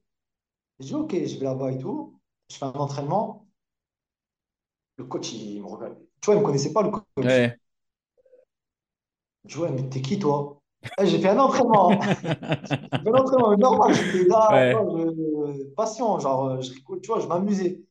J'ai 0.79 0.87
dit, 0.89 0.95
ok, 0.95 1.11
je 1.13 1.37
vais 1.39 1.45
là-bas 1.45 1.71
et 1.73 1.79
tout. 1.79 2.19
Je 2.51 2.57
fais 2.57 2.65
un 2.65 2.71
entraînement. 2.73 3.47
Le 4.97 5.05
coach, 5.05 5.31
il 5.33 5.61
me 5.61 5.67
regarde. 5.67 5.97
Tu 6.21 6.25
vois, 6.25 6.35
il 6.35 6.37
ne 6.37 6.41
me 6.41 6.45
connaissait 6.45 6.73
pas, 6.73 6.81
le 6.83 6.91
coach. 6.91 7.05
Ouais, 7.17 7.57
Je 9.45 9.59
ouais, 9.59 9.71
mais 9.71 9.89
t'es 9.89 10.01
qui, 10.01 10.19
toi? 10.19 10.61
Eh, 10.99 11.05
J'ai 11.05 11.19
fait 11.19 11.29
un 11.29 11.39
entraînement. 11.39 11.99
J'ai 12.93 13.03
fait 13.03 13.09
un 13.11 13.19
entraînement 13.21 13.57
normal. 13.57 13.93
J'étais 13.93 14.25
là, 14.25 14.49
Ouais. 14.49 14.73
je- 14.73 15.73
patient, 15.75 16.19
genre, 16.19 16.45
euh, 16.49 16.61
je 16.61 16.73
rigole, 16.73 17.01
tu 17.01 17.07
vois, 17.09 17.19
je 17.21 17.27
m'amusais. 17.27 17.81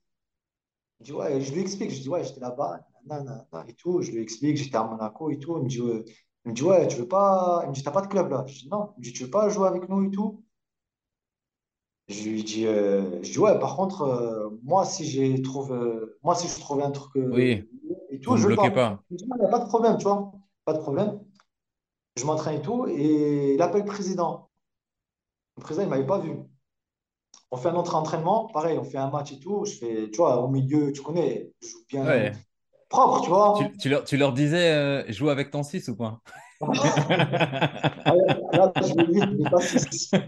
Je 1.03 1.13
ouais, 1.13 1.41
je 1.41 1.53
lui 1.53 1.61
explique, 1.61 1.91
je 1.91 2.01
dis, 2.01 2.09
ouais, 2.09 2.25
j'étais 2.25 2.41
là-bas, 2.41 2.81
nanana, 3.07 3.47
et 3.69 3.75
tout. 3.75 4.01
Je 4.03 4.11
lui 4.13 4.23
explique, 4.23 4.57
j'étais 4.57 4.77
à 4.77 4.85
Monaco 4.85 5.31
et 5.31 5.39
tout. 5.39 5.57
Il 5.59 5.65
me 5.65 5.69
dit, 5.69 5.81
ouais, 5.81 6.05
il 6.45 6.51
me 6.51 6.55
dit, 6.55 6.63
ouais, 6.63 6.89
tu 6.89 6.97
veux 6.97 7.09
pas. 7.09 7.61
Il 7.65 7.69
me 7.71 7.75
dit, 7.75 7.83
t'as 7.83 7.91
pas 7.91 8.03
de 8.03 8.07
club 8.09 8.31
là? 8.31 8.45
Je 8.47 8.55
dis, 8.61 8.69
non. 8.71 8.93
Il 8.97 9.01
me 9.01 9.05
dit, 9.05 9.13
tu 9.13 9.25
veux 9.25 9.31
pas 9.31 9.49
jouer 9.49 9.69
avec 9.69 9.89
nous 9.89 10.05
et 10.07 10.11
tout? 10.11 10.43
Je 12.09 12.29
lui 12.29 12.45
dis, 12.45 12.67
euh, 12.67 13.23
je 13.23 13.33
dis, 13.33 13.39
ouais, 13.39 13.59
par 13.59 13.77
contre, 13.77 14.03
euh, 14.03 14.51
moi, 14.65 14.85
si 14.85 15.05
j'ai 15.07 15.41
trouve, 15.43 15.73
euh, 15.73 16.19
moi, 16.23 16.35
si 16.35 16.49
je 16.49 16.59
trouvais 16.61 16.83
un 16.83 16.91
truc 16.91 17.17
Oui, 17.31 17.65
euh, 17.65 17.69
et 18.11 18.21
vous 18.27 18.37
tout, 18.37 18.37
je 18.37 18.49
bloquez 18.49 18.71
pars. 18.71 18.73
pas. 18.73 19.03
Il 19.11 19.15
me 19.15 19.19
dit, 19.19 19.25
il 19.27 19.41
n'y 19.41 19.47
a 19.47 19.49
pas 19.51 19.61
de 19.61 19.67
problème, 19.69 19.97
tu 19.97 20.05
vois, 20.05 20.33
pas 20.65 20.75
de 20.75 20.79
problème. 20.79 21.21
Je 22.17 22.25
m'entraîne 22.27 22.59
et 22.59 22.63
tout, 22.63 22.87
et 22.89 23.55
il 23.55 23.63
appelle 23.63 23.83
le 23.83 23.87
président. 23.87 24.51
Le 25.57 25.63
président, 25.63 25.85
il 25.85 25.91
m'avait 25.91 26.07
pas 26.07 26.19
vu. 26.19 26.33
On 27.51 27.57
fait 27.57 27.69
un 27.69 27.75
autre 27.75 27.95
entraînement, 27.95 28.47
pareil, 28.49 28.79
on 28.79 28.85
fait 28.85 28.99
un 28.99 29.11
match 29.11 29.33
et 29.33 29.41
tout. 29.41 29.65
Je 29.65 29.73
fais, 29.73 30.11
tu 30.11 30.19
vois, 30.19 30.39
au 30.39 30.49
milieu, 30.49 30.93
tu 30.93 31.03
connais, 31.03 31.51
je 31.63 31.69
joue 31.69 31.79
bien 31.89 32.05
Ouais. 32.05 32.33
propre, 32.89 33.23
tu 33.23 33.29
vois. 33.29 33.55
Tu, 33.59 33.77
tu 33.79 33.89
leur, 33.89 34.05
tu 34.05 34.17
leur 34.17 34.33
disais, 34.33 34.73
euh, 34.73 35.05
joue 35.13 35.31
avec 35.31 35.51
ton 35.51 35.63
6 35.63 35.89
ou 35.89 35.97
pas? 35.97 36.19
Ah, 36.61 38.15
Là, 38.53 38.73
je 38.81 38.95
vais 38.95 39.07
vite, 39.13 39.29
mais 39.39 39.49
pas 39.51 39.61
six. 39.61 40.11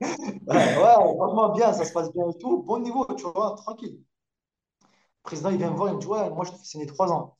Ouais, 0.00 0.54
ouais, 0.56 1.14
franchement, 1.16 1.48
bien, 1.50 1.72
ça 1.72 1.84
se 1.84 1.92
passe 1.92 2.12
bien 2.12 2.28
et 2.28 2.38
tout. 2.38 2.62
Bon 2.64 2.78
niveau, 2.80 3.06
tu 3.16 3.24
vois, 3.24 3.54
tranquille. 3.56 3.98
Le 3.98 5.22
président, 5.22 5.50
il 5.50 5.56
vient 5.58 5.70
me 5.70 5.76
voir, 5.76 5.90
il 5.90 5.96
me 5.96 6.00
dit, 6.00 6.06
ouais, 6.06 6.28
moi, 6.30 6.44
je 6.44 6.50
te 6.50 6.56
fais 6.56 6.64
signer 6.64 6.86
trois 6.86 7.10
ans 7.12 7.36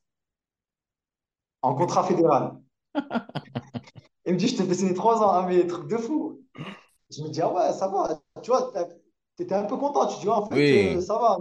en 1.63 1.75
contrat 1.75 2.05
fédéral. 2.05 2.62
Il 4.27 4.35
me 4.35 4.39
dit, 4.39 4.49
je 4.49 4.57
fais 4.63 4.75
signer 4.75 4.95
trois 4.95 5.21
ans, 5.23 5.31
ah, 5.31 5.47
mais 5.49 5.67
truc 5.67 5.89
de 5.89 5.97
fou. 5.97 6.41
Je 7.11 7.23
me 7.23 7.29
dis, 7.29 7.41
ah 7.43 7.53
ouais, 7.53 7.73
ça 7.73 7.89
va. 7.89 8.21
Tu 8.43 8.51
vois, 8.51 8.73
tu 9.37 9.45
étais 9.45 9.55
un 9.55 9.65
peu 9.65 9.77
content. 9.77 10.07
Tu 10.07 10.21
dis, 10.21 10.29
ouais, 10.29 10.35
en 10.35 10.47
fait, 10.49 10.73
euh, 10.73 11.01
ça 11.01 11.19
va. 11.19 11.39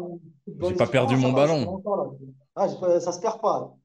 j'ai 0.61 0.75
pas 0.75 0.87
perdu 0.87 1.15
mon 1.17 1.31
va, 1.33 1.35
ballon. 1.35 1.65
content. 1.65 2.17
Ah, 2.55 2.67
pas- 2.79 2.99
ça 2.99 3.11
se 3.11 3.19
perd 3.21 3.41
pas. 3.41 3.75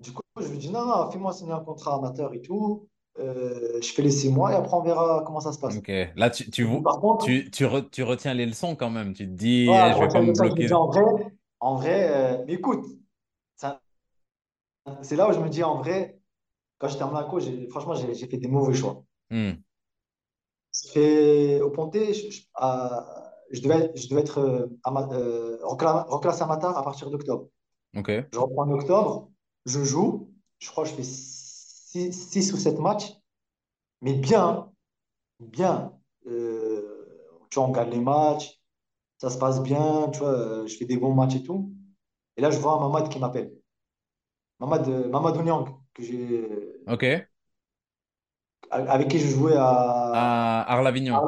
Du 0.00 0.12
coup, 0.12 0.22
je 0.40 0.48
lui 0.48 0.58
dis, 0.58 0.70
non, 0.70 0.86
non, 0.86 1.10
fais-moi 1.10 1.32
signer 1.34 1.52
un 1.52 1.60
contrat 1.60 1.96
amateur 1.96 2.34
et 2.34 2.42
tout. 2.42 2.88
Euh, 3.18 3.80
je 3.82 3.92
fais 3.92 4.02
les 4.02 4.10
six 4.10 4.30
mois 4.30 4.52
et 4.52 4.56
après, 4.56 4.76
on 4.76 4.82
verra 4.82 5.24
comment 5.26 5.40
ça 5.40 5.52
se 5.52 5.58
passe. 5.60 5.78
Ok. 5.78 5.88
Là, 6.16 6.30
tu, 6.30 6.50
tu, 6.50 6.66
par 6.84 7.00
contre, 7.00 7.26
tu, 7.26 7.50
tu, 7.50 7.64
re- 7.64 7.88
tu 7.90 8.02
retiens 8.02 8.34
les 8.34 8.46
leçons 8.46 8.74
quand 8.76 8.90
même. 8.90 9.14
Tu 9.14 9.24
te 9.26 9.30
dis, 9.32 9.70
eh, 9.72 9.92
je 9.94 10.00
vais 10.00 10.08
pas 10.08 10.20
me 10.22 10.26
me 10.26 10.32
dis, 10.32 10.42
bloquer. 10.48 10.68
en 10.72 10.86
vrai, 10.86 11.02
en 11.60 11.76
vrai, 11.76 12.08
euh, 12.40 12.44
mais 12.46 12.54
écoute, 12.54 12.84
c'est 15.02 15.16
là 15.16 15.28
où 15.28 15.32
je 15.32 15.38
me 15.40 15.48
dis, 15.48 15.62
en 15.62 15.76
vrai, 15.78 16.19
quand 16.80 16.88
j'étais 16.88 17.04
en 17.04 17.12
Monaco, 17.12 17.38
franchement, 17.70 17.94
j'ai 17.94 18.26
fait 18.26 18.38
des 18.38 18.48
mauvais 18.48 18.74
choix. 18.74 19.04
Hmm. 19.30 19.52
Au 21.62 21.70
Ponté, 21.70 22.14
je, 22.14 22.30
je- 22.30 22.42
à- 22.54 23.32
je 23.50 23.60
devais, 23.60 23.92
je 23.94 24.08
devais 24.08 24.22
être 24.22 24.38
euh, 24.38 25.58
recla- 25.62 26.06
reclassé 26.08 26.42
amateur 26.42 26.76
à 26.76 26.82
partir 26.82 27.10
d'octobre. 27.10 27.48
Je 28.32 28.38
reprends 28.38 28.62
en 28.62 28.70
octobre, 28.70 29.30
je 29.66 29.82
joue, 29.84 30.32
je 30.58 30.70
crois 30.70 30.84
que 30.84 30.90
je 30.90 30.94
fais 30.94 31.02
six 31.02 32.52
ou 32.52 32.56
7 32.56 32.78
matchs, 32.78 33.12
mais 34.00 34.14
bien, 34.14 34.70
bien. 35.40 35.92
Euh, 36.26 37.06
tu 37.50 37.58
vois, 37.58 37.68
on 37.68 37.72
gagne 37.72 37.90
les 37.90 38.00
matchs, 38.00 38.60
ça 39.18 39.30
se 39.30 39.38
passe 39.38 39.60
bien, 39.62 40.08
tu 40.12 40.20
vois, 40.20 40.28
euh, 40.30 40.66
je 40.66 40.76
fais 40.76 40.84
des 40.86 40.96
bons 40.96 41.12
matchs 41.14 41.36
et 41.36 41.42
tout. 41.42 41.72
Et 42.36 42.40
là, 42.42 42.50
je 42.50 42.58
vois 42.58 42.74
un 42.74 42.80
Mamad 42.80 43.08
qui 43.08 43.18
m'appelle. 43.18 43.52
Mamad, 44.60 44.88
euh, 44.88 45.08
Mamad 45.08 45.36
Onyang, 45.36 45.79
que 45.94 46.02
j'ai, 46.02 46.46
Ok. 46.86 47.28
avec 48.70 49.08
qui 49.08 49.18
je 49.18 49.26
jouais 49.28 49.54
à, 49.56 50.62
À 50.62 50.76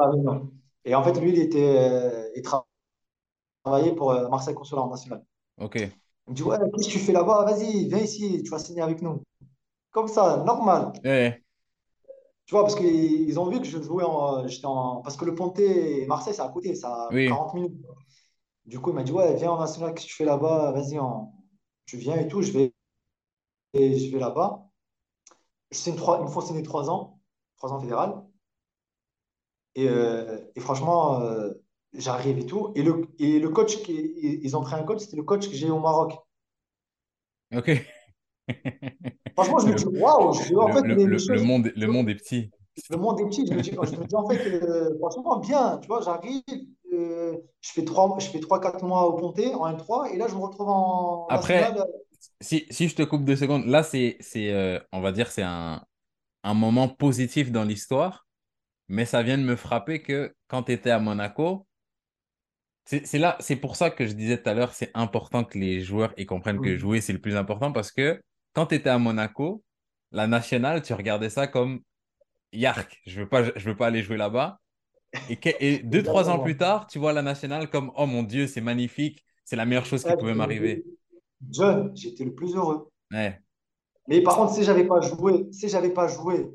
Réunion. 0.09 0.51
Et 0.85 0.95
en 0.95 1.03
fait, 1.03 1.19
lui, 1.19 1.31
il 1.31 1.39
était, 1.39 1.77
euh, 1.79 2.29
il 2.35 2.41
travaillait 3.63 3.95
pour 3.95 4.11
euh, 4.11 4.29
Marseille 4.29 4.55
Consulat 4.55 4.85
national. 4.87 5.23
Ok. 5.57 5.75
Il 6.27 6.31
me 6.31 6.35
dit, 6.35 6.43
ouais, 6.43 6.57
qu'est-ce 6.75 6.87
que 6.87 6.93
tu 6.93 6.99
fais 6.99 7.13
là-bas? 7.13 7.45
Vas-y, 7.45 7.87
viens 7.87 7.99
ici, 7.99 8.41
tu 8.43 8.49
vas 8.51 8.59
signer 8.59 8.81
avec 8.81 9.01
nous. 9.01 9.23
Comme 9.91 10.07
ça, 10.09 10.43
normal. 10.45 10.93
Eh, 11.03 11.43
Tu 12.45 12.55
vois, 12.55 12.63
parce 12.63 12.75
qu'ils 12.75 13.21
ils 13.29 13.39
ont 13.39 13.49
vu 13.49 13.59
que 13.59 13.65
je 13.65 13.81
jouais 13.81 14.03
en, 14.03 14.47
j'étais 14.47 14.65
en. 14.65 15.01
Parce 15.01 15.15
que 15.17 15.25
le 15.25 15.33
Pontet 15.35 16.01
et 16.01 16.05
Marseille, 16.07 16.33
c'est 16.33 16.41
à 16.41 16.49
côté, 16.49 16.73
à 16.83 17.09
oui. 17.09 17.25
40 17.25 17.53
minutes. 17.53 17.73
Du 18.65 18.79
coup, 18.79 18.91
il 18.91 18.95
m'a 18.95 19.03
dit, 19.03 19.11
ouais, 19.13 19.35
viens 19.35 19.51
en 19.51 19.59
national, 19.59 19.93
qu'est-ce 19.93 20.05
que 20.07 20.11
tu 20.11 20.17
fais 20.17 20.25
là-bas? 20.25 20.71
Vas-y, 20.73 20.97
tu 21.85 21.97
viens 21.97 22.17
et 22.17 22.27
tout, 22.27 22.41
je 22.41 22.51
vais, 22.53 22.72
et 23.73 23.97
je 23.99 24.11
vais 24.11 24.19
là-bas. 24.19 24.67
Je 25.71 25.77
signe 25.77 25.95
trois, 25.95 26.19
il 26.19 26.23
me 26.23 26.29
faut 26.29 26.41
signer 26.41 26.63
trois 26.63 26.89
ans, 26.89 27.19
trois 27.57 27.73
ans 27.73 27.79
fédéral. 27.81 28.23
Et, 29.75 29.87
euh, 29.89 30.39
et 30.55 30.59
franchement, 30.59 31.21
euh, 31.21 31.51
j'arrive 31.93 32.37
et 32.39 32.45
tout. 32.45 32.71
Et 32.75 32.83
le, 32.83 33.07
et 33.19 33.39
le 33.39 33.49
coach, 33.49 33.81
qui, 33.83 33.93
ils 33.93 34.43
ils 34.43 34.55
ont 34.57 34.61
pris 34.61 34.75
un 34.75 34.83
coach, 34.83 34.99
c'était 34.99 35.17
le 35.17 35.23
coach 35.23 35.47
que 35.49 35.55
j'ai 35.55 35.67
eu 35.67 35.71
au 35.71 35.79
Maroc. 35.79 36.13
Ok. 37.51 37.69
Franchement, 39.35 39.59
je 39.59 39.67
me 39.67 39.73
dis, 39.75 39.85
waouh, 39.85 40.33
je 40.33 40.43
dis, 40.43 40.55
en 40.55 40.67
le, 40.67 40.73
fait, 40.73 40.81
le, 40.81 40.95
les, 40.95 41.05
les 41.05 41.05
le, 41.05 41.17
le 41.27 41.37
choses. 41.37 41.41
monde, 41.41 41.71
le 41.75 41.87
monde 41.87 42.09
est 42.09 42.15
petit. 42.15 42.51
Le 42.89 42.97
monde 42.97 43.19
est 43.19 43.25
petit. 43.25 43.45
Je 43.47 43.53
me 43.53 43.61
dis, 43.61 43.71
je 43.71 43.95
me 43.97 44.05
dis 44.05 44.15
en 44.15 44.27
fait, 44.27 44.47
euh, 44.47 44.97
franchement, 44.99 45.37
bien. 45.39 45.77
Tu 45.79 45.87
vois, 45.87 46.01
j'arrive, 46.01 46.41
je 46.91 47.37
fais 47.61 47.85
trois, 47.85 48.15
je 48.19 48.27
fais 48.27 48.39
trois, 48.39 48.59
quatre 48.59 48.83
mois 48.83 49.07
au 49.07 49.13
Ponté 49.13 49.53
en 49.55 49.67
N3, 49.71 50.13
et 50.13 50.17
là, 50.17 50.27
je 50.27 50.35
me 50.35 50.41
retrouve 50.41 50.69
en 50.69 51.27
Après, 51.29 51.61
national. 51.61 51.87
Si, 52.41 52.65
si 52.69 52.87
je 52.87 52.95
te 52.95 53.03
coupe 53.03 53.25
deux 53.25 53.35
secondes, 53.35 53.65
là, 53.65 53.83
c'est, 53.83 54.17
c'est, 54.19 54.51
euh, 54.53 54.79
on 54.91 55.01
va 55.01 55.11
dire, 55.11 55.31
c'est 55.31 55.43
un, 55.43 55.83
un 56.43 56.53
moment 56.53 56.87
positif 56.89 57.51
dans 57.51 57.63
l'histoire, 57.63 58.27
mais 58.87 59.05
ça 59.05 59.23
vient 59.23 59.37
de 59.37 59.43
me 59.43 59.55
frapper 59.55 60.01
que 60.01 60.33
quand 60.47 60.63
tu 60.63 60.73
étais 60.73 60.91
à 60.91 60.99
Monaco, 60.99 61.67
c'est 62.85 63.05
c'est 63.07 63.17
là, 63.17 63.37
c'est 63.39 63.55
pour 63.55 63.75
ça 63.77 63.89
que 63.89 64.05
je 64.05 64.13
disais 64.13 64.41
tout 64.41 64.49
à 64.49 64.53
l'heure, 64.53 64.73
c'est 64.73 64.91
important 64.93 65.43
que 65.45 65.57
les 65.57 65.81
joueurs 65.81 66.13
ils 66.17 66.25
comprennent 66.25 66.61
que 66.61 66.77
jouer, 66.77 66.99
c'est 66.99 67.13
le 67.13 67.21
plus 67.21 67.37
important 67.37 67.71
parce 67.71 67.91
que 67.91 68.21
quand 68.53 68.67
tu 68.67 68.75
étais 68.75 68.89
à 68.89 68.99
Monaco, 68.99 69.63
la 70.11 70.27
nationale, 70.27 70.81
tu 70.81 70.93
regardais 70.93 71.29
ça 71.29 71.47
comme 71.47 71.81
Yark, 72.51 73.01
je 73.05 73.21
veux 73.21 73.29
pas, 73.29 73.43
je 73.43 73.69
veux 73.69 73.75
pas 73.75 73.87
aller 73.87 74.03
jouer 74.03 74.17
là-bas. 74.17 74.59
Et, 75.29 75.79
deux, 75.79 76.01
trois 76.01 76.29
ans 76.29 76.39
plus 76.39 76.57
tard, 76.57 76.87
tu 76.87 76.97
vois 76.99 77.13
la 77.13 77.21
nationale 77.21 77.69
comme, 77.69 77.91
oh 77.95 78.07
mon 78.07 78.23
Dieu, 78.23 78.47
c'est 78.47 78.61
magnifique, 78.61 79.23
c'est 79.45 79.55
la 79.55 79.65
meilleure 79.65 79.85
chose 79.85 80.03
qui 80.03 80.13
pouvait 80.15 80.33
m'arriver. 80.33 80.83
Jeune, 81.51 81.91
j'étais 81.95 82.25
le 82.25 82.33
plus 82.33 82.55
heureux. 82.55 82.89
Ouais, 83.11 83.39
Mais 84.07 84.21
par 84.21 84.35
contre, 84.35 84.53
si 84.53 84.63
j'avais 84.63 84.85
pas 84.85 85.01
joué, 85.01 85.47
si 85.51 85.69
j'avais 85.69 85.91
pas 85.91 86.07
joué 86.07 86.51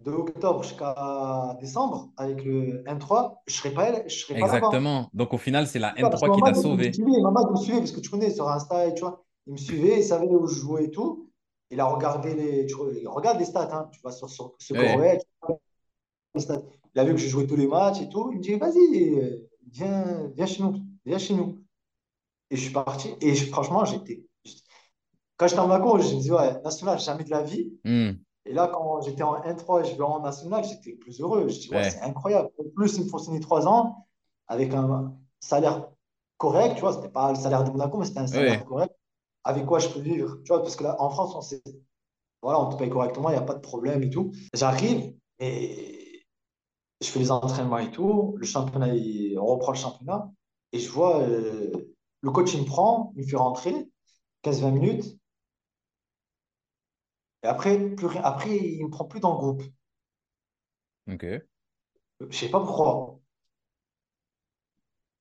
de 0.00 0.10
octobre 0.10 0.62
jusqu'à 0.62 1.56
décembre 1.60 2.10
avec 2.16 2.44
le 2.44 2.82
N3, 2.84 3.36
je 3.46 3.54
serais 3.54 3.70
pas, 3.72 4.06
je 4.06 4.14
serais 4.14 4.38
pas 4.38 4.46
exactement. 4.46 5.08
Donc 5.14 5.32
au 5.32 5.38
final, 5.38 5.66
c'est 5.66 5.78
la 5.78 5.94
Ça, 5.96 6.10
Parce 6.10 6.20
que 6.22 6.26
N3 6.26 6.34
qui 6.34 6.42
t'a 6.42 6.54
sauvé. 6.54 6.92
il 6.94 7.04
me 7.04 7.56
suivait, 7.56 7.78
parce 7.78 7.92
que 7.92 8.00
tu 8.00 8.10
connais 8.10 8.30
sur 8.30 8.48
Insta, 8.48 8.86
et 8.86 8.94
tu 8.94 9.00
vois, 9.00 9.24
il 9.46 9.52
me 9.52 9.58
suivait, 9.58 9.98
il 9.98 10.04
savait 10.04 10.26
où 10.26 10.46
je 10.46 10.54
jouais 10.54 10.84
et 10.84 10.90
tout. 10.90 11.30
Il 11.70 11.80
a 11.80 11.86
regardé 11.86 12.34
les, 12.34 12.66
tu, 12.66 12.76
il 13.00 13.08
regarde 13.08 13.38
les 13.38 13.44
stats, 13.44 13.68
hein. 13.72 13.88
Tu 13.92 14.00
vas 14.02 14.12
sur, 14.12 14.28
sur 14.28 14.54
ce 14.58 14.74
Ouais, 14.74 14.92
Corvette, 14.92 15.26
les 16.34 16.40
stats. 16.40 16.62
Il 16.94 17.00
a 17.00 17.04
vu 17.04 17.12
que 17.14 17.20
je 17.20 17.28
jouais 17.28 17.46
tous 17.46 17.56
les 17.56 17.66
matchs 17.66 18.00
et 18.02 18.08
tout. 18.08 18.30
Il 18.32 18.38
me 18.38 18.42
dit, 18.42 18.54
vas-y, 18.54 19.14
euh, 19.18 19.48
viens, 19.70 20.30
viens 20.34 20.46
chez 20.46 20.62
nous, 20.62 20.76
viens 21.04 21.18
chez 21.18 21.34
nous. 21.34 21.63
Et 22.50 22.56
je 22.56 22.62
suis 22.62 22.72
parti. 22.72 23.14
Et 23.20 23.34
je- 23.34 23.46
franchement, 23.50 23.84
j'étais, 23.84 24.24
quand 25.36 25.48
j'étais 25.48 25.60
en 25.60 25.66
Monaco, 25.68 25.98
je 25.98 26.14
me 26.14 26.20
disais, 26.20 26.32
ouais, 26.32 26.60
national, 26.62 26.98
jamais 26.98 27.24
de 27.24 27.30
la 27.30 27.42
vie. 27.42 27.72
Hmm, 27.84 28.12
Et 28.46 28.52
là, 28.52 28.70
quand 28.72 29.00
j'étais 29.02 29.22
en 29.22 29.42
N3 29.42 29.80
et 29.80 29.84
je 29.84 29.94
vais 29.96 30.02
en 30.02 30.20
national, 30.20 30.64
j'étais 30.64 30.92
plus 30.92 31.20
heureux. 31.20 31.48
Je 31.48 31.58
dis, 31.58 31.70
ouais, 31.70 31.90
c'est 31.90 32.00
incroyable. 32.02 32.50
En 32.58 32.64
plus, 32.74 32.96
il 32.96 33.04
me 33.04 33.08
faut 33.08 33.18
signer 33.18 33.40
trois 33.40 33.66
ans 33.66 34.06
avec 34.48 34.72
un 34.74 35.14
salaire 35.40 35.88
correct, 36.36 36.74
tu 36.76 36.80
vois. 36.82 36.92
C'était 36.92 37.08
pas 37.08 37.30
le 37.30 37.36
salaire 37.38 37.64
de 37.64 37.70
Monaco, 37.70 37.98
mais 37.98 38.04
c'était 38.04 38.20
un 38.20 38.26
salaire 38.26 38.60
ouais. 38.60 38.64
correct. 38.64 38.94
Avec 39.44 39.66
quoi 39.66 39.78
je 39.78 39.88
peux 39.88 40.00
vivre, 40.00 40.38
tu 40.44 40.48
vois. 40.48 40.62
Parce 40.62 40.76
que 40.76 40.84
là, 40.84 40.96
en 41.00 41.10
France, 41.10 41.34
on 41.34 41.40
sait, 41.40 41.62
voilà, 42.42 42.60
on 42.60 42.70
te 42.70 42.76
paye 42.76 42.90
correctement, 42.90 43.30
il 43.30 43.32
n'y 43.32 43.38
a 43.38 43.42
pas 43.42 43.54
de 43.54 43.60
problème 43.60 44.02
et 44.02 44.10
tout. 44.10 44.32
J'arrive 44.54 45.14
et 45.40 46.24
je 47.00 47.08
fais 47.08 47.18
les 47.18 47.30
entraînements 47.30 47.78
et 47.78 47.90
tout. 47.90 48.34
Le 48.38 48.46
championnat, 48.46 48.94
il- 48.94 49.38
on 49.38 49.46
reprend 49.46 49.72
le 49.72 49.78
championnat. 49.78 50.30
Et 50.72 50.78
je 50.78 50.90
vois, 50.90 51.20
euh, 51.22 51.70
le 52.24 52.32
coach, 52.32 52.54
il 52.54 52.62
me 52.62 52.66
prend, 52.66 53.12
il 53.16 53.22
me 53.24 53.28
fait 53.28 53.36
rentrer, 53.36 53.88
15-20 54.42 54.72
minutes. 54.72 55.16
Et 57.44 57.46
après, 57.46 57.78
plus 57.94 58.06
rien, 58.08 58.22
après, 58.24 58.56
il 58.56 58.80
ne 58.80 58.86
me 58.86 58.90
prend 58.90 59.04
plus 59.04 59.20
dans 59.20 59.30
le 59.34 59.38
groupe. 59.38 59.62
Ok. 61.06 61.24
Je 62.28 62.36
sais 62.36 62.50
pas 62.50 62.58
pourquoi. 62.58 63.20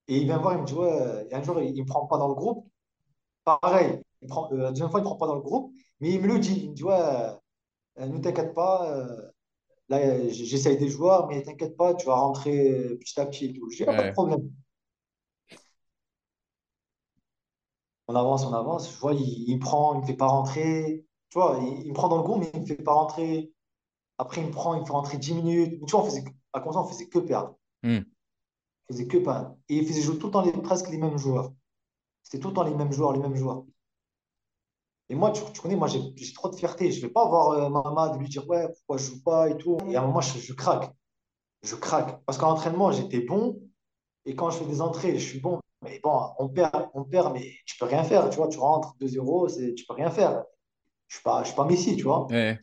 Et 0.08 0.18
il 0.18 0.26
vient 0.26 0.38
me 0.38 0.42
voir, 0.42 0.56
il 0.56 0.62
me 0.62 0.66
dit, 0.66 0.74
ouais, 0.74 1.28
et 1.30 1.34
un 1.36 1.42
jour, 1.44 1.60
il 1.62 1.74
ne 1.74 1.82
me 1.82 1.86
prend 1.86 2.06
pas 2.08 2.18
dans 2.18 2.28
le 2.28 2.34
groupe. 2.36 2.68
Pareil, 3.46 4.02
il 4.22 4.28
prend, 4.30 4.52
euh, 4.54 4.58
la 4.58 4.70
deuxième 4.72 4.90
fois, 4.92 5.00
il 5.02 5.04
ne 5.04 5.08
me 5.10 5.12
prend 5.12 5.18
pas 5.20 5.28
dans 5.28 5.36
le 5.36 5.42
groupe, 5.42 5.74
mais 6.02 6.12
il 6.14 6.22
me 6.22 6.28
le 6.28 6.40
dit. 6.40 6.62
Il 6.66 6.72
me 6.72 6.76
dit, 6.76 6.84
ouais, 6.86 6.94
euh, 8.00 8.08
ne 8.08 8.20
t'inquiète 8.20 8.54
pas, 8.54 8.92
euh, 8.98 9.32
là, 9.90 10.30
j'essaye 10.30 10.78
des 10.78 10.90
joueurs, 10.90 11.28
mais 11.30 11.44
t'inquiète 11.44 11.78
pas, 11.78 11.96
tu 11.96 12.06
vas 12.08 12.16
rentrer 12.16 12.98
petit 13.00 13.20
à 13.20 13.26
petit. 13.28 13.56
Je 13.72 13.78
dis, 13.78 13.86
ah, 13.88 13.94
pas 13.94 14.04
de 14.04 14.10
Ouais. 14.10 14.14
problème. 14.14 14.52
On 18.08 18.16
avance, 18.16 18.46
on 18.46 18.54
avance. 18.54 18.92
Je 18.92 18.98
vois, 19.00 19.14
il, 19.14 19.50
il 19.50 19.56
me 19.56 19.62
prend, 19.62 19.94
il 19.94 19.98
ne 19.98 20.02
me 20.02 20.08
fait 20.08 20.16
pas 20.16 20.28
rentrer. 20.28 21.06
Tu 21.30 21.40
vois, 21.40 21.60
il, 21.62 21.86
il 21.86 21.90
me 21.90 21.94
prend 21.94 22.10
dans 22.10 22.18
le 22.18 22.24
groupe, 22.24 22.40
mais 22.40 22.52
il 22.54 22.58
ne 22.58 22.62
me 22.62 22.68
fait 22.68 22.76
pas 22.76 22.94
rentrer. 22.94 23.54
Après, 24.18 24.42
il 24.42 24.48
me 24.48 24.52
prend, 24.52 24.76
il 24.76 24.82
me 24.82 24.86
fait 24.86 24.92
rentrer 24.92 25.18
10 25.18 25.34
minutes. 25.34 25.86
Tu 25.86 25.92
vois, 25.92 26.02
on 26.02 26.06
faisait, 26.06 26.24
à 26.54 26.60
comme 26.62 26.74
ça, 26.74 26.80
on 26.82 26.88
faisait 26.88 27.08
que 27.08 27.20
perdre. 27.20 27.56
Hmm. 27.82 28.00
On 28.90 28.94
faisait 28.94 29.08
que 29.08 29.18
perdre. 29.18 29.58
Et 29.70 29.78
il 29.78 29.88
faisait 29.88 30.02
jouer 30.02 30.18
tout 30.18 30.28
le 30.28 30.32
temps 30.32 30.42
les, 30.42 30.52
presque 30.52 30.90
les 30.90 30.98
mêmes 30.98 31.18
joueurs. 31.18 31.52
C'était 32.24 32.40
tout 32.40 32.50
le 32.50 32.54
temps 32.54 32.64
les 32.64 32.76
mêmes 32.76 32.92
joueurs, 32.92 33.14
les 33.14 33.20
mêmes 33.20 33.36
joueurs. 33.36 33.64
Et 35.10 35.16
moi, 35.16 35.32
tu, 35.32 35.42
tu 35.52 35.62
connais, 35.62 35.76
moi, 35.76 35.88
j'ai 35.88 36.02
j'ai 36.16 36.34
trop 36.34 36.50
de 36.50 36.56
fierté. 36.56 36.92
Je 36.92 37.02
ne 37.02 37.08
vais 37.08 37.14
pas 37.14 37.28
voir 37.28 37.50
euh, 37.52 37.70
Mamad 37.70 38.18
lui 38.20 38.30
dire, 38.30 38.48
ouais, 38.48 38.68
pourquoi 38.68 38.98
je 38.98 39.12
joue 39.12 39.22
pas 39.24 39.50
et 39.50 39.58
tout. 39.58 39.78
Et 39.88 39.96
à 39.96 40.02
un 40.02 40.08
moment, 40.08 40.22
je, 40.22 40.40
je 40.40 40.54
craque. 40.54 40.92
Je 41.64 41.76
craque. 41.76 42.24
Parce 42.26 42.38
qu'en 42.38 42.52
entraînement, 42.52 42.92
j'étais 42.92 43.22
bon. 43.22 43.60
Et 44.26 44.36
quand 44.36 44.50
je 44.50 44.60
fais 44.60 44.66
des 44.66 44.82
entrées, 44.82 45.18
je 45.20 45.28
suis 45.28 45.40
bon. 45.40 45.60
Mais 45.84 46.00
bon, 46.04 46.20
on 46.40 46.50
perd, 46.50 46.90
on 46.94 47.04
perd, 47.04 47.34
mais 47.34 47.52
tu 47.66 47.78
peux 47.78 47.86
rien 47.86 48.04
faire. 48.04 48.30
Tu 48.30 48.38
vois, 48.38 48.48
tu 48.48 48.60
rentres 48.60 48.96
2-0, 49.00 49.48
c'est- 49.50 49.74
tu 49.76 49.86
peux 49.86 49.94
rien 49.94 50.10
faire. 50.12 50.44
Je 51.08 51.16
suis 51.18 51.24
pas, 51.24 51.44
je 51.44 51.48
suis 51.50 51.56
pas 51.56 51.66
Messi, 51.66 51.96
tu 51.98 52.04
vois. 52.04 52.28
Ouais. 52.28 52.60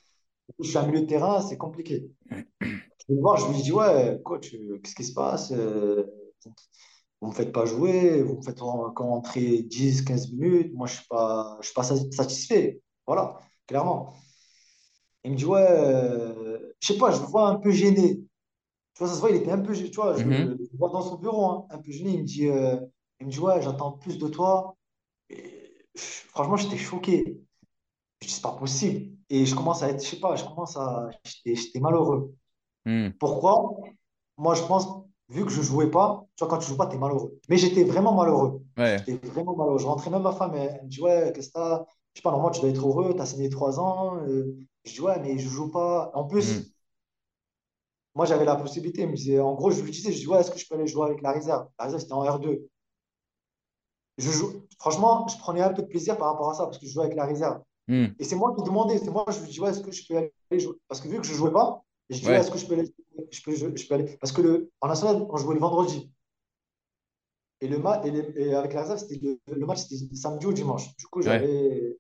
Je 0.60 0.68
suis 0.68 0.78
à 0.78 0.82
milieu 0.86 1.02
de 1.02 1.06
terrain, 1.06 1.40
c'est 1.42 1.58
compliqué. 1.58 2.10
Je 2.30 3.14
vais 3.14 3.20
voir, 3.20 3.36
je 3.38 3.46
lui 3.52 3.62
dis, 3.62 3.72
ouais, 3.72 4.20
coach, 4.24 4.50
qu'est-ce 4.50 4.94
qui 4.94 5.04
se 5.04 5.12
passe? 5.14 5.52
Euh, 5.52 6.04
Vous 7.20 7.28
ne 7.28 7.32
me 7.32 7.36
faites 7.36 7.52
pas 7.52 7.66
jouer, 7.66 8.22
vous 8.22 8.36
me 8.38 8.42
faites 8.42 8.62
entrer 8.62 9.62
10, 9.62 10.02
15 10.02 10.32
minutes. 10.32 10.72
Moi, 10.74 10.86
je 10.86 10.94
ne 10.94 10.98
suis 11.00 11.08
pas, 11.08 11.58
je 11.60 11.66
suis 11.66 11.74
pas 11.74 11.82
sa- 11.82 12.10
satisfait. 12.12 12.80
Voilà, 13.06 13.38
clairement. 13.66 14.14
Il 15.24 15.32
me 15.32 15.36
dit, 15.36 15.44
ouais, 15.44 15.66
euh, 15.68 16.72
je 16.80 16.86
sais 16.92 16.98
pas, 16.98 17.10
je 17.10 17.20
le 17.20 17.26
vois 17.26 17.48
un 17.48 17.56
peu 17.56 17.70
gêné. 17.70 18.16
Tu 18.16 18.98
vois, 18.98 19.08
ça 19.08 19.14
se 19.14 19.20
voit, 19.20 19.30
il 19.30 19.36
était 19.36 19.50
un 19.50 19.60
peu, 19.60 19.74
tu 19.74 19.90
vois, 19.94 20.16
je, 20.16 20.24
Mhm. 20.24 20.56
je 20.58 20.72
le 20.72 20.78
vois 20.78 20.90
dans 20.90 21.02
son 21.02 21.16
bureau, 21.16 21.44
hein, 21.46 21.66
un 21.70 21.78
peu 21.78 21.90
gêné. 21.92 22.12
Il 22.12 22.20
me 22.20 22.24
dit, 22.24 22.48
euh, 22.48 22.76
il 23.20 23.26
me 23.26 23.32
dit, 23.32 23.38
ouais, 23.40 23.62
j'attends 23.62 23.92
plus 23.92 24.18
de 24.18 24.28
toi. 24.28 24.76
Et, 25.30 25.76
franchement, 25.96 26.56
j'étais 26.56 26.78
choqué. 26.78 27.40
Je 28.22 28.28
dis, 28.28 28.34
c'est 28.34 28.42
pas 28.42 28.52
possible. 28.52 29.16
Et 29.30 29.46
je 29.46 29.54
commence 29.54 29.82
à 29.82 29.90
être, 29.90 30.02
je 30.04 30.08
sais 30.10 30.20
pas, 30.20 30.36
je 30.36 30.44
commence 30.44 30.76
à, 30.76 31.10
j'étais 31.46 31.80
malheureux. 31.80 32.34
Hmm. 32.86 33.10
Pourquoi? 33.18 33.76
Moi, 34.38 34.54
je 34.54 34.62
pense, 34.64 34.86
vu 35.28 35.44
que 35.44 35.50
je 35.50 35.62
jouais 35.62 35.90
pas, 35.90 36.26
tu 36.36 36.44
vois, 36.44 36.50
quand 36.50 36.58
tu 36.58 36.68
joues 36.68 36.76
pas, 36.76 36.86
tu 36.86 36.96
es 36.96 36.98
malheureux. 36.98 37.38
Mais 37.48 37.56
j'étais 37.58 37.84
vraiment 37.84 38.14
malheureux. 38.14 38.62
Ouais. 38.76 38.98
J'étais 39.06 39.26
vraiment 39.28 39.56
malheureux. 39.56 39.78
Je 39.78 39.86
rentrais 39.86 40.10
même 40.10 40.22
ma 40.22 40.32
femme, 40.32 40.54
elle, 40.54 40.76
elle 40.80 40.84
me 40.84 40.88
dit, 40.90 41.00
ouais, 41.02 41.32
qu'est-ce 41.34 41.48
que 41.48 41.54
t'as? 41.54 41.84
Je 42.14 42.20
sais 42.20 42.22
pas, 42.22 42.30
normalement, 42.30 42.52
tu 42.52 42.60
dois 42.60 42.70
être 42.70 42.86
heureux, 42.86 43.14
tu 43.14 43.20
as 43.20 43.26
signé 43.26 43.48
trois 43.50 43.78
ans. 43.80 44.16
Euh, 44.26 44.56
je 44.84 44.92
dis, 44.92 45.00
ouais, 45.00 45.18
mais 45.20 45.38
je 45.38 45.48
joue 45.48 45.70
pas. 45.70 46.10
En 46.14 46.24
Hmm. 46.24 46.28
plus, 46.28 46.72
moi, 48.14 48.26
j'avais 48.26 48.44
la 48.44 48.56
possibilité. 48.56 49.02
Elle 49.02 49.10
me 49.10 49.16
disait, 49.16 49.40
en 49.40 49.54
gros, 49.54 49.70
je 49.70 49.82
lui 49.82 49.90
disais, 49.90 50.12
je 50.12 50.18
dis, 50.18 50.26
ouais, 50.26 50.40
est-ce 50.40 50.50
que 50.50 50.58
je 50.58 50.66
peux 50.68 50.74
aller 50.74 50.86
jouer 50.86 51.06
avec 51.06 51.22
la 51.22 51.32
réserve? 51.32 51.68
La 51.78 51.84
réserve, 51.86 52.02
c'était 52.02 52.12
en 52.14 52.24
R2. 52.24 52.68
Je 54.18 54.30
joue, 54.30 54.66
franchement, 54.78 55.26
je 55.28 55.38
prenais 55.38 55.62
un 55.62 55.72
peu 55.72 55.82
de 55.82 55.86
plaisir 55.88 56.16
par 56.18 56.32
rapport 56.32 56.50
à 56.50 56.54
ça, 56.54 56.64
parce 56.64 56.78
que 56.78 56.86
je 56.86 56.92
jouais 56.92 57.04
avec 57.04 57.16
la 57.16 57.26
réserve. 57.26 57.62
Hmm. 57.88 58.06
Et 58.18 58.24
c'est 58.24 58.36
moi 58.36 58.54
qui 58.54 58.62
demandais, 58.62 58.98
c'est 58.98 59.10
moi, 59.10 59.24
je 59.28 59.40
lui 59.40 59.48
dis, 59.48 59.60
ouais, 59.60 59.70
est-ce 59.70 59.80
que 59.80 59.90
je 59.92 60.06
peux 60.06 60.16
aller 60.16 60.32
jouer? 60.60 60.74
Parce 60.88 61.00
que 61.00 61.08
vu 61.08 61.18
que 61.18 61.26
je 61.26 61.34
jouais 61.34 61.52
pas, 61.52 61.82
je 62.10 62.18
dis, 62.20 62.26
ouais, 62.26 62.36
est-ce 62.36 62.50
que 62.50 62.58
je 62.58 62.66
peux 62.66 62.74
aller, 62.74 62.94
je 63.30 63.42
peux, 63.42 63.52
je, 63.54 63.66
je 63.76 63.86
peux 63.88 63.94
aller? 63.94 64.16
Parce 64.20 64.32
que 64.32 64.42
le, 64.42 64.70
en 64.80 64.88
national, 64.88 65.26
on 65.28 65.36
jouait 65.36 65.54
le 65.54 65.60
vendredi. 65.60 66.10
Et, 67.60 67.68
le 67.68 67.78
ma- 67.78 68.00
et, 68.04 68.10
les- 68.10 68.32
et 68.36 68.54
avec 68.54 68.72
la 68.72 68.82
réserve, 68.82 68.98
c'était 68.98 69.18
le, 69.22 69.38
le 69.54 69.66
match, 69.66 69.80
c'était 69.80 70.14
samedi 70.14 70.46
ou 70.46 70.52
dimanche. 70.52 70.96
Du 70.96 71.06
coup, 71.06 71.20
Ouais. 71.20 71.96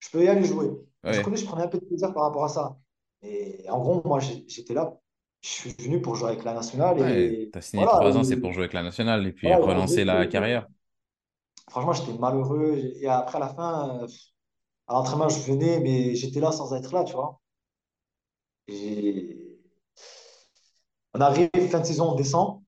je 0.00 0.10
peux 0.10 0.24
y 0.24 0.28
aller 0.28 0.44
jouer. 0.44 0.68
Du 0.68 0.76
Ouais. 1.04 1.22
coup, 1.22 1.34
je 1.36 1.44
prenais 1.44 1.62
un 1.64 1.68
peu 1.68 1.78
de 1.78 1.84
plaisir 1.84 2.12
par 2.12 2.24
rapport 2.24 2.44
à 2.44 2.48
ça. 2.48 2.76
Et 3.22 3.68
en 3.68 3.78
gros, 3.80 4.02
moi, 4.04 4.20
j'étais 4.20 4.74
là, 4.74 4.96
je 5.42 5.48
suis 5.48 5.70
venu 5.78 6.00
pour 6.00 6.14
jouer 6.14 6.28
avec 6.30 6.44
la 6.44 6.54
nationale. 6.54 6.98
Ouais. 7.00 7.24
Et 7.44 7.50
T'as 7.50 7.60
signé 7.60 7.84
voilà, 7.84 7.98
trois 7.98 8.16
ans, 8.16 8.24
c'est 8.24 8.36
pour 8.40 8.52
jouer 8.52 8.62
avec 8.64 8.72
la 8.72 8.82
nationale 8.82 9.26
et 9.26 9.32
puis 9.32 9.52
relancer 9.52 10.04
la 10.04 10.26
carrière. 10.26 10.66
Franchement, 11.70 11.92
j'étais 11.92 12.16
malheureux. 12.18 12.76
Et 13.00 13.08
après, 13.08 13.36
à 13.36 13.40
la 13.40 13.48
fin, 13.48 14.02
euh, 14.02 14.06
à 14.88 14.94
l'entraînement, 14.94 15.28
je 15.28 15.40
venais, 15.40 15.80
mais 15.80 16.14
j'étais 16.14 16.40
là 16.40 16.52
sans 16.52 16.74
être 16.74 16.92
là, 16.92 17.04
tu 17.04 17.14
vois. 17.14 17.40
Et 18.68 19.58
on 21.14 21.20
arrive 21.20 21.50
fin 21.70 21.80
de 21.80 21.84
saison, 21.86 22.12
on 22.12 22.14
descend. 22.14 22.62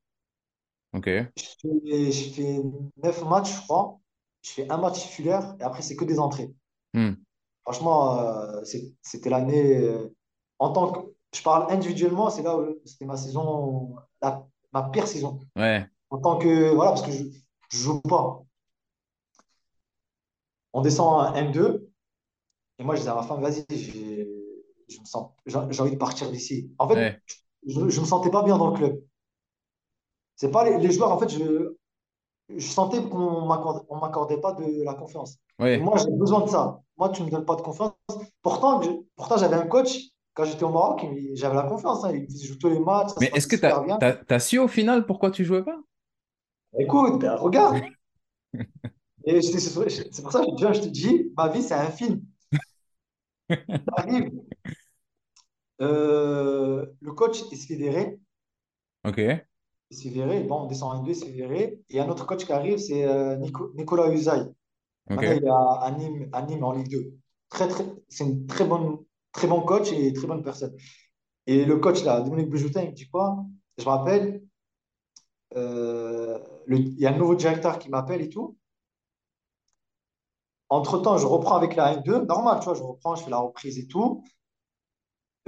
Ok. 0.95 1.07
Je 1.07 1.31
fais, 1.61 2.13
je 2.13 2.31
fais 2.31 2.61
9 3.03 3.25
matchs, 3.25 3.55
je 3.57 3.61
crois. 3.63 3.99
Je 4.43 4.51
fais 4.51 4.71
un 4.71 4.77
match 4.79 5.01
titulaire 5.03 5.57
et 5.61 5.63
après, 5.63 5.83
c'est 5.83 5.97
que 5.97 6.05
des 6.05 6.19
entrées. 6.19 6.51
Hmm. 6.95 7.15
Franchement, 7.65 8.19
euh, 8.21 8.63
c'était 9.03 9.31
l'année. 9.31 9.77
euh, 9.79 10.15
en 10.59 10.71
tant 10.73 10.91
que. 10.93 11.01
Je 11.35 11.43
parle 11.43 11.71
individuellement, 11.71 12.31
c'est 12.31 12.43
là 12.43 12.57
où 12.57 12.79
c'était 12.87 13.05
ma 13.05 13.19
saison, 13.19 13.95
la- 14.23 14.47
ma 14.73 14.85
pire 14.85 15.07
saison. 15.07 15.39
Ouais. 15.57 15.87
En 16.09 16.19
tant 16.19 16.39
que. 16.39 16.71
Voilà, 16.75 16.93
parce 16.93 17.03
que 17.03 17.13
je 17.13 17.25
ne 17.25 17.31
joue 17.71 18.01
pas. 18.01 18.43
On 20.73 20.83
descend 20.83 21.21
à 21.35 21.39
N2 21.41 21.89
et 22.79 22.85
moi, 22.85 22.95
je 22.95 23.01
disais 23.01 23.11
à 23.11 23.15
ma 23.17 23.23
femme, 23.23 23.41
vas-y, 23.43 23.65
j'ai- 23.71 24.29
je 24.89 25.01
me 25.01 25.05
sens, 25.05 25.33
j'ai 25.47 25.59
j'ai 25.71 25.81
envie 25.83 25.93
de 25.93 25.97
partir 25.97 26.31
d'ici. 26.31 26.71
En 26.79 26.89
fait, 26.89 26.95
Ouais. 26.95 27.23
je 27.67 27.81
ne 27.81 27.85
me 27.87 27.91
sentais 27.91 28.31
pas 28.31 28.43
bien 28.43 28.57
dans 28.59 28.71
le 28.71 28.77
club. 28.77 29.01
C'est 30.37 30.51
pas 30.51 30.65
les, 30.65 30.79
les 30.79 30.93
joueurs, 30.93 31.11
en 31.13 31.19
fait, 31.19 31.29
je, 31.29 31.75
je 32.57 32.67
sentais 32.67 33.03
qu'on 33.03 33.47
m'accordait, 33.47 33.85
on 33.89 33.99
m'accordait 33.99 34.41
pas 34.41 34.53
de 34.53 34.85
la 34.85 34.95
confiance. 34.95 35.39
Ouais. 35.59 35.79
moi, 35.79 35.97
j'ai 35.99 36.11
besoin 36.13 36.43
de 36.43 36.49
ça. 36.51 36.81
Moi, 36.97 37.09
tu 37.11 37.23
me 37.25 37.31
donnes 37.31 37.45
pas 37.45 37.57
de 37.57 37.63
confiance. 37.63 37.93
Pourtant, 38.43 38.81
je- 38.83 38.91
pourtant 39.17 39.37
j'avais 39.37 39.57
un 39.57 39.67
coach, 39.67 39.99
quand 40.35 40.45
j'étais 40.45 40.65
au 40.65 40.71
Maroc, 40.71 41.03
il- 41.03 41.35
j'avais 41.37 41.57
la 41.57 41.65
confiance. 41.65 42.05
hein. 42.05 42.13
Il 42.15 42.23
me 42.23 42.27
disait, 42.27 42.47
je 42.47 42.53
joue 42.53 42.59
tous 42.59 42.69
les 42.69 42.79
matchs, 42.81 43.09
ça 43.09 43.15
Mais 43.21 43.31
est-ce 43.35 43.47
que 43.49 43.57
t'as, 43.57 44.13
t'as 44.13 44.39
su 44.39 44.59
au 44.59 44.69
final 44.69 45.05
pourquoi 45.07 45.31
tu 45.31 45.45
jouais 45.45 45.65
pas? 45.65 45.79
Écoute, 46.79 47.21
ben, 47.21 47.35
regarde. 47.35 47.81
Et 49.25 49.41
c'est 49.43 50.23
pour 50.23 50.33
ça 50.33 50.41
que 50.45 50.73
je 50.75 50.81
te 50.81 50.89
dis, 50.89 51.31
ma 51.37 51.49
vie, 51.49 51.63
c'est 51.63 51.75
un 51.75 51.91
film. 51.91 52.23
J'arrive, 53.97 54.31
euh, 55.81 56.87
le 57.01 57.13
coach, 57.13 57.43
fait 57.51 57.75
virer. 57.77 58.19
Ok. 59.05 59.47
Virer. 59.91 60.43
Bon, 60.45 60.63
on 60.63 60.67
descend 60.67 60.93
en 60.99 61.03
2, 61.03 61.13
il 61.13 61.17
se 61.17 61.25
fait 61.25 61.31
virer. 61.33 61.81
Et 61.91 61.99
un 62.01 62.09
autre 62.11 62.27
coach 62.27 62.45
qui 62.45 62.53
arrive, 62.53 62.77
c'est 62.79 63.05
euh, 63.07 63.37
Nico- 63.37 63.73
Nicolas 63.75 64.13
Usaï. 64.13 64.47
Maintenant, 65.15 65.33
Ok. 65.33 65.33
il 65.33 65.45
est 65.45 65.49
à, 65.51 65.91
Nîmes, 65.99 66.29
à 66.33 66.43
Nîmes 66.43 66.65
en 66.65 66.73
Ligue 66.73 66.91
2. 66.91 67.15
Très, 67.51 67.69
très, 67.69 67.85
c'est 68.09 68.25
une 68.25 68.47
très 68.47 68.65
bonne, 68.67 68.99
très 69.33 69.49
bon 69.49 69.63
coach 69.63 69.93
et 69.93 70.13
très 70.15 70.27
bonne 70.29 70.43
personne. 70.43 70.75
Et 71.47 71.65
le 71.65 71.79
coach, 71.79 72.05
là, 72.05 72.21
Dominique 72.23 72.51
Bujoutin, 72.51 72.83
il 72.83 72.91
me 72.91 72.95
dit 72.95 73.09
quoi? 73.11 73.45
Je 73.79 73.85
me 73.85 73.91
rappelle, 73.91 74.43
euh, 75.57 76.39
il 76.69 76.99
y 76.99 77.07
a 77.07 77.13
un 77.15 77.19
nouveau 77.19 77.35
directeur 77.35 77.79
qui 77.79 77.89
m'appelle 77.91 78.23
et 78.23 78.29
tout. 78.29 78.57
Entre-temps, 80.71 81.17
je 81.19 81.27
reprends 81.27 81.57
avec 81.57 81.77
la 81.77 81.97
N2. 81.97 82.27
Normal, 82.27 82.59
tu 82.61 82.67
vois, 82.67 82.75
je 82.75 82.83
reprends, 82.83 83.15
je 83.17 83.25
fais 83.25 83.31
la 83.31 83.39
reprise 83.39 83.79
et 83.79 83.87
tout. 83.87 84.23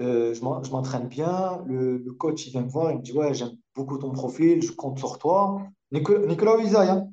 Euh, 0.01 0.33
je 0.33 0.43
m'en- 0.43 0.63
je 0.63 0.71
m'entraîne 0.71 1.09
bien. 1.09 1.63
Le, 1.67 1.99
le 1.99 2.13
coach, 2.13 2.47
il 2.47 2.51
vient 2.51 2.63
me 2.63 2.71
voir, 2.71 2.91
il 2.91 2.99
me 2.99 3.03
dit, 3.03 3.13
ouais, 3.13 3.35
j'aime 3.35 3.57
beaucoup 3.75 3.99
ton 3.99 4.13
profil, 4.13 4.63
je 4.63 4.73
compte 4.73 4.99
sur 4.99 5.19
toi. 5.19 5.63
Nico- 5.93 6.27
Nicolas 6.27 6.57
Usaï, 6.59 6.89
hein. 6.89 7.11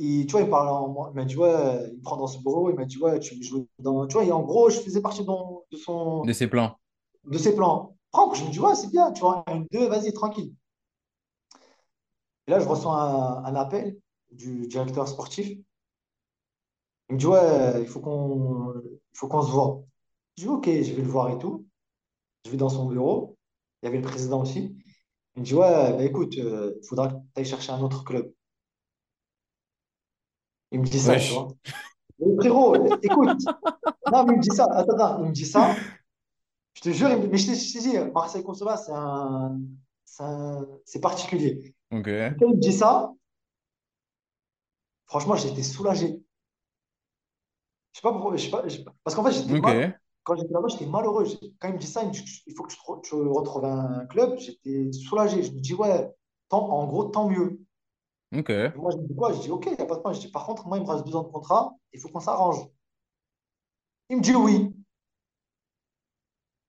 Et, 0.00 0.26
tu 0.26 0.32
vois, 0.32 0.42
il 0.42 0.50
parle 0.50 0.68
en 0.68 0.88
moi. 0.88 1.08
Il 1.12 1.16
m'a 1.16 1.24
dit, 1.24 1.36
ouais, 1.36 1.90
il 1.92 2.00
prend 2.02 2.16
dans 2.16 2.26
son 2.26 2.40
bureau, 2.40 2.70
il 2.70 2.76
m'a 2.76 2.84
dit, 2.84 2.98
ouais, 2.98 3.18
tu 3.20 3.42
joues 3.42 3.66
dans. 3.78 4.06
Tu 4.06 4.14
vois, 4.14 4.24
et 4.24 4.30
en 4.32 4.42
gros, 4.42 4.70
je 4.70 4.78
faisais 4.80 5.00
partie 5.02 5.24
dans- 5.24 5.64
de, 5.72 5.76
son, 5.76 6.22
De 6.22 6.32
ses 6.32 6.46
plans. 6.46 6.76
de 7.24 7.38
ses 7.38 7.54
plans. 7.54 7.96
Franck, 8.12 8.36
je 8.36 8.44
me 8.44 8.50
dis, 8.50 8.60
ouais, 8.60 8.74
c'est 8.74 8.90
bien, 8.90 9.10
tu 9.12 9.20
vois, 9.22 9.44
une, 9.48 9.66
deux, 9.72 9.88
vas-y, 9.88 10.12
tranquille. 10.12 10.52
Et 12.46 12.50
là, 12.50 12.60
je 12.60 12.68
reçois 12.68 12.94
un, 12.94 13.44
un 13.44 13.54
appel 13.54 13.98
du 14.30 14.66
directeur 14.68 15.08
sportif. 15.08 15.58
Il 17.08 17.14
me 17.14 17.18
dit, 17.18 17.26
ouais, 17.26 17.80
il 17.82 17.86
faut 17.88 18.00
qu'on 18.00 18.74
il 18.80 19.18
faut 19.18 19.28
qu'on 19.28 19.42
se 19.42 19.50
voit. 19.50 19.82
Je 20.36 20.42
dis, 20.44 20.48
ok, 20.48 20.64
je 20.66 20.92
vais 20.94 21.02
le 21.02 21.08
voir 21.08 21.30
et 21.30 21.38
tout. 21.38 21.66
Je 22.44 22.50
vais 22.50 22.56
dans 22.56 22.68
son 22.68 22.86
bureau. 22.86 23.36
Il 23.82 23.86
y 23.86 23.88
avait 23.88 23.98
le 23.98 24.04
président 24.06 24.42
aussi. 24.42 24.76
Il 25.36 25.40
me 25.40 25.44
dit, 25.44 25.54
ouais, 25.54 25.92
bah, 25.94 26.04
écoute, 26.04 26.34
il 26.36 26.74
faudra 26.88 27.08
que 27.08 27.14
tu 27.14 27.20
ailles 27.36 27.44
chercher 27.44 27.72
un 27.72 27.80
autre 27.80 28.04
club. 28.04 28.32
Il 30.70 30.80
me 30.80 30.84
dit 30.86 30.98
ça, 30.98 31.12
tu 31.14 31.18
Wesh. 31.20 31.32
vois. 31.32 31.48
Mais 32.20 32.34
frérot, 32.40 32.76
écoute, 33.02 33.38
non, 34.12 34.24
mais 34.26 34.34
il 34.34 34.38
me 34.38 34.42
dit 34.42 34.54
ça, 34.54 34.66
attends, 34.72 34.94
attends, 34.94 35.22
il 35.22 35.28
me 35.28 35.32
dit 35.32 35.46
ça, 35.46 35.74
je 36.74 36.80
te 36.82 36.90
jure, 36.90 37.10
il 37.10 37.18
me- 37.18 37.26
mais 37.28 37.38
je 37.38 37.46
t'ai 37.46 37.54
je 37.54 37.72
t'ai 37.72 37.80
dit, 37.80 37.98
Marseille 38.12 38.42
Consola, 38.42 38.76
c'est 38.76 38.92
un, 38.92 39.58
c'est 40.04 40.22
un- 40.24 40.66
c'est 40.84 41.00
particulier. 41.00 41.74
Ok. 41.90 42.08
Quand 42.38 42.46
il 42.48 42.56
me 42.56 42.60
dit 42.60 42.72
ça, 42.72 43.12
franchement, 45.06 45.36
j'étais 45.36 45.62
soulagé. 45.62 46.20
Je 47.98 48.00
sais 48.00 48.02
pas 48.02 48.12
pourquoi, 48.12 48.36
je 48.36 48.44
sais 48.44 48.50
pas, 48.50 48.62
je 48.68 48.76
sais 48.76 48.84
pas- 48.84 48.94
parce 49.02 49.16
qu'en 49.16 49.24
fait, 49.24 49.32
j'étais 49.32 49.60
quand 50.22 50.36
j'étais 50.36 50.52
là-bas, 50.52 50.68
j'étais 50.68 50.86
malheureux. 50.86 51.24
Quand 51.58 51.68
il 51.68 51.74
me 51.74 51.78
dit 51.78 51.86
ça, 51.86 52.02
il 52.02 52.08
me 52.08 52.12
dit, 52.12 52.42
il 52.46 52.54
faut 52.54 52.62
que 52.62 52.72
tu, 52.72 52.76
te- 52.78 53.00
tu 53.08 53.14
retrouves 53.16 53.64
un 53.64 54.06
club, 54.06 54.38
j'étais 54.38 54.92
soulagé. 54.92 55.42
Je 55.42 55.50
me 55.52 55.58
dis, 55.60 55.74
ouais, 55.74 56.08
tant, 56.48 56.68
en 56.70 56.86
gros, 56.86 57.06
tant 57.06 57.28
mieux. 57.28 57.60
Ok. 58.32 58.50
Et 58.74 58.78
moi, 58.78 58.90
je 58.92 58.96
me 58.96 59.06
dis 59.06 59.14
quoi? 59.14 59.32
Je 59.34 59.40
dis, 59.40 59.50
ok, 59.50 59.66
il 59.66 59.72
n'y 59.76 59.80
a 59.80 59.84
pas 59.86 59.96
de 59.96 60.00
problème. 60.00 60.14
Je 60.22 60.26
dis, 60.26 60.32
par 60.32 60.46
contre, 60.46 60.66
moi, 60.66 60.78
il 60.78 60.84
me 60.84 60.88
reste 60.90 61.06
deux 61.06 61.14
ans 61.16 61.24
de 61.24 61.28
contrat, 61.28 61.74
il 61.92 62.00
faut 62.00 62.08
qu'on 62.08 62.20
s'arrange. 62.20 62.66
Il 64.10 64.18
me 64.18 64.22
dit 64.22 64.34
oui. 64.34 64.70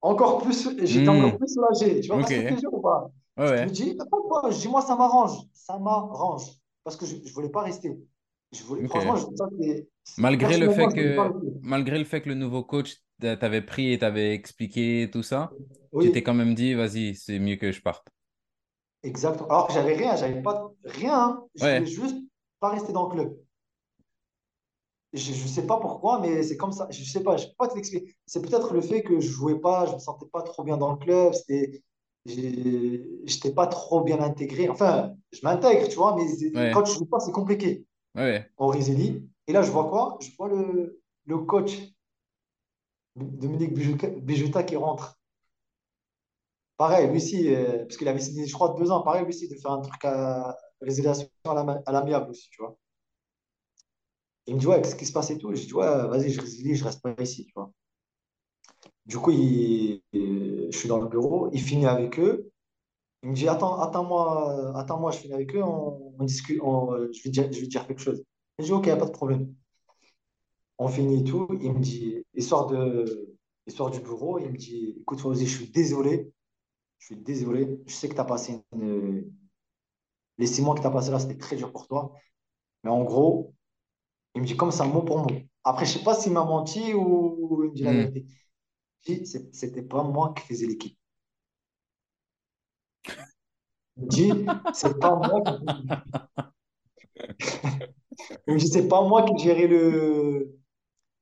Encore 0.02 0.42
plus, 0.42 0.70
j'étais 0.86 1.10
encore 1.10 1.36
Hmm. 1.36 1.38
plus 1.38 1.54
soulagé. 1.54 2.00
Tu 2.02 2.08
vois 2.10 2.22
Ok. 2.22 2.30
ce 2.30 2.36
que 2.36 2.42
je 2.42 2.48
te 2.48 2.54
dis 2.60 2.66
ou 2.68 2.80
pas? 2.82 3.10
Ouais, 3.38 3.58
Je 3.58 3.66
me 3.66 3.70
dis, 3.70 3.98
attends, 4.00 4.22
quoi? 4.22 4.50
Je 4.52 4.60
dis, 4.60 4.68
moi, 4.70 4.82
ça 4.82 4.96
m'arrange. 4.96 5.38
Ça 5.54 5.78
m'arrange. 5.78 6.44
Parce 6.84 6.96
que 6.96 7.06
je 7.06 7.18
ne 7.18 7.30
voulais 7.32 7.50
pas 7.50 7.64
rester. 7.64 7.98
Je 8.54 8.64
voulais, 8.64 8.86
Ok. 8.86 8.92
franchement, 8.92 9.16
je, 9.18 9.26
ça, 9.36 9.46
c'est- 9.62 9.88
Malgré 10.18 10.58
le 10.58 10.70
fait 10.70 10.90
voulais 10.90 10.94
que, 10.94 11.36
malgré 11.62 11.98
le 11.98 12.06
fait 12.06 12.22
que 12.22 12.30
le 12.30 12.36
nouveau 12.36 12.64
coach 12.64 12.98
t'avais 13.20 13.62
pris 13.62 13.92
et 13.94 14.00
t'avais 14.00 14.34
expliqué 14.34 15.10
tout 15.12 15.24
ça, 15.24 15.58
tu 16.00 16.12
t'es 16.12 16.24
quand 16.24 16.34
même 16.34 16.56
dit, 16.56 16.74
vas-y, 16.74 17.16
c'est 17.16 17.40
mieux 17.40 17.56
que 17.58 17.72
je 17.72 17.82
parte. 17.82 18.10
exactement. 19.04 19.50
Alors 19.50 19.68
que 19.68 19.74
j'avais 19.74 19.96
rien, 19.96 20.16
j'avais 20.16 20.42
pas 20.42 20.72
rien. 20.86 21.14
hein. 21.20 21.46
Je 21.56 21.68
voulais 21.70 21.86
Ouais, 21.86 21.90
juste 21.90 22.18
pas 22.60 22.70
rester 22.70 22.94
dans 22.94 23.10
le 23.10 23.16
club. 23.16 23.38
Je 25.14 25.32
ne 25.32 25.48
sais 25.48 25.66
pas 25.66 25.80
pourquoi, 25.80 26.20
mais 26.20 26.44
c'est 26.44 26.58
comme 26.58 26.72
ça. 26.72 26.88
Je 26.92 27.04
sais 27.04 27.24
pas, 27.24 27.36
je 27.38 27.48
peux 27.48 27.54
pas 27.58 27.68
te 27.68 27.76
l'expliquer. 27.76 28.16
C'est 28.28 28.42
peut-être 28.44 28.74
le 28.74 28.82
fait 28.82 29.02
que 29.02 29.20
je 29.20 29.28
jouais 29.28 29.60
pas, 29.60 29.88
je 29.88 29.94
me 29.94 30.00
sentais 30.00 30.28
pas 30.32 30.44
trop 30.44 30.64
bien 30.64 30.78
dans 30.78 30.92
le 30.92 30.98
club. 30.98 31.34
C'était, 31.34 31.84
j'étais 32.26 33.52
pas 33.54 33.66
trop 33.68 34.02
bien 34.04 34.20
intégré. 34.22 34.70
Enfin, 34.70 35.16
je 35.32 35.40
m'intègre, 35.44 35.88
tu 35.90 35.96
vois, 35.96 36.16
mais 36.16 36.26
quand 36.70 36.86
je 36.86 36.94
joue 36.94 37.06
pas, 37.06 37.20
c'est 37.20 37.32
compliqué. 37.32 37.86
ouais. 38.16 38.50
En 38.58 38.68
Rizeli. 38.70 39.29
Et 39.50 39.52
là, 39.52 39.64
je 39.64 39.72
vois 39.72 39.90
quoi? 39.90 40.20
Je 40.22 40.30
vois 40.38 40.48
le, 40.48 41.38
coach 41.40 41.76
Dominique 43.16 43.74
Bijuta, 43.74 44.64
qui 44.64 44.76
rentre. 44.76 45.20
Pareil, 46.78 47.10
lui 47.10 47.18
aussi, 47.18 47.54
euh, 47.54 47.80
parce 47.80 47.98
qu'il 47.98 48.08
avait 48.08 48.20
signé, 48.20 48.46
je 48.46 48.54
crois, 48.54 48.76
deux 48.78 48.92
ans. 48.92 49.02
Pareil, 49.02 49.24
lui 49.24 49.30
aussi, 49.30 49.50
de 49.50 49.56
faire 49.56 49.72
un 49.72 49.82
truc 49.82 50.06
à 50.06 50.56
résiliation 50.82 51.28
à 51.46 51.92
l'amiable 51.92 52.30
aussi, 52.30 52.48
tu 52.52 52.62
vois. 52.62 52.78
Il 54.46 54.54
me 54.54 54.60
dit, 54.60 54.68
ouais, 54.68 54.82
qu'est-ce 54.84 54.96
qui 54.96 55.08
se 55.08 55.14
passe 55.14 55.32
et 55.32 55.40
tout? 55.40 55.54
Je 55.56 55.66
dis, 55.66 55.74
ouais, 55.74 56.08
vas-y, 56.08 56.30
je 56.30 56.42
résilie, 56.42 56.76
je 56.76 56.84
reste 56.84 57.02
pas 57.02 57.16
ici, 57.20 57.48
tu 57.48 57.54
vois. 57.56 57.72
Du 59.08 59.18
coup, 59.18 59.32
je 59.32 59.98
suis 60.72 60.88
dans 60.88 61.00
le 61.00 61.08
bureau, 61.08 61.50
il 61.54 61.62
finit 61.62 61.88
avec 61.88 62.20
eux. 62.20 62.52
Il 63.24 63.32
me 63.32 63.36
dit, 63.36 63.48
attends, 63.50 63.82
attends-moi, 63.82 64.78
attends-moi, 64.78 65.10
je 65.10 65.18
finis 65.18 65.34
avec 65.34 65.56
eux, 65.56 65.64
on, 65.64 66.14
discute, 66.22 66.58
je 66.62 67.24
vais 67.24 67.30
dire, 67.32 67.52
je 67.52 67.62
vais 67.62 67.68
dire 67.68 67.88
quelque 67.88 68.02
chose. 68.02 68.24
Je 68.60 68.64
dis, 68.66 68.72
ok, 68.74 68.86
pas 69.00 69.06
de 69.08 69.12
problème. 69.12 69.56
On 70.78 70.88
finit 70.88 71.24
tout. 71.24 71.48
Il 71.62 71.74
me 71.74 71.80
dit, 71.80 72.26
il 72.34 72.44
sort 72.44 72.68
de, 72.68 73.36
il 73.68 73.74
sort 73.74 73.92
du 73.92 74.00
bureau, 74.00 74.40
il 74.40 74.52
me 74.52 74.58
dit, 74.58 74.96
écoute, 75.02 75.20
je 75.36 75.46
suis 75.46 75.70
désolé, 75.70 76.32
je 77.00 77.08
suis 77.08 77.18
désolé. 77.18 77.82
Je 77.88 77.94
sais 77.94 78.10
que 78.10 78.16
tu 78.16 78.22
as 78.22 78.26
passé 78.26 78.62
une- 78.74 79.32
les 80.38 80.48
six 80.48 80.62
mois 80.62 80.76
que 80.76 80.82
tu 80.82 80.88
as 80.88 80.92
passé 80.92 81.12
là, 81.12 81.20
c'était 81.20 81.38
très 81.38 81.56
dur 81.56 81.72
pour 81.72 81.88
toi. 81.88 82.14
Mais 82.84 82.90
en 82.92 83.04
gros, 83.04 83.56
il 84.36 84.42
me 84.44 84.48
dit 84.48 84.58
comme 84.58 84.72
ça, 84.72 84.86
mot 84.86 85.04
pour 85.04 85.20
mot. 85.20 85.28
Après, 85.66 85.86
je 85.88 85.94
sais 86.00 86.04
pas 86.06 86.16
s'il 86.16 86.34
m'a 86.34 86.46
menti 86.46 86.94
ou 86.96 87.64
il 87.66 87.72
me 87.72 87.76
dit 87.76 87.84
la 87.84 87.94
Hmm. 87.94 87.98
vérité. 87.98 88.26
Il 89.08 89.16
me 89.16 89.20
dit, 89.22 89.28
C'est- 89.28 89.54
c'était 89.56 89.84
pas 89.84 90.04
moi 90.04 90.34
qui 90.36 90.44
faisais 90.48 90.68
l'équipe. 90.68 90.98
Il 93.98 94.04
me 94.06 94.10
dit, 94.10 94.64
c'est 94.72 95.00
pas 95.00 95.16
moi 95.16 95.44
qui 95.44 95.52
faisais 95.54 95.66
l'équipe. 95.68 95.94
Il 98.48 98.54
me 98.56 98.60
dit, 98.60 98.68
c'est 98.68 98.88
pas 98.88 99.02
moi 99.08 99.24
qui 99.26 99.38
gérais 99.44 99.68
le. 99.68 100.58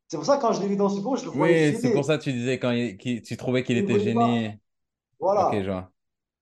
C'est 0.09 0.17
pour 0.17 0.25
ça, 0.27 0.37
quand 0.39 0.53
je 0.53 0.61
l'ai 0.61 0.67
vu 0.69 0.77
dans 0.77 0.89
ce 0.89 1.01
cours, 1.01 1.17
je 1.17 1.25
le 1.25 1.31
voyais 1.31 1.57
Oui, 1.57 1.75
c'est 1.79 1.91
pour 1.91 2.03
ça 2.05 2.17
que 2.17 2.23
tu 2.23 2.33
disais 2.33 2.57
quand 2.59 2.71
il- 2.71 2.97
tu 3.21 3.37
trouvais 3.37 3.63
qu'il 3.63 3.77
Je 3.77 3.77
était 3.77 3.97
pas. 3.97 3.99
gêné. 3.99 4.59
Ok, 5.35 5.49
je 5.53 5.59
Voilà. 5.59 5.67
vois. 5.69 5.93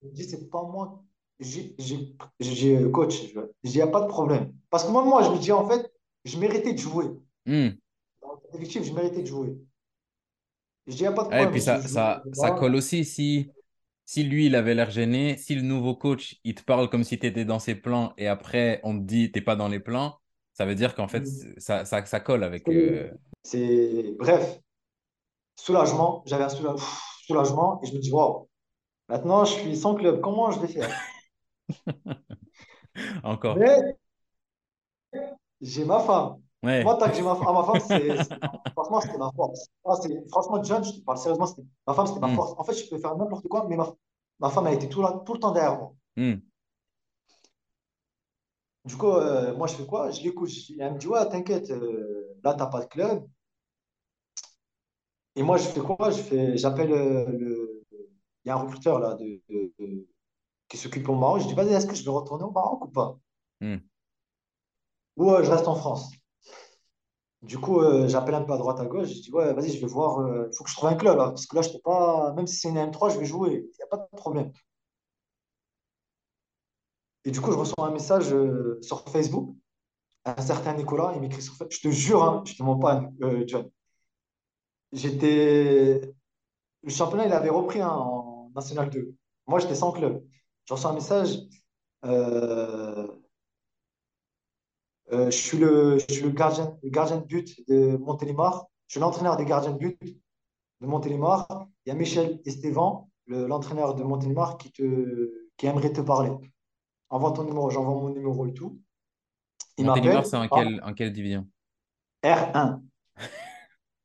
Il 0.04 0.10
me 0.10 0.16
dit, 0.16 0.26
c'est 0.26 0.50
pas 0.50 0.64
moi. 0.64 1.04
J'ai, 1.40 1.76
j'ai- 1.80 2.92
coach, 2.92 3.16
je 3.34 3.40
je 3.64 3.70
dis, 3.70 3.76
il 3.76 3.78
n'y 3.78 3.82
a 3.82 3.88
pas 3.88 4.02
de 4.04 4.08
problème. 4.08 4.54
Parce 4.70 4.86
que 4.86 4.92
moi, 4.92 5.04
moi, 5.06 5.24
je 5.24 5.32
me 5.32 5.40
dis, 5.40 5.52
en 5.54 5.68
fait, 5.70 5.92
je 6.26 6.40
méritais 6.40 6.74
de 6.74 6.80
jouer. 6.80 7.08
Hmm. 7.46 7.78
Dans 8.22 8.42
l'effectif, 8.52 8.84
je 8.84 8.92
méritais 8.92 9.22
de 9.22 9.28
jouer. 9.28 9.58
Je 10.88 10.94
dis, 10.94 11.00
il 11.00 11.02
n'y 11.02 11.08
a 11.08 11.12
pas 11.12 11.24
de 11.24 11.30
Ouais, 11.32 11.46
et 11.46 11.48
problème. 11.48 11.52
puis 11.52 11.62
Je, 11.62 11.62
ça, 11.62 11.82
je, 11.82 11.88
ça, 11.88 12.28
ça 12.32 12.52
colle 12.52 12.76
aussi 12.76 13.04
si, 13.04 13.52
si 14.06 14.24
lui, 14.24 14.46
il 14.48 14.56
avait 14.56 14.76
l'air 14.76 14.92
gêné, 14.92 15.38
si 15.38 15.56
le 15.56 15.62
nouveau 15.64 15.96
coach, 15.96 16.40
il 16.44 16.56
te 16.56 16.64
parle 16.64 16.90
comme 16.90 17.04
si 17.04 17.18
tu 17.20 17.26
étais 17.28 17.46
dans 17.46 17.60
ses 17.60 17.76
plans 17.76 18.14
et 18.18 18.28
après, 18.28 18.80
on 18.84 18.98
te 19.00 19.04
dit, 19.06 19.32
t'es 19.32 19.42
pas 19.42 19.56
dans 19.56 19.68
les 19.68 19.80
plans, 19.80 20.20
ça 20.56 20.66
veut 20.66 20.76
dire 20.76 20.96
qu'en 20.96 21.08
fait, 21.08 21.28
ça, 21.60 21.86
ça, 21.86 22.06
ça 22.06 22.20
colle 22.22 22.44
avec... 22.44 22.68
euh, 22.70 23.12
C'est, 23.44 24.16
bref, 24.18 24.60
soulagement. 25.58 26.24
J'avais 26.26 26.46
un 26.46 26.50
soulagement 27.28 27.82
et 27.84 27.88
je 27.88 27.94
me 27.96 28.00
dis, 28.00 28.12
waouh, 28.12 28.48
maintenant, 29.10 29.46
je 29.46 29.54
suis 29.54 29.78
sans 29.78 29.96
club. 29.96 30.22
Comment 30.22 30.52
je 30.52 30.60
vais 30.62 30.68
faire? 30.70 30.92
Encore. 33.24 33.58
J'ai 35.62 35.86
ma 35.86 36.00
femme. 36.00 36.42
Moi, 36.82 36.96
tant 36.98 37.10
que 37.10 37.16
j'ai 37.16 37.22
ma, 37.22 37.36
femme, 37.36 37.54
ma 37.54 37.64
femme, 37.64 37.80
c'est, 37.80 38.28
franchement, 38.76 39.02
c'était 39.02 39.18
ma 39.18 39.32
force. 39.36 39.68
Ah, 39.86 39.96
franchement, 40.30 40.64
John, 40.64 40.84
je 40.84 40.92
te 40.92 41.00
parle 41.02 41.18
sérieusement, 41.18 41.48
ma 41.88 41.94
femme, 41.94 42.08
c'était 42.08 42.20
ma 42.20 42.28
Hmm. 42.28 42.36
force. 42.36 42.54
En 42.58 42.64
fait, 42.64 42.74
je 42.74 42.90
peux 42.90 42.98
faire 42.98 43.16
n'importe 43.16 43.48
quoi, 43.48 43.66
mais 43.70 43.76
ma, 43.78 43.94
ma 44.40 44.50
femme, 44.50 44.68
elle 44.68 44.76
était 44.76 44.90
tout, 44.90 45.02
là, 45.02 45.22
tout 45.26 45.34
le 45.34 45.40
temps 45.40 45.52
derrière 45.52 45.78
moi. 45.78 45.94
Hmm. 46.18 46.36
Du 48.86 48.96
coup, 48.98 49.08
euh, 49.12 49.54
moi, 49.56 49.68
je 49.68 49.76
fais 49.76 49.86
quoi? 49.86 50.12
Je 50.12 50.22
l'écoute. 50.22 50.50
Elle 50.80 50.94
me 50.94 50.98
dit, 51.00 51.08
ouais, 51.08 51.28
t'inquiète, 51.30 51.70
euh, 51.72 52.38
là, 52.44 52.54
t'as 52.54 52.68
pas 52.68 52.82
de 52.82 52.86
club. 52.86 53.26
Et 55.36 55.44
moi, 55.44 55.58
je 55.58 55.68
fais 55.68 55.82
quoi? 55.82 56.10
Je 56.12 56.22
fais, 56.22 56.58
j'appelle 56.58 56.92
euh, 56.92 57.26
le. 57.32 57.84
Il 58.46 58.50
y 58.50 58.52
a 58.52 58.56
un 58.56 58.60
recruteur 58.60 59.00
là, 59.00 59.16
de, 59.16 59.42
de- 59.50 59.74
de- 59.80 60.08
qui 60.70 60.78
s'occupe 60.78 61.10
au 61.10 61.16
Maroc. 61.16 61.42
Je 61.44 61.48
dis, 61.48 61.56
vas-y, 61.56 61.74
est-ce 61.74 61.88
que 61.88 61.96
je 61.96 62.04
vais 62.06 62.12
retourner 62.12 62.44
au 62.46 62.52
Maroc 62.52 62.86
ou 62.86 62.90
pas? 62.90 63.20
Hmm. 63.62 63.78
Ou 65.18 65.30
je 65.44 65.52
reste 65.52 65.68
en 65.68 65.76
France? 65.76 66.10
Du 67.42 67.60
coup, 67.60 67.82
j'appelle 68.08 68.34
un 68.36 68.42
peu 68.44 68.54
à 68.54 68.58
droite 68.58 68.80
à 68.80 68.86
gauche. 68.86 69.10
Je 69.10 69.22
dis, 69.22 69.32
ouais, 69.32 69.54
vas-y, 69.54 69.72
je 69.72 69.80
vais 69.80 69.88
voir. 69.88 70.20
Il 70.52 70.56
faut 70.56 70.64
que 70.64 70.70
je 70.70 70.76
trouve 70.76 70.90
un 70.90 70.96
club 70.96 71.18
là, 71.18 71.30
parce 71.30 71.46
que 71.46 71.56
là, 71.56 71.62
je 71.62 71.70
peux 71.70 71.80
pas. 71.84 72.34
Même 72.36 72.48
si 72.48 72.56
c'est 72.58 72.70
une 72.70 72.78
M3, 72.78 73.10
je 73.10 73.20
vais 73.20 73.26
jouer. 73.26 73.52
Il 73.74 73.78
n'y 73.78 73.84
a 73.84 73.88
pas 73.88 73.98
de 73.98 74.18
problème. 74.18 74.52
Et 77.26 77.32
du 77.32 77.42
coup, 77.42 77.52
je 77.52 77.58
reçois 77.58 77.88
un 77.88 77.92
message 77.92 78.32
euh, 78.34 78.78
sur 78.82 79.04
Facebook. 79.10 79.56
Un 80.26 80.42
certain 80.42 80.74
Nicolas, 80.74 81.14
il 81.16 81.22
m'écrit 81.22 81.42
sur 81.42 81.54
Facebook. 81.56 81.74
Je 81.74 81.90
te 81.90 81.94
jure, 81.94 82.24
hein, 82.24 82.44
je 82.46 82.56
te 82.56 82.64
mens 82.64 82.78
pas, 82.78 83.10
euh, 83.24 83.44
John. 83.48 83.70
J'étais. 84.92 86.02
Le 86.84 86.90
championnat, 86.90 87.26
il 87.26 87.34
avait 87.34 87.50
repris 87.50 87.82
hein, 87.82 87.90
en 87.90 88.52
National 88.56 88.90
2. 88.90 89.14
Moi, 89.48 89.60
j'étais 89.60 89.76
sans 89.76 89.92
club. 89.92 90.24
Je 90.66 90.74
reçois 90.74 90.92
un 90.92 90.94
message. 90.94 91.40
euh, 92.06 93.08
je 95.12 95.30
suis 95.32 95.58
le, 95.58 95.98
gardien, 96.30 96.78
de 96.82 97.26
but 97.26 97.68
de 97.68 97.98
Montélimar. 97.98 98.68
Je 98.88 98.94
suis 98.94 99.00
l'entraîneur 99.00 99.38
des 99.38 99.46
gardiens 99.46 99.72
de 99.74 99.78
but 99.78 100.00
de 100.02 100.88
Montélimar. 100.88 101.48
Il 101.86 101.90
y 101.90 101.92
a 101.92 101.96
Michel 101.96 102.42
Estevan, 102.46 103.10
le- 103.28 103.48
l'entraîneur 103.48 103.96
de 103.96 104.04
Montélimar, 104.04 104.58
qui, 104.58 104.72
te, 104.72 105.32
qui 105.58 105.66
aimerait 105.68 105.94
te 105.94 106.02
parler. 106.02 106.32
Envoie 107.10 107.32
ton 107.32 107.44
numéro, 107.44 107.70
j'envoie 107.70 107.94
mon 107.94 108.10
numéro 108.10 108.46
et 108.48 108.54
tout. 108.54 108.80
Il 109.78 109.86
Montélimar, 109.86 110.26
c'est 110.26 110.38
m'appelle. 110.38 110.58
en 110.58 110.64
quelle, 110.64 110.84
en 110.84 110.94
quelle 110.94 111.14
division? 111.14 111.48
R1. 112.24 112.82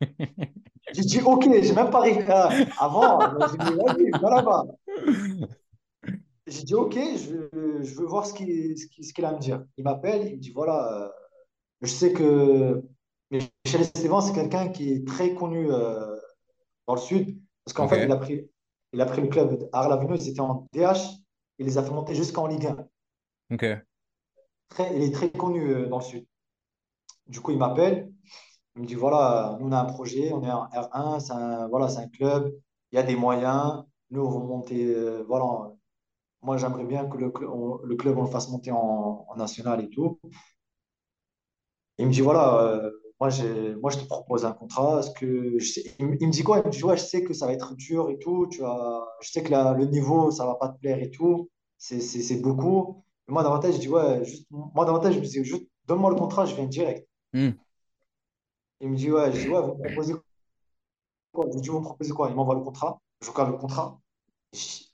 J'ai 0.92 1.02
dit 1.02 1.20
OK, 1.20 1.44
j'ai 1.44 1.72
même 1.72 1.90
pas 1.90 2.00
réfléchi. 2.00 2.26
Ah, 2.28 2.50
Avant, 2.80 3.20
j'ai 3.50 3.58
dit 3.58 3.76
vas-y, 3.76 4.10
va 4.20 4.30
là-bas. 4.30 4.64
J'ai 6.46 6.62
dit 6.64 6.74
OK, 6.74 6.94
je, 6.94 7.82
je 7.82 7.94
veux 7.94 8.06
voir 8.06 8.26
ce 8.26 8.34
qu'il 8.34 8.76
ce 8.76 9.22
a 9.22 9.28
à 9.28 9.32
me 9.32 9.38
dire. 9.38 9.64
Il 9.76 9.84
m'appelle, 9.84 10.26
il 10.26 10.36
me 10.36 10.40
dit 10.40 10.50
voilà, 10.50 11.04
euh, 11.04 11.08
je 11.82 11.86
sais 11.86 12.12
que 12.12 12.82
Michel 13.30 13.82
Esteban, 13.82 14.20
c'est 14.20 14.34
quelqu'un 14.34 14.68
qui 14.68 14.92
est 14.92 15.06
très 15.06 15.34
connu 15.34 15.70
euh, 15.70 16.16
dans 16.88 16.94
le 16.94 17.00
sud, 17.00 17.38
parce 17.64 17.74
qu'en 17.74 17.86
fait, 17.86 18.04
il 18.04 18.10
a 18.10 18.16
pris, 18.16 18.50
il 18.92 19.00
a 19.00 19.06
pris 19.06 19.22
le 19.22 19.28
club 19.28 19.68
Arlavino, 19.72 20.16
ils 20.16 20.28
étaient 20.28 20.40
en 20.40 20.66
DH, 20.72 21.20
il 21.60 21.66
les 21.66 21.78
a 21.78 21.84
fait 21.84 21.92
monter 21.92 22.16
jusqu'en 22.16 22.48
Ligue 22.48 22.66
1. 22.66 22.88
ok. 23.50 23.84
Très, 24.68 24.96
il 24.96 25.02
est 25.04 25.12
très 25.12 25.30
connu 25.30 25.68
euh, 25.70 25.86
dans 25.86 25.98
le 25.98 26.04
sud. 26.04 26.26
Du 27.26 27.40
coup, 27.40 27.52
il 27.52 27.58
m'appelle, 27.58 28.12
il 28.76 28.82
me 28.82 28.86
dit 28.88 28.94
voilà, 28.96 29.56
nous 29.60 29.68
on 29.68 29.72
a 29.72 29.80
un 29.80 29.84
projet, 29.86 30.32
on 30.32 30.42
est 30.44 30.50
en 30.52 30.64
R1, 30.68 31.20
c'est 31.20 31.32
un, 31.32 31.68
voilà, 31.68 31.88
c'est 31.88 32.00
un 32.00 32.08
club, 32.08 32.52
il 32.92 32.96
y 32.96 32.98
a 32.98 33.02
des 33.04 33.16
moyens, 33.16 33.84
nous 34.10 34.22
on 34.22 34.30
va 34.40 34.46
monter, 34.46 34.86
euh, 34.94 35.24
voilà, 35.28 35.72
moi 36.42 36.56
j'aimerais 36.58 36.84
bien 36.86 37.06
que 37.08 37.18
le, 37.18 37.32
on- 37.50 37.78
le 37.84 37.96
club 37.96 38.18
on 38.18 38.24
le 38.24 38.30
fasse 38.30 38.50
monter 38.50 38.72
en, 38.72 39.26
en 39.28 39.36
national 39.36 39.82
et 39.82 39.90
tout. 39.90 40.20
Il 41.98 42.06
me 42.06 42.12
dit 42.12 42.20
voilà, 42.20 42.62
euh, 42.64 42.90
moi, 43.20 43.28
j'ai, 43.28 43.74
moi 43.76 43.90
je 43.90 43.98
te 43.98 44.04
propose 44.04 44.44
un 44.46 44.52
contrat. 44.52 45.00
Est-ce 45.00 45.10
que 45.10 45.58
je 45.58 45.72
sais- 45.72 45.94
il, 45.98 46.06
me 46.06 46.30
dit 46.30 46.42
quoi? 46.42 46.58
Il 46.60 46.66
me 46.66 46.70
dit 46.70 46.82
ouais, 46.82 46.96
je 46.96 47.02
sais 47.04 47.22
que 47.22 47.34
ça 47.34 47.46
va 47.46 47.52
être 47.52 47.74
dur 47.74 48.08
et 48.08 48.18
tout. 48.18 48.46
Tu 48.50 48.64
as, 48.64 49.06
je 49.20 49.30
sais 49.30 49.42
que 49.42 49.50
la- 49.50 49.74
le 49.74 49.84
niveau 49.84 50.30
ça 50.30 50.46
va 50.46 50.54
pas 50.54 50.68
te 50.70 50.78
plaire 50.78 50.98
et 51.02 51.10
tout. 51.10 51.50
C'est 51.76 52.40
beaucoup. 52.40 53.04
Mais 53.28 53.34
moi 53.34 53.60
tête, 53.60 53.74
je 53.74 53.78
dis 53.78 53.88
ouais, 53.88 54.24
juste, 54.24 54.46
moi 54.50 55.00
tête, 55.00 55.12
je 55.12 55.20
me 55.20 55.24
dis 55.24 55.44
juste 55.44 55.66
donne-moi 55.86 56.10
le 56.10 56.16
contrat, 56.16 56.46
je 56.46 56.54
viens 56.54 56.66
direct. 56.66 57.06
Hmm. 57.32 57.50
Il 58.80 58.88
me 58.90 58.96
dit 58.96 59.10
ouais, 59.12 59.30
je 59.32 59.40
dis 59.42 59.48
ouais, 59.48 59.60
vous 59.60 59.74
me 59.74 59.82
proposez 59.82 60.14
quoi? 61.32 61.46
Je 61.50 61.54
lui 61.54 61.60
dis 61.60 61.68
vous 61.68 61.80
me 61.80 61.84
proposez 61.84 62.12
quoi? 62.12 62.28
Il 62.30 62.34
m'envoie 62.34 62.54
le 62.54 62.62
contrat. 62.62 63.00
Je 63.22 63.30
regarde 63.30 63.50
le 63.50 63.58
contrat. 63.58 64.00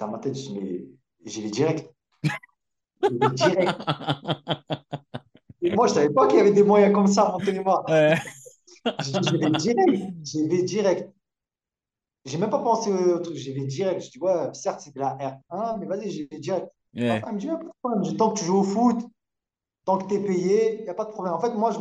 Dans 0.00 0.08
ma 0.08 0.18
tête, 0.18 0.34
je 0.34 0.48
dis 0.48 0.54
mais 0.60 0.86
j'y 1.24 1.42
vais 1.42 1.50
direct. 1.50 1.92
J'y 3.08 3.18
vais 3.18 3.30
direct. 3.30 3.80
Et 5.66 5.74
moi, 5.74 5.86
je 5.86 5.94
savais 5.94 6.10
pas 6.10 6.26
qu'il 6.26 6.38
y 6.38 6.40
avait 6.40 6.52
des 6.52 6.62
moyens 6.62 6.94
comme 6.94 7.06
ça 7.06 7.24
à 7.24 7.32
Montélimar. 7.32 7.84
Ouais. 7.88 8.16
Je 8.84 9.36
vais 9.36 9.50
direct. 9.50 10.14
Je 10.24 10.48
vais 10.48 10.62
direct. 10.62 11.12
J'ai 12.24 12.38
même 12.38 12.50
pas 12.50 12.58
pensé 12.58 12.90
au 12.92 13.18
truc, 13.20 13.36
j'y 13.36 13.52
vais 13.52 13.64
direct. 13.66 14.00
Je 14.02 14.10
dis, 14.10 14.18
ouais, 14.18 14.52
certes, 14.52 14.80
c'est 14.80 14.94
de 14.94 14.98
la 14.98 15.16
R1, 15.50 15.78
mais 15.78 15.86
vas-y, 15.86 16.10
j'y 16.10 16.26
vais 16.26 16.38
direct. 16.38 16.68
Ma 16.94 17.14
Ouais. 17.14 17.20
femme 17.20 17.34
me 17.34 17.38
dit, 17.40 17.46
ouais, 17.48 17.56
pas 17.58 17.64
de 17.64 17.70
problème. 17.82 18.16
Tant 18.16 18.30
que 18.32 18.38
tu 18.40 18.44
joues 18.44 18.56
au 18.58 18.62
foot, 18.64 18.98
tant 19.84 19.98
que 19.98 20.06
tu 20.08 20.14
es 20.14 20.20
payé, 20.20 20.78
il 20.80 20.84
n'y 20.84 20.88
a 20.90 20.94
pas 20.94 21.04
de 21.04 21.10
problème. 21.10 21.34
En 21.34 21.40
fait, 21.40 21.52
moi, 21.54 21.70
je, 21.72 21.78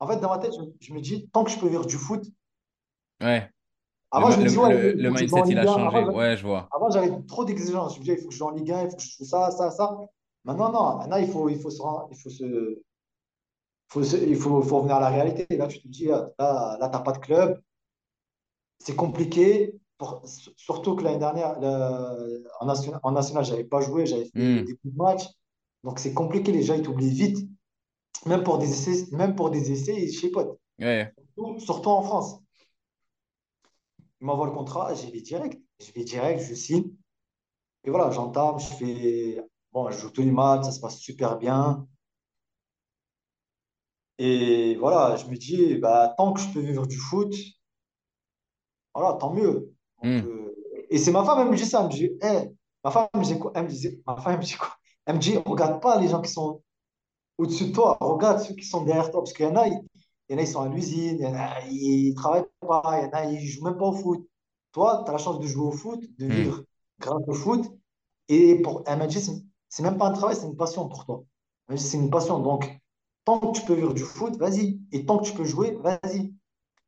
en 0.00 0.06
fait, 0.06 0.18
dans 0.20 0.28
ma 0.30 0.38
tête, 0.38 0.52
je, 0.54 0.86
je 0.88 0.94
me 0.94 1.00
dis, 1.00 1.28
tant 1.32 1.44
que 1.44 1.50
je 1.50 1.58
peux 1.58 1.68
vivre 1.68 1.86
du 1.86 1.96
foot, 1.96 2.24
Ouais. 3.22 3.48
Avant, 4.10 4.30
je 4.30 4.40
me 4.40 4.46
dis, 4.46 4.56
ouais, 4.56 4.92
le, 4.94 5.08
joue 5.08 5.14
mindset, 5.14 5.42
il 5.48 5.58
a 5.58 5.62
Ligue 5.62 5.70
1. 5.70 5.74
changé. 5.74 5.96
Avant, 5.98 6.14
Ouais, 6.16 6.36
je 6.36 6.46
vois. 6.46 6.68
avant, 6.72 6.90
j'avais 6.90 7.10
trop 7.26 7.44
d'exigences. 7.44 7.94
Je 7.94 8.00
me 8.00 8.04
disais, 8.04 8.16
il 8.18 8.22
faut 8.22 8.28
que 8.28 8.32
je 8.34 8.38
joue 8.38 8.44
en 8.46 8.50
Ligue 8.50 8.70
1, 8.70 8.82
il 8.84 8.90
faut 8.90 8.96
que 8.96 9.02
je 9.02 9.16
fasse 9.18 9.28
ça, 9.28 9.50
ça, 9.50 9.70
ça. 9.70 9.98
Maintenant, 10.44 10.70
non. 10.70 10.98
Maintenant, 10.98 11.16
il 11.16 11.28
faut, 11.28 11.48
il 11.48 11.58
faut 11.60 11.70
se, 11.70 11.82
il 12.10 12.16
faut 12.16 12.30
se, 12.30 12.78
faut 13.94 14.02
il 14.02 14.36
faut, 14.36 14.62
faut 14.62 14.78
revenir 14.78 14.96
à 14.96 15.00
la 15.00 15.08
réalité. 15.10 15.46
Là, 15.56 15.66
tu 15.68 15.80
te 15.80 15.88
dis, 15.88 16.06
là, 16.06 16.30
là, 16.38 16.76
là, 16.80 16.88
t'as 16.88 17.00
pas 17.00 17.12
de 17.12 17.18
club. 17.18 17.60
C'est 18.78 18.96
compliqué. 18.96 19.74
Pour- 19.96 20.22
surtout 20.56 20.96
que 20.96 21.04
l'année 21.04 21.18
dernière, 21.20 21.58
le- 21.60 22.44
en 22.60 22.66
national, 22.66 23.00
en 23.02 23.12
national, 23.12 23.44
j'avais 23.44 23.64
pas 23.64 23.80
joué, 23.80 24.06
j'avais 24.06 24.24
fait 24.24 24.30
Hmm. 24.34 24.64
des 24.64 24.76
coups 24.76 24.92
de 24.94 24.98
match. 24.98 25.22
Donc, 25.84 25.98
c'est 25.98 26.12
compliqué. 26.12 26.52
Les 26.52 26.62
gens, 26.62 26.74
ils 26.74 26.82
t'oublient 26.82 27.10
vite. 27.10 27.48
Même 28.26 28.42
pour 28.42 28.58
des 28.58 28.70
essais, 28.70 29.06
même 29.12 29.34
pour 29.36 29.50
des 29.50 29.70
essais 29.72 30.08
chez 30.10 30.30
potes. 30.30 30.58
Ouais. 30.78 31.12
Surtout 31.36 31.60
surtout 31.60 31.90
en 31.90 32.02
France. 32.02 32.40
Il 34.20 34.26
m'envoie 34.26 34.46
le 34.46 34.52
contrat, 34.52 34.92
j'y 34.94 35.10
vais 35.12 35.20
direct. 35.20 35.60
Je 35.80 35.92
vais 35.92 36.04
direct, 36.04 36.42
je 36.42 36.54
signe. 36.54 36.90
Et 37.84 37.90
voilà, 37.90 38.10
j'entame, 38.10 38.58
je 38.58 38.66
fais. 38.66 39.40
Bon, 39.72 39.90
je 39.90 39.98
joue 39.98 40.10
tous 40.10 40.22
les 40.22 40.30
matchs, 40.30 40.64
ça 40.64 40.72
se 40.72 40.80
passe 40.80 40.98
super 40.98 41.38
bien. 41.38 41.86
Et 44.18 44.76
voilà, 44.76 45.16
je 45.16 45.26
me 45.26 45.36
dis, 45.36 45.76
bah, 45.76 46.14
tant 46.18 46.32
que 46.32 46.40
je 46.40 46.48
peux 46.52 46.60
vivre 46.60 46.86
du 46.86 46.96
foot, 46.98 47.34
voilà, 48.94 49.16
tant 49.18 49.32
mieux. 49.32 49.72
Donc, 49.98 50.20
Hmm. 50.20 50.24
euh, 50.24 50.54
et 50.90 50.98
c'est 50.98 51.12
ma 51.12 51.24
femme, 51.24 51.40
elle 51.40 51.50
me 51.50 51.56
dit 51.56 51.64
ça. 51.66 51.80
Elle 51.80 51.86
me 51.86 51.90
dit, 51.92 52.10
Eh, 52.22 52.50
ma 52.84 52.90
femme, 52.90 53.08
elle 53.14 53.20
me 53.20 53.24
dit 53.24 53.38
quoi? 53.38 53.52
Elle 53.54 53.64
me 53.64 53.68
disait, 53.68 54.00
ma 54.06 54.16
femme, 54.16 54.34
elle 54.34 54.38
me 54.40 54.44
dit 54.44 54.54
quoi? 54.56 54.70
Elle 55.06 55.16
me 55.16 55.20
dit, 55.20 55.36
regarde 55.38 55.80
pas 55.82 55.98
les 56.00 56.08
gens 56.08 56.20
qui 56.22 56.30
sont 56.30 56.62
au-dessus 57.38 57.66
de 57.68 57.72
toi, 57.72 57.98
regarde 58.00 58.40
ceux 58.40 58.54
qui 58.54 58.64
sont 58.66 58.84
derrière 58.84 59.10
toi. 59.10 59.22
Parce 59.22 59.32
qu'il 59.32 59.46
y 59.46 59.48
en 59.48 59.56
a, 59.56 59.68
ils, 59.68 59.80
il 60.28 60.34
y 60.34 60.36
en 60.36 60.38
a, 60.38 60.42
ils 60.42 60.48
sont 60.48 60.62
à 60.62 60.68
l'usine, 60.68 61.16
il 61.18 61.24
y 61.24 61.26
en 61.26 61.34
a, 61.36 61.60
ils 61.70 62.14
travaillent 62.14 62.44
pas, 62.60 63.00
il 63.02 63.04
y 63.06 63.08
en 63.08 63.10
a, 63.12 63.24
ils 63.26 63.46
jouent 63.48 63.64
même 63.64 63.78
pas 63.78 63.86
au 63.86 63.94
foot. 63.94 64.28
Toi, 64.72 65.02
tu 65.04 65.10
as 65.10 65.12
la 65.14 65.18
chance 65.18 65.40
de 65.40 65.46
jouer 65.46 65.66
au 65.66 65.72
foot, 65.72 66.00
de 66.18 66.26
Hmm. 66.28 66.48
vivre 66.48 66.64
grâce 67.00 67.22
au 67.28 67.34
foot. 67.34 67.66
Et 68.28 68.60
pour, 68.62 68.82
elle 68.86 68.98
m'a 68.98 69.06
dit, 69.06 69.20
c'est 69.20 69.32
c'est 69.68 69.82
même 69.82 69.98
pas 69.98 70.06
un 70.08 70.12
travail, 70.12 70.36
c'est 70.36 70.46
une 70.46 70.56
passion 70.56 70.88
pour 70.88 71.04
toi. 71.06 71.24
Elle 71.68 71.74
m'a 71.74 71.78
dit, 71.80 71.84
c'est 71.84 71.98
une 71.98 72.10
passion. 72.10 72.38
Donc, 72.40 72.70
tant 73.24 73.40
que 73.40 73.58
tu 73.60 73.66
peux 73.66 73.74
vivre 73.74 73.94
du 73.94 74.02
foot, 74.02 74.36
vas-y. 74.36 74.80
Et 74.92 75.04
tant 75.06 75.18
que 75.18 75.24
tu 75.26 75.34
peux 75.34 75.44
jouer, 75.44 75.72
vas-y. 75.82 76.34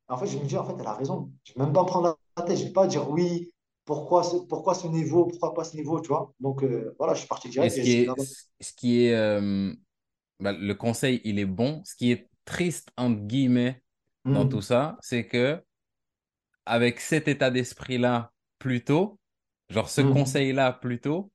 En 0.09 0.17
fait, 0.17 0.27
je 0.27 0.37
me 0.39 0.45
dis, 0.45 0.57
en 0.57 0.65
fait, 0.65 0.75
elle 0.79 0.87
a 0.87 0.93
raison. 0.95 1.31
Je 1.45 1.53
ne 1.53 1.59
vais 1.59 1.65
même 1.65 1.73
pas 1.73 1.83
me 1.83 1.87
prendre 1.87 2.17
la 2.37 2.43
tête. 2.43 2.57
Je 2.57 2.63
ne 2.63 2.67
vais 2.69 2.73
pas 2.73 2.87
dire 2.87 3.09
oui, 3.11 3.51
pourquoi 3.85 4.23
ce, 4.23 4.37
pourquoi 4.37 4.75
ce 4.75 4.87
niveau, 4.87 5.25
pourquoi 5.27 5.53
pas 5.53 5.63
ce 5.65 5.75
niveau, 5.77 6.01
tu 6.01 6.09
vois. 6.09 6.33
Donc, 6.39 6.63
euh, 6.63 6.95
voilà, 6.99 7.13
je 7.15 7.19
suis 7.21 7.27
parti 7.29 7.49
Et 7.59 7.69
direct 7.69 7.71
ce 7.71 7.79
et 7.79 7.81
qui 7.81 7.91
est, 7.93 8.07
là-bas. 8.07 8.25
ce 8.61 8.73
qui 8.73 9.05
est 9.05 9.13
euh, 9.15 9.73
bah, 10.39 10.53
le 10.53 10.73
conseil, 10.75 11.21
il 11.25 11.39
est 11.39 11.45
bon. 11.45 11.83
Ce 11.85 11.95
qui 11.95 12.11
est 12.11 12.29
triste, 12.45 12.91
entre 12.97 13.21
guillemets, 13.21 13.83
dans 14.29 14.45
tout 14.47 14.61
Hmm. 14.61 14.63
ça, 14.63 14.97
c'est 15.01 15.27
que 15.27 15.63
avec 16.65 16.99
cet 16.99 17.27
état 17.27 17.49
d'esprit-là 17.51 18.31
plus 18.59 18.83
tôt, 18.83 19.19
genre 19.69 19.89
ce 19.89 20.01
Hmm. 20.01 20.01
conseil-là 20.01 20.73
plus 20.73 20.99
tôt, 20.99 21.31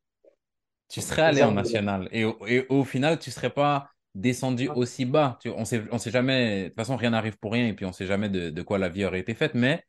tu 0.89 1.03
serais 1.03 1.23
allé 1.23 1.45
en 1.45 1.53
national. 1.53 2.09
Et, 2.12 2.24
au- 2.27 2.47
et 2.49 2.66
au 2.70 2.85
final, 2.85 3.20
tu 3.20 3.33
serais 3.33 3.51
pas 3.55 3.91
descendu 4.14 4.70
aussi 4.74 5.05
bas. 5.05 5.39
Tu, 5.40 5.51
on 5.51 5.64
sait, 5.64 5.82
on 5.93 5.98
sait 5.98 6.10
jamais, 6.10 6.64
de 6.64 6.68
toute 6.68 6.76
façon, 6.76 6.97
rien 6.97 7.10
n'arrive 7.10 7.39
pour 7.39 7.52
rien 7.52 7.68
et 7.68 7.74
puis 7.74 7.86
on 7.86 7.93
sait 7.93 8.06
jamais 8.06 8.28
de, 8.28 8.51
de 8.51 8.62
quoi 8.62 8.78
la 8.78 8.89
vie 8.89 9.05
aurait 9.05 9.20
été 9.20 9.34
faite. 9.34 9.55
Mais 9.55 9.84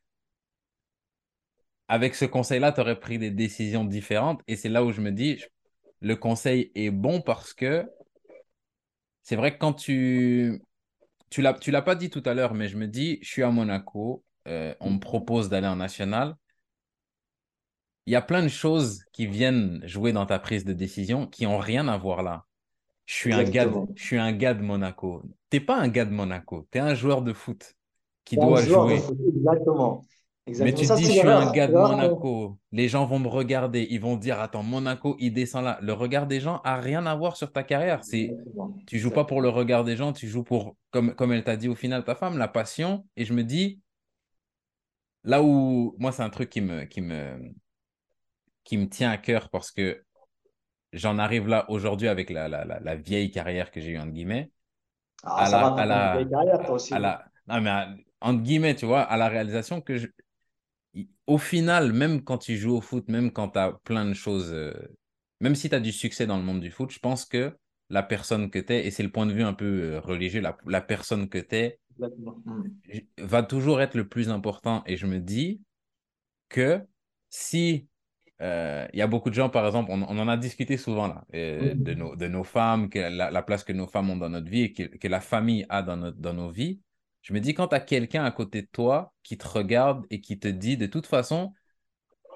avec 1.87 2.15
ce 2.15 2.25
conseil-là, 2.25 2.71
tu 2.73 2.81
aurais 2.81 2.99
pris 2.99 3.17
des 3.19 3.31
décisions 3.31 3.85
différentes. 3.85 4.41
Et 4.47 4.55
c'est 4.55 4.69
là 4.69 4.83
où 4.83 4.91
je 4.91 5.01
me 5.01 5.11
dis, 5.11 5.37
je- 5.37 5.47
le 6.01 6.15
conseil 6.15 6.71
est 6.75 6.91
bon 6.91 7.21
parce 7.21 7.53
que 7.53 7.85
c'est 9.21 9.35
vrai 9.35 9.53
que 9.53 9.57
quand 9.59 9.73
tu, 9.73 10.61
tu 11.29 11.41
l'as, 11.41 11.53
tu 11.55 11.71
l'as 11.71 11.81
pas 11.81 11.95
dit 11.95 12.09
tout 12.09 12.23
à 12.25 12.33
l'heure, 12.33 12.53
mais 12.53 12.67
je 12.69 12.77
me 12.77 12.87
dis, 12.87 13.19
je 13.23 13.29
suis 13.29 13.43
à 13.43 13.51
Monaco, 13.51 14.23
euh, 14.47 14.75
on 14.79 14.91
me 14.91 14.99
propose 14.99 15.49
d'aller 15.49 15.67
en 15.67 15.77
national. 15.77 16.35
Il 18.05 18.13
y 18.13 18.15
a 18.15 18.21
plein 18.21 18.41
de 18.43 18.47
choses 18.47 19.03
qui 19.11 19.27
viennent 19.27 19.85
jouer 19.85 20.13
dans 20.13 20.25
ta 20.25 20.39
prise 20.39 20.63
de 20.63 20.71
décision 20.71 21.27
qui 21.27 21.45
ont 21.45 21.57
rien 21.57 21.89
à 21.89 21.97
voir 21.97 22.23
là. 22.23 22.45
Je 23.05 23.13
suis 23.13 23.33
un 23.33 23.43
gars 23.43 23.65
de, 23.65 23.69
Exactement. 23.69 23.87
je 23.95 24.03
suis 24.03 24.17
un 24.17 24.31
gars 24.31 24.53
de 24.53 24.61
Monaco. 24.61 25.21
T'es 25.49 25.59
pas 25.59 25.77
un 25.77 25.87
gars 25.87 26.05
de 26.05 26.11
Monaco, 26.11 26.67
t'es 26.71 26.79
un 26.79 26.95
joueur 26.95 27.21
de 27.21 27.33
foot 27.33 27.75
qui 28.25 28.37
doit 28.37 28.61
jouer. 28.61 28.97
foot. 28.97 29.17
Exactement. 29.35 30.01
Mais 30.45 30.51
Exactement. 30.51 30.81
tu 30.81 30.87
te 30.87 30.93
dis, 30.97 31.05
je 31.05 31.19
suis 31.19 31.27
un 31.27 31.51
gars 31.51 31.67
de 31.67 31.75
euh, 31.75 31.87
Monaco. 31.87 32.59
Les 32.71 32.89
gens 32.89 33.05
vont 33.05 33.19
me 33.19 33.27
regarder, 33.29 33.87
ils 33.89 33.99
vont 34.01 34.17
dire, 34.17 34.41
attends, 34.41 34.63
Monaco, 34.63 35.15
il 35.19 35.33
descend 35.33 35.63
là. 35.63 35.79
Le 35.81 35.93
regard 35.93 36.27
des 36.27 36.39
gens 36.41 36.59
a 36.65 36.79
rien 36.81 37.05
à 37.05 37.15
voir 37.15 37.37
sur 37.37 37.51
ta 37.51 37.63
carrière. 37.63 38.03
C'est, 38.03 38.23
Exactement. 38.23 38.77
tu 38.85 38.99
joues 38.99 39.11
pas 39.11 39.23
pour 39.25 39.41
le 39.41 39.47
Exactement. 39.47 39.59
regard 39.59 39.83
des 39.85 39.95
gens, 39.95 40.11
tu 40.11 40.27
joues 40.27 40.43
pour, 40.43 40.75
comme, 40.91 41.15
comme 41.15 41.31
elle 41.31 41.43
t'a 41.43 41.55
dit 41.55 41.69
au 41.69 41.75
final, 41.75 42.03
ta 42.03 42.15
femme, 42.15 42.37
la 42.37 42.49
passion. 42.49 43.05
Et 43.15 43.23
je 43.25 43.33
me 43.33 43.43
dis, 43.43 43.79
là 45.23 45.41
où, 45.43 45.95
moi, 45.97 46.11
c'est 46.11 46.23
un 46.23 46.29
truc 46.29 46.49
qui 46.49 46.59
me, 46.61 46.83
qui 46.85 47.01
me, 47.01 47.53
qui 48.65 48.77
me 48.77 48.89
tient 48.89 49.11
à 49.11 49.17
cœur 49.17 49.49
parce 49.49 49.71
que 49.71 50.03
j'en 50.93 51.17
arrive 51.19 51.47
là 51.47 51.69
aujourd'hui 51.69 52.07
avec 52.07 52.29
la, 52.29 52.47
la, 52.47 52.65
la, 52.65 52.79
la 52.79 52.95
vieille 52.95 53.31
carrière 53.31 53.71
que 53.71 53.81
j'ai 53.81 53.91
eue, 53.91 53.99
entre 53.99 54.11
guillemets, 54.13 54.51
Ah, 55.23 55.43
à 55.43 55.49
ça 55.49 55.57
la, 55.57 55.59
va, 55.59 55.85
une 55.91 56.09
vieille 56.09 56.27
la, 56.27 56.29
carrière, 56.29 56.63
toi 56.65 56.75
aussi. 56.75 56.93
à 56.93 56.99
la, 56.99 57.25
non, 57.47 57.61
mais 57.61 57.69
à- 57.71 57.95
entre 58.21 58.43
guillemets, 58.43 58.75
tu 58.75 58.85
vois, 58.85 59.01
à 59.03 59.17
la 59.17 59.29
réalisation 59.29 59.81
que 59.81 59.97
je, 59.97 60.07
au 61.27 61.37
final, 61.37 61.93
même 61.93 62.23
quand 62.23 62.37
tu 62.37 62.57
joues 62.57 62.75
au 62.77 62.81
foot, 62.81 63.07
même 63.09 63.31
quand 63.31 63.49
tu 63.49 63.59
as 63.59 63.73
plein 63.83 64.05
de 64.05 64.13
choses, 64.13 64.51
euh, 64.53 64.73
même 65.39 65.55
si 65.55 65.69
tu 65.69 65.75
as 65.75 65.79
du 65.79 65.91
succès 65.91 66.27
dans 66.27 66.37
le 66.37 66.43
monde 66.43 66.61
du 66.61 66.71
foot, 66.71 66.91
je 66.91 66.99
pense 66.99 67.25
que 67.25 67.55
la 67.89 68.03
personne 68.03 68.49
que 68.49 68.59
tu 68.59 68.73
es, 68.73 68.85
et 68.87 68.91
c'est 68.91 69.03
le 69.03 69.11
point 69.11 69.25
de 69.25 69.33
vue 69.33 69.43
un 69.43 69.53
peu 69.53 69.65
euh, 69.95 69.99
religieux, 69.99 70.41
la, 70.41 70.57
la 70.65 70.81
personne 70.81 71.29
que 71.29 71.37
tu 71.39 71.55
es. 71.55 71.79
Hmm. 71.99 72.83
va 73.17 73.43
toujours 73.43 73.81
être 73.81 73.95
le 73.95 74.07
plus 74.07 74.29
important. 74.29 74.83
Et 74.85 74.97
je 74.97 75.05
me 75.05 75.19
dis 75.19 75.61
que 76.49 76.81
si 77.29 77.87
il 78.93 78.99
y 78.99 79.01
a 79.01 79.07
beaucoup 79.07 79.29
de 79.29 79.35
gens, 79.35 79.49
par 79.49 79.65
exemple, 79.65 79.91
on, 79.91 80.01
on 80.03 80.17
en 80.19 80.27
a 80.27 80.37
discuté 80.37 80.77
souvent 80.77 81.07
là, 81.07 81.23
euh, 81.33 81.73
de, 81.75 81.93
nos, 81.93 82.15
de 82.15 82.27
nos 82.27 82.43
femmes, 82.43 82.89
que 82.89 82.99
la, 82.99 83.31
la 83.31 83.43
place 83.43 83.63
que 83.63 83.73
nos 83.73 83.87
femmes 83.87 84.09
ont 84.09 84.17
dans 84.17 84.29
notre 84.29 84.49
vie 84.49 84.63
et 84.63 84.73
que, 84.73 84.83
que 84.83 85.07
la 85.07 85.21
famille 85.21 85.65
a 85.69 85.81
dans, 85.81 85.97
notre, 85.97 86.17
dans 86.17 86.33
nos 86.33 86.49
vies. 86.49 86.81
Je 87.21 87.33
me 87.33 87.39
dis, 87.39 87.53
quand 87.53 87.69
tu 87.69 87.75
as 87.75 87.79
quelqu'un 87.79 88.25
à 88.25 88.31
côté 88.31 88.61
de 88.61 88.67
toi 88.71 89.13
qui 89.23 89.37
te 89.37 89.47
regarde 89.47 90.05
et 90.09 90.19
qui 90.19 90.39
te 90.39 90.47
dit, 90.49 90.75
de 90.75 90.87
toute 90.87 91.07
façon, 91.07 91.53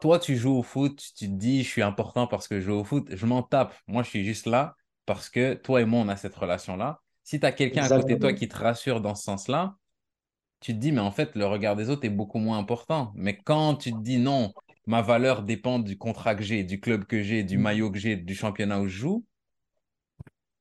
toi, 0.02 0.20
tu 0.20 0.38
joues 0.38 0.56
au 0.56 0.64
foot, 0.64 1.02
tu 1.18 1.28
te 1.28 1.34
dis, 1.34 1.64
je 1.64 1.70
suis 1.70 1.82
important 1.82 2.28
parce 2.28 2.48
que 2.48 2.60
je 2.60 2.66
joue 2.68 2.76
au 2.76 2.84
foot, 2.84 3.08
je 3.14 3.26
m'en 3.26 3.44
tape. 3.44 3.76
Moi, 3.88 4.04
je 4.04 4.10
suis 4.10 4.24
juste 4.24 4.46
là 4.46 4.76
parce 5.06 5.30
que 5.30 5.56
toi 5.56 5.82
et 5.82 5.86
moi, 5.86 6.02
on 6.02 6.08
a 6.08 6.16
cette 6.16 6.36
relation-là. 6.36 7.02
Si 7.24 7.40
tu 7.40 7.46
as 7.46 7.52
quelqu'un 7.52 7.84
à 7.84 7.90
côté 7.90 8.16
de 8.16 8.20
toi 8.20 8.34
qui 8.34 8.48
te 8.48 8.56
rassure 8.56 9.02
dans 9.02 9.16
ce 9.16 9.24
sens-là, 9.24 9.76
tu 10.60 10.74
te 10.74 10.80
dis, 10.80 10.92
mais 10.92 11.02
en 11.02 11.12
fait, 11.12 11.36
le 11.36 11.46
regard 11.46 11.76
des 11.76 11.90
autres 11.90 12.06
est 12.06 12.10
beaucoup 12.10 12.40
moins 12.40 12.58
important. 12.58 13.12
Mais 13.16 13.38
quand 13.38 13.76
tu 13.76 13.92
te 13.92 14.00
dis, 14.00 14.18
non, 14.20 14.54
ma 14.88 15.02
valeur 15.02 15.44
dépend 15.44 15.80
du 15.80 15.98
contrat 15.98 16.34
que 16.34 16.44
j'ai, 16.44 16.64
du 16.64 16.80
club 16.80 17.06
que 17.06 17.22
j'ai, 17.22 17.44
du 17.44 17.58
Hmm. 17.58 17.62
maillot 17.62 17.92
que 17.92 18.00
j'ai, 18.00 18.16
du 18.16 18.34
championnat 18.34 18.80
où 18.80 18.88
je 18.88 18.98
joue, 18.98 19.26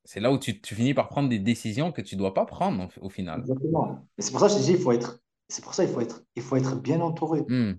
c'est 0.05 0.21
là 0.21 0.31
où 0.31 0.39
tu, 0.39 0.61
tu 0.61 0.75
finis 0.75 0.95
par 0.95 1.09
prendre 1.09 1.29
des 1.29 1.39
décisions 1.39 1.93
que 1.93 2.01
tu 2.01 2.17
ne 2.17 2.21
dois 2.21 2.35
pas 2.35 2.45
prendre 2.45 2.89
au, 3.01 3.09
final. 3.09 3.41
Exactement. 3.41 4.07
C'est 4.19 4.31
pour 4.31 4.41
ça 4.41 4.47
que 4.47 4.53
je 4.53 4.59
te 4.59 4.63
dis, 4.63 4.73
il 4.73 4.79
faut 4.79 4.93
être, 4.93 5.21
c'est 5.49 5.63
pour 5.65 5.75
ça 5.75 5.85
qu'il 5.85 5.95
faut 5.95 6.01
être, 6.01 6.23
il 6.35 6.43
faut 6.43 6.57
être 6.57 6.77
bien 6.77 7.01
entouré. 7.01 7.41
Hmm, 7.49 7.75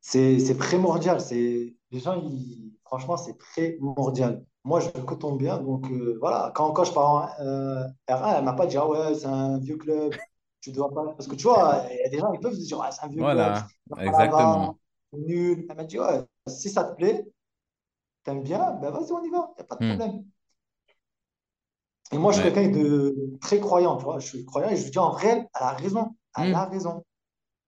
C'est, 0.00 0.56
primordial. 0.58 1.20
C'est, 1.20 1.76
les 1.90 2.00
gens, 2.00 2.20
ils, 2.22 2.72
franchement, 2.84 3.16
c'est 3.16 3.36
primordial. 3.36 4.44
Moi, 4.64 4.80
je 4.80 4.88
coton 5.00 5.34
bien. 5.36 5.58
Donc, 5.58 5.90
euh, 5.90 6.18
voilà. 6.20 6.52
Quand, 6.54 6.72
quand 6.72 6.84
je 6.84 6.92
pars 6.92 7.10
en 7.10 7.44
euh, 7.44 7.84
R1, 8.08 8.38
elle 8.38 8.44
m'a 8.44 8.52
pas 8.52 8.66
dit, 8.66 8.76
ah 8.76 8.88
ouais, 8.88 9.14
c'est 9.14 9.26
un 9.26 9.58
vieux 9.58 9.76
club. 9.76 10.14
Tu 10.60 10.72
dois 10.72 10.92
pas. 10.92 11.04
Parce 11.16 11.28
que 11.28 11.36
tu 11.36 11.44
vois, 11.44 11.84
il 11.90 11.96
y 11.96 12.04
a 12.04 12.08
des 12.08 12.18
gens, 12.18 12.32
ils 12.32 12.40
peuvent 12.40 12.54
se 12.54 12.64
dire, 12.64 12.80
ah, 12.82 12.90
c'est 12.90 13.04
un 13.04 13.08
vieux 13.08 13.22
club. 13.22 13.34
Voilà, 13.34 13.66
Il 13.96 14.08
exactement. 14.08 14.78
Nul. 15.12 15.66
Elle 15.68 15.76
m'a 15.76 15.84
dit, 15.84 15.98
ouais, 15.98 16.24
si 16.48 16.70
ça 16.70 16.84
te 16.84 16.94
plaît, 16.96 17.26
t'aimes 18.24 18.42
bien, 18.42 18.72
ben 18.74 18.90
vas-y, 18.90 19.12
on 19.12 19.24
y 19.24 19.30
va. 19.30 19.50
Il 19.56 19.60
n'y 19.60 19.62
a 19.62 19.64
pas 19.64 19.76
de 19.76 19.80
Hmm, 19.80 19.96
problème. 19.96 20.24
Et 22.12 22.18
moi, 22.18 22.32
je 22.32 22.40
suis 22.40 22.42
ouais. 22.42 22.52
quelqu'un 22.52 22.70
de 22.70 23.14
très 23.40 23.58
croyant, 23.60 23.96
tu 23.96 24.04
vois. 24.04 24.18
Je 24.20 24.26
suis 24.26 24.44
croyant 24.44 24.68
et 24.70 24.76
je 24.76 24.84
lui 24.84 24.90
dis, 24.90 24.98
en 24.98 25.10
vrai, 25.10 25.28
elle 25.30 25.46
a 25.54 25.72
raison. 25.72 26.14
Elle 26.36 26.44
Hmm, 26.44 26.54
a 26.54 26.64
raison. 26.66 27.04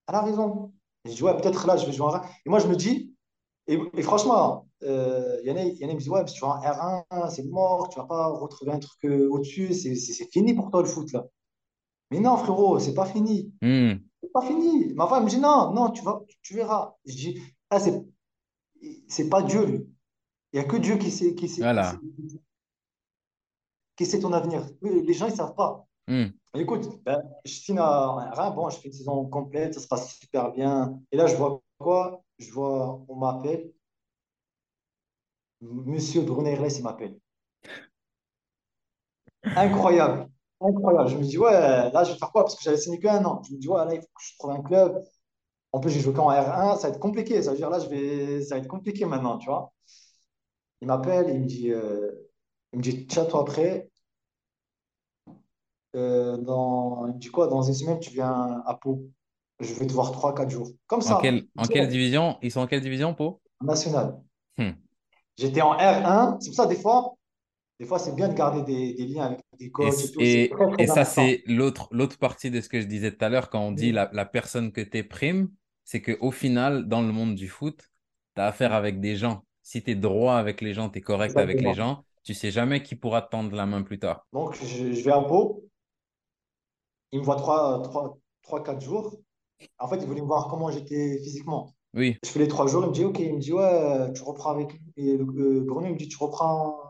Elle 0.08 0.16
a 0.16 0.22
raison. 0.22 0.72
Et 1.04 1.10
je 1.10 1.16
dis, 1.16 1.22
ouais, 1.24 1.36
peut-être 1.36 1.66
là, 1.66 1.76
je 1.76 1.86
vais 1.86 1.92
jouer 1.92 2.06
en 2.06 2.10
R1. 2.10 2.22
Et 2.46 2.50
moi, 2.50 2.58
je 2.60 2.68
me 2.68 2.76
dis, 2.76 3.14
et, 3.68 3.78
et 3.96 4.02
franchement, 4.02 4.68
il 4.82 4.88
y 5.44 5.50
en 5.52 5.56
a, 5.56 5.62
il 5.62 5.78
y 5.78 5.84
en 5.86 5.88
a 5.88 5.90
qui 5.90 5.94
me 5.96 6.00
disent, 6.00 6.10
ouais, 6.10 6.26
si 6.26 6.34
tu 6.34 6.42
vas 6.42 6.48
en 6.48 6.60
R1, 6.60 7.30
c'est 7.30 7.44
mort, 7.46 7.88
tu 7.90 7.98
vas 8.00 8.06
pas 8.06 8.28
retrouver 8.30 8.72
un 8.72 8.80
truc 8.80 9.04
euh, 9.06 9.28
au-dessus, 9.30 9.74
c'est 9.74 10.30
fini 10.32 10.54
pour 10.54 10.70
toi 10.70 10.82
le 10.82 10.88
foot, 10.88 11.12
là. 11.12 11.26
Mais 12.10 12.20
non, 12.20 12.36
frérot, 12.38 12.78
c'est 12.80 12.94
pas 12.94 13.06
fini. 13.06 13.52
hmm, 13.60 14.07
pas 14.40 14.46
fini. 14.46 14.94
Ma 14.94 15.06
femme 15.06 15.24
me 15.24 15.28
dit, 15.28 15.38
non, 15.38 15.72
non, 15.72 15.90
tu 15.90 16.02
vas, 16.02 16.22
tu 16.42 16.54
verras. 16.54 16.96
Je 17.04 17.14
dis, 17.14 17.42
ah, 17.70 17.80
c'est 17.80 18.04
c'est 19.08 19.28
pas 19.28 19.42
Dieu, 19.42 19.64
lui. 19.64 19.88
Il 20.52 20.60
n'y 20.60 20.64
a 20.64 20.68
que 20.68 20.76
Dieu 20.76 20.96
qui 20.96 21.10
sait, 21.10 21.34
qui 21.34 21.48
sait, 21.48 21.48
qui 21.48 21.48
sait, 21.48 21.62
voilà. 21.62 21.98
qui 23.96 24.06
sait 24.06 24.20
ton 24.20 24.32
avenir. 24.32 24.66
Les 24.82 25.12
gens, 25.12 25.26
ils 25.26 25.34
savent 25.34 25.54
pas. 25.54 25.86
Hmm, 26.06 26.28
Écoute, 26.54 27.02
ben, 27.04 27.22
je 27.44 27.72
à 27.78 28.32
rien. 28.32 28.50
Bon, 28.52 28.70
je 28.70 28.78
fais 28.78 28.88
une 28.88 28.94
saison 28.94 29.26
complète, 29.26 29.74
ça 29.74 29.80
se 29.80 29.88
passe 29.88 30.14
super 30.16 30.52
bien. 30.52 31.00
Et 31.12 31.16
là, 31.16 31.26
je 31.26 31.36
vois 31.36 31.60
quoi? 31.78 32.22
Je 32.38 32.50
vois, 32.50 33.04
on 33.08 33.16
m'appelle. 33.16 33.72
Monsieur 35.60 36.22
Brunner, 36.22 36.56
il 36.56 36.82
m'appelle. 36.82 37.18
Incroyable. 39.42 40.30
Incroyable. 40.60 41.08
Je 41.08 41.16
me 41.16 41.22
dis, 41.22 41.38
ouais, 41.38 41.52
là, 41.52 42.04
je 42.04 42.12
vais 42.12 42.18
faire 42.18 42.32
quoi? 42.32 42.42
Parce 42.44 42.56
que 42.56 42.62
j'avais 42.64 42.76
signé 42.76 42.98
qu'un 42.98 43.24
an. 43.24 43.42
Je 43.48 43.52
me 43.54 43.58
dis, 43.58 43.68
ouais, 43.68 43.84
là, 43.84 43.94
il 43.94 44.00
faut 44.00 44.06
que 44.06 44.22
je 44.22 44.36
trouve 44.38 44.50
un 44.50 44.62
club. 44.62 45.02
En 45.72 45.80
plus, 45.80 45.90
j'ai 45.90 46.00
joué 46.00 46.12
qu'en 46.14 46.30
R1, 46.30 46.78
ça 46.78 46.88
va 46.88 46.94
être 46.94 47.00
compliqué. 47.00 47.42
Ça 47.42 47.52
veut 47.52 47.56
dire 47.56 47.70
là, 47.70 47.78
je 47.80 47.88
vais... 47.88 48.42
ça 48.42 48.56
va 48.56 48.60
être 48.60 48.68
compliqué 48.68 49.04
maintenant, 49.06 49.38
tu 49.38 49.48
vois. 49.48 49.72
Il 50.80 50.88
m'appelle, 50.88 51.26
il 51.30 51.40
me 51.40 51.46
dit, 51.46 51.70
euh, 51.72 52.10
il 52.72 52.78
me 52.78 52.82
dit, 52.82 53.06
tiens, 53.06 53.24
toi 53.24 53.42
après, 53.42 53.90
euh, 55.96 56.36
dans... 56.38 57.06
il 57.06 57.14
me 57.14 57.18
dit 57.18 57.28
quoi? 57.28 57.46
Dans 57.48 57.62
une 57.62 57.74
semaine, 57.74 57.98
tu 58.00 58.10
viens 58.10 58.62
à 58.66 58.74
Pau. 58.74 59.04
Je 59.60 59.72
vais 59.74 59.86
te 59.86 59.92
voir 59.92 60.12
trois 60.12 60.34
quatre 60.34 60.50
jours. 60.50 60.68
Comme 60.86 61.00
En 61.00 61.02
ça, 61.02 61.18
quelle, 61.20 61.46
en 61.56 61.64
quelle 61.66 61.88
division? 61.88 62.38
Ils 62.42 62.50
sont 62.52 62.60
en 62.60 62.66
quelle 62.66 62.80
division, 62.80 63.14
Pau? 63.14 63.40
national. 63.60 64.20
Hmm. 64.56 64.70
J'étais 65.36 65.62
en 65.62 65.74
R1. 65.74 66.36
C'est 66.40 66.50
pour 66.50 66.56
ça, 66.56 66.66
des 66.66 66.76
fois, 66.76 67.14
des 67.80 67.86
fois, 67.86 67.98
c'est 67.98 68.14
bien 68.14 68.28
de 68.28 68.34
garder 68.34 68.62
des, 68.62 68.94
des 68.94 69.06
liens 69.06 69.26
avec 69.26 69.40
des 69.58 69.70
coachs 69.70 70.04
et 70.04 70.10
tout. 70.10 70.22
Et, 70.22 70.50
très, 70.50 70.66
et 70.78 70.86
ça, 70.86 71.04
c'est 71.04 71.42
l'autre, 71.46 71.88
l'autre 71.92 72.18
partie 72.18 72.50
de 72.50 72.60
ce 72.60 72.68
que 72.68 72.80
je 72.80 72.86
disais 72.86 73.12
tout 73.12 73.24
à 73.24 73.28
l'heure 73.28 73.50
quand 73.50 73.60
on 73.60 73.72
dit 73.72 73.92
la, 73.92 74.10
la 74.12 74.24
personne 74.24 74.72
que 74.72 74.80
tu 74.80 75.04
prime, 75.06 75.50
c'est 75.84 76.02
qu'au 76.02 76.30
final, 76.30 76.88
dans 76.88 77.02
le 77.02 77.12
monde 77.12 77.34
du 77.34 77.48
foot, 77.48 77.90
tu 78.34 78.40
as 78.42 78.46
affaire 78.46 78.72
avec 78.72 79.00
des 79.00 79.16
gens. 79.16 79.44
Si 79.62 79.82
tu 79.82 79.92
es 79.92 79.94
droit 79.94 80.34
avec 80.36 80.60
les 80.60 80.74
gens, 80.74 80.88
tu 80.90 80.98
es 80.98 81.02
correct 81.02 81.38
avec 81.38 81.60
les 81.60 81.74
gens, 81.74 82.04
tu 82.24 82.34
sais 82.34 82.50
jamais 82.50 82.82
qui 82.82 82.96
pourra 82.96 83.22
te 83.22 83.30
tendre 83.30 83.54
la 83.54 83.66
main 83.66 83.82
plus 83.82 83.98
tard. 83.98 84.26
Donc, 84.32 84.54
je, 84.54 84.92
je 84.92 85.04
vais 85.04 85.12
à 85.12 85.20
Pau. 85.20 85.64
Il 87.12 87.20
me 87.20 87.24
voit 87.24 87.36
trois, 87.36 87.82
trois, 87.82 88.18
trois, 88.42 88.62
quatre 88.62 88.80
jours. 88.80 89.16
En 89.78 89.88
fait, 89.88 89.98
il 89.98 90.06
voulait 90.06 90.22
me 90.22 90.26
voir 90.26 90.48
comment 90.48 90.70
j'étais 90.70 91.18
physiquement. 91.18 91.74
Oui, 91.94 92.18
Je 92.24 92.30
fais 92.30 92.40
les 92.40 92.48
trois 92.48 92.66
jours, 92.66 92.84
il 92.84 92.88
me 92.88 92.94
dit, 92.94 93.04
OK, 93.04 93.18
il 93.20 93.34
me 93.34 93.40
dit, 93.40 93.52
ouais, 93.52 94.12
tu 94.14 94.22
reprends 94.22 94.52
avec. 94.52 94.80
Et 94.96 95.16
le- 95.16 95.24
euh, 95.24 95.60
Bruno, 95.66 95.86
il 95.88 95.94
me 95.94 95.98
dit, 95.98 96.08
tu 96.08 96.18
reprends 96.18 96.80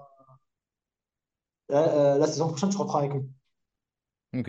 euh, 1.71 2.15
euh, 2.17 2.19
la 2.19 2.27
saison 2.27 2.49
prochaine, 2.49 2.71
tu 2.71 2.77
reprends 2.77 2.99
avec 2.99 3.15
nous. 3.15 3.29
ok, 4.33 4.49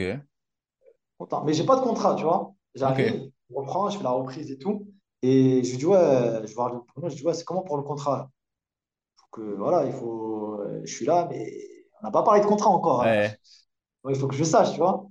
Content. 1.18 1.44
Mais 1.44 1.54
j'ai 1.54 1.66
pas 1.66 1.76
de 1.76 1.82
contrat, 1.82 2.16
tu 2.16 2.24
vois. 2.24 2.54
J'arrive, 2.76 3.32
je 3.50 3.56
reprends, 3.56 3.90
je 3.90 3.98
fais 3.98 4.04
la 4.04 4.12
reprise 4.12 4.52
et 4.52 4.58
tout. 4.58 4.88
Et 5.22 5.64
je 5.64 5.72
lui 5.72 5.78
dis, 5.78 5.86
ouais, 5.86 5.98
je 5.98 6.48
vais 6.48 6.54
voir 6.54 6.70
le 6.74 7.10
je 7.10 7.16
dis, 7.16 7.24
ouais, 7.26 7.34
c'est 7.34 7.44
comment 7.44 7.62
pour 7.64 7.78
le 7.78 7.84
contrat? 7.84 8.30
Faut 9.18 9.28
que, 9.32 9.42
voilà, 9.58 9.86
il 9.86 9.94
faut, 9.94 10.60
euh, 10.62 10.82
je 10.86 10.94
suis 10.96 11.06
là, 11.06 11.28
mais 11.30 11.52
on 12.02 12.06
n'a 12.08 12.12
pas 12.12 12.24
parlé 12.24 12.42
de 12.42 12.46
contrat 12.48 12.70
encore. 12.70 13.04
hein. 13.04 13.08
Ouais. 13.08 13.40
Il 14.10 14.16
faut 14.18 14.28
que 14.28 14.36
je 14.36 14.44
sache, 14.44 14.72
tu 14.74 14.80
vois. 14.80 15.08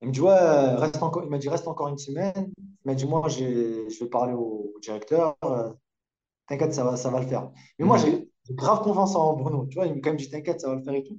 Il 0.00 0.08
me 0.08 0.12
dit, 0.12 0.20
ouais, 0.20 0.30
reste 0.76 1.02
encore, 1.02 1.24
il 1.24 1.30
m'a 1.30 1.38
dit, 1.38 1.48
reste 1.48 1.66
encore 1.66 1.88
une 1.88 1.98
semaine. 1.98 2.52
Il 2.58 2.64
m'a 2.84 2.94
dit, 2.94 3.06
moi, 3.06 3.28
je 3.28 3.44
vais 4.04 4.10
parler 4.10 4.32
au, 4.32 4.72
au 4.76 4.80
directeur. 4.80 5.36
euh, 5.44 5.70
T'inquiète, 6.48 6.74
ça 6.74 6.84
va, 6.84 6.96
ça 6.96 7.10
va 7.10 7.20
le 7.20 7.26
faire. 7.28 7.50
Mais 7.78 7.86
moi, 7.86 7.98
Mhm. 7.98 8.02
j'ai 8.04 8.27
grave 8.50 8.82
confiance 8.82 9.14
en 9.16 9.34
Bruno. 9.36 9.66
Tu 9.66 9.76
vois, 9.76 9.86
il 9.86 9.94
m'a 9.94 10.00
quand 10.00 10.10
même 10.10 10.16
dit, 10.18 10.30
t'inquiète, 10.30 10.60
ça 10.60 10.68
va 10.68 10.74
le 10.76 10.82
faire 10.82 10.94
et 10.94 11.04
tout. 11.04 11.18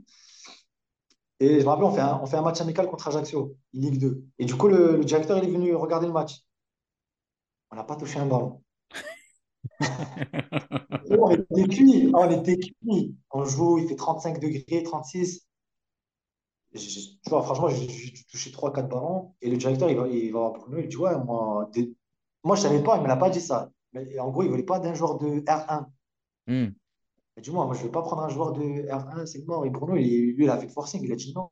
Et 1.41 1.59
je 1.59 1.65
me 1.65 1.69
rappelle, 1.69 1.83
on 1.85 1.91
fait 1.91 1.99
un, 2.01 2.19
on 2.21 2.25
fait 2.25 2.37
un 2.37 2.41
match 2.41 2.61
amical 2.61 2.87
contre 2.87 3.07
Ajaccio, 3.09 3.55
Ligue 3.73 3.99
2. 3.99 4.23
Et 4.39 4.45
du 4.45 4.55
coup, 4.55 4.67
le, 4.69 4.97
le 4.97 5.03
directeur, 5.05 5.37
il 5.37 5.49
est 5.49 5.51
venu 5.51 5.73
regarder 5.75 6.07
le 6.07 6.13
match. 6.13 6.41
On 7.71 7.75
n'a 7.77 7.83
pas 7.83 7.95
touché 7.95 8.19
un 8.19 8.27
ballon. 8.27 8.61
On 11.09 11.31
était 11.31 11.67
cuits, 11.67 12.11
on 12.13 12.29
était 12.31 12.57
cuits. 12.57 13.15
On 13.31 13.45
joue, 13.45 13.77
il 13.79 13.87
fait 13.87 13.95
35 13.95 14.39
degrés, 14.39 14.83
36. 14.83 15.47
J'ai- 16.73 17.19
Tu 17.23 17.29
vois, 17.29 17.41
franchement, 17.43 17.69
j'ai 17.69 18.51
trois 18.51 18.71
quatre 18.73 18.89
ballons. 18.89 19.33
Et 19.41 19.49
le 19.49 19.57
directeur, 19.57 19.89
il 19.89 19.97
va, 19.97 20.07
il 20.07 20.31
va 20.31 20.39
voir 20.39 20.53
Bruno, 20.53 20.77
il 20.79 20.87
dit, 20.87 20.97
ouais, 20.97 21.17
moi, 21.25 21.69
des- 21.73 21.93
moi 22.43 22.55
je 22.55 22.61
savais 22.61 22.83
pas, 22.83 22.95
il 22.95 22.99
ne 22.99 23.03
me 23.03 23.07
l'a 23.07 23.17
pas 23.17 23.29
dit 23.29 23.41
ça. 23.41 23.71
Mais 23.93 24.19
en 24.19 24.29
gros, 24.29 24.43
il 24.43 24.45
ne 24.47 24.51
voulait 24.51 24.63
pas 24.63 24.79
d'un 24.79 24.93
joueur 24.93 25.17
de 25.17 25.41
R1. 25.41 25.87
Hmm. 26.47 26.69
Dit, 27.41 27.51
moi, 27.51 27.65
moi 27.65 27.73
je 27.75 27.79
ne 27.81 27.85
vais 27.85 27.91
pas 27.91 28.01
prendre 28.01 28.23
un 28.23 28.29
joueur 28.29 28.53
de 28.53 28.61
R1, 28.91 29.25
c'est 29.25 29.45
mort. 29.47 29.65
Et 29.65 29.69
Bruno, 29.69 29.95
il- 29.97 30.33
lui, 30.35 30.45
il 30.45 30.49
a 30.49 30.57
fait 30.57 30.67
le 30.67 30.71
forcing. 30.71 31.01
Il 31.03 31.11
a 31.11 31.15
dit, 31.15 31.33
non, 31.35 31.49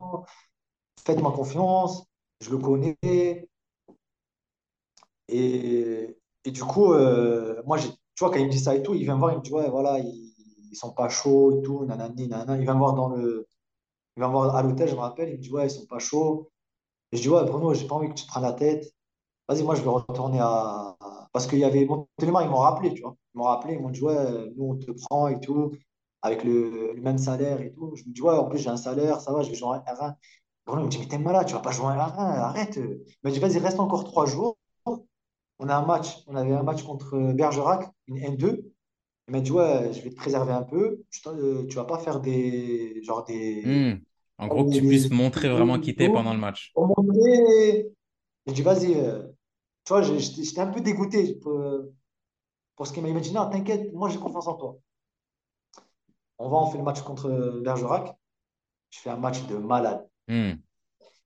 faites-moi 1.05 1.31
confiance, 1.31 2.05
je 2.41 2.51
le 2.51 2.57
connais. 2.59 2.97
Et, 5.27 6.17
et 6.45 6.51
du 6.51 6.63
coup, 6.63 6.93
euh, 6.93 7.61
moi, 7.65 7.77
tu 7.79 7.87
vois, 8.19 8.31
quand 8.31 8.39
il 8.39 8.45
me 8.47 8.51
dit 8.51 8.59
ça 8.59 8.75
et 8.75 8.83
tout, 8.83 8.93
il 8.93 9.03
vient 9.03 9.15
me 9.15 9.19
voir, 9.19 9.33
il 9.33 9.37
me 9.39 9.41
dit, 9.43 9.51
ouais, 9.51 9.69
voilà, 9.69 9.99
ils, 9.99 10.33
ils 10.71 10.75
sont 10.75 10.93
pas 10.93 11.09
chauds 11.09 11.59
et 11.59 11.61
tout. 11.63 11.81
Il 12.17 12.27
vient 12.63 12.73
me 12.73 12.79
voir 12.79 12.93
dans 12.93 13.09
le, 13.09 13.47
il 14.17 14.21
vient 14.21 14.27
me 14.29 14.33
voir 14.33 14.55
à 14.55 14.63
l'hôtel, 14.63 14.89
je 14.89 14.95
me 14.95 15.01
rappelle, 15.01 15.29
il 15.29 15.37
me 15.37 15.41
dit, 15.41 15.51
ouais, 15.51 15.67
ils 15.67 15.71
sont 15.71 15.85
pas 15.87 15.99
chauds. 15.99 16.51
Et 17.13 17.17
je 17.17 17.23
dis, 17.23 17.29
ouais, 17.29 17.45
Bruno, 17.45 17.73
j'ai 17.75 17.87
pas 17.87 17.95
envie 17.95 18.09
que 18.09 18.15
tu 18.15 18.23
te 18.25 18.29
prennes 18.29 18.43
la 18.43 18.53
tête. 18.53 18.93
Vas-y, 19.49 19.63
moi, 19.63 19.75
je 19.75 19.81
vais 19.83 19.89
retourner 19.89 20.39
à- 20.41 20.97
Parce 21.33 21.47
qu'il 21.47 21.59
y 21.59 21.63
avait 21.63 21.85
Montélimar, 21.85 22.43
ils 22.43 22.49
m'ont 22.49 22.57
rappelé, 22.57 22.93
tu 22.93 23.01
vois. 23.01 23.15
Ils 23.33 23.37
m'ont 23.37 23.43
rappelé, 23.45 23.73
ils 23.75 23.79
m'ont 23.81 23.89
dit, 23.89 24.01
ouais, 24.01 24.15
nous, 24.57 24.65
on 24.71 24.75
te 24.77 24.91
prend 24.91 25.27
et 25.27 25.39
tout, 25.39 25.71
avec 26.21 26.43
le, 26.43 26.93
le 26.93 27.01
même 27.01 27.17
salaire 27.17 27.61
et 27.61 27.71
tout. 27.73 27.93
Je 27.95 28.03
me 28.05 28.13
dis, 28.13 28.21
ouais, 28.21 28.33
en 28.33 28.45
plus, 28.45 28.59
j'ai 28.59 28.69
un 28.69 28.77
salaire, 28.77 29.21
ça 29.21 29.31
va, 29.33 29.41
je 29.43 29.49
vais 29.49 29.55
jouer 29.55 29.69
en 29.69 29.73
R1. 29.73 30.15
Bruno, 30.65 30.81
il 30.83 30.85
me 30.85 30.89
dit, 30.91 30.99
mais 30.99 31.07
t'es 31.07 31.17
malade, 31.19 31.47
tu 31.47 31.53
vas 31.53 31.59
pas 31.61 31.71
jouer 31.71 31.85
en 31.87 31.89
R1, 31.91 32.25
arrête. 32.41 32.75
Il 32.77 33.05
m'a 33.23 33.31
dit, 33.31 33.39
vas-y, 33.39 33.59
reste 33.59 33.79
encore 33.79 34.03
trois 34.05 34.25
jours. 34.25 34.57
On 35.59 35.69
a 35.69 35.75
un 35.75 35.85
match, 35.85 36.17
on 36.27 36.35
avait 36.35 36.53
un 36.53 36.63
match 36.63 36.83
contre 36.83 37.17
Bergerac, 37.33 37.89
une 38.07 38.17
N2. 38.17 38.71
Il 39.27 39.31
m'a 39.33 39.41
dit, 39.41 39.51
ouais, 39.51 39.91
je 39.93 40.01
vais 40.01 40.09
te 40.11 40.15
préserver 40.15 40.53
un 40.53 40.61
peu. 40.63 41.01
Tu, 41.11 41.21
euh, 41.27 41.65
vas 41.75 41.85
pas 41.85 41.97
faire 41.99 42.19
des. 42.21 43.01
Genre 43.03 43.23
des. 43.25 43.63
Hmm. 43.65 43.99
En 44.37 44.47
gros, 44.47 44.65
que 44.65 44.69
tu 44.69 44.81
des- 44.81 44.87
puisses 44.87 45.09
montrer 45.11 45.49
vraiment 45.49 45.79
qui 45.79 45.95
t'es 45.95 46.09
pendant 46.09 46.33
le 46.33 46.39
match. 46.39 46.71
Pour 46.73 46.87
montrer. 46.87 47.89
J'ai 48.47 48.53
dit, 48.53 48.61
vas-y. 48.61 48.95
euh, 48.95 49.23
tu 49.87 49.93
vois, 49.93 50.01
j'étais 50.01 50.59
un 50.59 50.67
peu 50.67 50.81
dégoûté 50.81 51.35
pour, 51.35 51.63
pour 52.75 52.85
ce 52.85 52.91
qu'il 52.91 53.01
m'a 53.03 53.19
dit. 53.21 53.31
Non, 53.31 53.49
t'inquiète, 53.49 53.93
moi 53.93 54.09
j'ai 54.09 54.19
confiance 54.19 54.47
en 54.47 54.55
toi. 54.55 54.77
On 56.37 56.49
va, 56.49 56.57
on 56.57 56.69
fait 56.69 56.77
le 56.77 56.83
match 56.83 57.01
contre 57.03 57.61
Bergerac. 57.63 58.13
Je 58.89 58.99
fais 58.99 59.11
un 59.11 59.15
match 59.15 59.47
de 59.47 59.55
malade. 59.55 60.05
Hmm. 60.27 60.55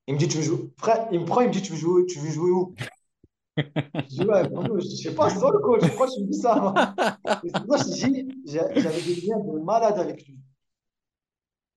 Il 0.05 0.13
me 0.13 0.19
dit, 0.19 0.27
tu 0.27 0.37
veux 0.37 0.43
jouer. 0.43 0.69
Frère, 0.77 1.07
il 1.11 1.21
me 1.21 1.25
prend, 1.25 1.41
il 1.41 1.47
me 1.47 1.53
dit, 1.53 1.63
tu 1.63 1.71
veux 1.71 1.77
jouer, 1.77 2.05
tu 2.05 2.19
veux 2.19 2.29
jouer 2.29 2.51
où? 2.51 2.75
Je 3.57 4.15
dis, 4.15 4.25
ouais, 4.25 4.43
je 4.79 4.95
sais 4.95 5.15
pas, 5.15 5.29
c'est 5.31 5.39
toi 5.39 5.51
le 5.51 5.59
coach, 5.59 5.81
pourquoi 5.87 6.07
tu 6.07 6.21
me 6.21 6.27
dis 6.27 6.37
ça? 6.37 6.55
moi? 6.55 6.93
J'ai- 7.97 8.27
j'avais 8.45 9.01
des 9.01 9.21
liens 9.21 9.39
de 9.39 9.59
malade 9.63 9.97
avec 9.97 10.27
lui. 10.27 10.37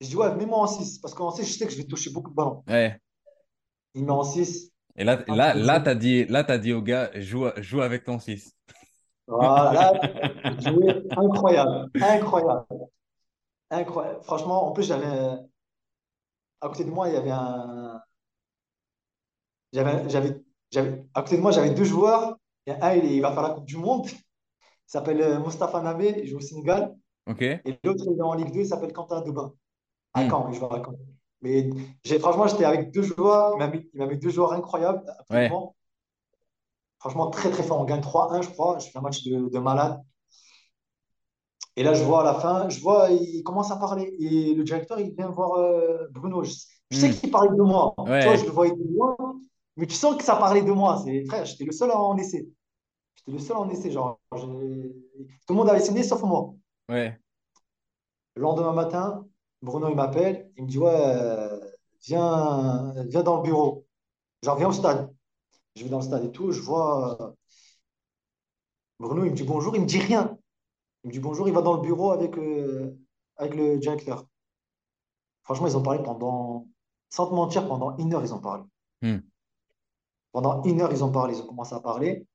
Je 0.03 0.09
dis, 0.09 0.17
ouais, 0.17 0.35
mets-moi 0.35 0.59
en 0.59 0.67
6, 0.67 0.99
parce 0.99 1.15
qu'en 1.15 1.31
6, 1.31 1.47
je 1.47 1.59
sais 1.59 1.67
que 1.67 1.73
je 1.73 1.79
vais 1.79 1.85
toucher 1.85 2.11
beaucoup 2.11 2.29
de 2.29 2.35
ballons. 2.35 2.63
Ouais. 2.69 3.01
Il 3.95 4.05
met 4.05 4.11
en 4.11 4.23
6. 4.23 4.74
Et 4.97 5.05
là, 5.05 5.25
là, 5.29 5.55
là, 5.55 5.81
t'as 5.81 5.95
dit, 5.95 6.25
là, 6.27 6.45
t'as 6.45 6.59
dit 6.59 6.73
au 6.73 6.83
gars, 6.83 7.11
joue, 7.21 7.47
joue 7.59 7.81
avec 7.83 8.05
ton 8.05 8.19
6. 8.19 8.55
Voilà, 9.27 9.93
joué 10.61 11.03
incroyable, 11.17 11.91
incroyable, 12.01 12.67
incroyable. 13.71 14.23
Franchement, 14.25 14.67
en 14.69 14.73
plus, 14.73 14.85
j'avais, 14.85 15.07
à 16.61 16.69
côté 16.69 16.85
de 16.85 16.91
moi, 16.91 17.09
il 17.09 17.15
y 17.15 17.17
avait 17.17 17.31
un, 17.31 18.01
j'avais, 19.73 20.09
j'avais, 20.71 21.05
à 21.15 21.23
côté 21.23 21.37
de 21.37 21.43
moi, 21.43 21.51
j'avais 21.53 21.71
deux 21.75 21.85
joueurs. 21.85 22.37
Il 22.67 22.73
y 22.73 22.77
a 22.77 22.85
un, 22.85 22.95
il, 22.95 23.05
il 23.13 23.21
va 23.21 23.33
faire 23.33 23.43
la 23.43 23.51
Coupe 23.51 23.67
du 23.67 23.77
Monde. 23.77 24.07
Il 24.09 24.19
s'appelle 24.87 25.21
euh, 25.23 25.39
Moustapha 25.41 25.81
Nabé, 25.83 26.15
il 26.23 26.29
joue 26.29 26.39
au 26.39 26.41
Sénégal. 26.41 26.95
Et 27.65 27.79
l'autre, 27.85 28.05
il 28.09 28.19
est 28.19 28.23
en 28.23 28.35
Ligue 28.35 28.53
2, 28.53 28.61
il 28.61 28.67
s'appelle 28.67 28.93
Quentin 28.93 29.23
Debin. 29.23 29.55
À 30.15 30.23
Hmm. 30.23 30.29
Caen, 30.29 30.51
il 30.53 30.57
joue 30.59 30.67
à 30.67 30.83
Caen. 30.85 30.97
Mais 31.43 31.69
franchement, 32.21 32.47
j'étais 32.47 32.65
avec 32.65 32.91
deux 32.91 33.03
joueurs. 33.03 33.53
Il 33.55 33.59
m'a 33.99 34.07
mis, 34.07 34.19
deux 34.19 34.31
joueurs 34.31 34.53
incroyables 34.53 35.03
à 35.29 35.35
Ouais. 35.35 35.51
Franchement, 36.99 37.29
très, 37.31 37.51
très 37.51 37.63
fort. 37.63 37.81
On 37.81 37.85
gagne 37.85 38.01
3-1, 38.01 38.41
je 38.43 38.49
crois. 38.51 38.79
Je 38.79 38.89
fais 38.91 38.99
un 38.99 39.03
match 39.03 39.23
de, 39.25 39.49
de 39.49 39.59
malade. 39.59 40.01
Et 41.77 41.83
là, 41.83 41.93
je 41.93 42.05
vois 42.05 42.21
à 42.21 42.25
la 42.25 42.35
fin, 42.35 42.69
je 42.69 42.81
vois, 42.81 43.11
il 43.11 43.43
commence 43.43 43.71
à 43.71 43.77
parler. 43.77 44.15
Et 44.21 44.55
le 44.55 44.63
directeur, 44.63 45.01
il 45.01 45.13
vient 45.15 45.29
voir 45.29 45.55
euh, 45.59 46.07
Bruno. 46.13 46.45
Je, 46.45 46.53
je 46.91 46.97
sais 46.99 47.09
Hmm. 47.11 47.13
qu'il 47.15 47.31
parlait 47.31 47.51
de 47.57 47.63
moi. 47.63 47.95
Tu 47.99 48.03
vois, 48.05 48.37
je 48.37 48.41
Ouais. 48.41 48.47
le 48.47 48.51
voyais 48.53 48.73
de 48.77 48.95
loin. 48.95 49.17
Mais 49.77 49.87
tu 49.87 49.95
sens 49.97 50.17
que 50.17 50.23
ça 50.25 50.37
parlait 50.37 50.63
de 50.63 50.71
moi. 50.71 51.03
C'est, 51.05 51.25
frère, 51.27 51.45
j'étais 51.45 51.65
le 51.65 51.73
seul 51.73 51.91
en 51.91 52.17
essai. 52.17 52.47
J'étais 53.17 53.33
le 53.33 53.39
seul 53.39 53.57
en 53.57 53.69
essai. 53.69 53.91
Genre, 53.91 54.21
tout 54.31 54.39
le 55.51 55.55
monde 55.55 55.69
avait 55.69 55.81
signé 55.81 56.05
sauf 56.05 56.23
moi. 56.23 56.55
Ouais. 56.89 57.19
Le 58.37 58.43
lendemain 58.43 58.73
matin, 58.73 59.27
Bruno, 59.65 59.89
il 59.89 59.97
m'appelle. 59.97 60.53
Il 60.57 60.65
me 60.65 60.69
dit, 60.69 60.79
ouais, 60.79 60.91
euh, 60.95 61.59
viens, 62.03 62.93
viens 63.09 63.23
dans 63.23 63.37
le 63.39 63.43
bureau. 63.43 63.87
Genre, 64.43 64.57
viens 64.59 64.69
au 64.69 64.73
stade. 64.73 65.13
Je 65.77 65.85
vais 65.85 65.91
dans 65.91 65.99
le 66.01 66.05
stade 66.05 66.25
et 66.25 66.33
tout. 66.33 66.53
Je 66.53 66.61
vois 66.61 67.21
euh, 67.23 67.33
Bruno, 68.99 69.25
il 69.25 69.31
me 69.31 69.37
dit 69.37 69.45
bonjour. 69.45 69.75
Il 69.77 69.83
me 69.83 69.87
dit 69.87 69.99
rien. 70.01 70.37
Il 71.05 71.09
me 71.09 71.13
dit 71.13 71.21
bonjour. 71.21 71.49
Il 71.49 71.55
va 71.55 71.63
dans 71.63 71.75
le 71.75 71.83
bureau 71.83 72.11
avec, 72.13 72.37
euh, 72.39 72.97
avec 73.37 73.55
le 73.55 73.79
directeur. 73.79 74.27
Franchement, 75.43 75.67
ils 75.67 75.77
ont 75.77 75.83
parlé 75.83 76.03
pendant, 76.03 76.67
sans 77.11 77.27
te 77.29 77.35
mentir, 77.35 77.69
pendant 77.69 77.97
une 77.99 78.15
heure, 78.15 78.25
ils 78.25 78.35
ont 78.35 78.41
parlé. 78.41 78.65
Hmm. 79.03 79.19
Pendant 80.33 80.63
une 80.65 80.81
heure, 80.81 80.93
ils 80.93 81.03
ont 81.05 81.11
parlé, 81.13 81.35
ils 81.37 81.43
ont 81.43 81.47
commencé 81.47 81.75
à 81.75 81.81
parler. 81.81 82.27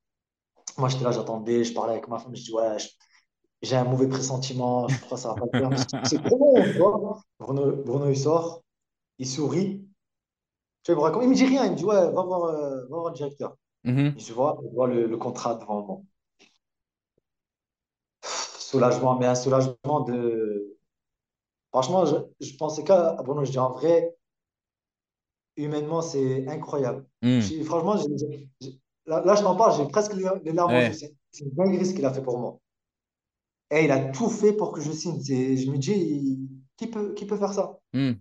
Moi, 0.78 0.90
j'étais 0.90 1.04
là, 1.04 1.12
j'attendais, 1.12 1.64
je 1.64 1.74
parlais 1.74 1.94
avec 1.94 2.08
ma 2.08 2.20
femme, 2.20 2.36
je 2.36 2.44
dis, 2.44 2.54
ouais, 2.54 2.80
je- 2.80 2.90
j'ai 3.62 3.76
un 3.76 3.84
mauvais 3.84 4.08
pressentiment, 4.08 4.88
je 4.88 5.00
crois 5.02 5.18
que 5.18 5.22
ça 5.22 5.34
va 5.34 5.36
pas 5.36 5.60
le 5.60 5.76
faire. 5.76 6.06
C'est 6.06 6.24
trop 6.24 6.38
bon, 6.38 6.64
tu 6.64 6.78
vois. 6.78 7.22
Bruno, 7.40 7.72
Bruno, 7.84 8.10
il 8.10 8.18
sort, 8.18 8.64
il 9.18 9.28
sourit. 9.28 9.86
Tu 10.84 10.94
vois, 10.94 10.96
il 10.96 10.98
me 10.98 11.02
raconte, 11.02 11.24
il 11.24 11.30
me 11.30 11.36
dit 11.36 11.46
rien, 11.46 11.66
il 11.66 11.72
me 11.72 11.76
dit, 11.76 11.84
ouais, 11.84 12.12
va 12.12 12.24
voir, 12.24 12.44
euh, 12.46 12.82
va 12.84 12.98
voir 12.98 13.10
le 13.10 13.16
directeur. 13.16 13.58
Je 14.18 14.34
vois, 14.34 14.60
je 14.64 14.76
vois 14.76 14.88
le, 14.88 15.08
le 15.08 15.18
contrat 15.18 15.56
devant 15.56 15.82
moi. 15.86 16.02
Soulagement, 18.22 19.18
mais 19.18 19.26
un 19.26 19.36
soulagement 19.36 20.02
de. 20.02 20.78
Franchement, 21.72 22.06
je, 22.06 22.16
je 22.40 22.56
pensais 22.56 22.84
qu'à 22.84 23.14
Bruno, 23.24 23.44
je 23.44 23.52
dis 23.52 23.60
en 23.60 23.72
vrai, 23.72 24.16
humainement, 25.58 26.02
c'est 26.02 26.48
incroyable. 26.48 27.06
Hmm. 27.22 27.40
J'ai- 27.40 27.64
Franchement, 27.64 27.96
là, 29.06 29.24
là, 29.26 29.36
je 29.36 29.42
t'en 29.42 29.56
parle, 29.56 29.78
j'ai 29.78 29.88
presque 29.90 30.14
les, 30.14 30.24
larmes. 30.54 30.74
Ouais. 30.74 30.94
C'est 30.94 31.44
une 31.44 31.52
dinguerie 31.52 31.86
ce 31.86 31.94
qu'il 31.94 32.06
a 32.06 32.14
fait 32.14 32.24
pour 32.24 32.40
moi. 32.40 32.60
Et 33.72 33.86
il 33.86 33.92
a 33.92 34.00
tout 34.12 34.30
fait 34.30 34.54
pour 34.54 34.72
que 34.72 34.82
je 34.82 34.92
signe. 34.92 35.22
Je 35.24 35.70
me 35.70 35.78
dis, 35.78 36.40
qui 36.78 36.88
peut, 36.88 37.14
qui 37.14 37.26
peut 37.26 37.38
faire 37.38 37.54
ça? 37.54 37.78
Hmm. 37.94 38.14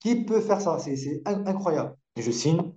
Qui 0.00 0.24
peut 0.24 0.40
faire 0.40 0.60
ça? 0.60 0.78
C'est 0.78 0.96
c'est 0.96 1.22
in- 1.26 1.46
incroyable. 1.46 1.96
Et 2.16 2.22
je 2.22 2.30
signe. 2.30 2.72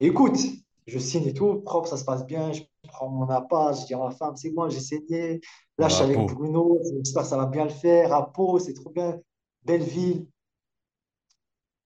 Écoute, 0.00 0.38
je 0.86 0.98
signe 0.98 1.26
et 1.26 1.34
tout, 1.34 1.60
propre, 1.62 1.88
ça 1.88 1.96
se 1.96 2.04
passe 2.04 2.24
bien. 2.26 2.52
Je 2.52 2.62
prends 2.88 3.08
mon 3.08 3.28
appart, 3.28 3.76
je 3.78 3.86
dis 3.86 3.94
à 3.94 3.98
ma 3.98 4.10
femme, 4.10 4.36
c'est 4.36 4.50
bon, 4.50 4.68
j'ai 4.68 4.80
saigné. 4.80 5.40
Là, 5.78 5.88
je 5.88 5.94
suis 5.94 6.04
avec. 6.04 6.18
Bruno, 6.34 6.78
j'espère 7.04 7.22
que 7.22 7.28
ça 7.28 7.36
va 7.36 7.46
bien 7.46 7.64
le 7.64 7.70
faire. 7.70 8.12
À 8.12 8.32
Pau, 8.32 8.58
c'est 8.58 8.74
trop 8.74 8.90
bien. 8.90 9.18
Belle 9.64 9.82
ville. 9.82 10.26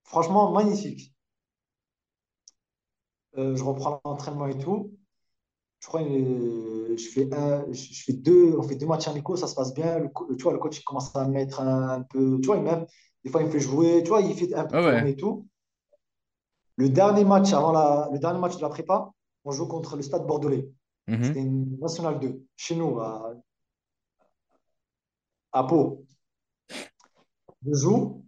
Franchement, 0.05 0.53
magnifique. 0.53 1.15
Euh, 3.39 3.57
je 3.57 3.65
reprends 3.65 4.01
l'entraînement 4.05 4.47
et 4.47 4.59
tout. 4.59 4.93
Je 5.81 5.87
crois 5.89 6.03
que 6.03 6.97
je 6.97 7.09
fais 7.09 7.33
un, 7.35 7.65
je 7.73 8.03
fais 8.05 8.13
deux, 8.13 8.55
on 8.59 8.63
fait 8.63 8.77
deux 8.77 8.87
matchs 8.87 9.09
amicaux, 9.09 9.37
ça 9.37 9.47
se 9.47 9.55
passe 9.55 9.73
bien. 9.75 9.99
Le, 9.99 10.11
tu 10.37 10.43
vois, 10.43 10.53
le 10.53 10.59
coach 10.59 10.79
il 10.79 10.85
commence 10.85 11.15
à 11.17 11.27
me 11.27 11.33
mettre 11.33 11.61
un, 11.61 11.89
un 11.89 12.03
peu, 12.03 12.39
tu 12.41 12.47
vois, 12.47 12.57
il 12.59 12.63
même, 12.63 12.85
des 13.25 13.31
fois 13.31 13.41
il 13.41 13.47
me 13.47 13.51
fait 13.51 13.61
jouer, 13.61 14.03
tu 14.03 14.11
vois, 14.11 14.21
il 14.21 14.35
fait 14.35 14.55
un 14.55 14.65
peu 14.67 14.77
Ouais, 14.77 15.03
ouais. 15.03 15.11
et 15.11 15.17
tout. 15.17 15.47
Le 16.77 16.89
dernier 16.91 17.25
match 17.25 17.53
avant 17.53 17.73
la, 17.73 18.09
le 18.13 18.19
dernier 18.19 18.39
match 18.39 18.57
de 18.57 18.63
la 18.63 18.69
prépa, 18.69 19.11
on 19.45 19.53
joue 19.53 19.67
contre 19.67 19.97
le 19.97 20.03
Stade 20.03 20.27
Bordelais. 20.27 20.69
Mhm. 21.09 21.25
C'était 21.25 21.41
une 21.41 21.79
Nationale 21.79 22.21
2, 22.21 22.43
chez 22.57 22.77
nous, 22.77 23.01
à, 23.01 23.33
à 25.53 25.65
Pau. 25.65 26.05
Je 27.67 27.75
joue. 27.75 28.25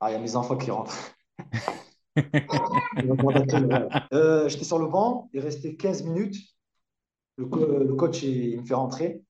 Ah, 0.00 0.10
il 0.10 0.14
y 0.14 0.16
a 0.16 0.20
mes 0.20 0.36
enfants 0.36 0.56
qui 0.56 0.70
rentrent. 0.70 0.96
Euh, 4.12 4.48
j'étais 4.48 4.64
sur 4.64 4.78
le 4.78 4.86
banc, 4.86 5.28
il 5.32 5.40
restait 5.40 5.74
15 5.76 6.02
minutes. 6.02 6.36
Le, 7.36 7.46
co- 7.46 7.78
le 7.78 7.94
coach, 7.94 8.22
me 8.60 8.66
fait 8.66 8.74
rentrer. 8.74 9.22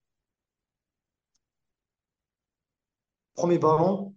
Premier 3.35 3.59
ballon, 3.59 4.15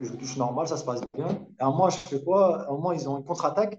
je 0.00 0.12
touche 0.12 0.36
normal, 0.36 0.68
ça 0.68 0.76
se 0.76 0.84
passe 0.84 1.00
bien. 1.14 1.28
Et 1.28 1.62
à 1.62 1.66
moment, 1.70 1.90
je 1.90 1.98
fais 1.98 2.22
quoi? 2.22 2.62
À 2.62 2.68
un 2.68 2.72
moment, 2.72 2.92
ils 2.92 3.08
ont 3.08 3.18
une 3.18 3.24
contre-attaque. 3.24 3.78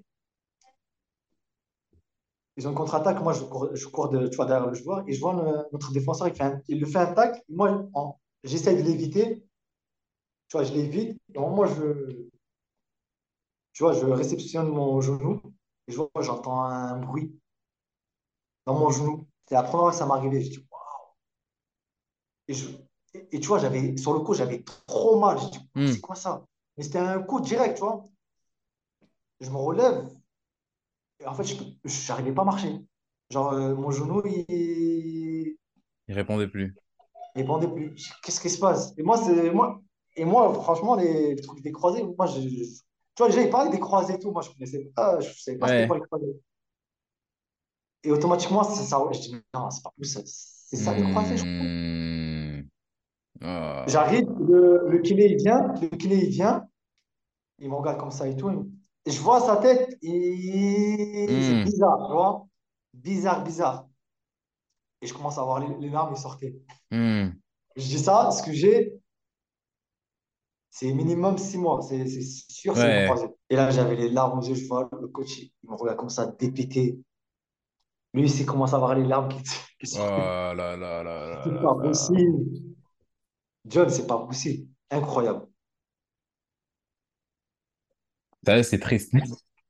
Ils 2.57 2.67
ont 2.67 2.71
une 2.71 2.75
contre-attaque. 2.75 3.21
Moi, 3.21 3.33
je 3.33 3.43
cours, 3.43 3.73
je 3.73 3.87
cours 3.87 4.09
de, 4.09 4.27
tu 4.27 4.35
derrière 4.45 4.67
le 4.67 4.73
joueur 4.73 5.03
et 5.07 5.13
je 5.13 5.19
vois 5.19 5.33
notre 5.71 5.91
défenseur, 5.93 6.27
il, 6.27 6.35
fait 6.35 6.43
le 6.67 6.85
fait 6.85 6.99
un 6.99 7.13
tacle. 7.13 7.41
Moi, 7.49 7.87
j'essaie 8.43 8.75
de 8.75 8.81
l'éviter. 8.81 9.45
Tu 10.49 10.57
je 10.65 10.73
l'évite. 10.73 11.21
Et 11.33 11.37
moment, 11.39 11.65
je, 11.65 12.27
tu 13.79 13.83
vois, 13.85 13.93
je 13.93 14.05
réceptionne 14.05 14.67
mon 14.67 14.99
genou 14.99 15.41
et 15.87 15.93
je 15.93 15.95
vois, 15.97 16.11
j'entends 16.21 16.61
un 16.65 16.97
bruit 16.99 17.39
dans 18.65 18.79
mon 18.79 18.89
genou. 18.89 19.27
C'est 19.47 19.55
la 19.55 19.63
première 19.63 19.81
fois 19.81 19.91
que 19.91 19.97
ça 19.97 20.05
m'arrivait. 20.05 20.41
Je 20.41 20.49
dis, 20.51 20.67
Waouh. 20.71 20.81
Et, 22.49 22.53
je, 22.53 22.67
et, 23.13 23.27
et 23.31 23.39
tu 23.39 23.47
vois, 23.47 23.59
j'avais, 23.59 23.95
sur 23.97 24.13
le 24.13 24.19
coup, 24.19 24.33
j'avais 24.33 24.63
trop 24.63 25.19
mal. 25.19 25.37
Je 25.39 25.47
dis, 25.57 25.69
Hmm. 25.75 25.93
c'est 25.93 26.01
quoi 26.01 26.15
ça? 26.15 26.45
Mais 26.77 26.83
c'était 26.83 26.99
un 26.99 27.21
coup 27.21 27.39
direct, 27.41 27.75
tu 27.75 27.81
vois. 27.83 28.09
Je 29.41 29.49
me 29.49 29.57
relève 29.57 30.07
et 31.19 31.25
en 31.27 31.33
fait, 31.33 31.43
je 31.45 32.07
n'arrivais 32.09 32.33
pas 32.33 32.41
à 32.43 32.45
marcher. 32.45 32.75
Genre, 33.29 33.53
euh, 33.53 33.75
mon 33.75 33.91
genou, 33.91 34.21
il, 34.25 35.57
Il 36.09 36.13
répondait 36.15 36.49
plus. 36.49 36.75
il 37.35 37.41
répondait 37.41 37.67
plus. 37.67 38.11
Qu'est-ce 38.23 38.41
qui 38.41 38.49
se 38.49 38.59
passe? 38.59 38.93
Et 38.97 39.03
moi, 39.03 39.17
c'est 39.17 39.51
moi. 39.51 39.81
Et 40.15 40.25
moi, 40.25 40.53
franchement, 40.53 40.95
les, 40.95 41.35
les 41.35 41.41
trucs 41.41 41.61
des 41.61 41.71
croisés, 41.71 42.03
moi, 42.03 42.25
je, 42.27 42.41
je- 42.41 42.81
tu 43.19 43.23
vois, 43.23 43.27
déjà, 43.35 43.41
ils 43.41 43.49
parlaient 43.49 43.69
des 43.69 43.81
croisés 43.81 44.13
et 44.13 44.19
tout. 44.19 44.31
Moi, 44.31 44.41
je 44.41 44.49
connaissais 44.49 44.89
pas, 44.95 45.19
je 45.19 45.29
savais 45.41 45.57
pas 45.57 45.67
c'était 45.67 45.87
quoi 45.87 45.97
Ouais. 45.97 46.01
les 46.01 46.07
croisés. 46.07 46.39
Et 48.05 48.11
automatiquement, 48.11 48.63
c'est 48.63 48.83
ça. 48.83 48.97
Je 49.11 49.19
dis, 49.19 49.35
non, 49.53 49.69
c'est 49.69 49.83
pas 49.83 49.91
possible. 49.97 50.23
C'est 50.25 50.77
ça 50.77 50.93
les 50.93 51.03
croisés, 51.03 51.35
je 51.35 51.43
crois. 51.43 52.69
Ah. 53.41 53.83
J'arrive, 53.89 54.25
le, 54.39 54.87
le 54.89 54.99
kiné, 54.99 55.25
il 55.33 55.37
vient, 55.37 55.73
le 55.81 55.89
kiné, 55.97 56.15
il 56.15 56.29
vient, 56.29 56.65
il 57.59 57.69
me 57.69 57.75
regarde 57.75 57.99
comme 57.99 58.11
ça 58.11 58.25
et 58.25 58.37
tout. 58.37 58.71
Et 59.05 59.11
je 59.11 59.19
vois 59.21 59.41
sa 59.41 59.57
tête, 59.57 59.97
et 60.01 61.41
c'est 61.41 61.55
Hmm. 61.55 61.63
bizarre, 61.65 62.05
tu 62.07 62.13
vois. 62.13 62.47
Bizarre, 62.93 63.43
bizarre. 63.43 63.87
Et 65.01 65.07
je 65.07 65.13
commence 65.13 65.37
à 65.37 65.43
voir 65.43 65.59
les, 65.59 65.75
les 65.79 65.89
larmes, 65.89 66.13
ils 66.15 66.19
sortaient. 66.19 66.55
Hmm. 66.91 67.31
Je 67.75 67.83
dis 67.85 67.99
ça, 67.99 68.31
ce 68.31 68.43
que 68.43 68.53
j'ai, 68.53 68.93
c'est 70.69 70.93
minimum 70.93 71.37
six 71.37 71.57
mois. 71.57 71.81
C'est 71.81 72.07
c'est 72.07 72.21
sûr, 72.21 72.75
c'est 72.75 72.81
Ouais. 72.83 73.05
croisée. 73.05 73.27
Et 73.49 73.55
là, 73.55 73.71
j'avais 73.71 73.95
les 73.95 74.09
larmes 74.09 74.39
aux 74.39 74.43
yeux, 74.43 74.55
je 74.55 74.67
vois 74.67 74.89
le 75.01 75.07
coach, 75.07 75.37
il 75.39 75.51
me 75.69 75.75
regarde 75.75 75.97
comme 75.97 76.09
ça, 76.09 76.27
dépité. 76.27 76.99
Lui, 78.13 78.29
il 78.31 78.45
commence 78.45 78.73
à 78.73 78.77
avoir 78.77 78.95
les 78.95 79.05
larmes 79.05 79.29
qui, 79.29 79.43
qui 79.43 79.95
Oh 79.95 79.99
là 79.99 80.53
là 80.53 80.75
là 80.77 81.03
là 81.03 81.43
C'est 81.43 81.51
là 81.51 81.61
pas 81.61 81.75
là. 81.75 81.81
possible. 81.83 82.45
John, 83.65 83.89
c'est 83.89 84.07
pas 84.07 84.17
possible. 84.19 84.67
Incroyable. 84.89 85.47
C'est 88.63 88.79
triste. 88.79 89.13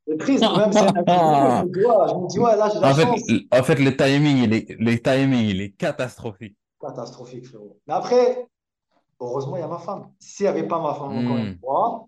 C'est 0.07 0.17
triste, 0.17 0.41
même, 0.41 0.71
c'est 0.71 0.79
Je 0.87 2.15
me 2.15 2.27
dis, 2.29 2.39
ouais, 2.39 2.55
là, 2.55 2.69
j'ai 2.73 2.79
la 2.79 2.91
En 2.91 2.95
fait, 2.95 3.05
chance. 3.05 3.21
en 3.51 3.63
fait, 3.63 3.75
le 3.75 3.95
timing, 3.95 4.37
il 4.43 4.53
est, 4.53 4.69
le 4.79 4.97
timing, 4.97 5.45
il 5.45 5.61
est 5.61 5.71
catastrophique. 5.71 6.57
Catastrophique, 6.81 7.45
frérot. 7.47 7.77
Mais 7.87 7.93
après, 7.93 8.47
heureusement, 9.19 9.57
il 9.57 9.61
y 9.61 9.63
a 9.63 9.67
ma 9.67 9.79
femme. 9.79 10.13
S'il 10.19 10.45
n'y 10.45 10.49
avait 10.49 10.67
pas 10.67 10.81
ma 10.81 10.93
femme, 10.95 11.17
encore 11.17 11.37
une 11.37 11.49
Hmm. 11.49 11.59
fois, 11.61 12.07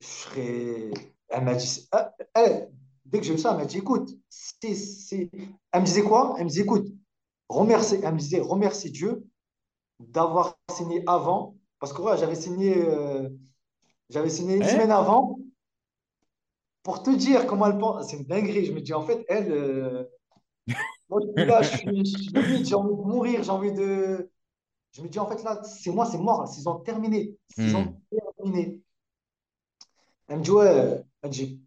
je 0.00 0.06
serais. 0.06 0.90
Elle 1.28 1.44
m'a 1.44 1.54
dit. 1.54 1.88
euh, 1.94 2.04
Elle, 2.34 2.70
dès 3.04 3.18
que 3.20 3.24
j'ai 3.26 3.34
eu 3.34 3.38
ça, 3.38 3.50
elle 3.52 3.56
m'a 3.58 3.64
dit, 3.64 3.78
écoute, 3.78 4.10
c'est, 4.28 5.30
elle 5.72 5.80
me 5.80 5.86
disait 5.86 6.02
quoi? 6.02 6.34
Elle 6.38 6.44
me 6.44 6.48
disait, 6.48 6.62
écoute, 6.62 6.86
remercie, 7.48 7.96
elle 8.02 8.14
me 8.14 8.18
disait, 8.18 8.40
remercie 8.40 8.90
Dieu 8.90 9.24
d'avoir 10.00 10.56
signé 10.72 11.02
avant. 11.08 11.56
Parce 11.80 11.92
que 11.92 12.02
ouais, 12.02 12.18
j'avais 12.18 12.36
signé, 12.36 12.76
euh, 12.78 13.28
j'avais 14.10 14.30
signé 14.30 14.56
une 14.56 14.64
Eh? 14.64 14.66
semaine 14.66 14.92
avant. 14.92 15.38
Pour 16.84 17.02
te 17.02 17.10
dire 17.10 17.46
comment 17.46 17.66
elle 17.66 17.78
pense, 17.78 18.08
c'est 18.10 18.16
une 18.18 18.24
dinguerie. 18.26 18.66
Je 18.66 18.72
me 18.72 18.80
dis, 18.80 18.92
en 18.94 19.02
fait, 19.02 19.24
elle, 19.28 19.50
euh, 19.52 20.04
moi, 21.08 21.20
je 21.22 21.32
suis 21.32 21.44
là, 21.46 21.62
je 21.62 21.68
suis, 21.70 22.04
je 22.04 22.40
suis 22.40 22.64
j'ai 22.64 22.74
envie 22.74 22.96
de 22.96 23.02
mourir, 23.02 23.42
j'ai 23.42 23.50
envie 23.50 23.72
de. 23.72 24.30
Je 24.96 25.02
me 25.02 25.08
dis, 25.08 25.18
en 25.18 25.26
fait, 25.26 25.42
là, 25.42 25.62
c'est 25.64 25.90
moi, 25.90 26.06
c'est 26.06 26.18
mort, 26.18 26.42
là, 26.42 26.50
ils 26.56 26.68
ont 26.68 26.80
terminé. 26.80 27.36
Ils 27.62 27.74
Hmm. 27.74 27.76
ont 27.76 28.00
terminé. 28.38 28.80
Elle 30.28 30.38
me 30.38 30.42
dit, 30.44 30.50
ouais, 30.50 31.04
elle 31.22 31.28
me 31.28 31.32
dit, 31.34 31.60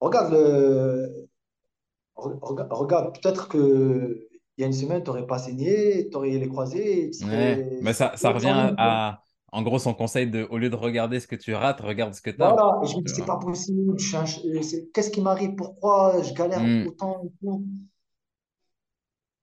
regarde, 0.00 0.32
le... 0.32 1.28
re- 2.16 2.38
rega- 2.40 2.68
regarde, 2.70 3.14
peut-être 3.20 3.48
que 3.48 4.28
il 4.58 4.62
y 4.62 4.64
a 4.64 4.68
une 4.68 4.72
semaine, 4.72 5.02
tu 5.02 5.08
n'aurais 5.10 5.26
pas 5.26 5.38
saigné, 5.38 6.08
tu 6.10 6.16
aurais 6.16 6.30
les 6.30 6.48
croisés, 6.48 7.10
Ouais. 7.22 7.68
Mais 7.82 7.92
ça, 7.92 8.16
ça 8.16 8.30
revient 8.30 8.74
à, 8.78 9.22
en 9.52 9.62
gros, 9.62 9.78
son 9.78 9.94
conseil 9.94 10.30
de, 10.30 10.46
au 10.50 10.58
lieu 10.58 10.70
de 10.70 10.76
regarder 10.76 11.20
ce 11.20 11.26
que 11.26 11.36
tu 11.36 11.54
rates, 11.54 11.80
regarde 11.80 12.14
ce 12.14 12.22
que 12.22 12.30
tu 12.30 12.42
as. 12.42 12.48
Voilà, 12.48 12.80
et 12.82 12.86
je 12.86 12.96
me 12.96 13.02
dis, 13.02 13.14
c'est 13.14 13.24
pas 13.26 13.36
possible, 13.38 13.92
euh, 13.92 14.80
qu'est-ce 14.92 15.10
qui 15.10 15.20
m'arrive, 15.20 15.54
pourquoi 15.56 16.22
je 16.22 16.32
galère 16.34 16.60
Hmm. 16.60 16.86
autant 16.86 17.22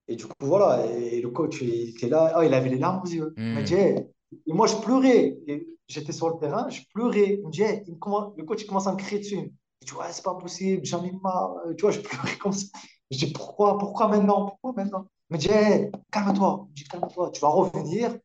et 0.07 0.15
du 0.15 0.25
coup, 0.25 0.33
voilà, 0.41 0.85
et 0.85 1.21
le 1.21 1.29
coach, 1.29 1.61
il 1.61 1.89
était 1.89 2.09
là, 2.09 2.31
ah, 2.35 2.45
il 2.45 2.53
avait 2.53 2.69
les 2.69 2.77
larmes 2.77 3.01
aux 3.03 3.07
yeux. 3.09 3.33
Il 3.37 3.53
m'a 3.53 3.61
Hmm. 3.61 3.63
dit, 3.63 3.73
hey. 3.75 4.07
et 4.47 4.53
moi, 4.53 4.67
je 4.67 4.75
pleurais. 4.77 5.37
J'étais 5.87 6.11
sur 6.13 6.29
le 6.29 6.37
terrain, 6.39 6.69
je 6.69 6.81
pleurais. 6.93 7.35
Il 7.39 7.45
me 7.45 7.51
dit, 7.51 7.61
hey, 7.63 7.83
il 7.87 7.93
me 7.93 7.99
commence- 7.99 8.33
le 8.37 8.43
coach, 8.45 8.63
il 8.63 8.67
commence 8.67 8.87
à 8.87 8.91
me 8.93 8.97
crier 8.97 9.19
dessus. 9.19 9.35
Il 9.81 9.85
dit, 9.87 9.93
ouais, 9.93 10.05
c'est 10.11 10.23
pas 10.23 10.35
possible, 10.35 10.85
j'en 10.85 11.03
ai 11.03 11.11
marre. 11.23 11.55
Tu 11.77 11.81
vois, 11.81 11.91
je 11.91 11.99
pleurais 12.01 12.37
comme 12.37 12.53
ça. 12.53 12.65
Je 13.11 13.17
dis, 13.17 13.31
pourquoi, 13.33 13.77
pourquoi 13.77 14.07
maintenant? 14.07 14.45
Pourquoi 14.47 14.73
maintenant? 14.83 15.07
Il 15.29 15.33
me 15.35 15.39
dit, 15.39 15.49
hey, 15.51 15.91
calme-toi. 16.11 16.65
Il 16.67 16.71
me 16.71 16.75
dit, 16.75 16.83
calme-toi, 16.85 17.31
tu 17.31 17.41
vas 17.41 17.49
revenir. 17.49 18.17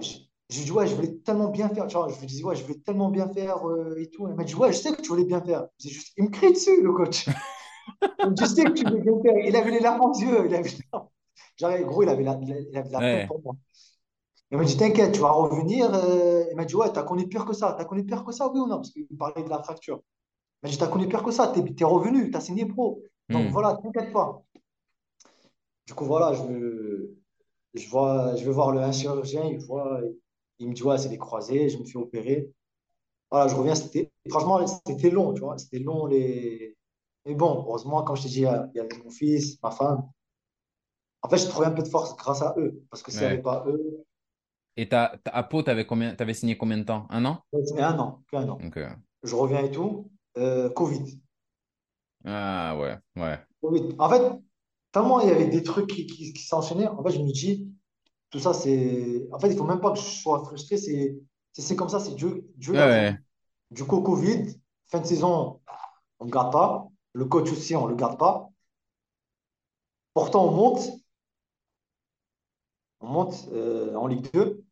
Je, 0.00 0.16
je 0.50 0.58
lui 0.58 0.64
dis, 0.66 0.72
ouais, 0.72 0.86
je 0.86 0.94
voulais 0.96 1.14
tellement 1.24 1.48
bien 1.50 1.68
faire. 1.70 1.86
Tu 1.86 1.96
vois, 1.96 2.08
je 2.08 2.18
lui 2.20 2.26
dis, 2.26 2.44
ouais, 2.44 2.56
je 2.56 2.62
voulais 2.64 2.78
tellement 2.80 3.10
bien 3.10 3.28
faire 3.28 3.66
euh, 3.68 3.96
et 3.98 4.10
tout. 4.10 4.28
Il 4.28 4.34
m'a 4.34 4.44
dit, 4.44 4.54
ouais, 4.54 4.72
je 4.72 4.78
sais 4.78 4.92
que 4.92 5.00
tu 5.02 5.08
voulais 5.08 5.24
bien 5.24 5.40
faire. 5.42 5.66
Je 5.80 5.88
dis 5.88 5.94
juste- 5.94 6.14
il 6.18 6.24
me 6.24 6.30
crie 6.30 6.52
dessus, 6.52 6.82
le 6.82 6.92
coach. 6.92 7.26
Sais 8.46 8.64
que 8.64 8.72
tu. 8.72 8.84
Il 9.48 9.56
avait 9.56 9.70
les 9.70 9.80
larmes 9.80 10.00
aux 10.02 10.14
yeux. 10.18 10.46
Il 10.46 10.54
avait. 10.54 10.70
Genre, 11.56 11.78
gros, 11.80 12.02
il 12.02 12.08
avait 12.08 12.22
la, 12.24 12.38
il 12.42 12.76
avait 12.76 12.90
la 12.90 12.98
Ouais. 12.98 13.26
pour 13.26 13.40
moi. 13.42 13.54
Il 14.50 14.58
m'a 14.58 14.64
dit, 14.64 14.76
t'inquiète, 14.76 15.12
tu 15.12 15.20
vas 15.20 15.32
revenir. 15.32 15.92
Euh, 15.94 16.44
il 16.50 16.56
m'a 16.56 16.64
dit, 16.64 16.74
ouais, 16.74 16.90
t'as 16.92 17.02
connu 17.02 17.28
pire 17.28 17.44
que 17.44 17.52
ça. 17.52 17.74
T'as 17.76 17.84
connu 17.84 18.04
pire 18.04 18.24
que 18.24 18.32
ça, 18.32 18.48
oui 18.48 18.60
ou 18.60 18.66
non? 18.66 18.76
Parce 18.76 18.90
qu'il 18.90 19.06
parlait 19.18 19.42
de 19.42 19.48
la 19.50 19.62
fracture. 19.62 20.00
Il 20.62 20.66
m'a 20.66 20.70
dit, 20.70 20.78
t'as 20.78 20.88
connu 20.88 21.08
pire 21.08 21.22
que 21.22 21.30
ça. 21.32 21.48
T'es, 21.48 21.84
revenu, 21.84 22.30
t'as 22.30 22.40
signé 22.40 22.64
pro. 22.66 23.02
Donc 23.28 23.48
Hmm. 23.48 23.52
voilà, 23.52 23.78
t'inquiète 23.82 24.12
pas. 24.12 24.42
Du 25.86 25.94
coup, 25.94 26.04
voilà, 26.06 26.32
je, 26.34 27.10
je 27.74 27.88
vois, 27.90 28.36
je 28.36 28.44
vais 28.44 28.52
voir 28.52 28.72
le 28.72 28.90
chirurgien. 28.92 29.44
Il 29.44 29.58
voit, 29.58 30.00
il 30.58 30.68
me 30.70 30.74
dit, 30.74 30.82
ouais, 30.82 30.96
c'est 30.98 31.10
des 31.10 31.18
croisés. 31.18 31.68
Je 31.68 31.78
me 31.78 31.84
fais 31.84 31.98
opérer. 31.98 32.50
Voilà, 33.30 33.48
je 33.48 33.54
reviens. 33.54 33.74
C'était, 33.74 34.10
franchement, 34.30 34.66
c'était 34.66 35.10
long, 35.10 35.34
tu 35.34 35.40
vois. 35.42 35.58
C'était 35.58 35.80
long. 35.80 36.06
Les... 36.06 36.77
Mais 37.28 37.36
bon, 37.36 37.64
heureusement, 37.68 38.02
comme 38.02 38.16
je 38.16 38.22
t'ai 38.24 38.28
dit, 38.28 38.36
il 38.38 38.42
y 38.42 38.46
a- 38.46 38.68
il 38.74 38.78
y 38.78 38.80
avait 38.80 38.98
mon 39.04 39.10
fils, 39.10 39.62
ma 39.62 39.70
femme. 39.70 40.02
En 41.22 41.28
fait, 41.28 41.38
j'ai 41.38 41.48
trouvé 41.48 41.66
un 41.66 41.70
peu 41.72 41.82
de 41.82 41.88
force 41.88 42.16
grâce 42.16 42.42
à 42.42 42.54
eux. 42.58 42.82
Parce 42.90 43.02
que 43.02 43.10
s'il 43.12 43.20
n'y 43.20 43.26
avait 43.34 43.42
pas 43.42 43.64
eux, 43.68 44.04
Et 44.76 44.88
t'as, 44.88 45.16
t'as- 45.18 45.32
à 45.32 45.42
Pau, 45.42 45.62
t'avais 45.62 45.86
combien, 45.86 46.14
t'avais 46.14 46.34
signé 46.34 46.56
combien 46.56 46.78
de 46.78 46.84
temps? 46.84 47.06
Un 47.10 47.24
an? 47.24 47.42
c'était 47.64 47.82
un 47.82 47.98
an, 47.98 48.22
qu'un 48.30 48.48
an. 48.48 48.58
Euh, 48.76 48.88
Je 49.24 49.34
reviens 49.34 49.64
et 49.64 49.70
tout. 49.70 50.10
Euh, 50.36 50.70
Covid. 50.70 51.20
Ah 52.24 52.76
ouais, 52.78 52.96
ouais. 53.16 53.38
Oui. 53.62 53.94
En 53.98 54.08
fait, 54.08 54.22
tellement 54.92 55.20
il 55.20 55.28
y 55.28 55.32
avait 55.32 55.48
des 55.48 55.62
trucs 55.62 55.88
qui, 55.88 56.06
qui, 56.06 56.32
qui 56.32 56.42
s'enchaînaient, 56.42 56.88
en 56.88 57.02
fait, 57.02 57.10
je 57.12 57.20
me 57.20 57.32
dis, 57.32 57.68
tout 58.30 58.40
ça, 58.40 58.54
c'est. 58.54 59.28
En 59.32 59.38
fait, 59.40 59.50
il 59.50 59.56
faut 59.56 59.64
même 59.64 59.80
pas 59.80 59.92
que 59.92 59.98
je 59.98 60.04
sois 60.04 60.44
frustré, 60.44 60.78
c'est 60.78 61.76
comme 61.76 61.88
ça, 61.90 62.00
c'est 62.00 62.14
Dieu, 62.16 62.48
Dieu 62.56 62.74
Ouais. 62.74 63.16
Du 63.70 63.84
coup, 63.84 64.00
Covid, 64.02 64.60
fin 64.88 65.00
de 65.00 65.06
saison, 65.06 65.60
on 66.20 66.26
ne 66.26 66.30
garde 66.30 66.52
pas. 66.52 66.88
Le 67.18 67.24
coach 67.24 67.50
aussi, 67.50 67.74
on 67.74 67.86
ne 67.86 67.90
le 67.90 67.96
garde 67.96 68.16
pas. 68.16 68.48
Pourtant, 70.14 70.46
on 70.46 70.52
monte, 70.52 70.88
on 73.00 73.08
monte 73.08 73.48
euh, 73.52 73.92
en 73.96 74.06
Ligue 74.06 74.32
2. 74.32 74.62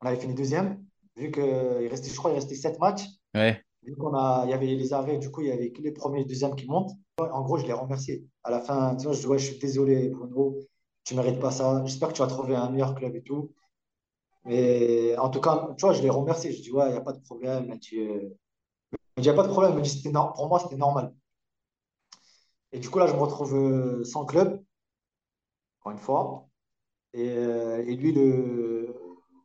On 0.00 0.06
avait 0.06 0.16
fini 0.16 0.32
deuxième. 0.32 0.86
Vu 1.16 1.32
qu'il 1.32 1.42
restait, 1.42 2.10
je 2.10 2.16
crois, 2.16 2.30
il 2.30 2.34
restait 2.34 2.54
sept 2.54 2.78
matchs. 2.78 3.06
Ouais. 3.34 3.60
Vu 3.82 3.96
qu'on 3.96 4.14
a, 4.14 4.44
il 4.44 4.50
y 4.50 4.52
avait 4.52 4.66
les 4.66 4.92
arrêts, 4.92 5.18
du 5.18 5.32
coup, 5.32 5.40
il 5.40 5.48
y 5.48 5.50
avait 5.50 5.72
que 5.72 5.82
les 5.82 5.90
premiers 5.90 6.20
et 6.20 6.22
les 6.22 6.28
deuxièmes 6.28 6.54
qui 6.54 6.68
montent. 6.68 6.92
En 7.18 7.42
gros, 7.42 7.58
je 7.58 7.66
les 7.66 7.72
remercié. 7.72 8.24
À 8.44 8.52
la 8.52 8.60
fin, 8.60 8.94
tu 8.94 9.06
vois, 9.06 9.12
je 9.12 9.18
dis, 9.18 9.26
ouais, 9.26 9.38
je 9.38 9.46
suis 9.46 9.58
désolé, 9.58 10.08
Bruno, 10.10 10.60
tu 11.02 11.16
ne 11.16 11.20
mérites 11.20 11.40
pas 11.40 11.50
ça. 11.50 11.82
J'espère 11.86 12.10
que 12.10 12.14
tu 12.14 12.22
vas 12.22 12.28
trouver 12.28 12.54
un 12.54 12.70
meilleur 12.70 12.94
club 12.94 13.16
et 13.16 13.22
tout. 13.22 13.52
Mais 14.44 15.18
en 15.18 15.28
tout 15.28 15.40
cas, 15.40 15.74
tu 15.76 15.84
vois, 15.84 15.92
je 15.92 16.02
les 16.02 16.10
remercie. 16.10 16.52
Je 16.52 16.62
dis, 16.62 16.70
ouais, 16.70 16.86
il 16.86 16.92
n'y 16.92 16.98
a 16.98 17.00
pas 17.00 17.14
de 17.14 17.22
problème. 17.22 17.64
Il 17.64 17.68
m'a 17.68 17.76
dit, 17.76 17.98
euh, 17.98 18.30
il 19.16 19.24
n'y 19.24 19.28
a 19.28 19.34
pas 19.34 19.42
de 19.42 19.48
problème. 19.48 19.76
Il 19.76 19.82
dit, 19.82 20.12
pour 20.12 20.48
moi, 20.48 20.60
c'était 20.60 20.76
normal. 20.76 21.12
Et 22.70 22.78
du 22.78 22.88
coup, 22.90 23.00
là, 23.00 23.08
je 23.08 23.12
me 23.14 23.18
retrouve 23.18 23.56
euh, 23.56 24.04
sans 24.04 24.24
club, 24.24 24.62
encore 25.80 25.92
une 25.92 25.98
fois. 25.98 26.48
Et, 27.14 27.30
euh, 27.30 27.84
et 27.86 27.96
lui, 27.96 28.12
le... 28.12 28.94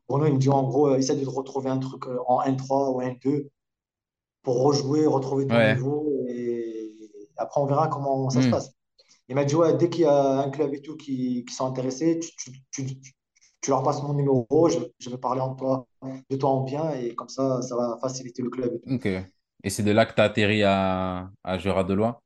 Bruno, 0.09 0.27
il 0.27 0.35
me 0.35 0.39
dit, 0.39 0.49
en 0.49 0.63
gros, 0.63 0.89
euh, 0.89 0.97
essaie 0.97 1.15
de 1.17 1.27
retrouver 1.27 1.69
un 1.69 1.79
truc 1.79 2.05
en 2.27 2.41
N3 2.43 2.91
ou 2.91 3.01
N2 3.01 3.49
pour 4.43 4.63
rejouer, 4.63 5.07
retrouver 5.07 5.47
ton 5.47 5.59
Ouais. 5.59 5.61
niveau. 5.61 6.25
Et 6.29 6.93
après, 7.37 7.61
on 7.61 7.67
verra 7.67 7.89
comment 7.89 8.29
ça 8.31 8.41
se 8.43 8.47
Hmm. 8.47 8.49
passe. 8.49 8.73
Il 9.29 9.35
m'a 9.35 9.45
dit, 9.45 9.55
ouais, 9.55 9.75
dès 9.77 9.89
qu'il 9.89 10.03
y 10.03 10.05
a 10.05 10.39
un 10.41 10.49
club 10.51 10.73
et 10.75 10.81
tout 10.81 10.97
qui, 10.97 11.45
qui 11.45 11.53
sont 11.55 11.67
intéressés, 11.67 12.19
tu, 12.19 12.31
tu, 12.37 12.61
tu, 12.71 13.01
tu- 13.61 13.71
leur 13.71 13.83
passes 13.83 14.03
mon 14.03 14.13
numéro, 14.15 14.47
je, 14.69 14.79
je 14.99 15.09
vais 15.11 15.17
parler 15.19 15.41
en 15.41 15.55
toi, 15.55 15.87
de 16.29 16.35
toi 16.37 16.51
en 16.51 16.63
bien, 16.63 16.91
et 16.93 17.15
comme 17.15 17.29
ça, 17.29 17.61
ça 17.63 17.75
va 17.77 17.97
faciliter 18.01 18.41
le 18.43 18.49
club 18.51 18.73
et 18.75 18.81
tout. 18.81 18.89
Ok. 18.89 19.05
Et 19.63 19.69
c'est 19.69 19.83
de 19.83 19.91
là 19.91 20.05
que 20.05 20.13
tu 20.15 20.21
as 20.21 20.25
atterri 20.25 20.63
à, 20.63 21.31
à 21.43 21.57
Gérard-Delois? 21.57 22.21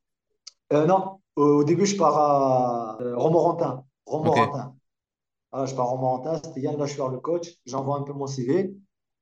Euh, 0.74 0.86
non, 0.86 1.20
au, 1.36 1.64
début, 1.64 1.86
je 1.86 1.96
pars 1.98 2.18
à 2.18 2.98
euh, 3.02 3.16
Romorantin. 3.18 3.84
Romorantin. 4.06 4.76
Voilà, 5.52 5.66
je 5.68 5.76
pars 5.76 5.88
à 5.88 5.90
Romorantin, 5.90 6.42
c'était 6.44 6.62
Yann 6.62 6.78
Lachouer, 6.78 7.10
le 7.12 7.20
coach. 7.20 7.56
J'envoie 7.66 7.98
un 7.98 8.04
peu 8.04 8.14
mon 8.14 8.28
CV. 8.28 8.76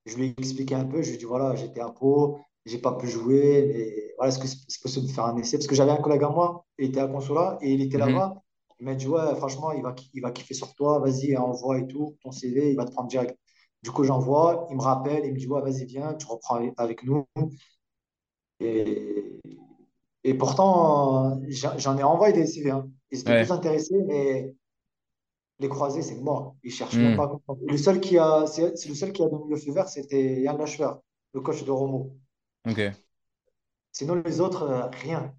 Je 0.05 0.15
lui 0.17 0.27
ai 0.27 0.35
expliqué 0.37 0.75
un 0.75 0.85
peu. 0.85 1.01
Je 1.01 1.09
lui 1.09 1.15
ai 1.15 1.19
dit, 1.19 1.25
voilà, 1.25 1.55
j'étais 1.55 1.81
à 1.81 1.89
Pau, 1.89 2.39
j'ai 2.65 2.77
pas 2.79 2.93
pu 2.93 3.07
jouer, 3.07 3.65
mais 3.67 4.13
voilà, 4.17 4.29
est-ce 4.33 4.39
que 4.39 4.47
c'est 4.47 4.81
possible 4.81 5.07
de 5.07 5.11
faire 5.11 5.25
un 5.25 5.37
essai? 5.37 5.57
Parce 5.57 5.67
que 5.67 5.75
j'avais 5.75 5.91
un 5.91 5.97
collègue 5.97 6.23
à 6.23 6.29
moi, 6.29 6.65
il 6.77 6.89
était 6.89 6.99
à 7.01 7.07
Consola 7.07 7.57
et 7.61 7.73
il 7.73 7.81
était 7.81 7.97
Mhm. 7.97 8.05
là-bas. 8.13 8.35
Il 8.79 8.85
m'a 8.85 8.95
dit, 8.95 9.07
ouais, 9.07 9.35
franchement, 9.37 9.71
il 9.71 9.81
va, 9.83 9.95
il 10.13 10.21
va 10.21 10.31
kiffer 10.31 10.53
sur 10.53 10.73
toi, 10.75 10.99
vas-y, 10.99 11.37
envoie 11.37 11.79
et 11.79 11.87
tout, 11.87 12.17
ton 12.21 12.31
CV, 12.31 12.71
il 12.71 12.75
va 12.77 12.85
te 12.85 12.91
prendre 12.91 13.07
direct. 13.09 13.37
Du 13.81 13.91
coup, 13.91 14.03
j'envoie, 14.03 14.67
il 14.71 14.77
me 14.77 14.81
rappelle, 14.81 15.25
il 15.25 15.33
me 15.33 15.37
dit, 15.37 15.47
ouais, 15.47 15.61
vas-y, 15.61 15.85
viens, 15.85 16.13
tu 16.15 16.25
reprends 16.27 16.59
avec 16.77 17.03
nous. 17.03 17.25
Et, 18.59 19.39
et 20.23 20.33
pourtant, 20.35 21.39
j'en 21.77 21.97
ai 21.97 22.03
envoyé 22.03 22.33
des 22.33 22.47
CV. 22.47 22.71
hein. 22.71 22.89
Ils 23.11 23.21
étaient 23.21 23.35
tous 23.35 23.51
Ouais. 23.51 23.51
intéressés, 23.51 24.01
mais 24.07 24.53
les 25.59 25.67
croisés, 25.69 26.01
c'est 26.03 26.15
mort. 26.21 26.55
Ils 26.63 26.71
cherchent 26.71 27.01
même 27.01 27.15
pas 27.15 27.25
Hmm. 27.25 27.27
comprendre. 27.27 27.61
Le 27.67 27.77
seul 27.77 27.99
qui 27.99 28.17
a, 28.19 28.45
c'est 28.47 28.71
le 28.87 28.95
seul 28.95 29.11
qui 29.11 29.23
a 29.23 29.29
donné 29.29 29.45
le 29.49 29.55
feu 29.57 29.71
vert, 29.71 29.89
c'était 29.89 30.41
Yann 30.41 30.57
Lachouer, 30.57 30.91
le 31.33 31.41
coach 31.41 31.63
de 31.63 31.71
Romo. 31.71 32.15
Ok. 32.65 33.03
Sinon, 33.93 34.15
les 34.25 34.41
autres, 34.41 34.63
euh, 34.63 34.87
rien. 34.89 35.33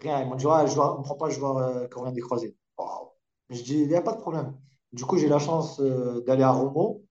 Rien. 0.00 0.20
Ils 0.22 0.28
m'ont 0.28 0.34
dit, 0.36 0.46
on 0.46 0.98
ne 0.98 1.02
prend 1.02 1.14
pas 1.16 1.26
le 1.28 1.32
joueur 1.32 1.56
euh, 1.58 1.86
vient 2.02 2.12
des 2.12 2.20
croisés. 2.20 2.56
Waouh. 2.78 3.10
Je 3.50 3.62
dis, 3.62 3.78
il 3.80 3.88
n'y 3.88 3.94
a 3.94 4.02
pas 4.02 4.12
de 4.14 4.20
problème. 4.20 4.54
Du 4.92 5.04
coup, 5.04 5.16
j'ai 5.18 5.28
la 5.28 5.38
chance 5.38 5.80
euh, 5.80 6.22
d'aller 6.26 6.42
à 6.42 6.50
Romo. 6.50 7.02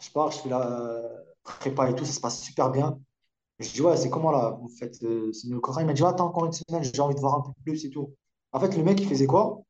Je 0.00 0.10
pars, 0.10 0.30
je 0.32 0.40
fais 0.40 0.50
la 0.50 0.62
euh, 0.70 1.24
prépa 1.44 1.90
et 1.90 1.96
tout, 1.96 2.04
ça 2.04 2.12
se 2.12 2.20
passe 2.20 2.40
super 2.42 2.70
bien. 2.70 3.00
Je 3.58 3.72
dis, 3.72 3.80
ouais, 3.80 3.96
c'est 3.96 4.10
comment 4.10 4.30
là, 4.30 4.58
vous 4.60 4.68
faites 4.68 5.02
euh, 5.02 5.32
c'est 5.32 5.48
le 5.48 5.60
Coran. 5.60 5.80
Il 5.80 5.86
m'a 5.86 5.94
dit, 5.94 6.04
attends 6.04 6.26
encore 6.26 6.44
une 6.46 6.52
semaine, 6.52 6.82
j'ai 6.84 7.00
envie 7.00 7.14
de 7.14 7.20
voir 7.20 7.38
un 7.38 7.40
peu 7.40 7.52
plus 7.64 7.84
et 7.84 7.90
tout. 7.90 8.12
En 8.52 8.60
fait, 8.60 8.76
le 8.76 8.82
mec, 8.82 9.00
il 9.00 9.08
faisait 9.08 9.26
quoi? 9.26 9.62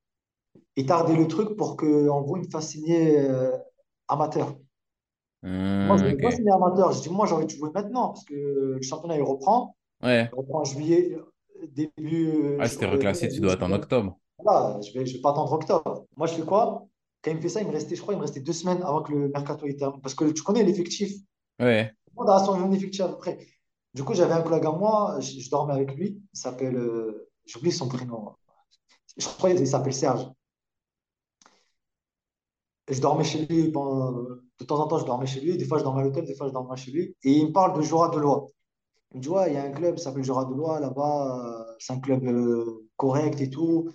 Il 0.76 0.86
tardait 0.86 1.16
le 1.16 1.28
truc 1.28 1.56
pour 1.56 1.76
que, 1.76 2.08
en 2.08 2.20
gros, 2.22 2.36
il 2.36 2.44
me 2.44 2.50
fasse 2.50 2.68
signer 2.70 3.18
euh, 3.20 3.56
amateur. 4.08 4.56
Moi, 5.42 5.96
je 5.96 6.04
ne 6.04 6.10
voulais 6.10 6.22
pas 6.22 6.32
signer 6.32 6.50
amateur. 6.50 6.92
Je 6.92 7.02
dis, 7.02 7.10
moi, 7.10 7.26
j'ai 7.26 7.34
envie 7.34 7.46
de 7.46 7.50
jouer 7.50 7.70
maintenant 7.72 8.08
parce 8.08 8.24
que 8.24 8.34
le 8.34 8.82
championnat, 8.82 9.16
il 9.16 9.22
reprend. 9.22 9.76
Ouais. 10.02 10.28
Il 10.32 10.36
reprend 10.36 10.60
en 10.60 10.64
juillet, 10.64 11.16
début 11.68 12.32
euh, 12.34 12.58
Ah, 12.60 12.68
c'était 12.68 12.86
euh, 12.86 12.90
reclassé, 12.90 13.28
tu 13.28 13.40
dois 13.40 13.56
juillet. 13.56 13.74
octobre. 13.74 14.18
Voilà, 14.42 14.80
je 14.80 14.92
vais, 14.92 15.06
je 15.06 15.14
vais 15.14 15.20
pas 15.22 15.30
attendre 15.30 15.52
octobre. 15.52 16.04
Moi, 16.16 16.26
je 16.26 16.34
fais 16.34 16.42
quoi? 16.42 16.86
Quand 17.22 17.30
il 17.30 17.36
me 17.36 17.40
fait 17.40 17.48
ça, 17.48 17.60
il 17.60 17.68
me 17.68 17.72
restait, 17.72 17.94
je 17.94 18.02
crois, 18.02 18.14
il 18.14 18.18
me 18.18 18.22
restait 18.22 18.40
deux 18.40 18.52
semaines 18.52 18.82
avant 18.82 19.02
que 19.02 19.12
le 19.12 19.28
mercato 19.28 19.66
termine. 19.78 20.00
Parce 20.00 20.14
que 20.14 20.24
tu 20.30 20.42
connais 20.42 20.64
l'effectif. 20.64 21.12
Ouais. 21.60 21.92
Tout 22.06 22.12
le 22.20 22.24
monde 22.26 22.30
a 22.30 22.44
son 22.44 22.72
effectif 22.72 23.00
à 23.02 23.08
peu 23.08 23.16
près. 23.18 23.38
Du 23.96 24.04
coup, 24.04 24.12
j'avais 24.12 24.34
un 24.34 24.42
collègue 24.42 24.66
à 24.66 24.72
moi, 24.72 25.18
je, 25.20 25.48
dormais 25.48 25.72
avec 25.72 25.94
lui. 25.94 26.20
Il 26.34 26.38
s'appelle, 26.38 26.76
euh, 26.76 27.30
j'oublie 27.46 27.72
son 27.72 27.88
prénom. 27.88 28.34
Je 29.16 29.26
crois 29.26 29.54
qu'il 29.54 29.66
s'appelle 29.66 29.94
Serge. 29.94 30.28
Je 32.88 33.00
dormais 33.00 33.24
chez 33.24 33.46
lui 33.46 33.68
de 33.68 34.64
temps 34.66 34.80
en 34.80 34.86
temps, 34.86 34.98
je 34.98 35.06
dormais 35.06 35.26
chez 35.26 35.40
lui. 35.40 35.56
Des 35.56 35.64
fois, 35.64 35.78
je 35.78 35.84
dormais 35.84 36.02
à 36.02 36.04
l'hôtel, 36.04 36.26
des 36.26 36.34
fois, 36.34 36.46
je 36.46 36.52
dormais 36.52 36.76
chez 36.76 36.90
lui. 36.90 37.16
Et 37.22 37.32
il 37.32 37.46
me 37.46 37.52
parle 37.52 37.74
de 37.74 37.80
Jura 37.80 38.10
de 38.10 38.18
Loire. 38.18 38.48
Il 39.12 39.18
me 39.18 39.22
dit, 39.22 39.28
ouais, 39.30 39.50
il 39.50 39.54
y 39.54 39.56
a 39.56 39.64
un 39.64 39.72
club, 39.72 39.96
ça 39.96 40.04
s'appelle 40.04 40.24
Jura 40.24 40.44
de 40.44 40.52
Loire, 40.52 40.78
là-bas, 40.78 41.70
euh, 41.70 41.74
c'est 41.78 41.94
un 41.94 42.00
club 42.00 42.22
euh, 42.26 42.86
correct 42.96 43.40
et 43.40 43.48
tout. 43.48 43.90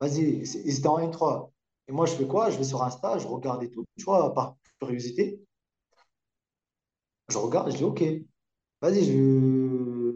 Vas-y, 0.00 0.22
ils 0.64 0.78
étaient 0.78 0.88
en 0.88 0.98
N3. 0.98 1.50
Et 1.88 1.92
moi, 1.92 2.06
je 2.06 2.14
fais 2.14 2.26
quoi? 2.26 2.48
Je 2.48 2.56
vais 2.56 2.64
sur 2.64 2.82
Insta, 2.82 3.18
je 3.18 3.26
regarde 3.28 3.62
et 3.62 3.70
tout. 3.70 3.84
Tu 3.98 4.04
vois, 4.04 4.32
par 4.32 4.56
curiosité, 4.80 5.42
je 7.28 7.36
regarde, 7.36 7.70
je 7.70 7.76
dis, 7.76 7.84
OK, 7.84 8.02
vas-y, 8.82 9.04
je... 9.04 10.12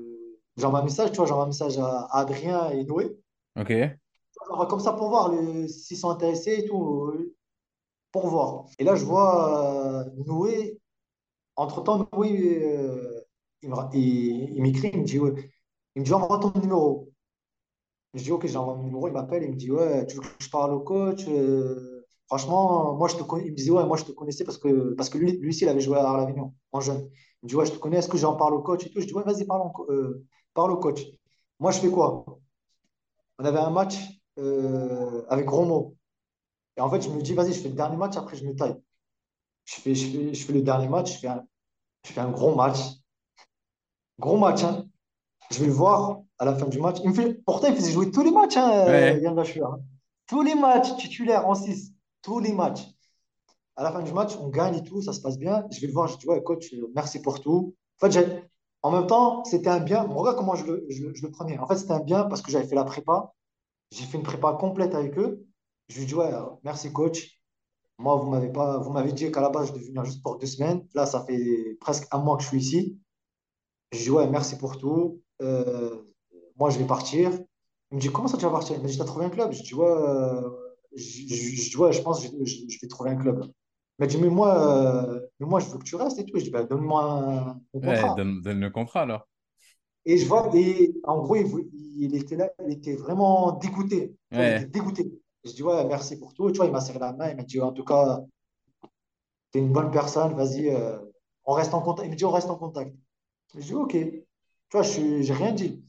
j'envoie 0.57 0.81
un 0.81 0.85
message, 0.85 1.11
tu 1.13 1.17
vois, 1.17 1.27
j'envoie 1.27 1.45
un 1.45 1.49
message 1.49 1.79
à, 1.79 2.09
Adrien 2.13 2.71
et 2.71 2.85
Noé. 2.85 3.17
Ok. 3.57 3.73
Comme 4.69 4.81
ça 4.81 4.93
pour 4.93 5.09
voir 5.09 5.33
le- 5.33 5.67
s'ils 5.69 5.97
sont 5.97 6.11
intéressés 6.11 6.55
et 6.61 6.67
tout, 6.67 7.07
euh, 7.07 7.35
pour 8.13 8.29
voir. 8.29 8.67
Et 8.79 8.85
là, 8.85 8.97
je 8.97 9.05
vois 9.05 10.05
euh, 10.07 10.11
Noé, 10.27 10.81
entre-temps, 11.57 12.09
Noé, 12.15 12.65
euh, 12.65 13.23
il 13.63 13.71
me 13.71 13.77
il- 13.95 14.57
il 14.57 14.63
m'écrit, 14.63 14.91
il 14.95 15.01
me 15.01 15.05
dit, 15.07 15.19
ouais. 15.21 15.35
il 15.97 16.01
me 16.03 16.07
dit, 16.07 16.15
envoie 16.15 16.39
ton 16.41 16.53
numéro. 16.61 17.11
Je 18.15 18.23
dis, 18.23 18.33
OK, 18.33 18.47
j'envoie 18.47 18.75
mon 18.77 18.85
numéro, 18.85 19.09
il 19.09 19.13
m'appelle, 19.13 19.43
il 19.45 19.51
me 19.51 19.57
dit, 19.57 19.71
ouais, 19.71 20.07
tu 20.07 20.17
veux 20.17 20.23
que 20.23 20.29
je 20.39 20.49
parle 20.51 20.73
au 20.73 20.81
coach? 20.81 21.25
Euh, 21.29 22.07
franchement, 22.29 22.95
moi, 22.95 23.09
je 23.09 23.17
te 23.17 23.23
connais. 23.23 23.45
Il 23.47 23.51
me 23.53 23.57
disait, 23.57 23.71
ouais, 23.71 23.85
moi, 23.87 23.97
je 23.97 24.05
te 24.05 24.13
connaissais 24.13 24.45
parce 24.45 24.59
que, 24.59 24.95
parce 24.95 25.11
que 25.11 25.19
lui, 25.19 25.33
lui 25.33 25.51
aussi, 25.51 25.65
il 25.65 25.69
avait 25.69 25.81
joué 25.81 25.99
à 25.99 26.05
Arlavignon 26.09 26.55
en 26.73 26.81
jeune. 26.81 27.09
Me 27.47 27.49
dit, 27.49 27.55
ouais, 27.55 27.67
je 27.67 27.71
te 27.71 27.79
connais, 27.79 27.99
est-ce 27.99 28.09
que 28.09 28.19
j'en 28.19 28.35
parle 28.35 28.55
au 28.55 28.61
coach 28.61 28.85
et 28.85 28.91
tout? 28.91 29.01
Je 29.01 29.07
dis, 29.07 29.15
ouais, 29.15 29.23
vas-y, 29.23 29.45
parle, 29.45 29.71
euh, 29.89 30.27
parle 30.53 30.73
au 30.73 30.79
coach. 30.79 31.01
Moi, 31.61 31.71
je 31.71 31.79
fais 31.79 31.89
quoi? 31.89 32.25
On 33.39 33.45
avait 33.45 33.61
un 33.61 33.71
match 33.71 33.95
euh, 34.39 35.23
avec 35.29 35.49
Romo. 35.49 35.95
Et 36.77 36.81
en 36.81 36.91
fait, 36.91 37.03
je 37.03 37.09
me 37.09 37.23
dis, 37.23 37.35
vas-y, 37.35 37.53
je 37.53 37.61
fais 37.61 37.69
le 37.69 37.77
dernier 37.77 37.97
match, 37.97 38.17
après, 38.17 38.35
je 38.37 38.45
me 38.45 38.57
taille. 38.57 38.75
Je 39.65 39.75
fais, 39.77 39.95
je 39.95 40.11
fais, 40.11 40.35
je 40.35 40.45
fais 40.45 40.53
le 40.55 40.63
dernier 40.63 40.89
match, 40.89 41.15
je 41.15 41.19
fais 41.21 41.29
un, 41.29 41.47
je 42.05 42.13
fais 42.13 42.21
un 42.21 42.31
gros 42.31 42.53
match. 42.57 42.79
Gros 44.19 44.39
match, 44.39 44.65
hein. 44.65 44.85
Je 45.53 45.61
vais 45.61 45.67
le 45.67 45.73
voir 45.73 46.23
à 46.41 46.45
la 46.47 46.57
fin 46.57 46.67
du 46.67 46.81
match. 46.81 46.97
Il 47.05 47.11
me 47.11 47.15
fait, 47.15 47.35
pourtant, 47.45 47.69
il 47.69 47.77
faisait 47.77 47.93
jouer 47.93 48.11
tous 48.11 48.25
les 48.25 48.33
matchs, 48.33 48.57
hein, 48.57 48.87
Ouais. 48.87 49.21
Yann 49.21 49.37
Lachue, 49.37 49.63
hein. 49.63 49.79
Tous 50.27 50.43
les 50.43 50.57
matchs 50.57 50.97
titulaires 50.97 51.47
en 51.47 51.55
6. 51.55 51.93
Tous 52.23 52.41
les 52.41 52.53
matchs. 52.53 52.83
À 53.77 53.83
la 53.83 53.93
fin 53.93 54.03
du 54.03 54.13
match, 54.13 54.37
on 54.41 54.49
gagne 54.49 54.77
et 54.77 54.83
tout, 54.83 55.03
ça 55.03 55.13
se 55.13 55.21
passe 55.21 55.39
bien. 55.39 55.65
Je 55.71 55.81
vais 55.81 55.87
le 55.87 55.93
voir, 55.93 56.09
je 56.09 56.17
dis, 56.17 56.27
ouais, 56.27 56.43
coach, 56.43 56.73
euh, 56.75 56.91
merci 56.95 57.21
pour 57.21 57.41
tout. 57.41 57.75
En 58.01 58.11
fait, 58.11 58.43
en 58.83 58.91
même 58.91 59.07
temps, 59.07 59.45
c'était 59.45 59.69
un 59.69 59.81
bien. 59.81 60.03
Regarde 60.05 60.37
comment 60.37 60.55
je 60.55 60.65
le, 60.65 60.87
je 60.89 61.05
le- 61.23 61.31
prenais. 61.31 61.59
En 61.59 61.67
fait, 61.67 61.77
c'était 61.77 61.93
un 61.93 62.01
bien 62.01 62.25
parce 62.25 62.43
que 62.43 62.51
j'avais 62.51 62.67
fait 62.67 62.75
la 62.75 62.85
prépa. 62.85 63.33
J'ai 63.93 64.05
fait 64.07 64.19
une 64.19 64.25
prépa 64.25 64.55
complète 64.55 64.95
avec 64.95 65.19
eux. 65.19 65.47
Je 65.89 66.01
lui 66.01 66.07
dis, 66.07 66.15
ouais, 66.15 66.33
euh, 66.35 66.43
merci, 66.65 66.93
coach. 66.93 67.41
Moi, 67.99 68.17
vous 68.17 68.31
m'avez 68.31 68.51
pas, 68.53 68.79
vous 68.79 68.91
m'avez 68.93 69.13
dit 69.13 69.31
qu'à 69.33 69.41
la 69.43 69.51
base, 69.51 69.69
je 69.69 69.75
devais 69.75 69.87
venir 69.87 70.05
juste 70.05 70.23
pour 70.23 70.39
deux 70.39 70.47
semaines. 70.49 70.87
Là, 70.95 71.07
ça 71.07 71.25
fait 71.25 71.77
presque 71.81 72.07
un 72.13 72.19
mois 72.19 72.37
que 72.39 72.45
je 72.45 72.49
suis 72.49 72.59
ici. 72.61 73.01
Je 73.93 73.99
dis, 74.05 74.11
ouais, 74.11 74.29
merci 74.29 74.59
pour 74.59 74.79
tout. 74.79 75.23
Euh, 75.43 76.03
moi, 76.59 76.71
je 76.71 76.79
vais 76.79 76.87
partir. 76.87 77.33
Il 77.93 77.97
me 77.97 78.01
dit, 78.01 78.11
comment 78.13 78.29
ça, 78.29 78.39
tu 78.39 78.45
vas 78.45 78.51
partir? 78.53 78.77
Il 78.77 78.83
me 78.83 78.89
dit, 78.89 78.99
t'as 78.99 79.05
trouvé 79.05 79.27
un 79.27 79.31
club? 79.31 79.53
Je 79.53 79.63
dis, 79.63 79.75
ouais, 79.75 79.87
je, 80.97 81.03
je- 81.29 81.63
je 81.71 81.79
ouais, 81.79 81.93
je 81.93 82.03
pense 82.03 82.21
que 82.27 82.45
je 82.45 82.79
vais 82.83 82.89
trouver 82.89 83.11
un 83.11 83.17
club. 83.17 83.45
Il 83.99 84.03
m'a 84.03 84.07
dit, 84.07 84.19
mais 84.19 84.29
moi, 84.29 85.07
euh, 85.09 85.21
mais 85.41 85.47
moi, 85.47 85.61
je 85.61 85.69
veux 85.71 85.79
que 85.79 85.85
tu 85.85 85.97
restes 85.97 86.19
et 86.19 86.25
tout. 86.25 86.39
Je 86.39 86.45
dis, 86.45 86.51
bah, 86.51 86.65
donne-moi 86.65 87.03
un, 87.05 87.49
un 87.75 87.81
Ouais, 87.81 87.97
contrat. 87.97 88.15
donne, 88.15 88.43
donne 88.43 88.61
le 88.61 88.71
contrat 88.71 89.03
alors. 89.03 89.29
Et 90.05 90.19
je 90.19 90.27
vois, 90.27 90.51
et 90.55 90.95
en 91.05 91.21
gros, 91.23 91.37
il, 91.37 92.15
était 92.15 92.37
là, 92.37 92.51
il 92.65 92.73
était 92.73 92.95
vraiment 92.97 93.53
dégoûté. 93.53 94.15
Tu 94.31 94.39
il 94.39 94.49
était 94.49 94.67
dégoûté. 94.67 95.13
Je 95.45 95.53
dis, 95.53 95.63
ouais, 95.63 95.85
merci 95.87 96.19
pour 96.19 96.33
tout. 96.35 96.51
Tu 96.51 96.57
vois, 96.59 96.67
il 96.67 96.73
m'a 96.73 96.81
serré 96.81 96.99
la 96.99 97.13
main. 97.13 97.31
Il 97.31 97.37
m'a 97.37 97.43
dit, 97.43 97.61
en 97.61 97.73
tout 97.73 97.85
cas, 97.85 98.21
t'es 99.51 99.59
une 99.59 99.73
bonne 99.73 99.91
personne. 99.91 100.35
Vas-y, 100.35 100.69
euh, 100.71 100.99
on 101.45 101.53
reste 101.55 101.75
en 101.75 101.83
contact. 101.83 102.07
Il 102.09 102.11
me 102.13 102.17
dit, 102.17 102.25
on 102.25 102.31
reste 102.31 102.51
en 102.51 102.57
contact. 102.57 102.95
Je 103.55 103.61
dis, 103.61 103.75
ok. 103.75 103.93
Tu 103.93 104.25
vois, 104.73 104.83
je 104.83 105.23
j'ai 105.23 105.33
rien 105.35 105.53
dit. 105.53 105.85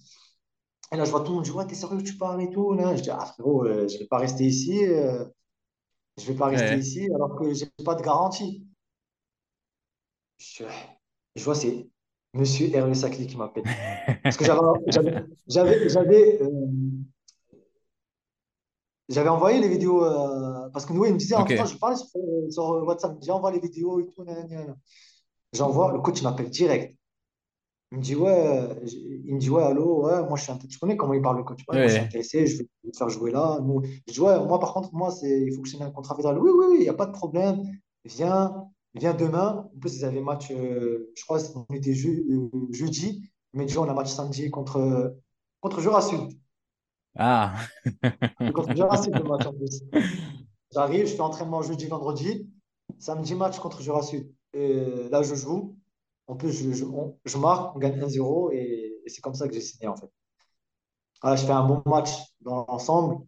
Et 0.92 0.98
là, 0.98 1.06
je 1.06 1.12
vois 1.12 1.22
tout 1.22 1.30
le 1.30 1.36
monde 1.36 1.44
dire, 1.46 1.56
ouais, 1.56 1.68
t'es 1.68 1.76
sérieux, 1.76 2.04
tu 2.04 2.18
parles 2.18 2.42
et 2.42 2.50
tout. 2.50 2.74
Là. 2.74 2.96
Je 2.96 3.02
dis, 3.04 3.10
ah 3.10 3.26
frérot, 3.26 3.66
euh, 3.66 3.88
je 3.88 3.98
vais 4.00 4.08
pas 4.08 4.18
rester 4.20 4.46
ici. 4.46 4.86
euh, 4.86 5.26
je 6.18 6.32
vais 6.32 6.38
pas 6.38 6.48
rester 6.48 6.70
Ouais. 6.70 6.80
ici 6.80 7.10
alors 7.14 7.36
que 7.36 7.54
j'ai 7.54 7.68
pas 7.86 7.96
de 7.96 8.02
garantie. 8.02 8.66
Je, 10.38 10.64
je 11.36 11.44
vois, 11.44 11.56
c'est 11.56 11.88
Monsieur 12.34 12.74
Hervé 12.76 12.94
Saclay 12.94 13.28
qui 13.28 13.38
m'appelle. 13.38 13.64
Parce 14.24 14.38
que 14.38 14.46
j'avais, 14.46 16.42
euh, 16.42 16.50
envoyé 19.30 19.60
les 19.60 19.70
vidéos. 19.70 20.04
euh, 20.04 20.70
parce 20.70 20.86
que 20.86 20.94
nous, 20.94 21.06
il 21.06 21.14
me 21.14 21.18
disait, 21.18 21.36
Ok. 21.36 21.52
entre-temps, 21.52 21.66
je 21.66 21.78
parlais 21.78 21.96
sur, 21.96 22.10
sur 22.50 22.64
WhatsApp, 22.86 23.12
il 23.12 23.16
me 23.16 23.20
disait, 23.22 23.32
envoie 23.32 23.52
les 23.52 23.60
vidéos 23.60 24.00
et 24.00 24.08
tout. 24.08 24.26
J'envoie, 25.54 25.94
le 25.94 26.00
coach, 26.00 26.22
m'appelle 26.22 26.50
direct. 26.50 26.98
Il 27.92 28.00
me 28.00 28.04
dit, 28.04 28.16
ouais, 28.16 28.58
euh, 28.60 28.76
il 29.26 29.36
me 29.36 29.40
dit, 29.40 29.50
ouais, 29.50 29.64
allô, 29.64 30.06
ouais, 30.06 30.22
moi, 30.24 30.36
je 30.36 30.44
suis 30.44 30.52
intéressé. 30.52 30.68
Tu 30.74 30.80
connais 30.80 30.98
comment 30.98 31.14
il 31.14 31.22
parle, 31.22 31.38
le 31.38 31.44
coach? 31.44 31.62
Ouais, 31.70 31.78
moi, 31.78 31.88
je 31.88 31.94
suis 31.94 32.02
intéressé, 32.02 32.46
je 32.46 32.58
vais 32.58 32.92
te 32.92 32.98
faire 32.98 33.10
jouer 33.10 33.32
là. 33.32 33.60
Nous, 33.62 33.82
je 34.08 34.14
dis, 34.14 34.20
ouais, 34.20 34.38
moi, 34.46 34.60
par 34.60 34.74
contre, 34.74 34.94
moi, 34.94 35.10
c'est, 35.10 35.42
il 35.42 35.54
faut 35.54 35.62
que 35.62 35.68
je 35.70 35.74
signe 35.76 35.84
un 35.84 35.92
contrat 35.92 36.16
fédéral. 36.16 36.38
Oui, 36.40 36.52
oui, 36.54 36.66
oui, 36.70 36.78
il 36.80 36.84
n'y 36.84 36.90
a 36.90 36.94
pas 36.94 37.06
de 37.06 37.14
problème. 37.14 37.64
Viens, 38.04 38.54
viens 38.94 39.14
demain. 39.14 39.70
En 39.74 39.80
plus, 39.80 39.96
ils 39.96 40.06
avaient 40.06 40.22
match, 40.22 40.52
euh, 40.52 41.12
je 41.16 41.24
crois, 41.24 41.40
on 41.56 41.74
était 41.74 41.92
euh, 41.92 42.50
jeudi, 42.72 43.32
mais 43.54 43.66
déjà, 43.66 43.80
on 43.80 43.90
a 43.90 43.94
match 43.94 44.10
samedi 44.10 44.50
contre, 44.50 45.16
contre 45.62 45.80
Jura 45.80 46.02
Sud. 46.02 46.38
Ah. 47.18 47.56
Contre 48.54 48.76
Jura 48.76 49.02
Sud, 49.02 49.16
le 49.16 49.24
match 49.24 49.46
en 49.46 49.54
plus. 49.54 49.82
J'arrive, 50.74 51.08
je 51.08 51.16
fais 51.16 51.22
entraînement 51.22 51.62
jeudi, 51.62 51.86
vendredi. 51.86 52.50
Samedi, 53.00 53.34
match 53.34 53.58
contre 53.60 53.82
Jura 53.82 54.02
Sud. 54.02 54.30
Et 54.54 55.08
là, 55.10 55.24
je 55.24 55.36
joue. 55.36 55.77
En 56.28 56.36
plus, 56.36 56.52
je, 56.54 56.72
je, 56.74 56.86
on- 56.86 57.18
je 57.26 57.38
marque, 57.38 57.76
on 57.76 57.80
gagne 57.80 58.00
1-0 58.02 58.52
et, 58.52 59.02
et 59.06 59.10
c'est 59.10 59.22
comme 59.22 59.34
ça 59.36 59.48
que 59.48 59.54
j'ai 59.54 59.62
signé 59.62 59.88
en 59.88 59.96
fait. 59.96 60.10
Voilà, 61.22 61.36
je 61.36 61.46
fais 61.46 61.52
un 61.52 61.66
bon 61.68 61.82
match 61.86 62.10
dans 62.42 62.66
l'ensemble 62.68 63.24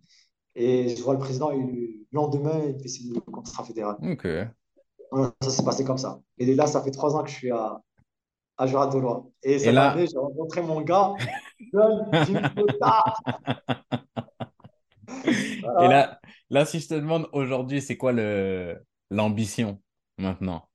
et 0.55 0.95
je 0.95 1.03
vois 1.03 1.13
le 1.13 1.19
président, 1.19 1.51
le 1.51 2.05
lendemain, 2.13 2.59
il 2.67 2.75
me 2.75 2.79
fait 2.79 2.89
signer 2.89 3.15
le 3.15 3.21
contrat 3.31 3.63
fédéral. 3.65 3.97
Ok. 4.01 4.51
Voilà, 5.11 5.33
ça 5.41 5.49
s'est 5.49 5.63
passé 5.63 5.83
comme 5.83 5.97
ça. 5.97 6.19
Et 6.37 6.53
là, 6.55 6.67
ça 6.67 6.81
fait 6.83 6.91
trois 6.91 7.15
ans 7.15 7.23
que 7.23 7.29
je 7.29 7.35
suis 7.35 7.51
à, 7.51 7.81
à 8.57 8.67
Jura-Dolois. 8.67 9.27
Et 9.43 9.59
Et 9.61 9.71
cette 9.71 9.71
là, 9.71 9.81
année, 9.81 10.07
j'ai 10.07 10.17
rencontré 10.19 10.61
mon 10.63 10.81
gars, 10.81 11.13
et 15.77 15.87
là, 15.87 16.19
là, 16.49 16.65
si 16.65 16.79
je 16.79 16.87
te 16.87 16.93
demande 16.93 17.27
aujourd'hui, 17.33 17.81
c'est 17.81 17.97
quoi 17.97 18.13
l'ambition 19.11 19.81
maintenant, 20.17 20.69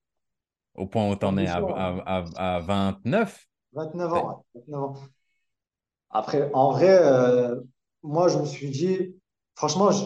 au 0.74 0.86
point 0.86 1.08
où 1.10 1.16
t'en 1.16 1.36
es 1.38 1.46
à, 1.46 1.58
à, 1.58 2.24
à, 2.36 2.56
à 2.56 2.60
29? 2.60 3.46
29 3.72 4.12
ans. 4.12 4.44
ouais, 4.54 4.60
29 4.62 4.82
ans. 4.82 4.94
Après, 6.10 6.50
en 6.54 6.70
vrai, 6.72 6.88
euh, 7.02 7.60
moi, 8.02 8.28
je 8.28 8.38
me 8.38 8.46
suis 8.46 8.70
dit, 8.70 9.16
franchement, 9.54 9.90
je- 9.92 10.04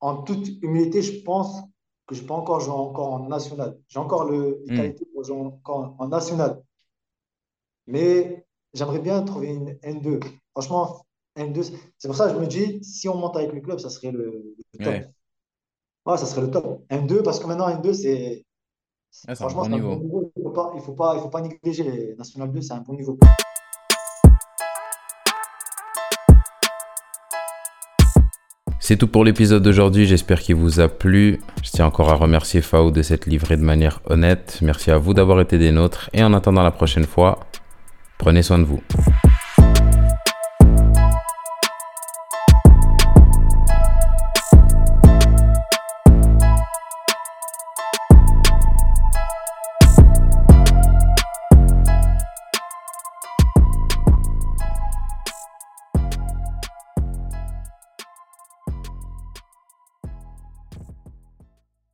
en 0.00 0.22
toute 0.22 0.48
humilité, 0.62 1.02
je 1.02 1.22
pense 1.22 1.62
que 2.06 2.14
je 2.14 2.22
peux 2.22 2.32
encore 2.32 2.60
jouer 2.60 2.74
encore 2.74 3.12
en 3.12 3.28
national. 3.28 3.78
J'ai 3.88 3.98
encore 3.98 4.24
le, 4.24 4.60
les 4.64 4.70
Hmm. 4.70 4.72
qualités 4.72 5.04
pour 5.12 5.24
jouer 5.24 5.36
encore 5.40 5.94
en, 5.98 6.04
en 6.04 6.08
national. 6.08 6.62
Mais 7.86 8.46
j'aimerais 8.74 9.00
bien 9.00 9.22
trouver 9.22 9.48
une 9.48 9.78
N2. 9.82 10.20
Franchement, 10.52 11.04
N2, 11.36 11.62
c'est 11.98 12.08
pour 12.08 12.16
ça 12.16 12.28
que 12.28 12.34
je 12.34 12.38
me 12.40 12.46
dis, 12.46 12.82
si 12.84 13.08
on 13.08 13.16
monte 13.16 13.36
avec 13.36 13.52
le 13.52 13.60
club, 13.60 13.78
ça 13.80 13.90
serait 13.90 14.12
le, 14.12 14.54
le 14.72 14.78
top. 14.80 14.96
Ouais. 14.96 15.12
Ouais, 16.06 16.16
ça 16.18 16.26
serait 16.26 16.40
le 16.42 16.50
top. 16.50 16.84
N2, 16.90 17.22
parce 17.22 17.38
que 17.40 17.46
maintenant, 17.46 17.68
N2, 17.68 17.92
c'est, 17.94 18.44
Ah, 19.26 19.34
c'est 19.34 19.42
un 19.42 19.48
franchement, 19.48 19.62
bon 19.62 19.64
c'est 19.64 19.74
un 19.74 19.78
bon 19.78 19.88
niveau. 19.88 20.04
niveau. 20.04 20.32
Il 20.36 20.40
ne 20.40 20.44
faut 20.44 20.52
pas, 20.52 20.72
il 20.76 20.80
faut 20.80 20.92
pas, 20.92 21.14
il 21.16 21.20
faut 21.20 21.28
pas 21.28 21.40
négliger 21.40 21.82
les 21.82 22.14
National 22.16 22.52
2, 22.52 22.60
c'est 22.60 22.72
un 22.72 22.80
bon 22.80 22.94
niveau. 22.94 23.18
C'est 28.80 28.96
tout 28.96 29.08
pour 29.08 29.24
l'épisode 29.24 29.62
d'aujourd'hui, 29.62 30.06
j'espère 30.06 30.40
qu'il 30.40 30.54
vous 30.54 30.80
a 30.80 30.88
plu. 30.88 31.40
Je 31.62 31.70
tiens 31.70 31.86
encore 31.86 32.10
à 32.10 32.14
remercier 32.14 32.62
Fao 32.62 32.90
de 32.90 33.02
cette 33.02 33.26
livrée 33.26 33.56
de 33.56 33.62
manière 33.62 34.00
honnête. 34.06 34.60
Merci 34.62 34.90
à 34.90 34.98
vous 34.98 35.14
d'avoir 35.14 35.40
été 35.40 35.58
des 35.58 35.72
nôtres 35.72 36.08
et 36.12 36.22
en 36.22 36.32
attendant 36.32 36.62
la 36.62 36.70
prochaine 36.70 37.04
fois, 37.04 37.40
prenez 38.18 38.42
soin 38.42 38.58
de 38.58 38.64
vous. 38.64 38.80